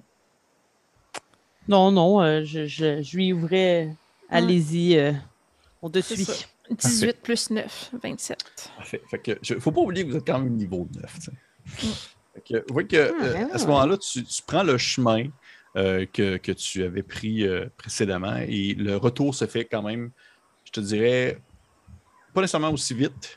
Non, 1.68 1.90
non, 1.90 2.22
euh, 2.22 2.44
je, 2.44 2.66
je, 2.66 3.02
je 3.02 3.16
lui 3.16 3.32
ouvrais. 3.32 3.94
Allez-y, 4.28 4.96
euh, 4.98 5.12
on 5.82 5.90
te 5.90 6.00
suit. 6.00 6.24
ça. 6.24 6.32
18 6.70 7.20
plus 7.22 7.50
9, 7.50 7.90
27. 8.02 8.72
Parfait. 8.76 9.02
Fait 9.10 9.18
que, 9.18 9.38
je, 9.42 9.54
faut 9.58 9.70
pas 9.70 9.82
oublier 9.82 10.04
que 10.06 10.10
vous 10.12 10.16
êtes 10.16 10.26
quand 10.26 10.38
même 10.38 10.54
niveau 10.54 10.88
9. 10.94 11.14
tu 11.14 11.20
sais. 11.20 11.32
Mm. 11.86 11.92
Fait 12.34 12.40
que, 12.40 12.54
vous 12.68 12.72
voyez 12.72 12.88
que, 12.88 12.96
Ah, 13.20 13.24
euh, 13.24 13.32
ben 13.34 13.50
à 13.52 13.58
ce 13.58 13.66
moment-là, 13.66 13.98
tu, 13.98 14.24
tu 14.24 14.42
prends 14.46 14.62
le 14.62 14.78
chemin 14.78 15.24
euh, 15.76 16.06
que, 16.10 16.36
que 16.38 16.52
tu 16.52 16.82
avais 16.82 17.02
pris 17.02 17.46
euh, 17.46 17.66
précédemment 17.76 18.36
et 18.36 18.74
le 18.74 18.96
retour 18.96 19.34
se 19.34 19.46
fait 19.46 19.64
quand 19.66 19.82
même, 19.82 20.10
je 20.64 20.72
te 20.72 20.80
dirais, 20.80 21.38
pas 22.32 22.40
nécessairement 22.40 22.70
aussi 22.70 22.94
vite, 22.94 23.36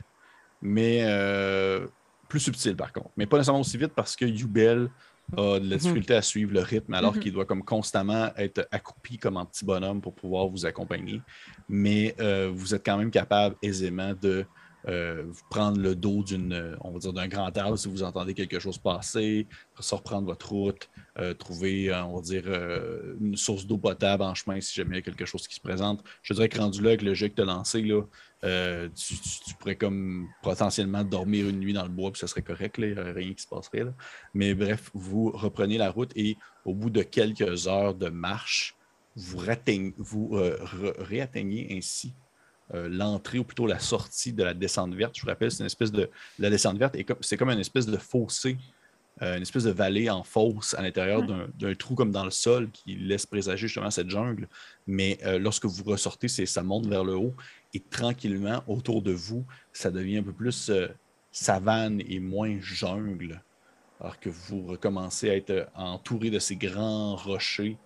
mais 0.60 1.00
euh, 1.02 1.86
plus 2.28 2.40
subtil 2.40 2.76
par 2.76 2.92
contre. 2.92 3.10
Mais 3.16 3.26
pas 3.26 3.36
nécessairement 3.36 3.60
aussi 3.60 3.78
vite 3.78 3.92
parce 3.94 4.16
que 4.16 4.24
Yubel 4.24 4.90
a 5.36 5.58
de 5.60 5.68
la 5.68 5.76
difficulté 5.76 6.14
à 6.14 6.22
suivre 6.22 6.52
le 6.54 6.60
rythme 6.60 6.94
alors 6.94 7.14
Mhm. 7.14 7.20
qu'il 7.20 7.32
doit 7.32 7.44
comme 7.44 7.62
constamment 7.62 8.30
être 8.36 8.66
accroupi 8.70 9.18
comme 9.18 9.36
un 9.36 9.44
petit 9.44 9.64
bonhomme 9.64 10.00
pour 10.00 10.14
pouvoir 10.14 10.48
vous 10.48 10.64
accompagner. 10.64 11.20
Mais 11.68 12.14
euh, 12.20 12.50
vous 12.52 12.74
êtes 12.74 12.84
quand 12.84 12.96
même 12.96 13.10
capable 13.10 13.56
aisément 13.62 14.14
de 14.14 14.46
euh, 14.88 15.24
prendre 15.50 15.78
le 15.78 15.94
dos 15.94 16.22
d'une, 16.22 16.76
on 16.80 16.92
va 16.92 16.98
dire, 17.00 17.12
d'un 17.12 17.26
grand 17.28 17.54
arbre 17.58 17.76
si 17.76 17.88
vous 17.88 18.04
entendez 18.04 18.32
quelque 18.32 18.58
chose 18.58 18.78
passer, 18.78 19.46
reprendre 19.90 20.26
votre 20.28 20.48
route, 20.50 20.88
euh, 21.18 21.34
trouver, 21.34 21.92
on 21.92 22.14
va 22.16 22.22
dire, 22.22 22.44
euh, 22.46 23.16
une 23.20 23.36
source 23.36 23.66
d'eau 23.66 23.76
potable 23.76 24.22
en 24.22 24.34
chemin 24.34 24.60
si 24.62 24.74
jamais 24.76 24.92
il 24.94 24.96
y 24.96 24.98
a 25.00 25.02
quelque 25.02 25.26
chose 25.26 25.46
qui 25.46 25.56
se 25.56 25.60
présente. 25.60 26.02
Je 26.22 26.32
dirais 26.32 26.48
que 26.48 26.58
rendu 26.58 26.80
là 26.80 26.90
avec 26.90 27.02
le 27.02 27.12
jet 27.12 27.28
que 27.28 27.34
tu 27.34 27.42
as 27.42 27.44
lancé, 27.44 27.82
là, 27.82 28.02
euh, 28.44 28.88
tu, 28.94 29.54
pourrais 29.58 29.76
comme 29.76 30.28
potentiellement 30.42 31.02
dormir 31.02 31.48
une 31.48 31.58
nuit 31.58 31.72
dans 31.72 31.82
le 31.82 31.88
bois, 31.88 32.12
puis 32.12 32.20
ça 32.20 32.26
serait 32.26 32.42
correct, 32.42 32.78
là, 32.78 33.12
rien 33.12 33.34
qui 33.34 33.42
se 33.42 33.48
passerait. 33.48 33.84
Mais 34.34 34.54
bref, 34.54 34.90
vous 34.94 35.30
reprenez 35.30 35.78
la 35.78 35.90
route 35.90 36.12
et 36.14 36.36
au 36.64 36.74
bout 36.74 36.90
de 36.90 37.02
quelques 37.02 37.66
heures 37.66 37.94
de 37.94 38.08
marche, 38.08 38.76
vous, 39.16 40.36
euh, 40.36 40.58
réatteignez 40.98 41.76
ainsi 41.76 42.14
euh, 42.74 42.88
l'entrée 42.88 43.38
ou 43.38 43.44
plutôt 43.44 43.66
la 43.66 43.78
sortie 43.78 44.32
de 44.32 44.44
la 44.44 44.54
descente 44.54 44.94
verte. 44.94 45.16
Je 45.16 45.22
vous 45.22 45.28
rappelle, 45.28 45.50
c'est 45.50 45.60
une 45.60 45.66
espèce 45.66 45.90
de. 45.90 46.10
La 46.38 46.50
descente 46.50 46.78
verte, 46.78 46.94
est 46.96 47.04
comme- 47.04 47.22
c'est 47.22 47.36
comme 47.36 47.50
une 47.50 47.58
espèce 47.58 47.86
de 47.86 47.96
fossé, 47.96 48.58
euh, 49.22 49.36
une 49.36 49.42
espèce 49.42 49.64
de 49.64 49.70
vallée 49.70 50.08
en 50.10 50.22
fosse 50.22 50.74
à 50.74 50.82
l'intérieur 50.82 51.22
d'un- 51.22 51.74
trou 51.74 51.94
comme 51.94 52.12
dans 52.12 52.24
le 52.24 52.30
sol 52.30 52.70
qui 52.70 52.94
laisse 52.96 53.26
présager 53.26 53.66
justement 53.66 53.90
cette 53.90 54.10
jungle. 54.10 54.48
Mais 54.86 55.18
euh, 55.24 55.38
lorsque 55.38 55.64
vous 55.66 55.84
ressortez, 55.84 56.28
c'est- 56.28 56.46
ça 56.46 56.62
monte 56.62 56.86
vers 56.86 57.04
le 57.04 57.14
haut 57.16 57.34
et 57.74 57.80
tranquillement, 57.80 58.62
autour 58.66 59.02
de 59.02 59.12
vous, 59.12 59.44
ça 59.72 59.90
devient 59.90 60.18
un 60.18 60.22
peu 60.22 60.32
plus 60.32 60.70
euh, 60.70 60.88
savane 61.32 62.00
et 62.08 62.20
moins 62.20 62.58
jungle. 62.60 63.42
Alors 64.00 64.18
que 64.20 64.28
vous 64.30 64.64
recommencez 64.64 65.28
à 65.30 65.34
être 65.36 65.68
entouré 65.74 66.30
de 66.30 66.38
ces 66.38 66.56
grands 66.56 67.16
rochers 67.16 67.76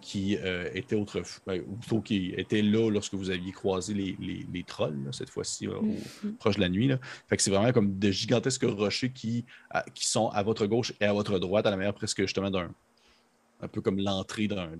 qui 0.00 0.36
euh, 0.38 0.68
étaient 0.74 0.96
autrefois, 0.96 1.54
ou 1.66 1.76
plutôt 1.76 2.00
qui 2.00 2.32
étaient 2.36 2.62
là 2.62 2.90
lorsque 2.90 3.14
vous 3.14 3.30
aviez 3.30 3.52
croisé 3.52 3.94
les, 3.94 4.16
les- 4.20 4.46
les 4.52 4.62
trolls, 4.64 5.04
là, 5.04 5.12
cette 5.12 5.30
fois-ci, 5.30 5.66
euh, 5.68 5.80
Mhm. 5.80 6.34
proche 6.36 6.56
de 6.56 6.60
la 6.60 6.68
nuit. 6.68 6.88
Là. 6.88 6.98
Fait 7.28 7.36
que 7.36 7.42
c'est 7.42 7.50
vraiment 7.50 7.72
comme 7.72 7.98
de 7.98 8.10
gigantesques 8.10 8.64
rochers 8.64 9.10
qui, 9.12 9.44
à- 9.70 9.84
qui 9.94 10.06
sont 10.06 10.28
à 10.28 10.42
votre 10.42 10.66
gauche 10.66 10.92
et 11.00 11.04
à 11.04 11.12
votre 11.12 11.38
droite, 11.38 11.66
à 11.66 11.70
la 11.70 11.76
manière 11.76 11.94
presque 11.94 12.20
justement 12.22 12.50
d'un. 12.50 12.70
Un 13.62 13.68
peu 13.68 13.80
comme 13.82 13.98
l'entrée 13.98 14.48
d'un. 14.48 14.70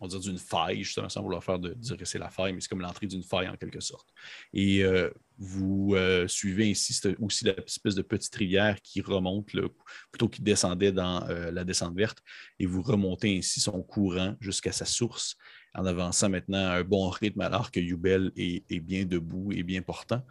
On 0.00 0.06
dirait 0.06 0.20
d'une 0.20 0.38
faille, 0.38 0.82
justement, 0.82 1.08
sans 1.08 1.22
vouloir 1.22 1.42
faire 1.42 1.58
de 1.58 1.74
dire 1.74 1.96
que 1.96 2.04
c'est 2.04 2.18
la 2.18 2.30
faille, 2.30 2.52
mais 2.52 2.60
c'est 2.60 2.68
comme 2.68 2.80
l'entrée 2.80 3.06
d'une 3.06 3.22
faille 3.22 3.48
en 3.48 3.56
quelque 3.56 3.80
sorte. 3.80 4.08
Et 4.52 4.82
euh, 4.82 5.10
vous 5.38 5.94
euh, 5.94 6.28
suivez 6.28 6.70
ainsi 6.70 7.00
aussi 7.20 7.44
l'espèce 7.44 7.94
de 7.94 8.02
petite 8.02 8.34
rivière 8.34 8.80
qui 8.82 9.00
remonte, 9.00 9.50
plutôt 10.10 10.28
qui 10.28 10.42
descendait 10.42 10.92
dans 10.92 11.26
euh, 11.28 11.50
la 11.50 11.64
descente 11.64 11.94
verte, 11.96 12.22
et 12.58 12.66
vous 12.66 12.82
remontez 12.82 13.38
ainsi 13.38 13.60
son 13.60 13.82
courant 13.82 14.34
jusqu'à 14.40 14.72
sa 14.72 14.84
source, 14.84 15.36
en 15.74 15.86
avançant 15.86 16.28
maintenant 16.28 16.66
à 16.66 16.78
un 16.78 16.84
bon 16.84 17.08
rythme 17.08 17.40
alors 17.40 17.70
que 17.70 17.80
Yubel 17.80 18.32
est, 18.36 18.64
est 18.70 18.80
bien 18.80 19.04
debout 19.04 19.52
et 19.52 19.62
bien 19.62 19.82
portant. 19.82 20.22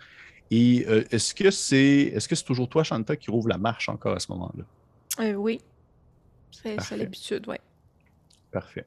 Et 0.52 0.85
est-ce 1.10 1.34
que 1.34 1.49
c'est 1.49 2.11
est-ce 2.14 2.27
que 2.27 2.35
c'est 2.35 2.44
toujours 2.44 2.69
toi, 2.69 2.84
Shanta, 2.84 3.15
qui 3.15 3.31
rouvre 3.31 3.49
la 3.49 3.57
marche 3.57 3.90
encore 3.90 4.15
à 4.15 4.19
ce 4.19 4.31
moment-là? 4.31 5.34
Oui. 5.35 5.60
C'est 6.52 6.98
l'habitude, 6.98 7.48
ouais. 7.48 7.60
Parfait. 8.52 8.85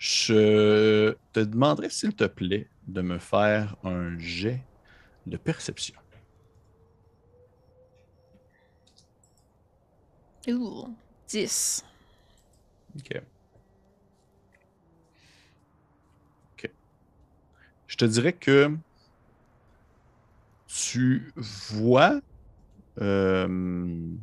Je 0.00 1.14
te 1.34 1.40
demanderais, 1.40 1.90
s'il 1.90 2.16
te 2.16 2.24
plaît, 2.24 2.70
de 2.88 3.02
me 3.02 3.18
faire 3.18 3.76
un 3.84 4.18
jet 4.18 4.64
de 5.26 5.36
perception. 5.36 5.94
Ouh, 10.48 10.96
10. 11.28 11.84
OK. 12.96 13.22
OK. 16.54 16.70
Je 17.86 17.96
te 17.96 18.04
dirais 18.06 18.32
que 18.32 18.74
tu 20.66 21.30
vois 21.36 22.22
euh, 23.02 24.16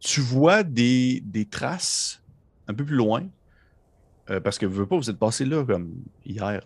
tu 0.00 0.20
vois 0.20 0.64
des, 0.64 1.20
des 1.20 1.48
traces 1.48 2.20
un 2.66 2.74
peu 2.74 2.84
plus 2.84 2.96
loin 2.96 3.28
euh, 4.30 4.40
parce 4.40 4.58
que 4.58 4.66
veux 4.66 4.86
pas, 4.86 4.96
vous 4.96 5.10
êtes 5.10 5.18
passé 5.18 5.44
là 5.44 5.64
comme 5.64 5.94
hier. 6.24 6.62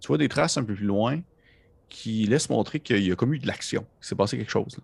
Tu 0.00 0.08
vois 0.08 0.18
des 0.18 0.28
traces 0.28 0.56
un 0.56 0.64
peu 0.64 0.74
plus 0.74 0.86
loin 0.86 1.20
qui 1.88 2.26
laissent 2.26 2.48
montrer 2.50 2.80
qu'il 2.80 3.06
y 3.06 3.12
a 3.12 3.16
comme 3.16 3.34
eu 3.34 3.38
de 3.38 3.46
l'action, 3.46 3.82
qu'il 4.00 4.08
s'est 4.08 4.14
passé 4.14 4.36
quelque 4.36 4.50
chose. 4.50 4.76
là. 4.76 4.82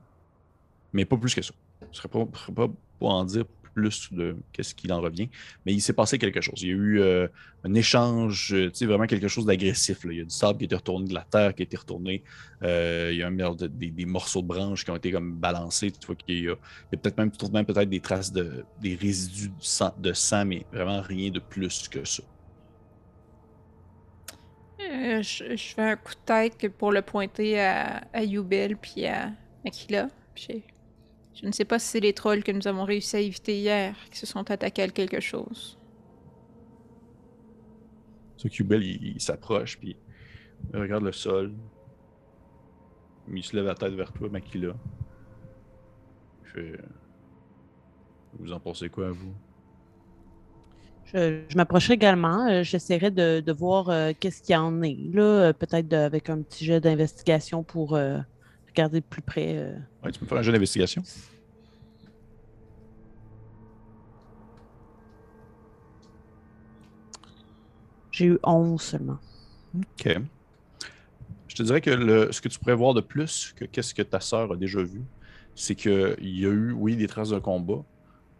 Mais 0.92 1.04
pas 1.04 1.16
plus 1.16 1.34
que 1.34 1.42
ça. 1.42 1.54
Je 1.82 1.86
ne 1.86 1.92
serais 1.92 2.08
pas, 2.08 2.26
pas 2.54 2.68
pour 2.98 3.10
en 3.10 3.24
dire 3.24 3.44
plus 3.74 4.12
de 4.12 4.36
qu'est-ce 4.52 4.74
qu'il 4.74 4.92
en 4.92 5.00
revient. 5.00 5.28
Mais 5.64 5.72
il 5.72 5.80
s'est 5.80 5.92
passé 5.92 6.18
quelque 6.18 6.40
chose. 6.40 6.62
Il 6.62 6.68
y 6.68 6.72
a 6.72 6.74
eu 6.74 7.00
euh, 7.00 7.28
un 7.64 7.74
échange, 7.74 8.54
sais, 8.72 8.86
vraiment 8.86 9.06
quelque 9.06 9.28
chose 9.28 9.46
d'agressif. 9.46 9.98
Il 10.04 10.16
y 10.16 10.20
a 10.20 10.24
du 10.24 10.30
sable 10.30 10.58
qui 10.58 10.64
a 10.64 10.66
été 10.66 10.76
retourné, 10.76 11.08
de 11.08 11.14
la 11.14 11.26
terre 11.28 11.54
qui 11.54 11.62
a 11.62 11.64
été 11.64 11.76
retournée. 11.76 12.22
il 12.62 13.16
y 13.16 13.22
a 13.22 13.26
un, 13.26 13.54
des, 13.54 13.90
des, 13.90 14.06
morceaux 14.06 14.42
de 14.42 14.46
branches 14.46 14.84
qui 14.84 14.90
ont 14.90 14.96
été 14.96 15.12
comme 15.12 15.34
balancés. 15.34 15.90
Tu 15.90 16.06
vois 16.06 16.16
qu'il 16.16 16.44
y 16.44 16.48
a, 16.48 16.56
peut-être 16.90 17.18
même, 17.18 17.30
même 17.52 17.66
peut-être 17.66 17.88
des 17.88 18.00
traces 18.00 18.32
de 18.32 18.64
des 18.80 18.94
résidus 18.94 19.50
de 19.98 20.12
sang, 20.12 20.44
mais 20.44 20.64
vraiment 20.72 21.00
rien 21.02 21.30
de 21.30 21.40
plus 21.40 21.88
que 21.88 22.04
ça. 22.04 22.22
Euh, 24.80 25.22
je, 25.22 25.56
fais 25.56 25.82
un 25.82 25.96
coup 25.96 26.14
de 26.14 26.24
tête 26.24 26.68
pour 26.76 26.92
le 26.92 27.02
pointer 27.02 27.60
à, 27.60 28.04
à 28.12 28.22
Yubel 28.22 28.76
puis 28.76 29.06
à 29.06 29.32
Akila. 29.66 30.08
Je 31.40 31.46
ne 31.46 31.52
sais 31.52 31.64
pas 31.64 31.78
si 31.78 31.86
c'est 31.86 32.00
les 32.00 32.12
trolls 32.12 32.42
que 32.42 32.52
nous 32.52 32.66
avons 32.66 32.84
réussi 32.84 33.16
à 33.16 33.20
éviter 33.20 33.58
hier 33.58 33.94
qui 34.10 34.18
se 34.18 34.26
sont 34.26 34.50
attaqués 34.50 34.82
à 34.82 34.88
quelque 34.88 35.20
chose. 35.20 35.78
Ce 38.36 38.48
Yubel, 38.48 38.82
il, 38.82 39.20
s'approche 39.20 39.78
puis 39.78 39.96
il 40.72 40.78
regarde 40.78 41.04
le 41.04 41.12
sol. 41.12 41.52
Il 43.32 43.42
se 43.42 43.54
lève 43.54 43.66
la 43.66 43.74
tête 43.74 43.92
vers 43.92 44.12
toi, 44.12 44.28
Makila. 44.28 44.74
Il 46.42 46.48
fait. 46.48 46.80
Vous 48.38 48.52
en 48.52 48.60
pensez 48.60 48.88
quoi, 48.88 49.10
vous? 49.10 49.34
Je, 51.12 51.56
m'approcherai 51.56 51.94
également. 51.94 52.46
Euh, 52.46 52.62
j'essaierai 52.62 53.10
de, 53.10 53.52
voir 53.52 53.88
euh, 53.88 54.12
qu'est-ce 54.18 54.42
qu'il 54.42 54.54
y 54.54 54.56
en 54.56 54.82
est. 54.82 54.98
Là, 55.12 55.22
euh, 55.22 55.52
peut-être 55.52 55.92
avec 55.92 56.30
un 56.30 56.42
petit 56.42 56.64
jet 56.64 56.80
d'investigation 56.80 57.62
pour 57.62 57.98
regarder 58.78 59.00
de 59.00 59.06
plus 59.06 59.22
près. 59.22 59.74
Oui, 60.04 60.12
tu 60.12 60.20
peux 60.20 60.26
faire 60.26 60.38
un 60.38 60.42
jeu 60.42 60.52
d'investigation. 60.52 61.02
J'ai 68.18 68.26
eu 68.26 68.38
11 68.42 68.80
seulement. 68.80 69.18
OK. 69.76 70.18
Je 71.46 71.54
te 71.54 71.62
dirais 71.62 71.80
que 71.80 71.90
le, 71.90 72.32
ce 72.32 72.40
que 72.40 72.48
tu 72.48 72.58
pourrais 72.58 72.74
voir 72.74 72.94
de 72.94 73.00
plus 73.00 73.52
que 73.56 73.64
qu'est-ce 73.64 73.94
que 73.94 74.02
ta 74.02 74.18
sœur 74.18 74.52
a 74.52 74.56
déjà 74.56 74.82
vu, 74.82 75.02
c'est 75.54 75.74
qu'il 75.74 76.16
y 76.20 76.44
a 76.44 76.50
eu, 76.50 76.72
oui, 76.72 76.96
des 76.96 77.06
traces 77.06 77.30
de 77.30 77.38
combat, 77.38 77.84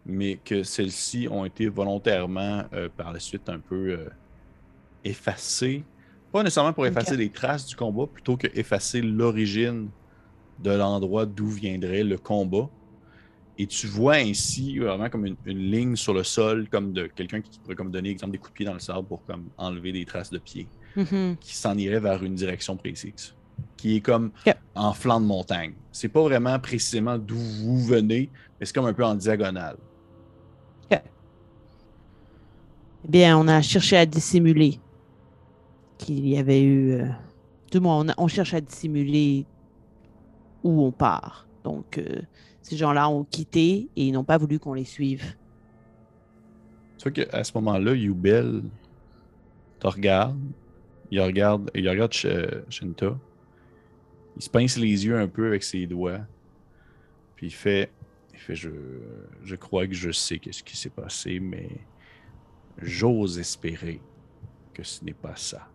mais 0.04 0.36
que 0.44 0.62
celles-ci 0.62 1.28
ont 1.30 1.44
été 1.44 1.68
volontairement 1.68 2.64
euh, 2.72 2.88
par 2.88 3.12
la 3.12 3.20
suite 3.20 3.48
un 3.48 3.60
peu 3.60 3.90
euh, 3.90 4.08
effacées. 5.04 5.84
Pas 6.32 6.42
nécessairement 6.42 6.72
pour 6.72 6.86
effacer 6.86 7.16
les 7.16 7.30
traces 7.30 7.66
du 7.66 7.76
combat, 7.76 8.06
plutôt 8.06 8.36
que 8.36 8.48
effacer 8.54 9.00
l'origine 9.00 9.90
de 10.62 10.70
l'endroit 10.70 11.26
d'où 11.26 11.48
viendrait 11.48 12.04
le 12.04 12.18
combat. 12.18 12.68
Et 13.60 13.66
tu 13.66 13.88
vois 13.88 14.14
ainsi 14.14 14.78
vraiment 14.78 15.08
comme 15.08 15.26
une, 15.26 15.36
ligne 15.46 15.96
sur 15.96 16.14
le 16.14 16.22
sol, 16.22 16.68
comme 16.70 16.92
de 16.92 17.06
quelqu'un 17.06 17.40
qui 17.40 17.58
pourrait 17.58 17.74
comme 17.74 17.90
donner 17.90 18.10
exemple 18.10 18.32
des 18.32 18.38
coups 18.38 18.52
de 18.52 18.54
pied 18.54 18.66
dans 18.66 18.74
le 18.74 18.78
sable 18.78 19.08
pour 19.08 19.24
comme 19.24 19.46
enlever 19.56 19.90
des 19.90 20.04
traces 20.04 20.30
de 20.30 20.38
pied, 20.38 20.68
mm-hmm. 20.96 21.36
qui 21.38 21.56
s'en 21.56 21.76
irait 21.76 21.98
vers 21.98 22.22
une 22.22 22.36
direction 22.36 22.76
précise, 22.76 23.34
qui 23.76 23.96
est 23.96 24.00
comme 24.00 24.30
en 24.76 24.92
flanc 24.92 25.20
de 25.20 25.26
montagne. 25.26 25.72
C'est 25.90 26.08
pas 26.08 26.22
vraiment 26.22 26.56
précisément 26.60 27.18
d'où 27.18 27.34
vous 27.34 27.80
venez, 27.84 28.30
mais 28.60 28.66
c'est 28.66 28.74
comme 28.74 28.86
un 28.86 28.94
peu 28.94 29.04
en 29.04 29.16
diagonale. 29.16 29.76
Eh 33.04 33.08
bien, 33.08 33.38
on 33.38 33.48
a 33.48 33.62
cherché 33.62 33.96
à 33.96 34.06
dissimuler 34.06 34.80
qu'il 35.98 36.28
y 36.28 36.36
avait 36.36 36.62
eu. 36.62 36.92
Euh, 36.92 37.06
du 37.70 37.80
moins, 37.80 38.04
on, 38.16 38.28
cherche 38.28 38.54
à 38.54 38.60
dissimuler 38.60 39.46
où 40.62 40.82
on 40.82 40.92
part. 40.92 41.46
Donc, 41.64 41.98
euh, 41.98 42.22
ces 42.62 42.76
gens-là 42.76 43.08
ont 43.08 43.24
quitté 43.24 43.88
et 43.96 44.06
ils 44.06 44.12
n'ont 44.12 44.24
pas 44.24 44.38
voulu 44.38 44.58
qu'on 44.58 44.74
les 44.74 44.84
suive. 44.84 45.24
Tu 46.98 47.04
vois 47.04 47.12
qu'à 47.12 47.44
ce 47.44 47.52
moment-là, 47.54 47.94
Yubel 47.94 48.62
te 49.78 49.86
regarde. 49.86 50.38
Il 51.10 51.20
regarde, 51.20 51.70
il 51.74 51.88
regarde 51.88 52.12
Shinta. 52.12 53.16
Il 54.36 54.42
se 54.42 54.50
pince 54.50 54.76
les 54.76 55.06
yeux 55.06 55.18
un 55.18 55.28
peu 55.28 55.46
avec 55.46 55.62
ses 55.62 55.86
doigts. 55.86 56.20
Puis 57.36 57.46
il 57.46 57.54
fait, 57.54 57.90
il 58.32 58.38
fait 58.38 58.54
je, 58.54 58.70
je 59.42 59.54
crois 59.54 59.86
que 59.86 59.94
je 59.94 60.10
sais 60.10 60.40
ce 60.50 60.62
qui 60.62 60.76
s'est 60.76 60.90
passé, 60.90 61.40
mais 61.40 61.68
J'ose 62.80 63.38
espérer 63.38 64.00
que 64.72 64.84
ce 64.84 65.04
n'est 65.04 65.14
pas 65.14 65.34
ça. 65.34 65.68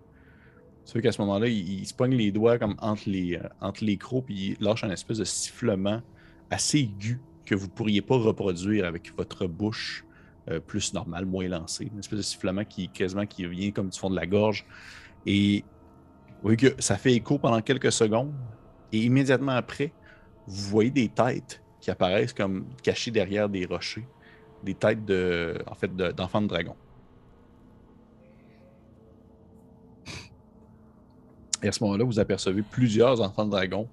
C'est 0.85 1.01
qu'à 1.01 1.11
ce 1.11 1.21
moment-là, 1.21 1.47
il, 1.47 1.85
se 1.85 1.93
pogne 1.93 2.15
les 2.15 2.31
doigts 2.31 2.57
comme 2.57 2.75
entre 2.79 3.03
les, 3.07 3.37
euh, 3.37 3.47
entre 3.61 3.83
les 3.83 3.97
crocs, 3.97 4.25
puis 4.25 4.55
il 4.59 4.63
lâche 4.63 4.83
un 4.83 4.91
espèce 4.91 5.17
de 5.17 5.23
sifflement 5.23 6.01
assez 6.49 6.79
aigu 6.79 7.21
que 7.45 7.55
vous 7.55 7.67
ne 7.67 7.71
pourriez 7.71 8.01
pas 8.01 8.17
reproduire 8.17 8.85
avec 8.85 9.15
votre 9.15 9.47
bouche 9.47 10.05
euh, 10.49 10.59
plus 10.59 10.93
normale, 10.93 11.25
moins 11.25 11.47
lancée. 11.47 11.89
Une 11.91 11.99
espèce 11.99 12.17
de 12.17 12.23
sifflement 12.23 12.65
qui 12.65 12.89
quasiment 12.89 13.25
qui 13.25 13.45
vient 13.45 13.71
comme 13.71 13.89
du 13.89 13.97
fond 13.97 14.09
de 14.09 14.15
la 14.15 14.25
gorge. 14.25 14.65
Et 15.25 15.63
vous 16.27 16.49
voyez 16.49 16.57
que 16.57 16.81
ça 16.81 16.97
fait 16.97 17.13
écho 17.13 17.37
pendant 17.37 17.61
quelques 17.61 17.91
secondes. 17.91 18.33
Et 18.91 18.99
immédiatement 18.99 19.53
après, 19.53 19.93
vous 20.45 20.69
voyez 20.69 20.91
des 20.91 21.09
têtes 21.09 21.61
qui 21.79 21.91
apparaissent 21.91 22.33
comme 22.33 22.65
cachées 22.81 23.11
derrière 23.11 23.47
des 23.47 23.65
rochers. 23.65 24.05
Des 24.63 24.73
têtes 24.73 25.05
de, 25.05 25.57
en 25.67 25.75
fait, 25.75 25.93
d'enfants 25.95 26.41
de 26.41 26.47
dragon. 26.47 26.75
Et 31.63 31.69
à 31.69 31.71
ce 31.71 31.83
moment-là, 31.83 32.03
vous 32.03 32.19
apercevez 32.19 32.61
plusieurs 32.61 33.21
enfants 33.21 33.45
de 33.45 33.51
dragon 33.51 33.87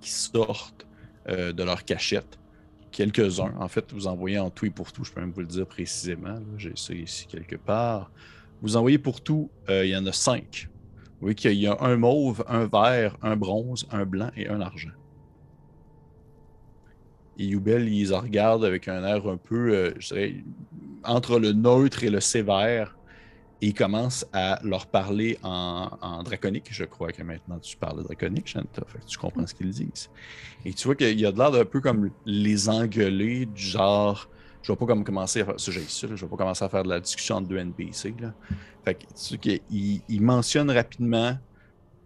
qui 0.00 0.10
sortent 0.10 0.86
euh, 1.28 1.52
de 1.52 1.62
leur 1.64 1.84
cachette. 1.84 2.38
Quelques-uns. 2.92 3.52
En 3.58 3.68
fait, 3.68 3.92
vous 3.92 4.06
en 4.06 4.16
voyez 4.16 4.38
en 4.38 4.48
tout 4.48 4.64
et 4.64 4.70
pour 4.70 4.92
tout. 4.92 5.04
Je 5.04 5.12
peux 5.12 5.20
même 5.20 5.32
vous 5.32 5.40
le 5.40 5.46
dire 5.46 5.66
précisément. 5.66 6.38
J'ai 6.56 6.72
ça 6.76 6.94
ici 6.94 7.26
quelque 7.26 7.56
part. 7.56 8.10
Vous 8.62 8.76
en 8.76 8.80
voyez 8.80 8.98
pour 8.98 9.20
tout, 9.20 9.50
euh, 9.68 9.84
il 9.84 9.90
y 9.90 9.96
en 9.96 10.06
a 10.06 10.12
cinq. 10.12 10.68
Vous 11.18 11.22
voyez 11.22 11.34
qu'il 11.34 11.52
y 11.54 11.66
a 11.66 11.76
un 11.80 11.96
mauve, 11.96 12.44
un 12.48 12.66
vert, 12.66 13.16
un 13.22 13.36
bronze, 13.36 13.86
un 13.90 14.06
blanc 14.06 14.30
et 14.36 14.48
un 14.48 14.60
argent. 14.60 14.90
Et 17.38 17.46
Yubel, 17.46 17.88
ils 17.88 18.14
regardent 18.14 18.64
avec 18.64 18.88
un 18.88 19.04
air 19.04 19.26
un 19.26 19.36
peu, 19.36 19.74
euh, 19.74 19.90
je 19.98 20.14
dirais, 20.14 20.34
entre 21.04 21.38
le 21.38 21.52
neutre 21.52 22.02
et 22.04 22.10
le 22.10 22.20
sévère. 22.20 22.95
Et 23.62 23.68
il 23.68 23.74
commence 23.74 24.26
à 24.32 24.60
leur 24.62 24.86
parler 24.86 25.38
en, 25.42 26.22
draconique. 26.22 26.68
Je 26.70 26.84
crois 26.84 27.12
que 27.12 27.22
maintenant 27.22 27.58
tu 27.58 27.76
parles 27.76 28.02
draconique, 28.02 28.46
Shanta. 28.48 28.82
Fait 28.86 28.98
que 28.98 29.06
tu 29.06 29.18
comprends 29.18 29.46
ce 29.46 29.54
qu'ils 29.54 29.70
disent. 29.70 30.10
Et 30.64 30.72
tu 30.72 30.86
vois 30.86 30.94
qu'il 30.94 31.18
y 31.18 31.24
a 31.24 31.32
de 31.32 31.38
l'air 31.38 31.50
d'un 31.50 31.64
peu 31.64 31.80
comme 31.80 32.10
les 32.26 32.68
engueuler, 32.68 33.46
du 33.46 33.62
genre. 33.62 34.28
Je 34.62 34.72
vais 34.72 34.76
pas 34.76 34.86
comme 34.86 35.04
commencer 35.04 35.40
à 35.40 35.44
faire. 35.46 35.60
Ça, 35.60 35.72
je 35.72 35.80
vais 35.80 36.26
pas 36.26 36.36
commencer 36.36 36.64
à 36.64 36.68
faire 36.68 36.82
de 36.82 36.88
la 36.88 37.00
discussion 37.00 37.36
entre 37.36 37.48
deux 37.48 37.56
NPC. 37.56 38.14
Là. 38.20 38.34
Fait 38.84 38.94
que 38.94 39.04
tu 39.14 39.36
vois 39.36 39.38
qu'il 39.38 40.02
il 40.08 40.22
mentionne 40.22 40.70
rapidement 40.70 41.38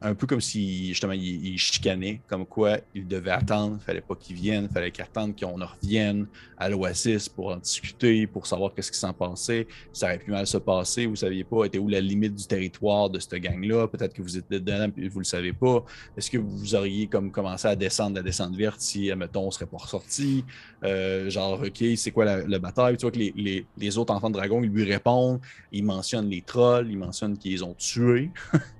un 0.02 0.14
peu 0.14 0.26
comme 0.26 0.40
si 0.40 0.88
justement 0.88 1.12
il, 1.12 1.58
chicanait, 1.58 2.20
comme 2.26 2.46
quoi 2.46 2.78
il 2.94 3.06
devait 3.06 3.30
attendre, 3.30 3.76
il 3.80 3.84
fallait 3.84 4.00
pas 4.00 4.14
qu'il 4.14 4.36
vienne, 4.36 4.66
il 4.70 4.72
fallait 4.72 4.90
qu'il 4.90 5.04
attende 5.04 5.38
qu'on 5.38 5.54
revienne 5.54 6.26
à 6.56 6.68
l'Oasis 6.70 7.28
pour 7.28 7.48
en 7.48 7.56
discuter, 7.56 8.26
pour 8.26 8.46
savoir 8.46 8.72
qu'est-ce 8.74 8.90
qui 8.90 8.98
s'en 8.98 9.12
passait. 9.12 9.66
Ça 9.92 10.06
aurait 10.06 10.18
pu 10.18 10.30
mal 10.30 10.46
se 10.46 10.56
passer, 10.56 11.06
vous 11.06 11.16
saviez 11.16 11.44
pas, 11.44 11.64
était 11.64 11.78
où 11.78 11.88
la 11.88 12.00
limite 12.00 12.34
du 12.34 12.46
territoire 12.46 13.10
de 13.10 13.18
cette 13.18 13.34
gang-là, 13.34 13.88
peut-être 13.88 14.14
que 14.14 14.22
vous 14.22 14.38
êtes 14.38 14.50
dedans 14.50 14.88
et 14.96 15.08
vous 15.08 15.18
le 15.18 15.24
savez 15.24 15.52
pas. 15.52 15.84
Est-ce 16.16 16.30
que 16.30 16.38
vous 16.38 16.74
auriez 16.74 17.06
comme 17.06 17.30
commencé 17.30 17.68
à 17.68 17.76
descendre 17.76 18.16
la 18.16 18.22
descente 18.22 18.56
verte 18.56 18.80
si, 18.80 19.10
admettons, 19.10 19.46
on 19.46 19.50
serait 19.50 19.66
pas 19.66 19.78
ressorti? 19.78 20.44
Euh, 20.82 21.28
genre, 21.28 21.60
OK, 21.60 21.84
c'est 21.96 22.10
quoi 22.10 22.24
la, 22.24 22.58
bataille? 22.58 22.96
Tu 22.96 23.02
vois 23.02 23.10
que 23.10 23.18
les, 23.18 23.66
les 23.76 23.98
autres 23.98 24.14
enfants 24.14 24.30
de 24.30 24.34
dragon, 24.34 24.62
ils 24.62 24.70
lui 24.70 24.84
répondent, 24.84 25.40
ils 25.72 25.84
mentionnent 25.84 26.28
les 26.28 26.42
trolls, 26.42 26.90
ils 26.90 26.98
mentionnent 26.98 27.36
qu'ils 27.36 27.64
ont 27.64 27.74
tué. 27.74 28.30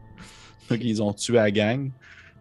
qu'ils 0.79 1.03
ont 1.03 1.13
tué 1.13 1.35
la 1.35 1.51
gang 1.51 1.91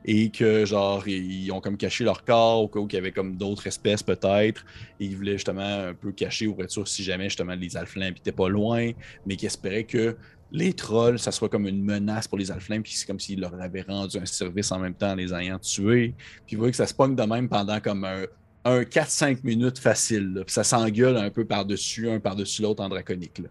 et 0.05 0.29
que 0.29 0.65
genre 0.65 1.07
ils 1.07 1.51
ont 1.51 1.59
comme 1.59 1.77
caché 1.77 2.03
leur 2.03 2.23
corps 2.23 2.63
au 2.63 2.67
cas 2.67 2.79
où 2.79 2.87
il 2.89 2.93
y 2.93 2.97
avait 2.97 3.11
comme 3.11 3.35
d'autres 3.35 3.67
espèces 3.67 4.03
peut-être. 4.03 4.65
Et 4.99 5.05
ils 5.05 5.15
voulaient 5.15 5.33
justement 5.33 5.87
un 5.87 5.93
peu 5.93 6.11
cacher 6.11 6.47
ou 6.47 6.61
être 6.61 6.87
si 6.87 7.03
jamais 7.03 7.25
justement 7.25 7.55
les 7.55 7.75
alflins 7.75 8.11
n'étaient 8.11 8.31
pas 8.31 8.49
loin 8.49 8.91
mais 9.25 9.35
qu'ils 9.35 9.47
espéraient 9.47 9.83
que 9.83 10.15
les 10.51 10.73
trolls 10.73 11.19
ça 11.19 11.31
soit 11.31 11.49
comme 11.49 11.67
une 11.67 11.83
menace 11.83 12.27
pour 12.27 12.37
les 12.37 12.49
alflins 12.51 12.81
puis 12.81 12.93
c'est 12.93 13.05
comme 13.05 13.19
s'ils 13.19 13.39
leur 13.39 13.53
avaient 13.61 13.83
rendu 13.83 14.17
un 14.17 14.25
service 14.25 14.71
en 14.71 14.79
même 14.79 14.95
temps 14.95 15.11
en 15.11 15.15
les 15.15 15.33
ayant 15.33 15.59
tués. 15.59 16.15
Puis 16.47 16.55
vous 16.55 16.61
voyez 16.61 16.71
que 16.71 16.77
ça 16.77 16.87
se 16.87 16.93
pogne 16.93 17.15
de 17.15 17.23
même 17.23 17.49
pendant 17.49 17.79
comme 17.79 18.05
un, 18.05 18.25
4-5 18.65 19.39
minutes 19.43 19.79
facile 19.79 20.43
puis 20.45 20.53
ça 20.53 20.63
s'engueule 20.63 21.17
un 21.17 21.31
peu 21.31 21.43
par-dessus 21.43 22.09
un 22.09 22.19
par-dessus 22.19 22.61
l'autre 22.61 22.83
en 22.83 22.89
draconique 22.89 23.39
là. 23.39 23.49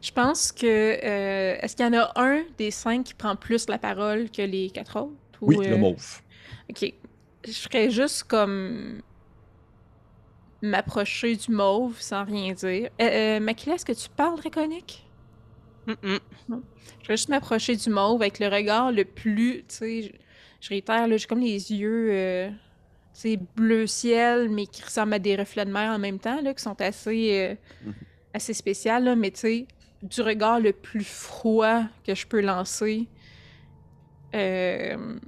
Je 0.00 0.10
pense 0.10 0.52
que. 0.52 0.66
Euh, 0.66 1.56
est-ce 1.60 1.76
qu'il 1.76 1.84
y 1.84 1.88
en 1.88 1.98
a 2.00 2.12
un 2.16 2.42
des 2.58 2.70
cinq 2.70 3.04
qui 3.04 3.14
prend 3.14 3.36
plus 3.36 3.68
la 3.68 3.78
parole 3.78 4.30
que 4.30 4.42
les 4.42 4.70
quatre 4.70 4.98
autres? 5.00 5.16
oui, 5.40 5.56
le 5.66 5.74
euh, 5.74 5.78
mauve. 5.78 6.20
Ok. 6.70 6.92
Je 7.46 7.52
ferais 7.52 7.90
juste 7.90 8.24
comme. 8.24 9.02
m'approcher 10.62 11.36
du 11.36 11.50
mauve 11.50 12.00
sans 12.00 12.24
rien 12.24 12.52
dire. 12.52 12.90
Euh, 13.00 13.40
Makila, 13.40 13.74
est-ce 13.74 13.84
que 13.84 13.92
tu 13.92 14.08
parles 14.08 14.38
draconique? 14.38 15.04
Mm 15.86 16.18
Je 16.48 17.08
vais 17.08 17.16
juste 17.16 17.28
m'approcher 17.28 17.74
du 17.74 17.90
mauve 17.90 18.22
avec 18.22 18.38
le 18.38 18.48
regard 18.48 18.92
le 18.92 19.04
plus. 19.04 19.64
Tu 19.68 19.74
sais, 19.74 20.02
je, 20.60 20.68
réitère, 20.68 21.08
j'ai 21.18 21.26
comme 21.26 21.40
les 21.40 21.72
yeux 21.72 22.52
bleu 23.54 23.86
ciel, 23.86 24.48
mais 24.48 24.66
qui 24.66 24.82
ressemblent 24.82 25.14
à 25.14 25.18
des 25.18 25.36
reflets 25.36 25.64
de 25.64 25.70
mer 25.72 25.90
en 25.92 25.98
même 25.98 26.18
temps, 26.18 26.40
là, 26.40 26.54
qui 26.54 26.62
sont 26.62 26.80
assez, 26.80 27.32
euh, 27.32 27.54
Mhm. 27.84 27.94
Assez 28.34 28.54
spéciales. 28.54 29.04
là, 29.04 29.16
Mais 29.16 29.30
tu 29.30 29.40
sais, 29.40 29.66
du 30.02 30.20
regard 30.22 30.60
le 30.60 30.72
plus 30.72 31.04
froid 31.04 31.82
que 32.06 32.14
je 32.14 32.26
peux 32.26 32.40
lancer, 32.40 33.08
euh, 34.34 35.18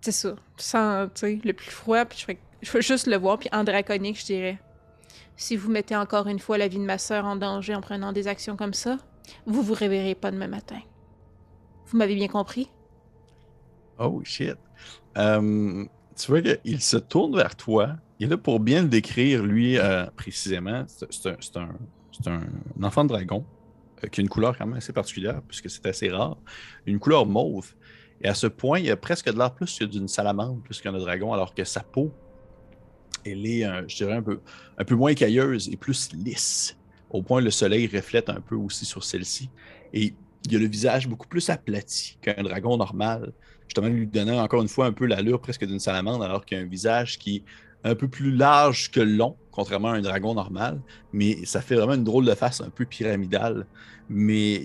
c'est 0.00 0.12
ça. 0.12 0.36
Sans, 0.56 1.08
tu 1.08 1.20
sais, 1.20 1.40
le 1.44 1.52
plus 1.52 1.70
froid, 1.70 2.04
puis 2.04 2.24
je 2.62 2.72
veux 2.72 2.80
juste 2.80 3.06
le 3.06 3.16
voir. 3.16 3.38
Puis 3.38 3.48
en 3.52 3.64
draconique, 3.64 4.18
je 4.20 4.26
dirais 4.26 4.58
si 5.40 5.56
vous 5.56 5.70
mettez 5.70 5.96
encore 5.96 6.26
une 6.26 6.38
fois 6.38 6.58
la 6.58 6.68
vie 6.68 6.78
de 6.78 6.84
ma 6.84 6.98
sœur 6.98 7.24
en 7.24 7.34
danger 7.34 7.74
en 7.74 7.80
prenant 7.80 8.12
des 8.12 8.28
actions 8.28 8.56
comme 8.56 8.74
ça, 8.74 8.98
vous 9.46 9.62
vous 9.62 9.72
réveillerez 9.72 10.14
pas 10.14 10.30
demain 10.30 10.48
matin. 10.48 10.80
Vous 11.86 11.96
m'avez 11.96 12.14
bien 12.14 12.28
compris? 12.28 12.68
Oh 13.98 14.20
shit. 14.22 14.58
Euh, 15.16 15.86
tu 16.14 16.30
vois 16.30 16.42
qu'il 16.42 16.82
se 16.82 16.98
tourne 16.98 17.34
vers 17.34 17.56
toi. 17.56 17.96
Et 18.20 18.26
là, 18.26 18.36
pour 18.36 18.60
bien 18.60 18.82
le 18.82 18.88
décrire, 18.88 19.42
lui, 19.42 19.78
euh, 19.78 20.04
précisément, 20.14 20.84
c'est 20.86 21.56
un, 21.56 22.40
enfant 22.82 23.04
de 23.04 23.08
dragon 23.08 23.46
euh, 24.04 24.08
qui 24.08 24.20
a 24.20 24.22
une 24.22 24.28
couleur 24.28 24.56
quand 24.58 24.66
même 24.66 24.76
assez 24.76 24.92
particulière, 24.92 25.40
puisque 25.48 25.70
c'est 25.70 25.86
assez 25.86 26.10
rare. 26.10 26.36
Une 26.84 26.98
couleur 26.98 27.24
mauve. 27.24 27.72
Et 28.20 28.28
à 28.28 28.34
ce 28.34 28.46
point, 28.46 28.78
il 28.78 28.90
a 28.90 28.96
presque 28.96 29.32
de 29.32 29.38
l'air 29.38 29.54
plus 29.54 29.78
que 29.78 29.86
d'une 29.86 30.06
salamandre, 30.06 30.60
plus 30.60 30.82
qu'un 30.82 30.92
dragon, 30.92 31.32
alors 31.32 31.54
que 31.54 31.64
sa 31.64 31.80
peau, 31.80 32.12
elle 33.24 33.46
est, 33.46 33.64
euh, 33.64 33.88
je 33.88 33.96
dirais, 33.96 34.12
un 34.12 34.84
peu, 34.84 34.94
moins 34.94 35.14
cailleuse 35.14 35.70
et 35.70 35.78
plus 35.78 36.12
lisse. 36.12 36.76
Au 37.08 37.22
point, 37.22 37.40
le 37.40 37.50
soleil 37.50 37.86
reflète 37.86 38.28
un 38.28 38.42
peu 38.42 38.54
aussi 38.54 38.84
sur 38.84 39.02
celle-ci. 39.02 39.48
Et 39.94 40.12
il 40.44 40.56
a 40.56 40.58
le 40.58 40.68
visage 40.68 41.08
beaucoup 41.08 41.26
plus 41.26 41.48
aplati 41.48 42.18
qu'un 42.20 42.42
dragon 42.42 42.76
normal 42.76 43.32
justement 43.70 43.88
lui 43.88 44.06
donnant 44.06 44.42
encore 44.42 44.62
une 44.62 44.68
fois 44.68 44.86
un 44.86 44.92
peu 44.92 45.06
l'allure 45.06 45.40
presque 45.40 45.64
d'une 45.64 45.78
salamandre, 45.78 46.24
alors 46.24 46.44
qu'il 46.44 46.58
a 46.58 46.60
un 46.60 46.66
visage 46.66 47.18
qui 47.18 47.36
est 47.36 47.44
un 47.84 47.94
peu 47.94 48.08
plus 48.08 48.30
large 48.30 48.90
que 48.90 49.00
long, 49.00 49.36
contrairement 49.50 49.88
à 49.88 49.96
un 49.96 50.02
dragon 50.02 50.34
normal, 50.34 50.80
mais 51.12 51.44
ça 51.44 51.60
fait 51.60 51.74
vraiment 51.74 51.94
une 51.94 52.04
drôle 52.04 52.26
de 52.26 52.34
face 52.34 52.60
un 52.60 52.70
peu 52.70 52.84
pyramidale. 52.84 53.66
Mais, 54.12 54.60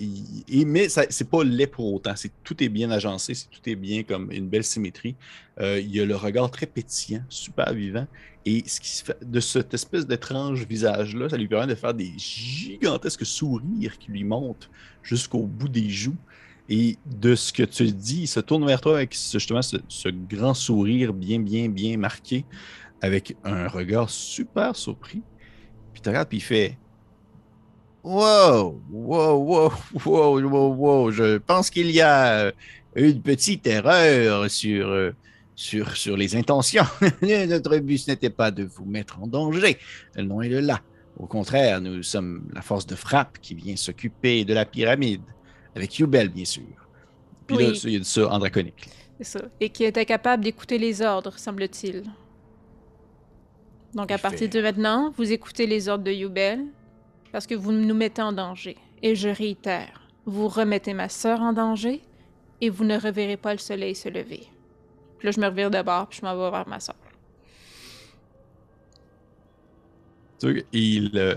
mais 0.66 0.88
c'est 0.88 1.30
pas 1.30 1.44
laid 1.44 1.68
pour 1.68 1.94
autant, 1.94 2.14
c'est, 2.16 2.32
tout 2.42 2.60
est 2.64 2.68
bien 2.68 2.90
agencé, 2.90 3.32
c'est, 3.32 3.48
tout 3.48 3.60
est 3.70 3.76
bien 3.76 4.02
comme 4.02 4.32
une 4.32 4.48
belle 4.48 4.64
symétrie. 4.64 5.14
Euh, 5.60 5.80
il 5.80 6.00
a 6.00 6.04
le 6.04 6.16
regard 6.16 6.50
très 6.50 6.66
pétillant, 6.66 7.22
super 7.28 7.72
vivant, 7.72 8.08
et 8.44 8.64
ce 8.66 8.80
qui 8.80 8.88
se 8.88 9.04
fait 9.04 9.18
de 9.22 9.40
cette 9.40 9.72
espèce 9.72 10.06
d'étrange 10.06 10.64
visage-là, 10.64 11.28
ça 11.28 11.36
lui 11.36 11.46
permet 11.46 11.68
de 11.68 11.74
faire 11.76 11.94
des 11.94 12.12
gigantesques 12.16 13.24
sourires 13.24 13.98
qui 13.98 14.10
lui 14.10 14.24
montent 14.24 14.68
jusqu'au 15.02 15.46
bout 15.46 15.68
des 15.68 15.90
joues. 15.90 16.16
Et 16.68 16.96
de 17.06 17.36
ce 17.36 17.52
que 17.52 17.62
tu 17.62 17.84
dis, 17.92 18.22
il 18.22 18.26
se 18.26 18.40
tourne 18.40 18.66
vers 18.66 18.80
toi 18.80 18.96
avec 18.96 19.14
justement 19.14 19.62
ce 19.62 20.08
grand 20.08 20.54
sourire 20.54 21.12
bien, 21.12 21.38
bien, 21.38 21.68
bien 21.68 21.96
marqué, 21.96 22.44
avec 23.00 23.36
un 23.44 23.68
regard 23.68 24.10
super 24.10 24.74
surpris. 24.76 25.22
Puis 25.92 26.02
tu 26.02 26.08
regardes, 26.08 26.28
puis 26.28 26.38
il 26.38 26.42
fait 26.42 26.78
Wow, 28.04 28.80
wow, 28.90 29.34
wow, 29.36 29.72
wow, 30.04 30.40
wow, 30.40 30.74
wow, 30.74 31.10
je 31.10 31.38
pense 31.38 31.70
qu'il 31.70 31.90
y 31.90 32.00
a 32.00 32.52
une 32.94 33.20
petite 33.20 33.66
erreur 33.66 34.48
sur, 34.48 34.88
euh, 34.88 35.10
sur, 35.56 35.96
sur 35.96 36.16
les 36.16 36.36
intentions. 36.36 36.84
Notre 37.22 37.78
but, 37.78 37.98
ce 37.98 38.12
n'était 38.12 38.30
pas 38.30 38.52
de 38.52 38.62
vous 38.62 38.84
mettre 38.84 39.20
en 39.20 39.26
danger, 39.26 39.76
loin 40.16 40.48
de 40.48 40.58
là. 40.58 40.80
Au 41.18 41.26
contraire, 41.26 41.80
nous 41.80 42.02
sommes 42.04 42.48
la 42.54 42.62
force 42.62 42.86
de 42.86 42.94
frappe 42.94 43.38
qui 43.40 43.54
vient 43.54 43.74
s'occuper 43.74 44.44
de 44.44 44.54
la 44.54 44.66
pyramide 44.66 45.22
avec 45.74 45.98
Yubel, 45.98 46.28
bien 46.28 46.44
sûr. 46.44 46.62
Puis 47.48 47.56
là, 47.56 47.70
Oui. 47.70 47.80
il 47.84 47.90
y 47.90 47.96
a 47.96 47.98
de 47.98 48.04
ça 48.04 48.28
en 48.28 48.38
draconique. 48.38 48.88
C'est 49.20 49.38
ça. 49.38 49.44
Et 49.60 49.70
qui 49.70 49.84
était 49.84 50.04
capable 50.04 50.44
d'écouter 50.44 50.78
les 50.78 51.02
ordres, 51.02 51.38
semble-t-il. 51.38 52.04
Donc, 53.94 54.10
à 54.10 54.18
partir 54.18 54.48
de 54.50 54.60
maintenant, 54.60 55.10
vous 55.16 55.32
écoutez 55.32 55.66
les 55.66 55.88
ordres 55.88 56.04
de 56.04 56.12
Yubel 56.12 56.64
parce 57.32 57.46
que 57.46 57.54
vous 57.54 57.72
nous 57.72 57.94
mettez 57.94 58.22
en 58.22 58.32
danger. 58.32 58.76
Et 59.02 59.14
je 59.14 59.28
réitère, 59.28 60.08
vous 60.24 60.48
remettez 60.48 60.94
ma 60.94 61.08
sœur 61.08 61.40
en 61.40 61.52
danger 61.52 62.02
et 62.60 62.70
vous 62.70 62.84
ne 62.84 62.98
reverrez 62.98 63.36
pas 63.36 63.52
le 63.52 63.58
soleil 63.58 63.94
se 63.94 64.08
lever. 64.08 64.48
Puis 65.18 65.26
là, 65.26 65.30
je 65.32 65.40
me 65.40 65.46
revire 65.46 65.70
de 65.70 65.80
bord 65.82 66.08
puis 66.08 66.18
je 66.20 66.26
m'en 66.26 66.34
vais 66.36 66.50
vers 66.50 66.68
ma 66.68 66.80
sœur. 66.80 66.96
Il, 70.72 71.12
euh, 71.16 71.34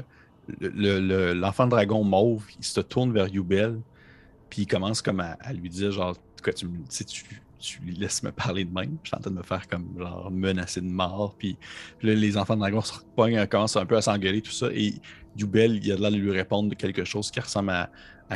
le- 0.60 0.70
le- 0.70 1.00
le- 1.00 1.34
l'enfant 1.34 1.68
dragon 1.68 2.04
mauve, 2.04 2.46
il 2.58 2.66
se 2.66 2.82
tourne 2.82 3.14
vers 3.14 3.28
Yubel, 3.28 3.80
puis 4.50 4.64
il 4.64 4.68
commence 4.68 5.02
comme 5.02 5.20
à, 5.22 5.38
à 5.40 5.54
lui 5.54 5.70
dire 5.70 5.92
genre, 5.92 6.16
tu, 6.56 6.66
me- 6.66 6.86
tu, 7.06 7.42
tu, 7.60 7.82
lui 7.82 7.94
laisses 7.96 8.24
me 8.24 8.32
parler 8.32 8.66
de 8.66 8.74
même. 8.74 8.98
Je 9.04 9.10
suis 9.10 9.18
en 9.18 9.20
train 9.20 9.32
de 9.32 9.38
me 9.38 9.44
faire 9.44 9.68
comme 9.68 9.88
genre 9.98 10.32
menacer 10.32 10.82
de 10.82 10.88
mort, 10.88 11.36
puis 11.38 11.58
là, 12.02 12.14
les 12.14 12.38
enfants 12.38 12.56
de 12.56 12.62
dragon 12.62 12.82
se 12.82 12.94
repognent, 12.94 13.46
commencent 13.48 13.78
un 13.78 13.86
peu 13.86 13.98
à 13.98 14.02
s'engueuler, 14.02 14.42
tout 14.42 14.52
ça, 14.52 14.68
et 14.74 14.96
Yubel, 15.38 15.80
il 15.84 15.92
a 15.92 15.96
l'air 15.96 16.12
de 16.12 16.18
lui 16.18 16.32
répondre 16.32 16.70
de 16.70 16.76
quelque 16.76 17.04
chose 17.04 17.32
qui 17.32 17.40
ressemble 17.40 17.72
à, 17.72 17.90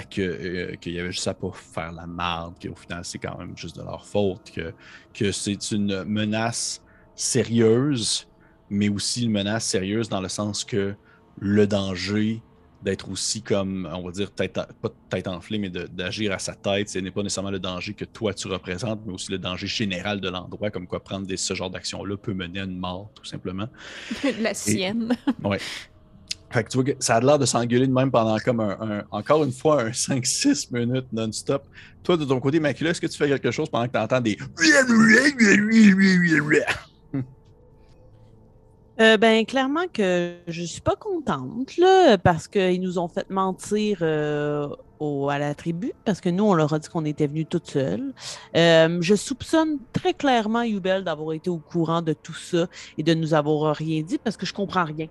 que 0.10 0.22
euh, 0.22 0.76
qu'il 0.76 0.94
y 0.94 1.00
avait 1.00 1.12
juste 1.12 1.28
à 1.28 1.34
pas 1.34 1.52
faire 1.54 1.92
la 1.92 2.08
marde, 2.08 2.56
qu'au 2.62 2.76
final 2.76 3.02
c'est 3.04 3.20
quand 3.20 3.38
même 3.38 3.56
juste 3.56 3.78
de 3.78 3.84
leur 3.84 4.06
faute, 4.06 4.52
que, 4.52 4.74
que 5.14 5.32
c'est 5.32 5.72
une 5.72 6.04
menace 6.04 6.82
sérieuse, 7.16 8.28
mais 8.70 8.90
aussi 8.90 9.26
une 9.26 9.32
menace 9.32 9.66
sérieuse 9.66 10.10
dans 10.10 10.22
le 10.22 10.30
sens 10.30 10.64
que 10.64 10.96
le 11.40 11.68
danger 11.68 12.42
d'être 12.84 13.10
aussi 13.10 13.42
comme, 13.42 13.88
on 13.92 14.04
va 14.06 14.12
dire, 14.12 14.32
tête 14.32 14.58
en- 14.58 14.66
pas 14.82 14.90
tête 15.10 15.28
enflée, 15.28 15.58
mais 15.58 15.70
d'agir 15.70 16.34
à 16.34 16.40
sa 16.40 16.54
tête, 16.54 16.90
ce 16.90 17.00
n'est 17.00 17.12
pas 17.12 17.24
nécessairement 17.24 17.52
le 17.52 17.60
danger 17.60 17.94
que 17.94 18.06
toi 18.06 18.34
tu 18.34 18.48
représentes, 18.48 19.02
mais 19.06 19.14
aussi 19.14 19.32
le 19.32 19.38
danger 19.38 19.68
général 19.68 20.20
de 20.20 20.30
l'endroit, 20.30 20.70
comme 20.70 20.86
quoi 20.88 21.02
prendre 21.04 21.26
des, 21.26 21.38
ce 21.38 21.54
genre 21.54 21.70
d'action-là 21.70 22.18
peut 22.18 22.34
mener 22.34 22.60
à 22.60 22.64
une 22.66 22.78
mort, 22.78 23.10
tout 23.16 23.26
simplement. 23.26 23.68
La 24.42 24.54
sienne. 24.54 25.16
Fait 26.52 26.64
que 26.64 26.70
tu 26.70 26.78
vois 26.78 26.84
que 26.84 26.92
ça 27.00 27.16
a 27.16 27.20
l'air 27.22 27.40
de 27.40 27.46
s'engueuler 27.48 27.88
de 27.88 27.92
même 27.94 28.12
pendant 28.12 28.38
comme 28.38 28.60
un, 28.60 28.78
un- 28.80 29.04
encore 29.10 29.44
une 29.44 29.52
fois 29.52 29.84
un 29.86 29.90
5-6 29.90 30.68
minutes 30.72 31.08
non-stop. 31.12 31.64
Toi, 32.04 32.16
de 32.18 32.26
ton 32.26 32.40
côté, 32.40 32.60
Macula, 32.60 32.92
est-ce 32.92 33.02
que 33.02 33.08
tu 33.08 33.18
fais 33.18 33.28
quelque 33.28 33.50
chose 33.50 33.70
pendant 33.70 33.88
que 33.88 33.94
tu 33.94 33.98
entends 33.98 34.22
des. 34.22 34.38
Euh, 39.02 39.18
ben, 39.18 39.44
clairement 39.46 39.88
que 39.92 40.36
je 40.48 40.64
suis 40.64 40.82
pas 40.82 40.96
contente, 40.96 41.78
là, 41.78 42.18
parce 42.18 42.48
qu'ils 42.48 42.80
nous 42.80 43.00
ont 43.00 43.08
fait 43.08 43.28
mentir 43.32 44.00
euh, 44.02 44.70
à 45.30 45.40
la 45.40 45.56
tribu, 45.56 45.94
parce 46.06 46.22
que 46.22 46.30
nous, 46.30 46.44
on 46.44 46.54
leur 46.54 46.74
a 46.74 46.80
dit 46.80 46.88
qu'on 46.90 47.06
était 47.06 47.28
venus 47.28 47.48
toutes 47.50 47.70
seules. 47.70 48.14
Euh, 48.56 49.00
je 49.02 49.16
soupçonne 49.16 49.80
très 49.94 50.14
clairement 50.14 50.62
Yubel 50.62 51.04
d'avoir 51.04 51.34
été 51.34 51.50
au 51.50 51.58
courant 51.58 52.02
de 52.02 52.14
tout 52.14 52.36
ça 52.36 52.68
et 52.98 53.04
de 53.04 53.14
nous 53.14 53.34
avoir 53.34 53.76
rien 53.76 54.04
dit, 54.04 54.20
parce 54.20 54.38
que 54.38 54.46
je 54.46 54.54
comprends 54.54 54.86
rien. 54.86 55.08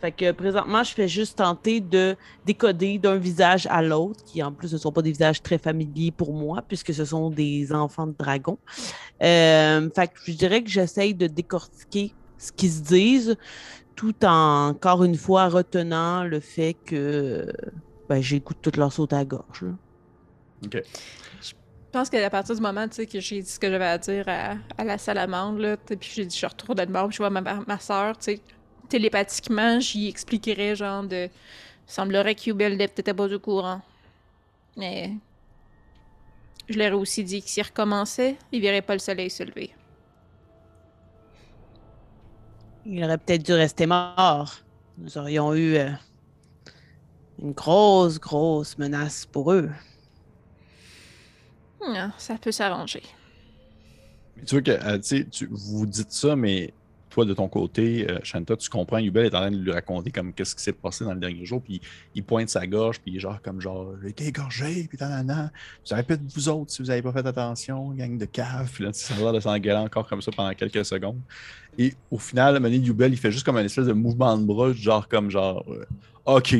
Fait 0.00 0.12
que 0.12 0.32
présentement, 0.32 0.82
je 0.82 0.92
fais 0.94 1.08
juste 1.08 1.38
tenter 1.38 1.80
de 1.80 2.16
décoder 2.46 2.98
d'un 2.98 3.16
visage 3.16 3.66
à 3.70 3.82
l'autre, 3.82 4.24
qui 4.24 4.42
en 4.42 4.50
plus 4.50 4.72
ne 4.72 4.78
sont 4.78 4.92
pas 4.92 5.02
des 5.02 5.10
visages 5.10 5.42
très 5.42 5.58
familiers 5.58 6.10
pour 6.10 6.32
moi, 6.32 6.62
puisque 6.66 6.92
ce 6.92 7.04
sont 7.04 7.30
des 7.30 7.72
enfants 7.72 8.06
de 8.06 8.14
dragon. 8.18 8.58
Euh, 9.22 9.88
fait 9.94 10.08
que 10.08 10.18
je 10.26 10.32
dirais 10.32 10.62
que 10.62 10.70
j'essaye 10.70 11.14
de 11.14 11.26
décortiquer 11.26 12.14
ce 12.40 12.50
qu'ils 12.52 12.70
se 12.70 12.80
disent, 12.80 13.36
tout 13.94 14.24
en, 14.24 14.68
encore 14.68 15.04
une 15.04 15.16
fois, 15.16 15.48
retenant 15.48 16.24
le 16.24 16.40
fait 16.40 16.74
que 16.74 17.52
ben, 18.08 18.20
j'écoute 18.20 18.56
toute 18.62 18.76
leur 18.76 18.92
saute 18.92 19.12
à 19.12 19.18
la 19.18 19.24
gorge. 19.24 19.62
là. 19.62 20.80
Je 21.42 21.98
pense 21.98 22.08
qu'à 22.08 22.30
partir 22.30 22.54
du 22.54 22.60
moment 22.60 22.86
tu 22.86 22.96
sais, 22.96 23.06
que 23.06 23.18
j'ai 23.18 23.42
dit 23.42 23.50
ce 23.50 23.58
que 23.58 23.68
j'avais 23.68 23.86
à 23.86 23.98
dire 23.98 24.24
à, 24.28 24.54
à 24.78 24.84
la 24.84 24.96
salamandre, 24.96 25.76
puis 25.86 26.10
j'ai 26.14 26.24
dit 26.24 26.38
je 26.38 26.46
retourne 26.46 26.78
de 26.78 26.84
bord, 26.84 27.08
puis 27.08 27.16
je 27.16 27.22
vois 27.22 27.30
ma, 27.30 27.40
ma 27.40 27.78
soeur, 27.80 28.16
tu 28.16 28.24
sais, 28.24 28.40
télépathiquement, 28.88 29.80
j'y 29.80 30.08
expliquerais 30.08 30.76
genre 30.76 31.04
de. 31.04 31.28
Semblerait 31.86 32.36
que 32.36 32.46
Yubel 32.46 32.76
n'était 32.76 33.14
pas 33.14 33.32
au 33.32 33.38
courant. 33.38 33.80
Mais. 34.76 35.12
Je 36.68 36.78
leur 36.78 36.92
ai 36.92 36.94
aussi 36.94 37.24
dit 37.24 37.42
que 37.42 37.48
s'il 37.48 37.64
recommençait, 37.64 38.36
il 38.52 38.60
verrait 38.60 38.82
pas 38.82 38.92
le 38.92 39.00
soleil 39.00 39.28
se 39.28 39.42
lever. 39.42 39.72
Il 42.86 43.02
aurait 43.04 43.18
peut-être 43.18 43.44
dû 43.44 43.52
rester 43.52 43.86
mort. 43.86 44.56
Nous 44.98 45.16
aurions 45.18 45.54
eu 45.54 45.76
euh, 45.76 45.90
une 47.42 47.52
grosse, 47.52 48.18
grosse 48.20 48.78
menace 48.78 49.26
pour 49.26 49.52
eux. 49.52 49.70
Ah, 51.82 52.10
ça 52.18 52.36
peut 52.38 52.52
s'arranger. 52.52 53.02
Tu 54.46 54.54
vois 54.54 54.62
que, 54.62 54.70
euh, 54.70 54.98
tu 54.98 55.02
sais, 55.18 55.26
tu- 55.30 55.48
vous 55.50 55.86
dites 55.86 56.12
ça, 56.12 56.36
mais 56.36 56.72
toi, 57.10 57.24
de 57.24 57.34
ton 57.34 57.48
côté, 57.48 58.06
euh, 58.08 58.18
Shanta, 58.22 58.56
tu 58.56 58.70
comprends, 58.70 58.98
Yubel 58.98 59.26
est 59.26 59.34
en 59.34 59.40
train 59.40 59.50
de 59.50 59.56
lui 59.56 59.72
raconter 59.72 60.10
comme 60.10 60.32
qu'est-ce 60.32 60.54
qui 60.54 60.62
s'est 60.62 60.72
passé 60.72 61.04
dans 61.04 61.12
le 61.12 61.20
dernier 61.20 61.44
jour, 61.44 61.60
puis 61.60 61.80
il 62.14 62.24
pointe 62.24 62.48
sa 62.48 62.66
gorge, 62.66 63.00
puis 63.00 63.18
genre 63.20 63.42
comme 63.42 63.60
genre, 63.60 63.94
j'ai 64.02 64.10
été 64.10 64.26
égorgé, 64.28 64.86
puis 64.88 64.96
nanana. 65.00 65.50
Vous 65.84 65.92
avez 65.92 66.04
peut-être 66.04 66.22
vous 66.34 66.48
autres 66.48 66.70
si 66.70 66.82
vous 66.82 66.88
n'avez 66.88 67.02
pas 67.02 67.12
fait 67.12 67.26
attention, 67.26 67.90
gang 67.90 68.16
de 68.16 68.24
cave, 68.24 68.70
puis 68.72 68.84
là, 68.84 68.92
ça 68.92 69.14
a 69.14 69.18
l'air 69.18 69.32
de 69.32 69.40
s'engueuler 69.40 69.78
encore 69.78 70.08
comme 70.08 70.22
ça 70.22 70.30
pendant 70.30 70.54
quelques 70.54 70.84
secondes. 70.84 71.20
Et 71.78 71.94
au 72.10 72.18
final, 72.18 72.60
donné, 72.60 72.76
Yubel, 72.76 73.12
il 73.12 73.18
fait 73.18 73.32
juste 73.32 73.44
comme 73.44 73.56
un 73.56 73.64
espèce 73.64 73.86
de 73.86 73.92
mouvement 73.92 74.38
de 74.38 74.44
bras, 74.44 74.72
genre 74.72 75.08
comme 75.08 75.30
genre, 75.30 75.64
euh, 75.68 75.84
ok, 76.26 76.56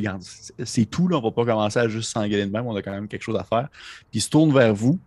c'est 0.65 0.85
tout, 0.87 1.09
là, 1.09 1.19
on 1.19 1.23
va 1.23 1.31
pas 1.31 1.45
commencer 1.45 1.79
à 1.79 1.89
juste 1.89 2.11
s'engueuler 2.11 2.47
de 2.47 2.51
même, 2.51 2.67
on 2.67 2.75
a 2.75 2.83
quand 2.83 2.93
même 2.93 3.09
quelque 3.09 3.23
chose 3.23 3.37
à 3.37 3.45
faire. 3.45 3.69
Puis 4.11 4.19
il 4.19 4.21
se 4.21 4.31
tourne 4.31 4.53
vers 4.53 4.75
vous, 4.75 4.99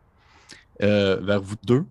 euh, 0.81 1.17
vers 1.21 1.41
vous 1.41 1.55
deux. 1.63 1.85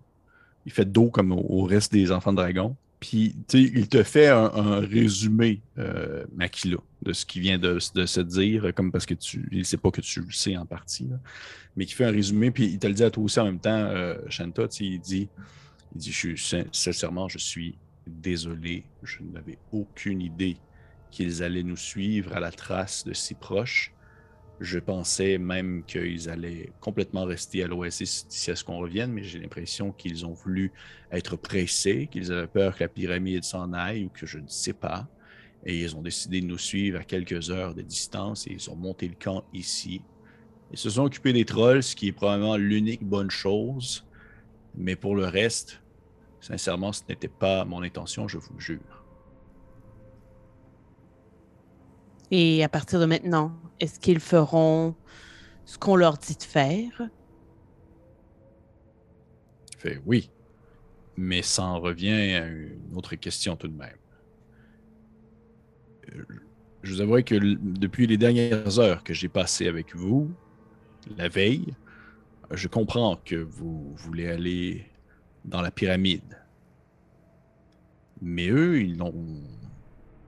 il 0.65 0.71
fait 0.71 0.85
dos 0.85 1.09
comme 1.09 1.31
au, 1.31 1.63
reste 1.63 1.91
des 1.91 2.11
enfants 2.11 2.31
de 2.31 2.37
dragon. 2.37 2.75
Puis, 3.03 3.35
il 3.51 3.89
te 3.89 4.01
fait 4.01 4.29
un, 4.29 4.79
résumé, 4.79 5.61
euh, 5.77 6.23
Makila, 6.33 6.77
de 7.01 7.11
ce 7.11 7.25
qui 7.25 7.41
vient 7.41 7.57
de, 7.57 7.77
se 7.77 8.21
dire, 8.21 8.73
comme 8.73 8.93
parce 8.93 9.05
que 9.05 9.13
tu 9.13 9.45
ne 9.51 9.61
sait 9.63 9.75
pas 9.75 9.91
que 9.91 9.99
tu 9.99 10.21
le 10.21 10.31
sais 10.31 10.55
en 10.55 10.65
partie, 10.65 11.09
mais 11.75 11.85
qui 11.85 11.95
fait 11.95 12.05
un 12.05 12.11
résumé, 12.11 12.49
puis 12.49 12.63
il 12.63 12.79
te 12.79 12.87
le 12.87 12.93
dit 12.93 13.03
à 13.03 13.11
toi 13.11 13.21
aussi 13.21 13.41
en 13.41 13.45
même 13.45 13.59
temps, 13.59 13.71
euh, 13.75 14.15
Shanta, 14.29 14.67
il 14.79 15.01
dit, 15.01 15.27
il 15.93 15.97
dit, 15.97 16.13
je 16.13 16.35
suis, 16.37 16.65
sincèrement, 16.71 17.27
je 17.27 17.39
suis 17.39 17.77
désolé, 18.07 18.85
je 19.03 19.17
n'avais 19.33 19.57
aucune 19.73 20.21
idée 20.21 20.55
qu'ils 21.11 21.43
allaient 21.43 21.61
nous 21.61 21.75
suivre 21.75 22.31
à 22.31 22.39
la 22.39 22.51
trace 22.51 23.03
de 23.03 23.11
si 23.11 23.33
proches. 23.33 23.91
Je 24.63 24.79
pensais 24.79 25.37
même 25.37 25.83
qu'ils 25.85 26.29
allaient 26.29 26.71
complètement 26.79 27.25
rester 27.25 27.65
à 27.65 27.67
l'oasis 27.67 28.25
d'ici 28.29 28.49
à 28.49 28.55
ce 28.55 28.63
qu'on 28.63 28.77
revienne, 28.77 29.11
mais 29.11 29.21
j'ai 29.21 29.37
l'impression 29.37 29.91
qu'ils 29.91 30.25
ont 30.25 30.31
voulu 30.31 30.71
être 31.11 31.35
pressés, 31.35 32.07
qu'ils 32.09 32.31
avaient 32.31 32.47
peur 32.47 32.77
que 32.77 32.85
la 32.85 32.87
pyramide 32.87 33.43
s'en 33.43 33.73
aille 33.73 34.05
ou 34.05 34.09
que 34.09 34.25
je 34.25 34.37
ne 34.37 34.47
sais 34.47 34.71
pas. 34.71 35.05
Et 35.65 35.81
ils 35.81 35.97
ont 35.97 36.01
décidé 36.01 36.39
de 36.39 36.45
nous 36.45 36.57
suivre 36.57 36.97
à 36.97 37.03
quelques 37.03 37.51
heures 37.51 37.73
de 37.73 37.81
distance 37.81 38.47
et 38.47 38.53
ils 38.53 38.69
ont 38.69 38.77
monté 38.77 39.09
le 39.09 39.15
camp 39.21 39.43
ici. 39.53 40.01
Ils 40.71 40.77
se 40.77 40.91
sont 40.91 41.03
occupés 41.03 41.33
des 41.33 41.43
trolls, 41.43 41.83
ce 41.83 41.93
qui 41.93 42.07
est 42.07 42.13
probablement 42.13 42.55
l'unique 42.55 43.03
bonne 43.03 43.31
chose. 43.31 44.05
Mais 44.75 44.95
pour 44.95 45.17
le 45.17 45.25
reste, 45.25 45.81
sincèrement, 46.39 46.93
ce 46.93 47.01
n'était 47.09 47.27
pas 47.27 47.65
mon 47.65 47.83
intention, 47.83 48.29
je 48.29 48.37
vous 48.37 48.59
jure. 48.61 49.03
Et 52.31 52.63
à 52.63 52.69
partir 52.69 53.01
de 53.01 53.05
maintenant, 53.05 53.51
est-ce 53.79 53.99
qu'ils 53.99 54.19
feront 54.19 54.95
ce 55.65 55.77
qu'on 55.77 55.95
leur 55.95 56.17
dit 56.17 56.35
de 56.35 56.43
faire? 56.43 57.09
Oui. 60.05 60.29
Mais 61.15 61.41
ça 61.41 61.63
en 61.63 61.79
revient 61.79 62.11
à 62.11 62.47
une 62.47 62.95
autre 62.95 63.15
question 63.15 63.55
tout 63.55 63.67
de 63.67 63.77
même. 63.77 63.97
Euh, 66.15 66.23
je 66.81 66.93
vous 66.93 67.01
avouerai 67.01 67.23
que 67.23 67.35
depuis 67.35 68.07
les 68.07 68.17
dernières 68.17 68.79
heures 68.79 69.03
que 69.03 69.13
j'ai 69.13 69.29
passées 69.29 69.67
avec 69.67 69.95
vous, 69.95 70.31
la 71.17 71.29
veille, 71.29 71.73
je 72.51 72.67
comprends 72.67 73.17
que 73.23 73.35
vous 73.35 73.93
voulez 73.95 74.27
aller 74.27 74.85
dans 75.45 75.61
la 75.61 75.71
pyramide. 75.71 76.39
Mais 78.21 78.49
eux, 78.49 78.81
ils 78.81 78.97
n'ont 78.97 79.13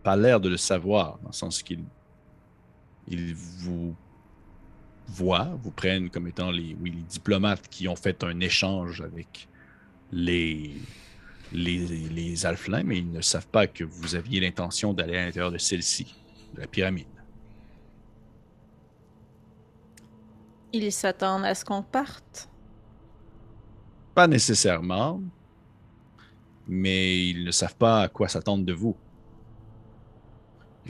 pas 0.04 0.16
l'air 0.16 0.40
de 0.40 0.50
le 0.50 0.58
savoir, 0.58 1.18
dans 1.20 1.30
le 1.30 1.34
sens 1.34 1.64
qu'ils 1.64 1.84
ils 3.08 3.36
vous 3.36 3.96
voient, 5.08 5.58
vous 5.62 5.72
prennent 5.72 6.10
comme 6.10 6.28
étant 6.28 6.52
les, 6.52 6.76
oui, 6.82 6.92
les 6.92 7.02
diplomates 7.04 7.68
qui 7.68 7.88
ont 7.88 7.96
fait 7.96 8.24
un 8.24 8.40
échange 8.40 9.02
avec 9.02 9.48
les, 10.12 10.76
les, 11.52 11.78
les 11.88 12.46
Alflins, 12.46 12.84
mais 12.84 12.98
ils 12.98 13.12
ne 13.12 13.22
savent 13.22 13.48
pas 13.48 13.68
que 13.68 13.84
vous 13.84 14.16
aviez 14.16 14.40
l'intention 14.40 14.94
d'aller 14.94 15.18
à 15.18 15.26
l'intérieur 15.26 15.52
de 15.52 15.58
celle-ci, 15.58 16.16
de 16.56 16.62
la 16.62 16.68
pyramide. 16.68 17.08
Ils 20.74 20.92
s'attendent 20.92 21.46
à 21.46 21.56
ce 21.56 21.64
qu'on 21.64 21.84
parte? 21.84 22.50
Pas 24.14 24.28
nécessairement, 24.28 25.22
mais 26.68 27.30
ils 27.30 27.44
ne 27.44 27.52
savent 27.52 27.76
pas 27.76 28.02
à 28.02 28.08
quoi 28.08 28.28
s'attendre 28.28 28.66
de 28.66 28.74
vous 28.74 28.96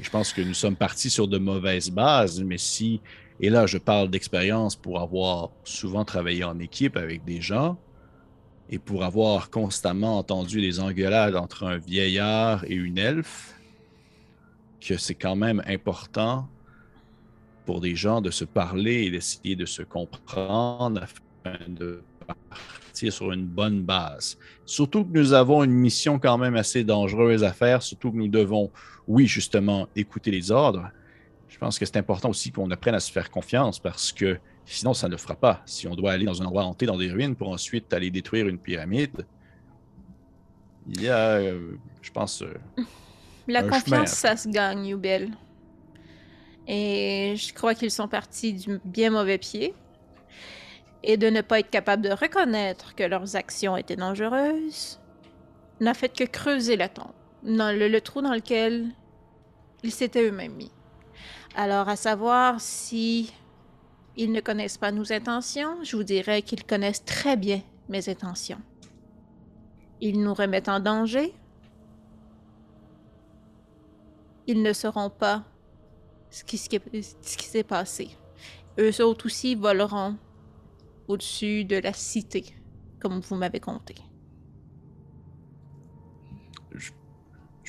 je 0.03 0.09
pense 0.09 0.34
que 0.34 0.41
nous 0.41 0.53
sommes 0.53 0.76
partis 0.76 1.09
sur 1.09 1.27
de 1.27 1.38
mauvaises 1.38 1.89
bases, 1.89 2.41
mais 2.43 2.57
si, 2.57 3.01
et 3.39 3.49
là 3.49 3.65
je 3.65 3.77
parle 3.77 4.09
d'expérience 4.09 4.76
pour 4.76 4.99
avoir 4.99 5.51
souvent 5.63 6.05
travaillé 6.05 6.43
en 6.43 6.59
équipe 6.59 6.97
avec 6.97 7.23
des 7.23 7.41
gens 7.41 7.77
et 8.69 8.80
pour 8.80 9.03
avoir 9.03 9.49
constamment 9.49 10.17
entendu 10.17 10.59
les 10.59 10.80
engueulades 10.80 11.35
entre 11.35 11.63
un 11.63 11.77
vieillard 11.77 12.63
et 12.65 12.73
une 12.73 12.97
elfe, 12.97 13.53
que 14.81 14.97
c'est 14.97 15.15
quand 15.15 15.35
même 15.35 15.61
important 15.65 16.47
pour 17.65 17.81
des 17.81 17.95
gens 17.95 18.22
de 18.22 18.30
se 18.30 18.45
parler 18.45 19.05
et 19.05 19.11
d'essayer 19.11 19.55
de 19.55 19.65
se 19.65 19.81
comprendre 19.81 21.01
afin 21.01 21.57
de 21.67 22.03
partir 22.27 23.11
sur 23.11 23.31
une 23.31 23.45
bonne 23.45 23.81
base. 23.81 24.38
Surtout 24.65 25.03
que 25.03 25.17
nous 25.17 25.34
avons 25.34 25.63
une 25.63 25.72
mission 25.72 26.19
quand 26.19 26.38
même 26.38 26.55
assez 26.55 26.84
dangereuse 26.84 27.43
à 27.43 27.53
faire, 27.53 27.81
surtout 27.81 28.11
que 28.11 28.17
nous 28.17 28.27
devons 28.27 28.72
oui, 29.07 29.27
justement, 29.27 29.88
écouter 29.95 30.32
les 30.32 30.52
ordres. 30.52 30.90
Je 31.48 31.57
pense 31.57 31.80
que 31.80 31.86
c'est 31.86 31.98
important 31.98 32.30
aussi 32.30 32.52
qu'on 32.52 32.69
apprenne 32.72 32.95
à 32.95 32.99
se 32.99 33.11
faire 33.11 33.30
confiance 33.30 33.80
parce 33.80 34.11
que 34.11 34.40
sinon, 34.65 34.94
ça 34.94 35.07
ne 35.07 35.11
le 35.11 35.18
fera 35.18 35.36
pas. 35.36 35.61
Si 35.65 35.88
on 35.88 35.95
doit 35.95 36.11
aller 36.11 36.26
dans 36.26 36.41
un 36.41 36.45
endroit 36.45 36.65
hanté, 36.65 36.86
dans 36.86 36.98
des 36.98 37.11
ruines, 37.11 37.36
pour 37.36 37.49
ensuite 37.49 37.94
aller 37.94 38.10
détruire 38.10 38.48
une 38.48 38.57
pyramide, 38.57 39.26
il 40.88 41.02
y 41.02 41.10
a, 41.10 41.38
euh, 41.38 41.77
je 42.02 42.11
pense. 42.11 42.41
Euh, 42.41 42.53
La 43.48 43.64
confiance, 43.64 44.10
ça 44.10 44.36
se 44.36 44.49
gagne, 44.49 44.88
Youbel. 44.88 45.30
Et 46.68 47.36
je 47.38 47.53
crois 47.53 47.76
qu'ils 47.76 47.91
sont 47.91 48.07
partis 48.07 48.53
du 48.53 48.80
bien 48.84 49.11
mauvais 49.11 49.38
pied. 49.38 49.76
Et 51.03 51.18
de 51.18 51.30
ne 51.30 51.41
pas 51.41 51.60
être 51.60 51.69
capable 51.69 52.02
de 52.02 52.10
reconnaître 52.10 52.95
que 52.95 53.03
leurs 53.03 53.36
actions 53.36 53.77
étaient 53.77 53.95
dangereuses 53.95 54.99
n'a 55.80 55.94
fait 55.94 56.10
que 56.10 56.23
creuser 56.23 56.76
la 56.76 56.90
tombe 56.90 57.14
le, 57.45 57.99
trou 57.99 58.22
dans 58.22 58.34
lequel 58.34 58.89
ils 59.84 59.91
s'étaient 59.91 60.23
eux-mêmes 60.23 60.55
mis. 60.55 60.72
Alors, 61.55 61.88
à 61.88 61.95
savoir 61.95 62.59
si 62.59 63.31
ils 64.17 64.31
ne 64.31 64.41
connaissent 64.41 64.77
pas 64.77 64.91
nos 64.91 65.13
intentions, 65.13 65.84
je 65.84 65.95
vous 65.95 66.03
dirais 66.03 66.41
qu'ils 66.41 66.65
connaissent 66.65 67.05
très 67.05 67.38
bien 67.38 67.61
mes 67.89 68.09
intentions. 68.09 68.61
Ils 70.01 70.22
nous 70.22 70.34
remettent 70.34 70.69
en 70.69 70.80
danger. 70.80 71.34
Ils 74.47 74.61
ne 74.61 74.73
sauront 74.73 75.09
pas 75.09 75.43
ce 76.30 76.43
qui, 76.43 76.57
ce 76.57 77.38
qui 77.38 77.45
s'est 77.45 77.63
passé. 77.63 78.09
Eux 78.77 79.01
autres 79.01 79.27
aussi 79.27 79.55
voleront 79.55 80.17
au-dessus 81.07 81.63
de 81.63 81.77
la 81.77 81.93
cité, 81.93 82.45
comme 82.99 83.19
vous 83.19 83.35
m'avez 83.35 83.59
compté. 83.59 83.95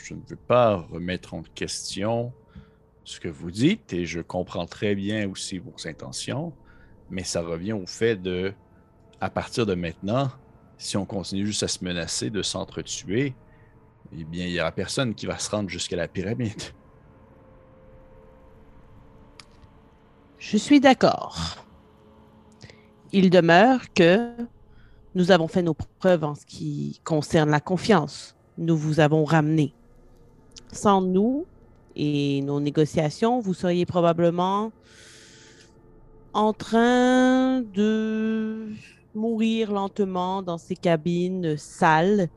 Je 0.06 0.14
ne 0.14 0.20
veux 0.28 0.36
pas 0.36 0.76
remettre 0.76 1.34
en 1.34 1.42
question 1.42 2.32
ce 3.02 3.18
que 3.18 3.26
vous 3.26 3.50
dites 3.50 3.92
et 3.92 4.06
je 4.06 4.20
comprends 4.20 4.66
très 4.66 4.94
bien 4.94 5.28
aussi 5.28 5.58
vos 5.58 5.74
intentions, 5.84 6.52
mais 7.10 7.24
ça 7.24 7.42
revient 7.42 7.72
au 7.72 7.86
fait 7.86 8.14
de, 8.14 8.52
à 9.20 9.30
partir 9.30 9.66
de 9.66 9.74
maintenant, 9.74 10.30
si 10.78 10.96
on 10.96 11.06
continue 11.06 11.44
juste 11.44 11.64
à 11.64 11.68
se 11.68 11.84
menacer 11.84 12.30
de 12.30 12.40
s'entretuer, 12.40 13.34
eh 14.16 14.24
bien, 14.24 14.46
il 14.46 14.52
n'y 14.52 14.60
aura 14.60 14.70
personne 14.70 15.12
qui 15.12 15.26
va 15.26 15.38
se 15.38 15.50
rendre 15.50 15.68
jusqu'à 15.68 15.96
la 15.96 16.06
pyramide. 16.06 16.62
Je 20.38 20.56
suis 20.56 20.78
d'accord. 20.78 21.56
Il 23.10 23.30
demeure 23.30 23.92
que 23.92 24.30
nous 25.16 25.32
avons 25.32 25.48
fait 25.48 25.62
nos 25.62 25.74
preuves 25.74 26.22
en 26.22 26.36
ce 26.36 26.46
qui 26.46 27.00
concerne 27.02 27.50
la 27.50 27.60
confiance. 27.60 28.36
Nous 28.56 28.76
vous 28.76 29.00
avons 29.00 29.24
ramené 29.24 29.74
sans 30.76 31.00
nous 31.00 31.46
et 31.96 32.42
nos 32.42 32.60
négociations, 32.60 33.40
vous 33.40 33.54
seriez 33.54 33.86
probablement 33.86 34.72
en 36.34 36.52
train 36.52 37.62
de 37.62 38.68
mourir 39.14 39.72
lentement 39.72 40.42
dans 40.42 40.58
ces 40.58 40.76
cabines 40.76 41.56
sales 41.56 42.28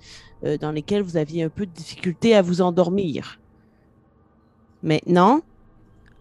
euh, 0.46 0.58
dans 0.58 0.72
lesquelles 0.72 1.04
vous 1.04 1.18
aviez 1.18 1.44
un 1.44 1.50
peu 1.50 1.66
de 1.66 1.72
difficulté 1.72 2.34
à 2.34 2.42
vous 2.42 2.62
endormir. 2.62 3.40
Maintenant, 4.82 5.42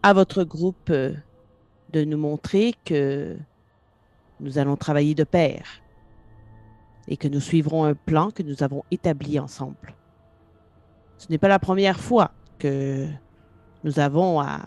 à 0.03 0.13
votre 0.13 0.43
groupe 0.43 0.91
euh, 0.91 1.15
de 1.93 2.05
nous 2.05 2.19
montrer 2.19 2.75
que 2.85 3.37
nous 4.41 4.59
allons 4.59 4.77
travailler 4.77 5.15
de 5.15 5.25
pair 5.25 5.65
et 7.07 7.17
que 7.17 7.29
nous 7.29 7.41
suivrons 7.41 7.85
un 7.85 7.95
plan 7.95 8.31
que 8.31 8.43
nous 8.43 8.63
avons 8.63 8.83
établi 8.91 9.39
ensemble. 9.39 9.95
Ce 11.19 11.27
n'est 11.31 11.39
pas 11.39 11.49
la 11.49 11.59
première 11.59 11.99
fois 11.99 12.31
que 12.59 13.07
nous 13.83 13.99
avons 13.99 14.41
à 14.41 14.61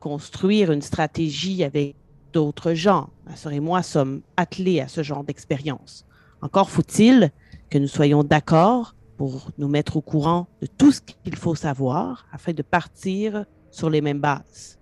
construire 0.00 0.70
une 0.70 0.82
stratégie 0.82 1.64
avec 1.64 1.96
d'autres 2.32 2.74
gens. 2.74 3.08
Ma 3.26 3.36
soeur 3.36 3.52
et 3.52 3.60
moi 3.60 3.82
sommes 3.82 4.20
attelés 4.36 4.80
à 4.80 4.88
ce 4.88 5.02
genre 5.02 5.24
d'expérience. 5.24 6.04
Encore 6.42 6.68
faut-il 6.68 7.30
que 7.70 7.78
nous 7.78 7.88
soyons 7.88 8.22
d'accord 8.22 8.94
pour 9.16 9.50
nous 9.56 9.66
mettre 9.66 9.96
au 9.96 10.02
courant 10.02 10.46
de 10.60 10.66
tout 10.66 10.92
ce 10.92 11.00
qu'il 11.00 11.36
faut 11.36 11.54
savoir 11.54 12.26
afin 12.32 12.52
de 12.52 12.62
partir 12.62 13.46
sur 13.70 13.90
les 13.90 14.00
mêmes 14.02 14.20
bases. 14.20 14.78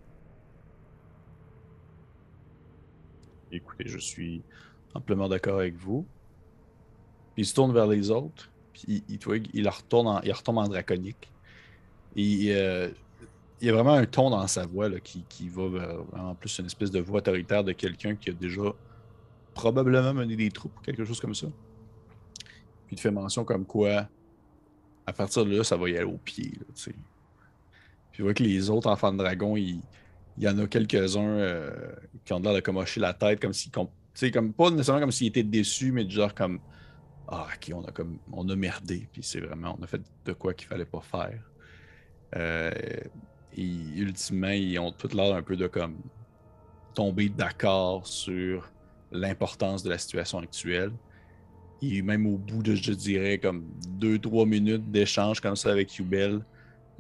Écoutez, 3.53 3.87
je 3.87 3.99
suis 3.99 4.43
amplement 4.93 5.29
d'accord 5.29 5.61
avec 5.61 5.77
vous. 5.77 6.05
il 7.37 7.47
se 7.47 7.55
tourne 7.55 7.73
vers 7.73 7.87
les 7.87 8.11
autres 8.11 8.51
il, 8.89 9.03
il, 9.09 9.69
retourne 9.69 10.09
en, 10.09 10.21
il 10.23 10.33
retombe 10.33 10.59
en 10.59 10.69
draconique. 10.69 11.31
Et 12.17 12.47
euh, 12.49 12.89
il 13.61 13.67
y 13.67 13.71
a 13.71 13.73
vraiment 13.73 13.95
un 13.95 14.07
ton 14.07 14.31
dans 14.31 14.47
sa 14.47 14.67
voix 14.67 14.89
qui, 15.01 15.49
va 15.49 15.69
vers, 15.69 15.97
en 16.19 16.35
plus 16.35 16.59
une 16.59 16.67
espèce 16.67 16.91
de 16.91 17.01
voix 17.01 17.19
autoritaire 17.19 17.65
de 17.65 17.73
quelqu'un 17.73 18.15
qui 18.15 18.31
a 18.31 18.33
déjà 18.33 18.75
probablement 19.55 20.13
mené 20.13 20.37
des 20.37 20.51
troupes, 20.51 20.73
quelque 20.83 21.05
chose 21.05 21.21
comme 21.21 21.35
ça. 21.35 21.47
Puis 22.87 22.97
il 22.97 23.01
fait 23.01 23.11
mention 23.11 23.45
comme 23.45 23.65
quoi, 23.65 24.09
à 25.07 25.13
partir 25.13 25.45
de 25.45 25.57
là, 25.57 25.65
ça 25.65 25.77
va 25.77 25.89
y 25.89 25.97
aller 25.97 26.05
au 26.05 26.19
pied. 26.19 26.53
Là. 26.59 26.67
Puis 26.75 26.95
tu 28.13 28.23
vois 28.23 28.35
que 28.35 28.43
les 28.43 28.71
autres 28.71 28.89
enfants 28.89 29.13
de 29.13 29.19
dragon, 29.19 29.57
il, 29.57 29.81
y 30.39 30.49
en 30.49 30.59
a 30.59 30.67
quelques-uns 30.67 31.23
euh, 31.23 31.71
qui 32.25 32.33
ont 32.33 32.41
l'air 32.41 32.55
de 32.55 32.61
comme 32.61 32.77
hocher 32.77 33.01
la 33.01 33.15
tête, 33.15 33.41
comme 33.41 33.55
si, 33.55 33.71
comme, 33.71 33.89
comme 34.33 34.53
pas 34.53 34.71
nécessairement 34.71 35.01
comme 35.01 35.13
s'ils 35.13 35.29
étaient 35.29 35.43
déçus, 35.43 35.93
mais 35.93 36.09
genre 36.09 36.35
comme 36.35 36.61
Ah, 37.29 37.47
ok, 37.55 37.73
on 37.75 37.85
a 37.85 37.91
comme 37.91 38.19
on 38.33 38.49
a 38.49 38.57
merdé, 38.57 39.09
puis 39.13 39.23
c'est 39.23 39.41
vraiment, 39.41 39.77
on 39.79 39.83
a 39.83 39.87
fait 39.87 40.03
de 40.25 40.33
quoi 40.33 40.55
qu'il 40.55 40.69
fallait 40.69 40.85
pas 40.85 41.01
faire. 41.01 41.43
Euh, 42.37 42.71
et 43.57 43.65
ultimement, 43.97 44.51
ils 44.51 44.79
ont 44.79 44.93
tout 44.93 45.09
l'air 45.15 45.35
un 45.35 45.43
peu 45.43 45.57
de 45.57 45.67
comme 45.67 45.97
tomber 46.95 47.29
d'accord 47.29 48.07
sur 48.07 48.71
l'importance 49.11 49.83
de 49.83 49.91
la 49.91 49.99
situation 49.99 50.39
actuelle. 50.39 50.93
Et 51.83 52.01
même 52.03 52.27
au 52.27 52.39
bout 52.39 52.63
de, 52.63 52.75
je 52.75 52.93
dirais, 52.93 53.39
comme 53.39 53.67
deux, 53.89 54.19
trois 54.19 54.47
minutes 54.47 54.91
d'échange 54.91 55.41
comme 55.41 55.57
ça 55.57 55.71
avec 55.71 55.95
Yubel, 55.97 56.43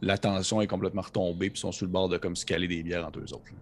la 0.00 0.18
tension 0.18 0.60
est 0.60 0.66
complètement 0.66 1.02
retombée, 1.02 1.50
puis 1.50 1.60
sont 1.60 1.72
sur 1.72 1.86
le 1.86 1.92
bord 1.92 2.08
de 2.08 2.18
comme 2.18 2.36
se 2.36 2.44
caler 2.44 2.68
des 2.68 2.82
bières 2.82 3.06
entre 3.06 3.20
eux 3.20 3.32
autres. 3.32 3.52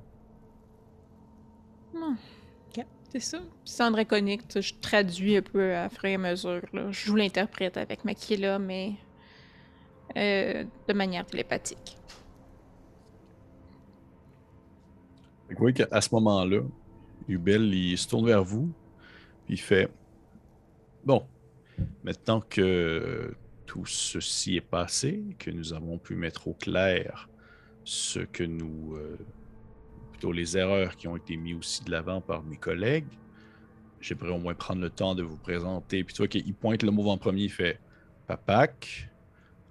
C'est 3.15 3.21
ça. 3.21 3.39
C'est 3.65 3.85
en 3.85 3.93
draconique, 3.93 4.43
je 4.61 4.73
traduis 4.81 5.37
un 5.37 5.43
peu 5.43 5.73
à 5.73 5.89
fur 5.89 6.07
et 6.07 6.15
à 6.15 6.19
mesure. 6.19 6.63
Je 6.73 6.91
joue 6.91 7.15
l'interprète 7.15 7.77
avec 7.77 8.05
Makila, 8.05 8.59
mais 8.59 8.95
euh, 10.17 10.65
de 10.89 10.93
manière 10.93 11.25
télépathique. 11.25 11.97
Vous 15.49 15.57
voyez 15.57 15.75
qu'à 15.75 16.01
ce 16.01 16.09
moment-là, 16.13 16.63
Ubel, 17.29 17.73
il 17.73 17.97
se 17.97 18.09
tourne 18.09 18.27
vers 18.27 18.43
vous, 18.43 18.73
puis 19.45 19.55
il 19.55 19.61
fait 19.61 19.89
Bon, 21.05 21.25
maintenant 22.03 22.41
que 22.41 23.33
tout 23.65 23.87
ceci 23.87 24.57
est 24.57 24.61
passé, 24.61 25.23
que 25.39 25.53
nous 25.53 25.73
avons 25.73 25.99
pu 25.99 26.17
mettre 26.17 26.49
au 26.49 26.55
clair 26.55 27.29
ce 27.85 28.19
que 28.19 28.43
nous. 28.43 28.97
Euh, 28.97 29.17
les 30.33 30.57
erreurs 30.57 30.97
qui 30.97 31.09
ont 31.09 31.17
été 31.17 31.37
mises 31.37 31.57
aussi 31.57 31.85
de 31.85 31.91
l'avant 31.91 32.21
par 32.21 32.43
mes 32.43 32.57
collègues, 32.57 33.07
j'aimerais 34.01 34.31
au 34.31 34.39
moins 34.39 34.55
prendre 34.55 34.81
le 34.81 34.91
temps 34.91 35.15
de 35.15 35.23
vous 35.23 35.37
présenter. 35.37 36.05
Puis 36.05 36.15
tu 36.15 36.19
vois 36.19 36.29
qu'il 36.29 36.55
pointe 36.55 36.83
le 36.83 36.91
mot 36.91 37.09
en 37.09 37.19
premier, 37.19 37.45
il 37.45 37.51
fait 37.51 37.81
Papak. 38.27 39.11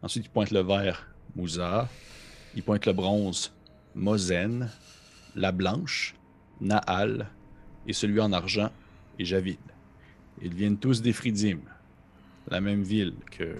Ensuite, 0.01 0.25
il 0.25 0.29
pointe 0.29 0.51
le 0.51 0.61
vert, 0.61 1.07
Mouza. 1.35 1.89
Il 2.55 2.63
pointe 2.63 2.85
le 2.85 2.93
bronze, 2.93 3.53
Mozen. 3.95 4.69
La 5.35 5.51
blanche, 5.51 6.15
Naal. 6.61 7.29
Et 7.87 7.93
celui 7.93 8.19
en 8.19 8.31
argent 8.31 8.71
est 9.17 9.25
Javid. 9.25 9.57
Ils 10.41 10.53
viennent 10.53 10.77
tous 10.77 11.01
des 11.01 11.13
Fridim, 11.13 11.59
la 12.49 12.59
même 12.61 12.83
ville 12.83 13.15
que 13.31 13.57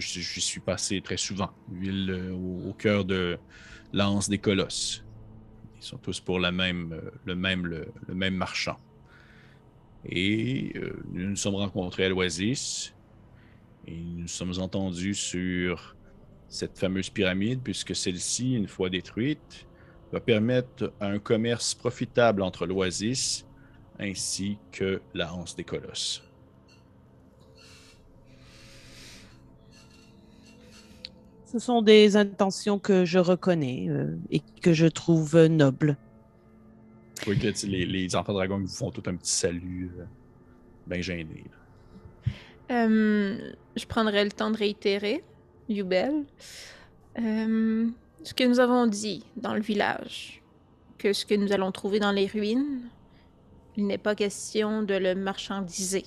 J'y 0.00 0.40
suis 0.40 0.60
passé 0.60 1.00
très 1.00 1.16
souvent. 1.16 1.50
Ville 1.70 2.10
euh, 2.10 2.32
au, 2.68 2.72
cœur 2.72 3.04
de 3.04 3.38
l'anse 3.92 4.28
des 4.28 4.38
colosses. 4.38 5.03
Ils 5.84 5.88
sont 5.88 5.98
tous 5.98 6.18
pour 6.18 6.40
la 6.40 6.50
même, 6.50 6.94
euh, 6.94 7.10
le, 7.26 7.34
même, 7.34 7.66
le, 7.66 7.92
même 8.08 8.34
marchand. 8.34 8.78
Et 10.06 10.72
euh, 10.76 10.96
nous 11.12 11.28
nous 11.28 11.36
sommes 11.36 11.56
rencontrés 11.56 12.06
à 12.06 12.08
l'Oasis. 12.08 12.94
Et 13.86 13.92
nous 13.92 14.22
nous 14.22 14.28
sommes 14.28 14.58
entendus 14.60 15.14
sur 15.14 15.94
cette 16.48 16.78
fameuse 16.78 17.10
pyramide, 17.10 17.60
puisque 17.62 17.94
celle-ci, 17.94 18.54
une 18.54 18.66
fois 18.66 18.88
détruite, 18.88 19.66
va 20.10 20.20
permettre 20.20 20.90
un 21.02 21.18
commerce 21.18 21.74
profitable 21.74 22.40
entre 22.40 22.64
l'Oasis 22.64 23.46
ainsi 23.98 24.56
que 24.72 25.02
la 25.12 25.34
Hanse 25.34 25.54
des 25.54 25.64
Colosses. 25.64 26.22
Ce 31.54 31.60
sont 31.60 31.82
des 31.82 32.16
intentions 32.16 32.80
que 32.80 33.04
je 33.04 33.20
reconnais 33.20 33.86
euh, 33.88 34.16
et 34.32 34.42
que 34.60 34.72
je 34.72 34.86
trouve 34.86 35.36
nobles. 35.46 35.96
Oui, 37.28 37.38
que 37.38 37.46
les, 37.68 37.86
les, 37.86 38.16
enfants 38.16 38.32
dragons 38.32 38.58
vous 38.58 38.66
font 38.66 38.90
tout 38.90 39.04
un 39.06 39.14
petit 39.14 39.30
salut, 39.30 39.92
euh, 40.00 40.04
bien 40.88 41.00
gêné. 41.00 41.44
Euh, 42.72 43.52
je 43.76 43.86
prendrai 43.86 44.24
le 44.24 44.32
temps 44.32 44.50
de 44.50 44.56
réitérer, 44.56 45.22
Yubel, 45.68 46.24
ce 47.16 48.34
que 48.34 48.42
nous 48.42 48.58
avons 48.58 48.88
dit 48.88 49.24
dans 49.36 49.54
le 49.54 49.62
village, 49.62 50.42
que 50.98 51.12
ce 51.12 51.24
que 51.24 51.36
nous 51.36 51.52
allons 51.52 51.70
trouver 51.70 52.00
dans 52.00 52.10
les 52.10 52.26
ruines, 52.26 52.80
il 53.76 53.86
n'est 53.86 53.96
pas 53.96 54.16
question 54.16 54.82
de 54.82 54.94
le 54.94 55.14
marchandiser. 55.14 56.04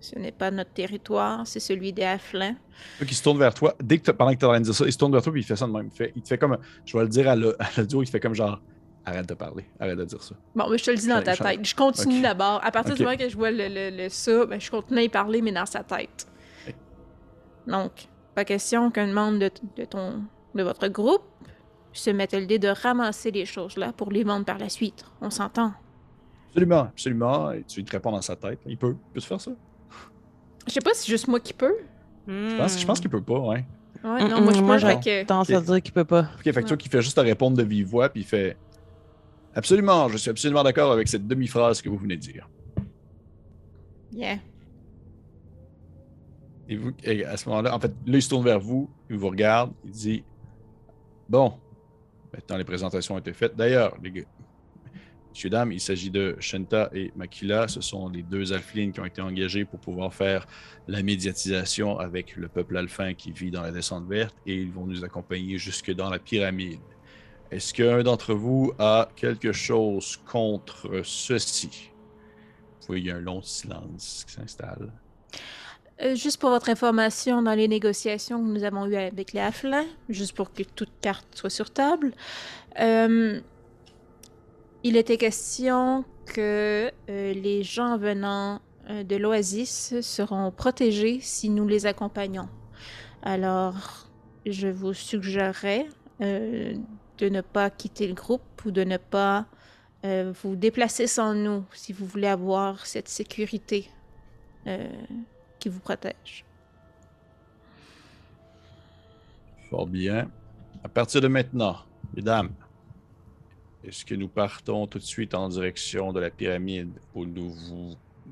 Ce 0.00 0.16
n'est 0.16 0.32
pas 0.32 0.50
notre 0.50 0.70
territoire, 0.70 1.46
c'est 1.46 1.60
celui 1.60 1.92
des. 1.92 2.02
Donc, 2.02 3.10
il 3.10 3.14
se 3.14 3.22
tourne 3.22 3.38
vers 3.38 3.52
toi. 3.52 3.74
Dès 3.82 3.98
que 3.98 4.12
pendant 4.12 4.32
que 4.32 4.38
tu 4.38 4.44
es 4.44 4.48
en 4.48 4.50
train 4.50 4.60
de 4.60 4.64
dire 4.64 4.74
ça, 4.74 4.84
il 4.86 4.92
se 4.92 4.98
tourne 4.98 5.12
vers 5.12 5.22
toi 5.22 5.32
et 5.34 5.38
il 5.38 5.44
fait 5.44 5.56
ça 5.56 5.66
de 5.66 5.72
même. 5.72 5.88
Il, 5.92 5.96
fait, 5.96 6.12
il 6.14 6.22
te 6.22 6.28
fait 6.28 6.38
comme. 6.38 6.56
Je 6.84 6.96
vais 6.96 7.02
le 7.02 7.08
dire 7.08 7.28
à 7.28 7.34
l'audio, 7.36 8.02
il 8.02 8.06
fait 8.06 8.20
comme 8.20 8.34
genre. 8.34 8.60
Arrête 9.04 9.26
de 9.26 9.34
parler, 9.34 9.64
arrête 9.80 9.96
de 9.96 10.04
dire 10.04 10.22
ça. 10.22 10.34
Bon, 10.54 10.68
mais 10.68 10.76
je 10.76 10.84
te 10.84 10.90
le 10.90 10.98
dis 10.98 11.08
dans 11.08 11.22
ta 11.22 11.34
tête. 11.34 11.64
Je 11.64 11.74
continue 11.74 12.20
d'abord. 12.20 12.60
À 12.62 12.70
partir 12.70 12.94
du 12.94 13.02
moment 13.02 13.16
que 13.16 13.28
je 13.28 13.36
vois 13.36 13.50
le, 13.50 13.90
le, 13.90 14.08
ça, 14.10 14.44
ben, 14.44 14.60
je 14.60 14.70
continue 14.70 14.98
à 14.98 15.02
y 15.02 15.08
parler, 15.08 15.40
mais 15.40 15.52
dans 15.52 15.64
sa 15.64 15.82
tête. 15.82 16.28
Donc, 17.66 18.08
pas 18.34 18.44
question 18.44 18.90
qu'un 18.90 19.06
membre 19.06 19.38
de, 19.38 19.50
de, 19.78 19.84
ton, 19.86 20.24
de 20.54 20.62
votre 20.62 20.88
groupe 20.88 21.22
se 21.92 22.10
mette 22.10 22.34
l'idée 22.34 22.58
de 22.58 22.68
ramasser 22.68 23.30
les 23.30 23.46
choses 23.46 23.76
là 23.78 23.92
pour 23.92 24.12
les 24.12 24.24
vendre 24.24 24.44
par 24.44 24.58
la 24.58 24.68
suite. 24.68 25.04
On 25.22 25.30
s'entend. 25.30 25.72
Absolument, 26.48 26.80
absolument. 26.80 27.52
Et 27.52 27.64
tu 27.64 27.82
te 27.84 27.92
réponds 27.92 28.12
dans 28.12 28.22
sa 28.22 28.36
tête. 28.36 28.60
Il 28.66 28.76
peut, 28.76 28.94
il 28.94 29.12
peut 29.14 29.20
se 29.20 29.26
faire 29.26 29.40
ça. 29.40 29.52
Je 30.66 30.72
sais 30.72 30.80
pas 30.80 30.94
si 30.94 31.02
c'est 31.02 31.10
juste 31.10 31.28
moi 31.28 31.40
qui 31.40 31.52
peux. 31.52 31.76
Je 32.26 32.56
pense, 32.56 32.78
je 32.78 32.86
pense 32.86 33.00
qu'il 33.00 33.10
peut 33.10 33.22
pas, 33.22 33.38
ouais. 33.38 33.64
Ouais, 34.04 34.28
non, 34.28 34.42
moi 34.42 34.52
je 34.52 34.60
moi, 34.60 34.78
j'aurais 34.78 35.24
tendance 35.24 35.50
à 35.50 35.60
dire 35.60 35.82
qu'il 35.82 35.92
peut 35.92 36.04
pas. 36.04 36.30
Ok, 36.38 36.44
fait 36.44 36.52
que 36.52 36.68
toi 36.68 36.76
qui 36.76 36.88
fait 36.88 37.02
juste 37.02 37.16
te 37.16 37.20
répondre 37.20 37.56
de 37.56 37.62
vive 37.62 37.86
voix, 37.86 38.08
puis 38.08 38.20
il 38.20 38.26
fait 38.26 38.56
Absolument, 39.54 40.08
je 40.08 40.18
suis 40.18 40.30
absolument 40.30 40.62
d'accord 40.62 40.92
avec 40.92 41.08
cette 41.08 41.26
demi-phrase 41.26 41.82
que 41.82 41.88
vous 41.88 41.96
venez 41.96 42.16
de 42.16 42.20
dire. 42.20 42.48
Yeah. 44.12 44.38
Et, 46.68 46.76
vous, 46.76 46.92
à 47.26 47.36
ce 47.36 47.48
moment-là, 47.48 47.74
en 47.74 47.80
fait, 47.80 47.92
là, 48.06 48.18
il 48.18 48.22
se 48.22 48.28
tourne 48.28 48.44
vers 48.44 48.60
vous, 48.60 48.88
il 49.10 49.16
vous 49.16 49.28
regarde, 49.28 49.72
il 49.84 49.90
dit 49.90 50.24
Bon, 51.28 51.54
maintenant 52.32 52.56
les 52.56 52.64
présentations 52.64 53.14
ont 53.16 53.18
été 53.18 53.32
faites. 53.32 53.56
D'ailleurs, 53.56 53.96
les 54.02 54.10
gars, 54.10 54.22
Messieurs, 55.38 55.50
dames, 55.50 55.70
il 55.70 55.80
s'agit 55.80 56.10
de 56.10 56.34
Shenta 56.40 56.90
et 56.92 57.12
Makila. 57.14 57.68
Ce 57.68 57.80
sont 57.80 58.08
les 58.08 58.24
deux 58.24 58.52
alphelines 58.52 58.90
qui 58.90 58.98
ont 58.98 59.04
été 59.04 59.22
engagés 59.22 59.64
pour 59.64 59.78
pouvoir 59.78 60.12
faire 60.12 60.48
la 60.88 61.00
médiatisation 61.00 61.96
avec 61.96 62.34
le 62.34 62.48
peuple 62.48 62.76
alphin 62.76 63.14
qui 63.14 63.30
vit 63.30 63.52
dans 63.52 63.62
la 63.62 63.70
descente 63.70 64.08
verte 64.08 64.34
et 64.46 64.56
ils 64.56 64.72
vont 64.72 64.84
nous 64.84 65.04
accompagner 65.04 65.56
jusque 65.56 65.94
dans 65.94 66.10
la 66.10 66.18
pyramide. 66.18 66.80
Est-ce 67.52 67.72
qu'un 67.72 68.02
d'entre 68.02 68.34
vous 68.34 68.72
a 68.80 69.10
quelque 69.14 69.52
chose 69.52 70.16
contre 70.26 71.02
ceci? 71.04 71.92
Vous 72.88 72.96
il 72.96 73.06
y 73.06 73.10
a 73.12 73.14
un 73.14 73.20
long 73.20 73.40
silence 73.40 74.24
qui 74.26 74.32
s'installe. 74.32 74.90
Euh, 76.02 76.16
juste 76.16 76.40
pour 76.40 76.50
votre 76.50 76.68
information, 76.68 77.42
dans 77.42 77.54
les 77.54 77.68
négociations 77.68 78.42
que 78.42 78.48
nous 78.48 78.64
avons 78.64 78.86
eues 78.86 78.96
avec 78.96 79.32
les 79.34 79.40
Haflins, 79.40 79.86
juste 80.08 80.32
pour 80.32 80.52
que 80.52 80.64
toute 80.64 80.90
carte 81.00 81.28
soit 81.36 81.48
sur 81.48 81.70
table, 81.70 82.12
euh, 82.80 83.40
il 84.88 84.96
était 84.96 85.18
question 85.18 86.06
que 86.24 86.90
euh, 87.10 87.34
les 87.34 87.62
gens 87.62 87.98
venant 87.98 88.62
euh, 88.88 89.04
de 89.04 89.16
l'Oasis 89.16 90.00
seront 90.00 90.50
protégés 90.50 91.20
si 91.20 91.50
nous 91.50 91.68
les 91.68 91.84
accompagnons. 91.84 92.48
Alors, 93.22 94.08
je 94.46 94.68
vous 94.68 94.94
suggérerais 94.94 95.86
euh, 96.22 96.74
de 97.18 97.28
ne 97.28 97.42
pas 97.42 97.68
quitter 97.68 98.08
le 98.08 98.14
groupe 98.14 98.64
ou 98.64 98.70
de 98.70 98.82
ne 98.82 98.96
pas 98.96 99.46
vous 100.42 100.54
déplacer 100.54 101.08
sans 101.08 101.34
nous 101.34 101.64
si 101.72 101.92
vous 101.92 102.06
voulez 102.06 102.28
avoir 102.28 102.86
cette 102.86 103.08
sécurité 103.08 103.90
qui 105.58 105.68
vous 105.68 105.80
protège. 105.80 106.46
Fort 109.68 109.88
bien. 109.88 110.30
À 110.84 110.88
partir 110.88 111.20
de 111.20 111.26
maintenant, 111.26 111.78
mesdames, 112.14 112.50
est-ce 113.84 114.04
que 114.04 114.14
nous 114.14 114.28
partons 114.28 114.86
tout 114.86 114.98
de 114.98 115.04
suite 115.04 115.34
en 115.34 115.48
direction 115.48 116.12
de 116.12 116.20
la 116.20 116.30
pyramide 116.30 116.90
ou, 117.14 117.24
nous 117.24 117.54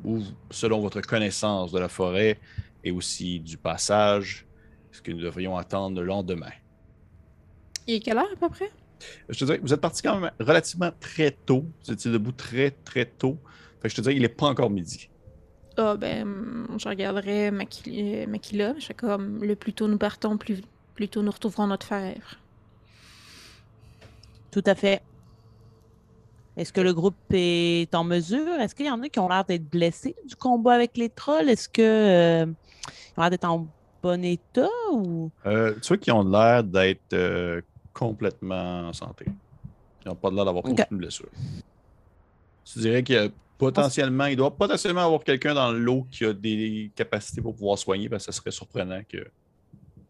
ou 0.05 0.23
selon 0.51 0.81
votre 0.81 1.01
connaissance 1.01 1.73
de 1.73 1.78
la 1.78 1.89
forêt 1.89 2.39
et 2.85 2.90
aussi 2.90 3.40
du 3.40 3.56
passage, 3.56 4.47
est-ce 4.93 5.02
que 5.02 5.10
nous 5.10 5.20
devrions 5.20 5.56
attendre 5.56 6.01
le 6.01 6.06
lendemain? 6.06 6.52
Il 7.86 7.94
est 7.94 8.01
quelle 8.01 8.18
heure 8.18 8.31
à 8.32 8.36
peu 8.36 8.48
près? 8.48 8.70
Je 9.28 9.39
te 9.39 9.44
dirais, 9.44 9.59
vous 9.62 9.73
êtes 9.73 9.81
parti 9.81 10.02
quand 10.02 10.18
même 10.18 10.31
relativement 10.40 10.90
très 11.01 11.31
tôt. 11.31 11.66
Vous 11.85 11.93
étiez 11.93 12.10
debout 12.10 12.32
très, 12.32 12.70
très 12.70 13.05
tôt. 13.05 13.39
Fait 13.81 13.89
que 13.89 13.90
je 13.90 13.97
te 13.97 14.01
dirais, 14.01 14.16
il 14.16 14.23
n'est 14.23 14.28
pas 14.28 14.47
encore 14.47 14.70
midi. 14.70 15.09
Ah, 15.77 15.93
oh, 15.93 15.98
ben, 15.98 16.66
je 16.78 16.89
regarderai 16.89 17.51
Makila. 17.51 18.74
Je 18.78 18.86
fais 18.86 18.94
comme, 18.94 19.44
le 19.44 19.55
plus 19.55 19.74
tôt 19.74 19.89
nous 19.89 19.98
partons, 19.98 20.39
plus, 20.39 20.62
plus 20.94 21.09
tôt 21.09 21.23
nous 21.23 21.31
retrouverons 21.31 21.66
notre 21.66 21.86
frère. 21.86 22.40
Tout 24.51 24.64
à 24.64 24.74
fait. 24.74 25.02
Est-ce 26.56 26.72
que 26.72 26.80
le 26.80 26.94
groupe 26.94 27.16
est 27.32 27.94
en 27.94 28.02
mesure? 28.04 28.54
Est-ce 28.60 28.74
qu'il 28.74 28.86
y 28.86 28.90
en 28.90 29.02
a 29.02 29.08
qui 29.08 29.18
ont 29.18 29.28
l'air 29.28 29.44
d'être 29.44 29.68
blessés 29.68 30.16
du 30.26 30.36
combat 30.36 30.72
avec 30.74 30.96
les 30.96 31.10
trolls? 31.10 31.48
Est-ce 31.50 31.68
que 31.68 31.82
euh, 31.82 32.46
ont 33.16 33.20
l'air 33.20 33.30
d'être 33.30 33.44
en 33.44 33.66
bon 34.02 34.24
état 34.24 34.68
ou? 34.92 35.30
Euh, 35.44 35.74
tu 35.80 35.88
vois 35.88 35.96
qu'ils 35.98 36.12
ont 36.14 36.26
l'air 36.26 36.64
d'être 36.64 37.12
euh, 37.12 37.60
complètement 37.92 38.88
en 38.88 38.92
santé. 38.94 39.26
Ils 40.04 40.08
n'ont 40.08 40.14
pas 40.14 40.30
l'air 40.30 40.44
d'avoir 40.46 40.64
Ok. 40.64 40.80
aucune 40.80 40.96
blessure. 40.96 41.28
Tu 42.64 42.78
dirais 42.78 43.02
qu'il 43.02 43.16
y 43.16 43.18
a 43.18 43.28
potentiellement, 43.58 44.26
il 44.26 44.36
doit 44.36 44.56
potentiellement 44.56 45.04
avoir 45.04 45.24
quelqu'un 45.24 45.54
dans 45.54 45.72
l'eau 45.72 46.06
qui 46.10 46.24
a 46.24 46.32
des 46.32 46.90
capacités 46.94 47.42
pour 47.42 47.54
pouvoir 47.54 47.78
soigner, 47.78 48.08
parce 48.08 48.24
que 48.26 48.32
ce 48.32 48.38
serait 48.38 48.50
surprenant 48.50 49.02
qu'il 49.04 49.26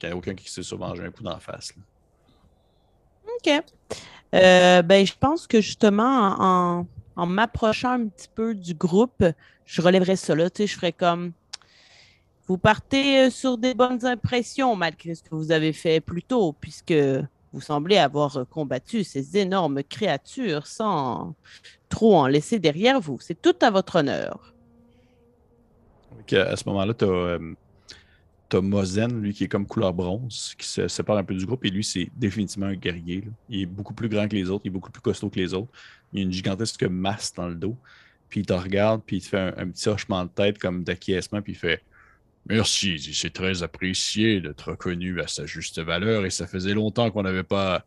n'y 0.02 0.09
ait 0.09 0.12
aucun 0.12 0.35
qui 0.35 0.51
s'est 0.51 0.62
sur 0.62 0.78
mangé 0.78 1.02
un 1.02 1.10
coup 1.10 1.23
d'en 1.23 1.39
face. 1.40 1.74
là. 1.77 1.82
OK. 3.37 3.63
Euh, 4.35 4.83
ben, 4.83 5.07
je 5.07 5.15
pense 5.19 5.47
que 5.47 5.61
justement, 5.61 6.87
en, 7.17 7.27
m'approchant 7.27 7.93
un 7.93 8.09
petit 8.09 8.29
peu 8.35 8.55
du 8.55 8.75
groupe, 8.75 9.25
je 9.65 9.83
relèverais 9.83 10.17
ça 10.17 10.35
là. 10.35 10.51
Tu 10.51 10.67
je 10.67 10.75
ferais 10.75 10.93
comme. 10.93 11.33
Vous 12.49 12.59
partez 12.59 13.27
euh, 13.27 13.31
sur 13.31 13.59
des 13.59 13.75
bonnes 13.75 14.07
impressions 14.07 14.77
malgré 14.77 15.17
ce 15.17 15.23
que 15.23 15.35
vous 15.35 15.51
avez 15.51 15.73
fait 15.73 16.01
plus 16.01 16.23
tôt, 16.23 16.55
puisque 16.61 16.95
vous 17.53 17.61
semblez 17.61 17.97
avoir 17.97 18.37
euh, 18.37 18.45
combattu 18.45 19.03
ces 19.03 19.37
énormes 19.37 19.83
créatures 19.83 20.67
sans 20.69 21.35
trop 21.89 22.17
en 22.17 22.29
laisser 22.29 22.61
derrière 22.61 23.01
vous. 23.01 23.19
C'est 23.21 23.41
tout 23.41 23.57
à 23.63 23.71
votre 23.71 23.97
honneur. 23.97 24.55
À 26.33 26.57
ce 26.57 26.69
moment-là, 26.69 26.95
tu 26.95 27.05
Mozen, 28.55 29.20
lui, 29.20 29.35
qui 29.35 29.44
est 29.44 29.48
comme 29.48 29.66
couleur 29.66 29.93
bronze, 29.93 30.55
qui 30.59 30.66
se 30.66 30.89
sépare 30.89 31.16
un 31.16 31.24
peu 31.24 31.35
du 31.35 31.44
groupe. 31.44 31.64
Et 31.64 31.70
lui, 31.70 31.85
c'est 31.85 32.09
définitivement 32.16 32.66
un 32.66 32.74
guerrier. 32.74 33.24
Il 33.48 33.62
est 33.62 33.66
beaucoup 33.66 33.94
plus 33.94 34.09
grand 34.09 34.28
que 34.28 34.36
les 34.36 34.51
autres, 34.51 34.62
il 34.64 34.68
est 34.68 34.73
beaucoup 34.73 34.90
plus 34.90 35.02
costaud 35.02 35.28
que 35.28 35.39
les 35.39 35.52
autres. 35.55 35.70
Il 36.12 36.20
a 36.20 36.23
une 36.23 36.32
gigantesque 36.32 36.85
masse 36.85 37.32
dans 37.35 37.48
le 37.48 37.55
dos. 37.55 37.77
Puis 38.28 38.40
il 38.40 38.47
te 38.47 38.52
regarde, 38.52 39.02
puis 39.05 39.16
il 39.16 39.20
te 39.20 39.28
fait 39.28 39.55
un, 39.56 39.68
petit 39.68 39.89
hochement 39.89 40.24
de 40.24 40.31
tête 40.31 40.59
comme 40.59 40.85
d'acquiescement, 40.85 41.43
puis 41.43 41.52
il 41.52 41.56
fait 41.56 41.82
Merci, 42.48 43.01
c'est 43.12 43.32
très 43.32 43.64
apprécié 43.64 44.40
d'être 44.40 44.70
reconnu 44.70 45.20
à 45.20 45.27
sa 45.27 45.47
juste 45.47 45.81
valeur, 45.81 46.24
et 46.24 46.31
ça 46.31 46.47
faisait 46.47 46.74
longtemps 46.74 47.10
qu'on 47.10 47.24
n'avait 47.24 47.43
pas 47.43 47.85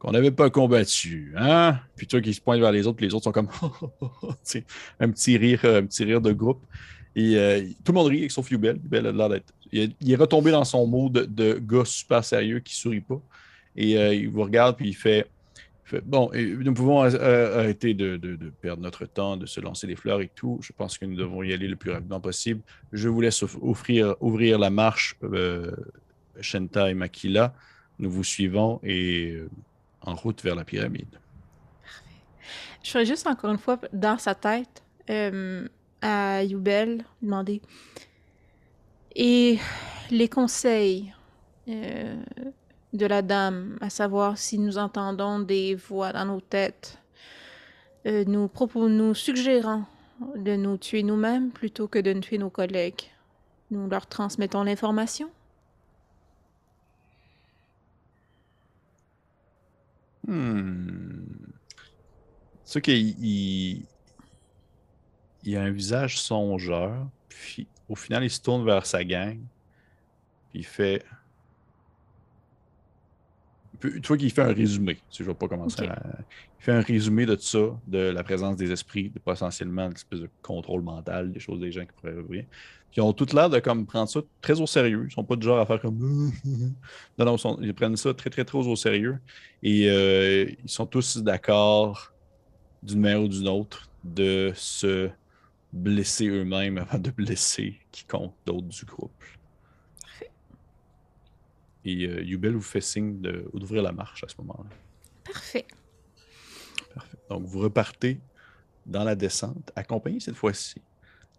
qu'on 0.00 0.12
n'avait 0.12 0.30
pas 0.30 0.48
combattu, 0.48 1.32
hein? 1.36 1.80
Puis 1.96 2.06
toi 2.06 2.20
qui 2.20 2.32
se 2.32 2.40
pointe 2.40 2.60
vers 2.60 2.72
les 2.72 2.86
autres, 2.86 2.96
puis 2.96 3.06
les 3.06 3.14
autres 3.14 3.24
sont 3.24 3.32
comme 3.32 3.48
un 5.00 5.10
petit 5.10 5.36
rire, 5.36 5.60
un 5.64 5.86
petit 5.86 6.04
rire 6.04 6.20
de 6.20 6.32
groupe. 6.32 6.64
Et 7.18 7.34
euh, 7.34 7.66
tout 7.84 7.90
le 7.90 7.98
monde 7.98 8.06
rit, 8.06 8.30
sauf 8.30 8.48
Yubel. 8.48 8.76
Yubel 8.76 9.08
a. 9.08 9.28
Il, 9.72 10.12
est- 10.12 10.14
retombé 10.14 10.52
dans 10.52 10.64
son 10.64 10.86
mot 10.86 11.08
de, 11.08 11.58
gars 11.58 11.84
super 11.84 12.24
sérieux 12.24 12.60
qui 12.60 12.76
sourit 12.76 13.00
pas. 13.00 13.20
Et 13.74 13.98
euh, 13.98 14.14
il 14.14 14.28
vous 14.28 14.42
regarde, 14.42 14.76
puis 14.76 14.90
il 14.90 14.94
fait, 14.94 15.26
Bon, 16.04 16.30
nous 16.34 16.74
pouvons 16.74 17.02
euh, 17.02 17.58
arrêter 17.58 17.94
de, 17.94 18.36
perdre 18.60 18.82
notre 18.82 19.04
temps, 19.06 19.36
de 19.36 19.46
se 19.46 19.60
lancer 19.60 19.88
des 19.88 19.96
fleurs 19.96 20.20
et 20.20 20.30
tout. 20.32 20.60
Je 20.62 20.72
pense 20.72 20.96
que 20.96 21.06
nous 21.06 21.16
devons 21.16 21.42
y 21.42 21.52
aller 21.52 21.66
le 21.66 21.74
plus 21.74 21.90
rapidement 21.90 22.20
possible. 22.20 22.60
Je 22.92 23.08
vous 23.08 23.20
laisse 23.20 23.42
ouvrir 23.42 24.58
la 24.58 24.70
marche, 24.70 25.16
Shenta 26.40 26.88
et 26.90 26.94
Makila. 26.94 27.52
Nous 27.98 28.10
vous 28.10 28.22
suivons 28.22 28.80
et 28.84 29.38
en 30.02 30.14
route 30.14 30.40
vers 30.44 30.54
la 30.54 30.64
pyramide. 30.64 31.18
Je 32.84 32.90
ferais 32.90 33.06
juste 33.06 33.26
encore 33.26 33.50
une 33.50 33.58
fois 33.58 33.80
dans 33.92 34.18
sa 34.18 34.34
tête 34.36 34.84
à 36.02 36.42
Youbel 36.44 37.04
demander 37.22 37.60
et 39.18 39.58
les 40.10 40.28
conseils 40.28 41.12
euh, 41.68 42.16
de 42.92 43.06
la 43.06 43.20
dame, 43.20 43.76
à 43.80 43.90
savoir 43.90 44.38
si 44.38 44.58
nous 44.58 44.78
entendons 44.78 45.40
des 45.40 45.74
voix 45.74 46.12
dans 46.12 46.24
nos 46.24 46.40
têtes, 46.40 46.98
euh, 48.06 48.24
nous, 48.26 48.48
nous 48.88 49.14
suggérant 49.14 49.84
de 50.36 50.54
nous 50.54 50.76
tuer 50.78 51.02
nous-mêmes 51.02 51.50
plutôt 51.50 51.88
que 51.88 51.98
de 51.98 52.12
ne 52.12 52.20
tuer 52.20 52.38
nos 52.38 52.48
collègues. 52.48 53.02
Nous 53.70 53.88
leur 53.88 54.06
transmettons 54.06 54.62
l'information. 54.62 55.30
Hmm. 60.26 61.24
C'est 62.64 62.82
qu'il 62.82 63.86
il, 65.50 65.56
a 65.56 65.62
un 65.62 65.70
visage 65.70 66.20
songeur, 66.20 67.08
puis 67.28 67.70
au 67.88 67.94
final, 67.96 68.24
il 68.24 68.30
se 68.30 68.40
tourne 68.40 68.64
vers 68.64 68.86
sa 68.86 69.04
gang, 69.04 69.46
puis 70.48 70.60
il 70.60 70.66
fait. 70.66 71.04
Tu 73.80 74.00
vois 74.08 74.16
qu'il 74.16 74.30
fait 74.32 74.42
un 74.42 74.52
résumé. 74.52 75.04
Si 75.08 75.18
je 75.18 75.24
ne 75.24 75.28
vais 75.28 75.34
pas 75.38 75.46
commencer 75.46 75.82
Ok. 75.82 75.88
à- 75.88 76.02
Il 76.60 76.64
fait 76.64 76.72
un 76.72 76.80
résumé 76.80 77.26
de 77.26 77.34
tout 77.36 77.42
ça, 77.42 77.80
de 77.86 77.98
la 77.98 78.24
présence 78.24 78.56
des 78.56 78.72
esprits, 78.72 79.10
de 79.10 79.20
potentiellement 79.20 79.86
une 79.86 79.92
espèce 79.92 80.20
de 80.20 80.30
contrôle 80.42 80.82
mental, 80.82 81.30
des 81.32 81.38
choses 81.38 81.60
des 81.60 81.70
gens 81.70 81.82
qui 81.86 81.92
pourraient 81.94 82.16
ouvrir. 82.16 82.44
Puis 82.90 82.98
ils 82.98 83.02
ont 83.02 83.12
tout 83.12 83.26
l'air 83.34 83.48
de 83.50 83.60
comme, 83.60 83.86
prendre 83.86 84.08
ça 84.08 84.20
très 84.40 84.60
au 84.60 84.66
sérieux. 84.66 85.06
Ils 85.08 85.12
sont 85.12 85.24
pas 85.24 85.36
du 85.36 85.46
genre 85.46 85.60
à 85.60 85.66
faire 85.66 85.80
comme. 85.80 85.98
non, 87.18 87.24
non, 87.26 87.36
ils, 87.36 87.38
sont- 87.38 87.58
ils 87.62 87.74
prennent 87.74 87.96
ça 87.96 88.14
très, 88.14 88.30
très, 88.30 88.44
très 88.44 88.58
au 88.58 88.74
sérieux. 88.76 89.18
Et 89.62 89.88
euh, 89.90 90.50
ils 90.64 90.70
sont 90.70 90.86
tous 90.86 91.18
d'accord, 91.18 92.12
d'une 92.82 93.00
manière 93.00 93.22
ou 93.22 93.28
d'une 93.28 93.48
autre, 93.48 93.90
de 94.04 94.52
se 94.56 95.10
blesser 95.72 96.28
eux-mêmes 96.28 96.78
avant 96.78 96.98
de 96.98 97.10
blesser 97.10 97.78
quiconque 97.92 98.34
d'autre 98.46 98.66
du 98.68 98.84
groupe. 98.84 99.24
Et 101.84 102.06
euh, 102.06 102.22
Yubel 102.22 102.54
vous 102.54 102.60
fait 102.60 102.80
signe 102.80 103.20
d'ouvrir 103.20 103.82
la 103.82 103.92
marche 103.92 104.24
à 104.24 104.28
ce 104.28 104.34
moment-là. 104.38 104.68
Parfait. 105.24 105.66
Parfait. 106.94 107.16
Donc, 107.30 107.44
vous 107.46 107.60
repartez 107.60 108.18
dans 108.84 109.04
la 109.04 109.14
descente, 109.14 109.70
accompagné 109.76 110.20
cette 110.20 110.34
fois-ci 110.34 110.80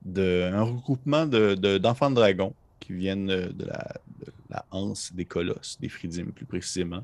d'un 0.01 0.61
regroupement 0.63 1.25
de- 1.25 1.55
de- 1.55 1.77
d'enfants 1.77 2.09
de, 2.09 2.15
dragons 2.15 2.53
qui 2.79 2.93
viennent 2.93 3.29
euh, 3.29 3.49
de 3.49 3.65
la, 3.65 3.95
de 4.19 4.31
la 4.49 4.65
anse 4.71 5.11
des 5.13 5.25
colosses, 5.25 5.77
des 5.81 5.89
Fridim 5.89 6.27
plus 6.31 6.45
précisément, 6.45 7.03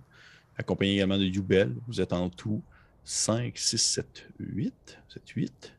accompagné 0.58 0.94
également 0.96 1.18
de 1.18 1.26
Yubel. 1.26 1.76
Vous 1.88 2.00
êtes 2.00 2.14
en 2.14 2.30
tout 2.30 2.64
5, 3.04 3.58
6, 3.58 3.78
7, 3.78 4.28
8. 4.40 5.00
Vous 5.10 5.18
êtes 5.18 5.28
8. 5.30 5.75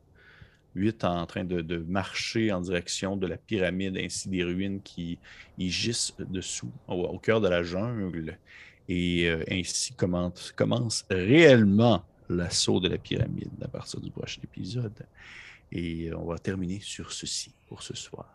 8 0.76 1.04
en 1.04 1.26
train 1.26 1.44
de, 1.44 1.60
de 1.60 1.78
marcher 1.78 2.52
en 2.52 2.60
direction 2.60 3.16
de 3.16 3.26
la 3.26 3.36
pyramide 3.36 3.96
ainsi 3.98 4.28
des 4.28 4.44
ruines 4.44 4.80
qui 4.82 5.18
y 5.58 5.70
gisent 5.70 6.14
dessous, 6.18 6.70
au, 6.88 7.02
au 7.04 7.18
cœur 7.18 7.40
de 7.40 7.48
la 7.48 7.62
jungle. 7.62 8.38
Et 8.88 9.28
euh, 9.28 9.42
ainsi 9.50 9.92
commence, 9.94 10.52
commence 10.52 11.04
réellement 11.10 12.04
l'assaut 12.28 12.78
de 12.80 12.88
la 12.88 12.98
pyramide 12.98 13.50
à 13.62 13.68
partir 13.68 14.00
du 14.00 14.10
prochain 14.10 14.40
épisode. 14.44 14.94
Et 15.72 16.08
euh, 16.10 16.16
on 16.18 16.24
va 16.26 16.38
terminer 16.38 16.80
sur 16.80 17.10
ceci 17.12 17.50
pour 17.68 17.82
ce 17.82 17.94
soir. 17.96 18.26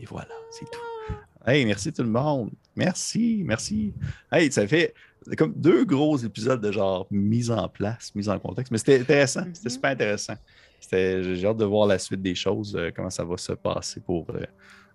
Et 0.00 0.04
voilà, 0.06 0.34
c'est 0.50 0.64
tout. 0.70 1.14
Hey, 1.46 1.64
merci 1.64 1.92
tout 1.92 2.02
le 2.02 2.08
monde. 2.10 2.50
Merci, 2.74 3.42
merci. 3.44 3.94
Hey, 4.32 4.50
ça 4.50 4.66
fait 4.66 4.92
comme 5.38 5.54
deux 5.54 5.84
gros 5.84 6.16
épisodes 6.18 6.60
de 6.60 6.70
genre 6.72 7.06
mise 7.10 7.50
en 7.50 7.68
place, 7.68 8.14
mise 8.14 8.28
en 8.28 8.38
contexte. 8.38 8.70
Mais 8.72 8.78
c'était 8.78 9.00
intéressant. 9.00 9.44
C'était 9.52 9.68
Mhm. 9.68 9.72
super 9.74 9.90
intéressant. 9.90 10.34
C'était- 10.80 11.34
J'ai 11.34 11.46
hâte 11.46 11.56
de 11.56 11.64
voir 11.64 11.86
la 11.86 11.98
suite 11.98 12.22
des 12.22 12.34
choses, 12.34 12.76
euh, 12.76 12.90
comment 12.94 13.10
ça 13.10 13.24
va 13.24 13.36
se 13.36 13.52
passer 13.52 14.00
pour 14.00 14.26
euh, 14.30 14.40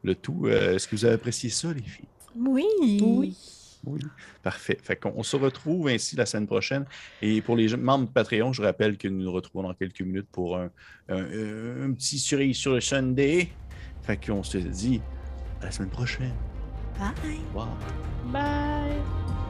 le 0.03 0.15
tout. 0.15 0.43
Euh, 0.45 0.75
Est-ce 0.75 0.87
que 0.87 0.95
vous 0.95 1.05
avez 1.05 1.15
apprécié 1.15 1.49
ça, 1.49 1.73
les 1.73 1.81
filles? 1.81 2.05
Oui. 2.35 2.65
Oui. 3.01 3.35
Oui, 3.83 3.99
parfait. 4.43 4.77
Fait 4.83 4.95
qu'on 4.95 5.11
on 5.15 5.23
se 5.23 5.35
retrouve 5.35 5.87
ainsi 5.87 6.15
la 6.15 6.27
semaine 6.27 6.45
prochaine. 6.45 6.85
Et 7.19 7.41
pour 7.41 7.55
les 7.55 7.75
membres 7.75 8.05
de 8.05 8.11
Patreon, 8.11 8.53
je 8.53 8.61
rappelle 8.61 8.95
que 8.95 9.07
nous 9.07 9.23
nous 9.23 9.31
retrouvons 9.31 9.67
dans 9.67 9.73
quelques 9.73 10.01
minutes 10.01 10.27
pour 10.31 10.55
un, 10.55 10.69
un- 11.09 11.85
un 11.87 11.91
petit 11.93 12.19
cerise 12.19 12.57
sur 12.57 12.73
le 12.73 12.79
Sunday. 12.79 13.49
Fait 14.03 14.23
qu'on 14.23 14.43
se 14.43 14.59
dit 14.59 15.01
à 15.61 15.65
la 15.65 15.71
semaine 15.71 15.89
prochaine. 15.89 16.33
Bye. 16.99 17.39
Wow. 17.55 17.65
Bye. 18.31 19.40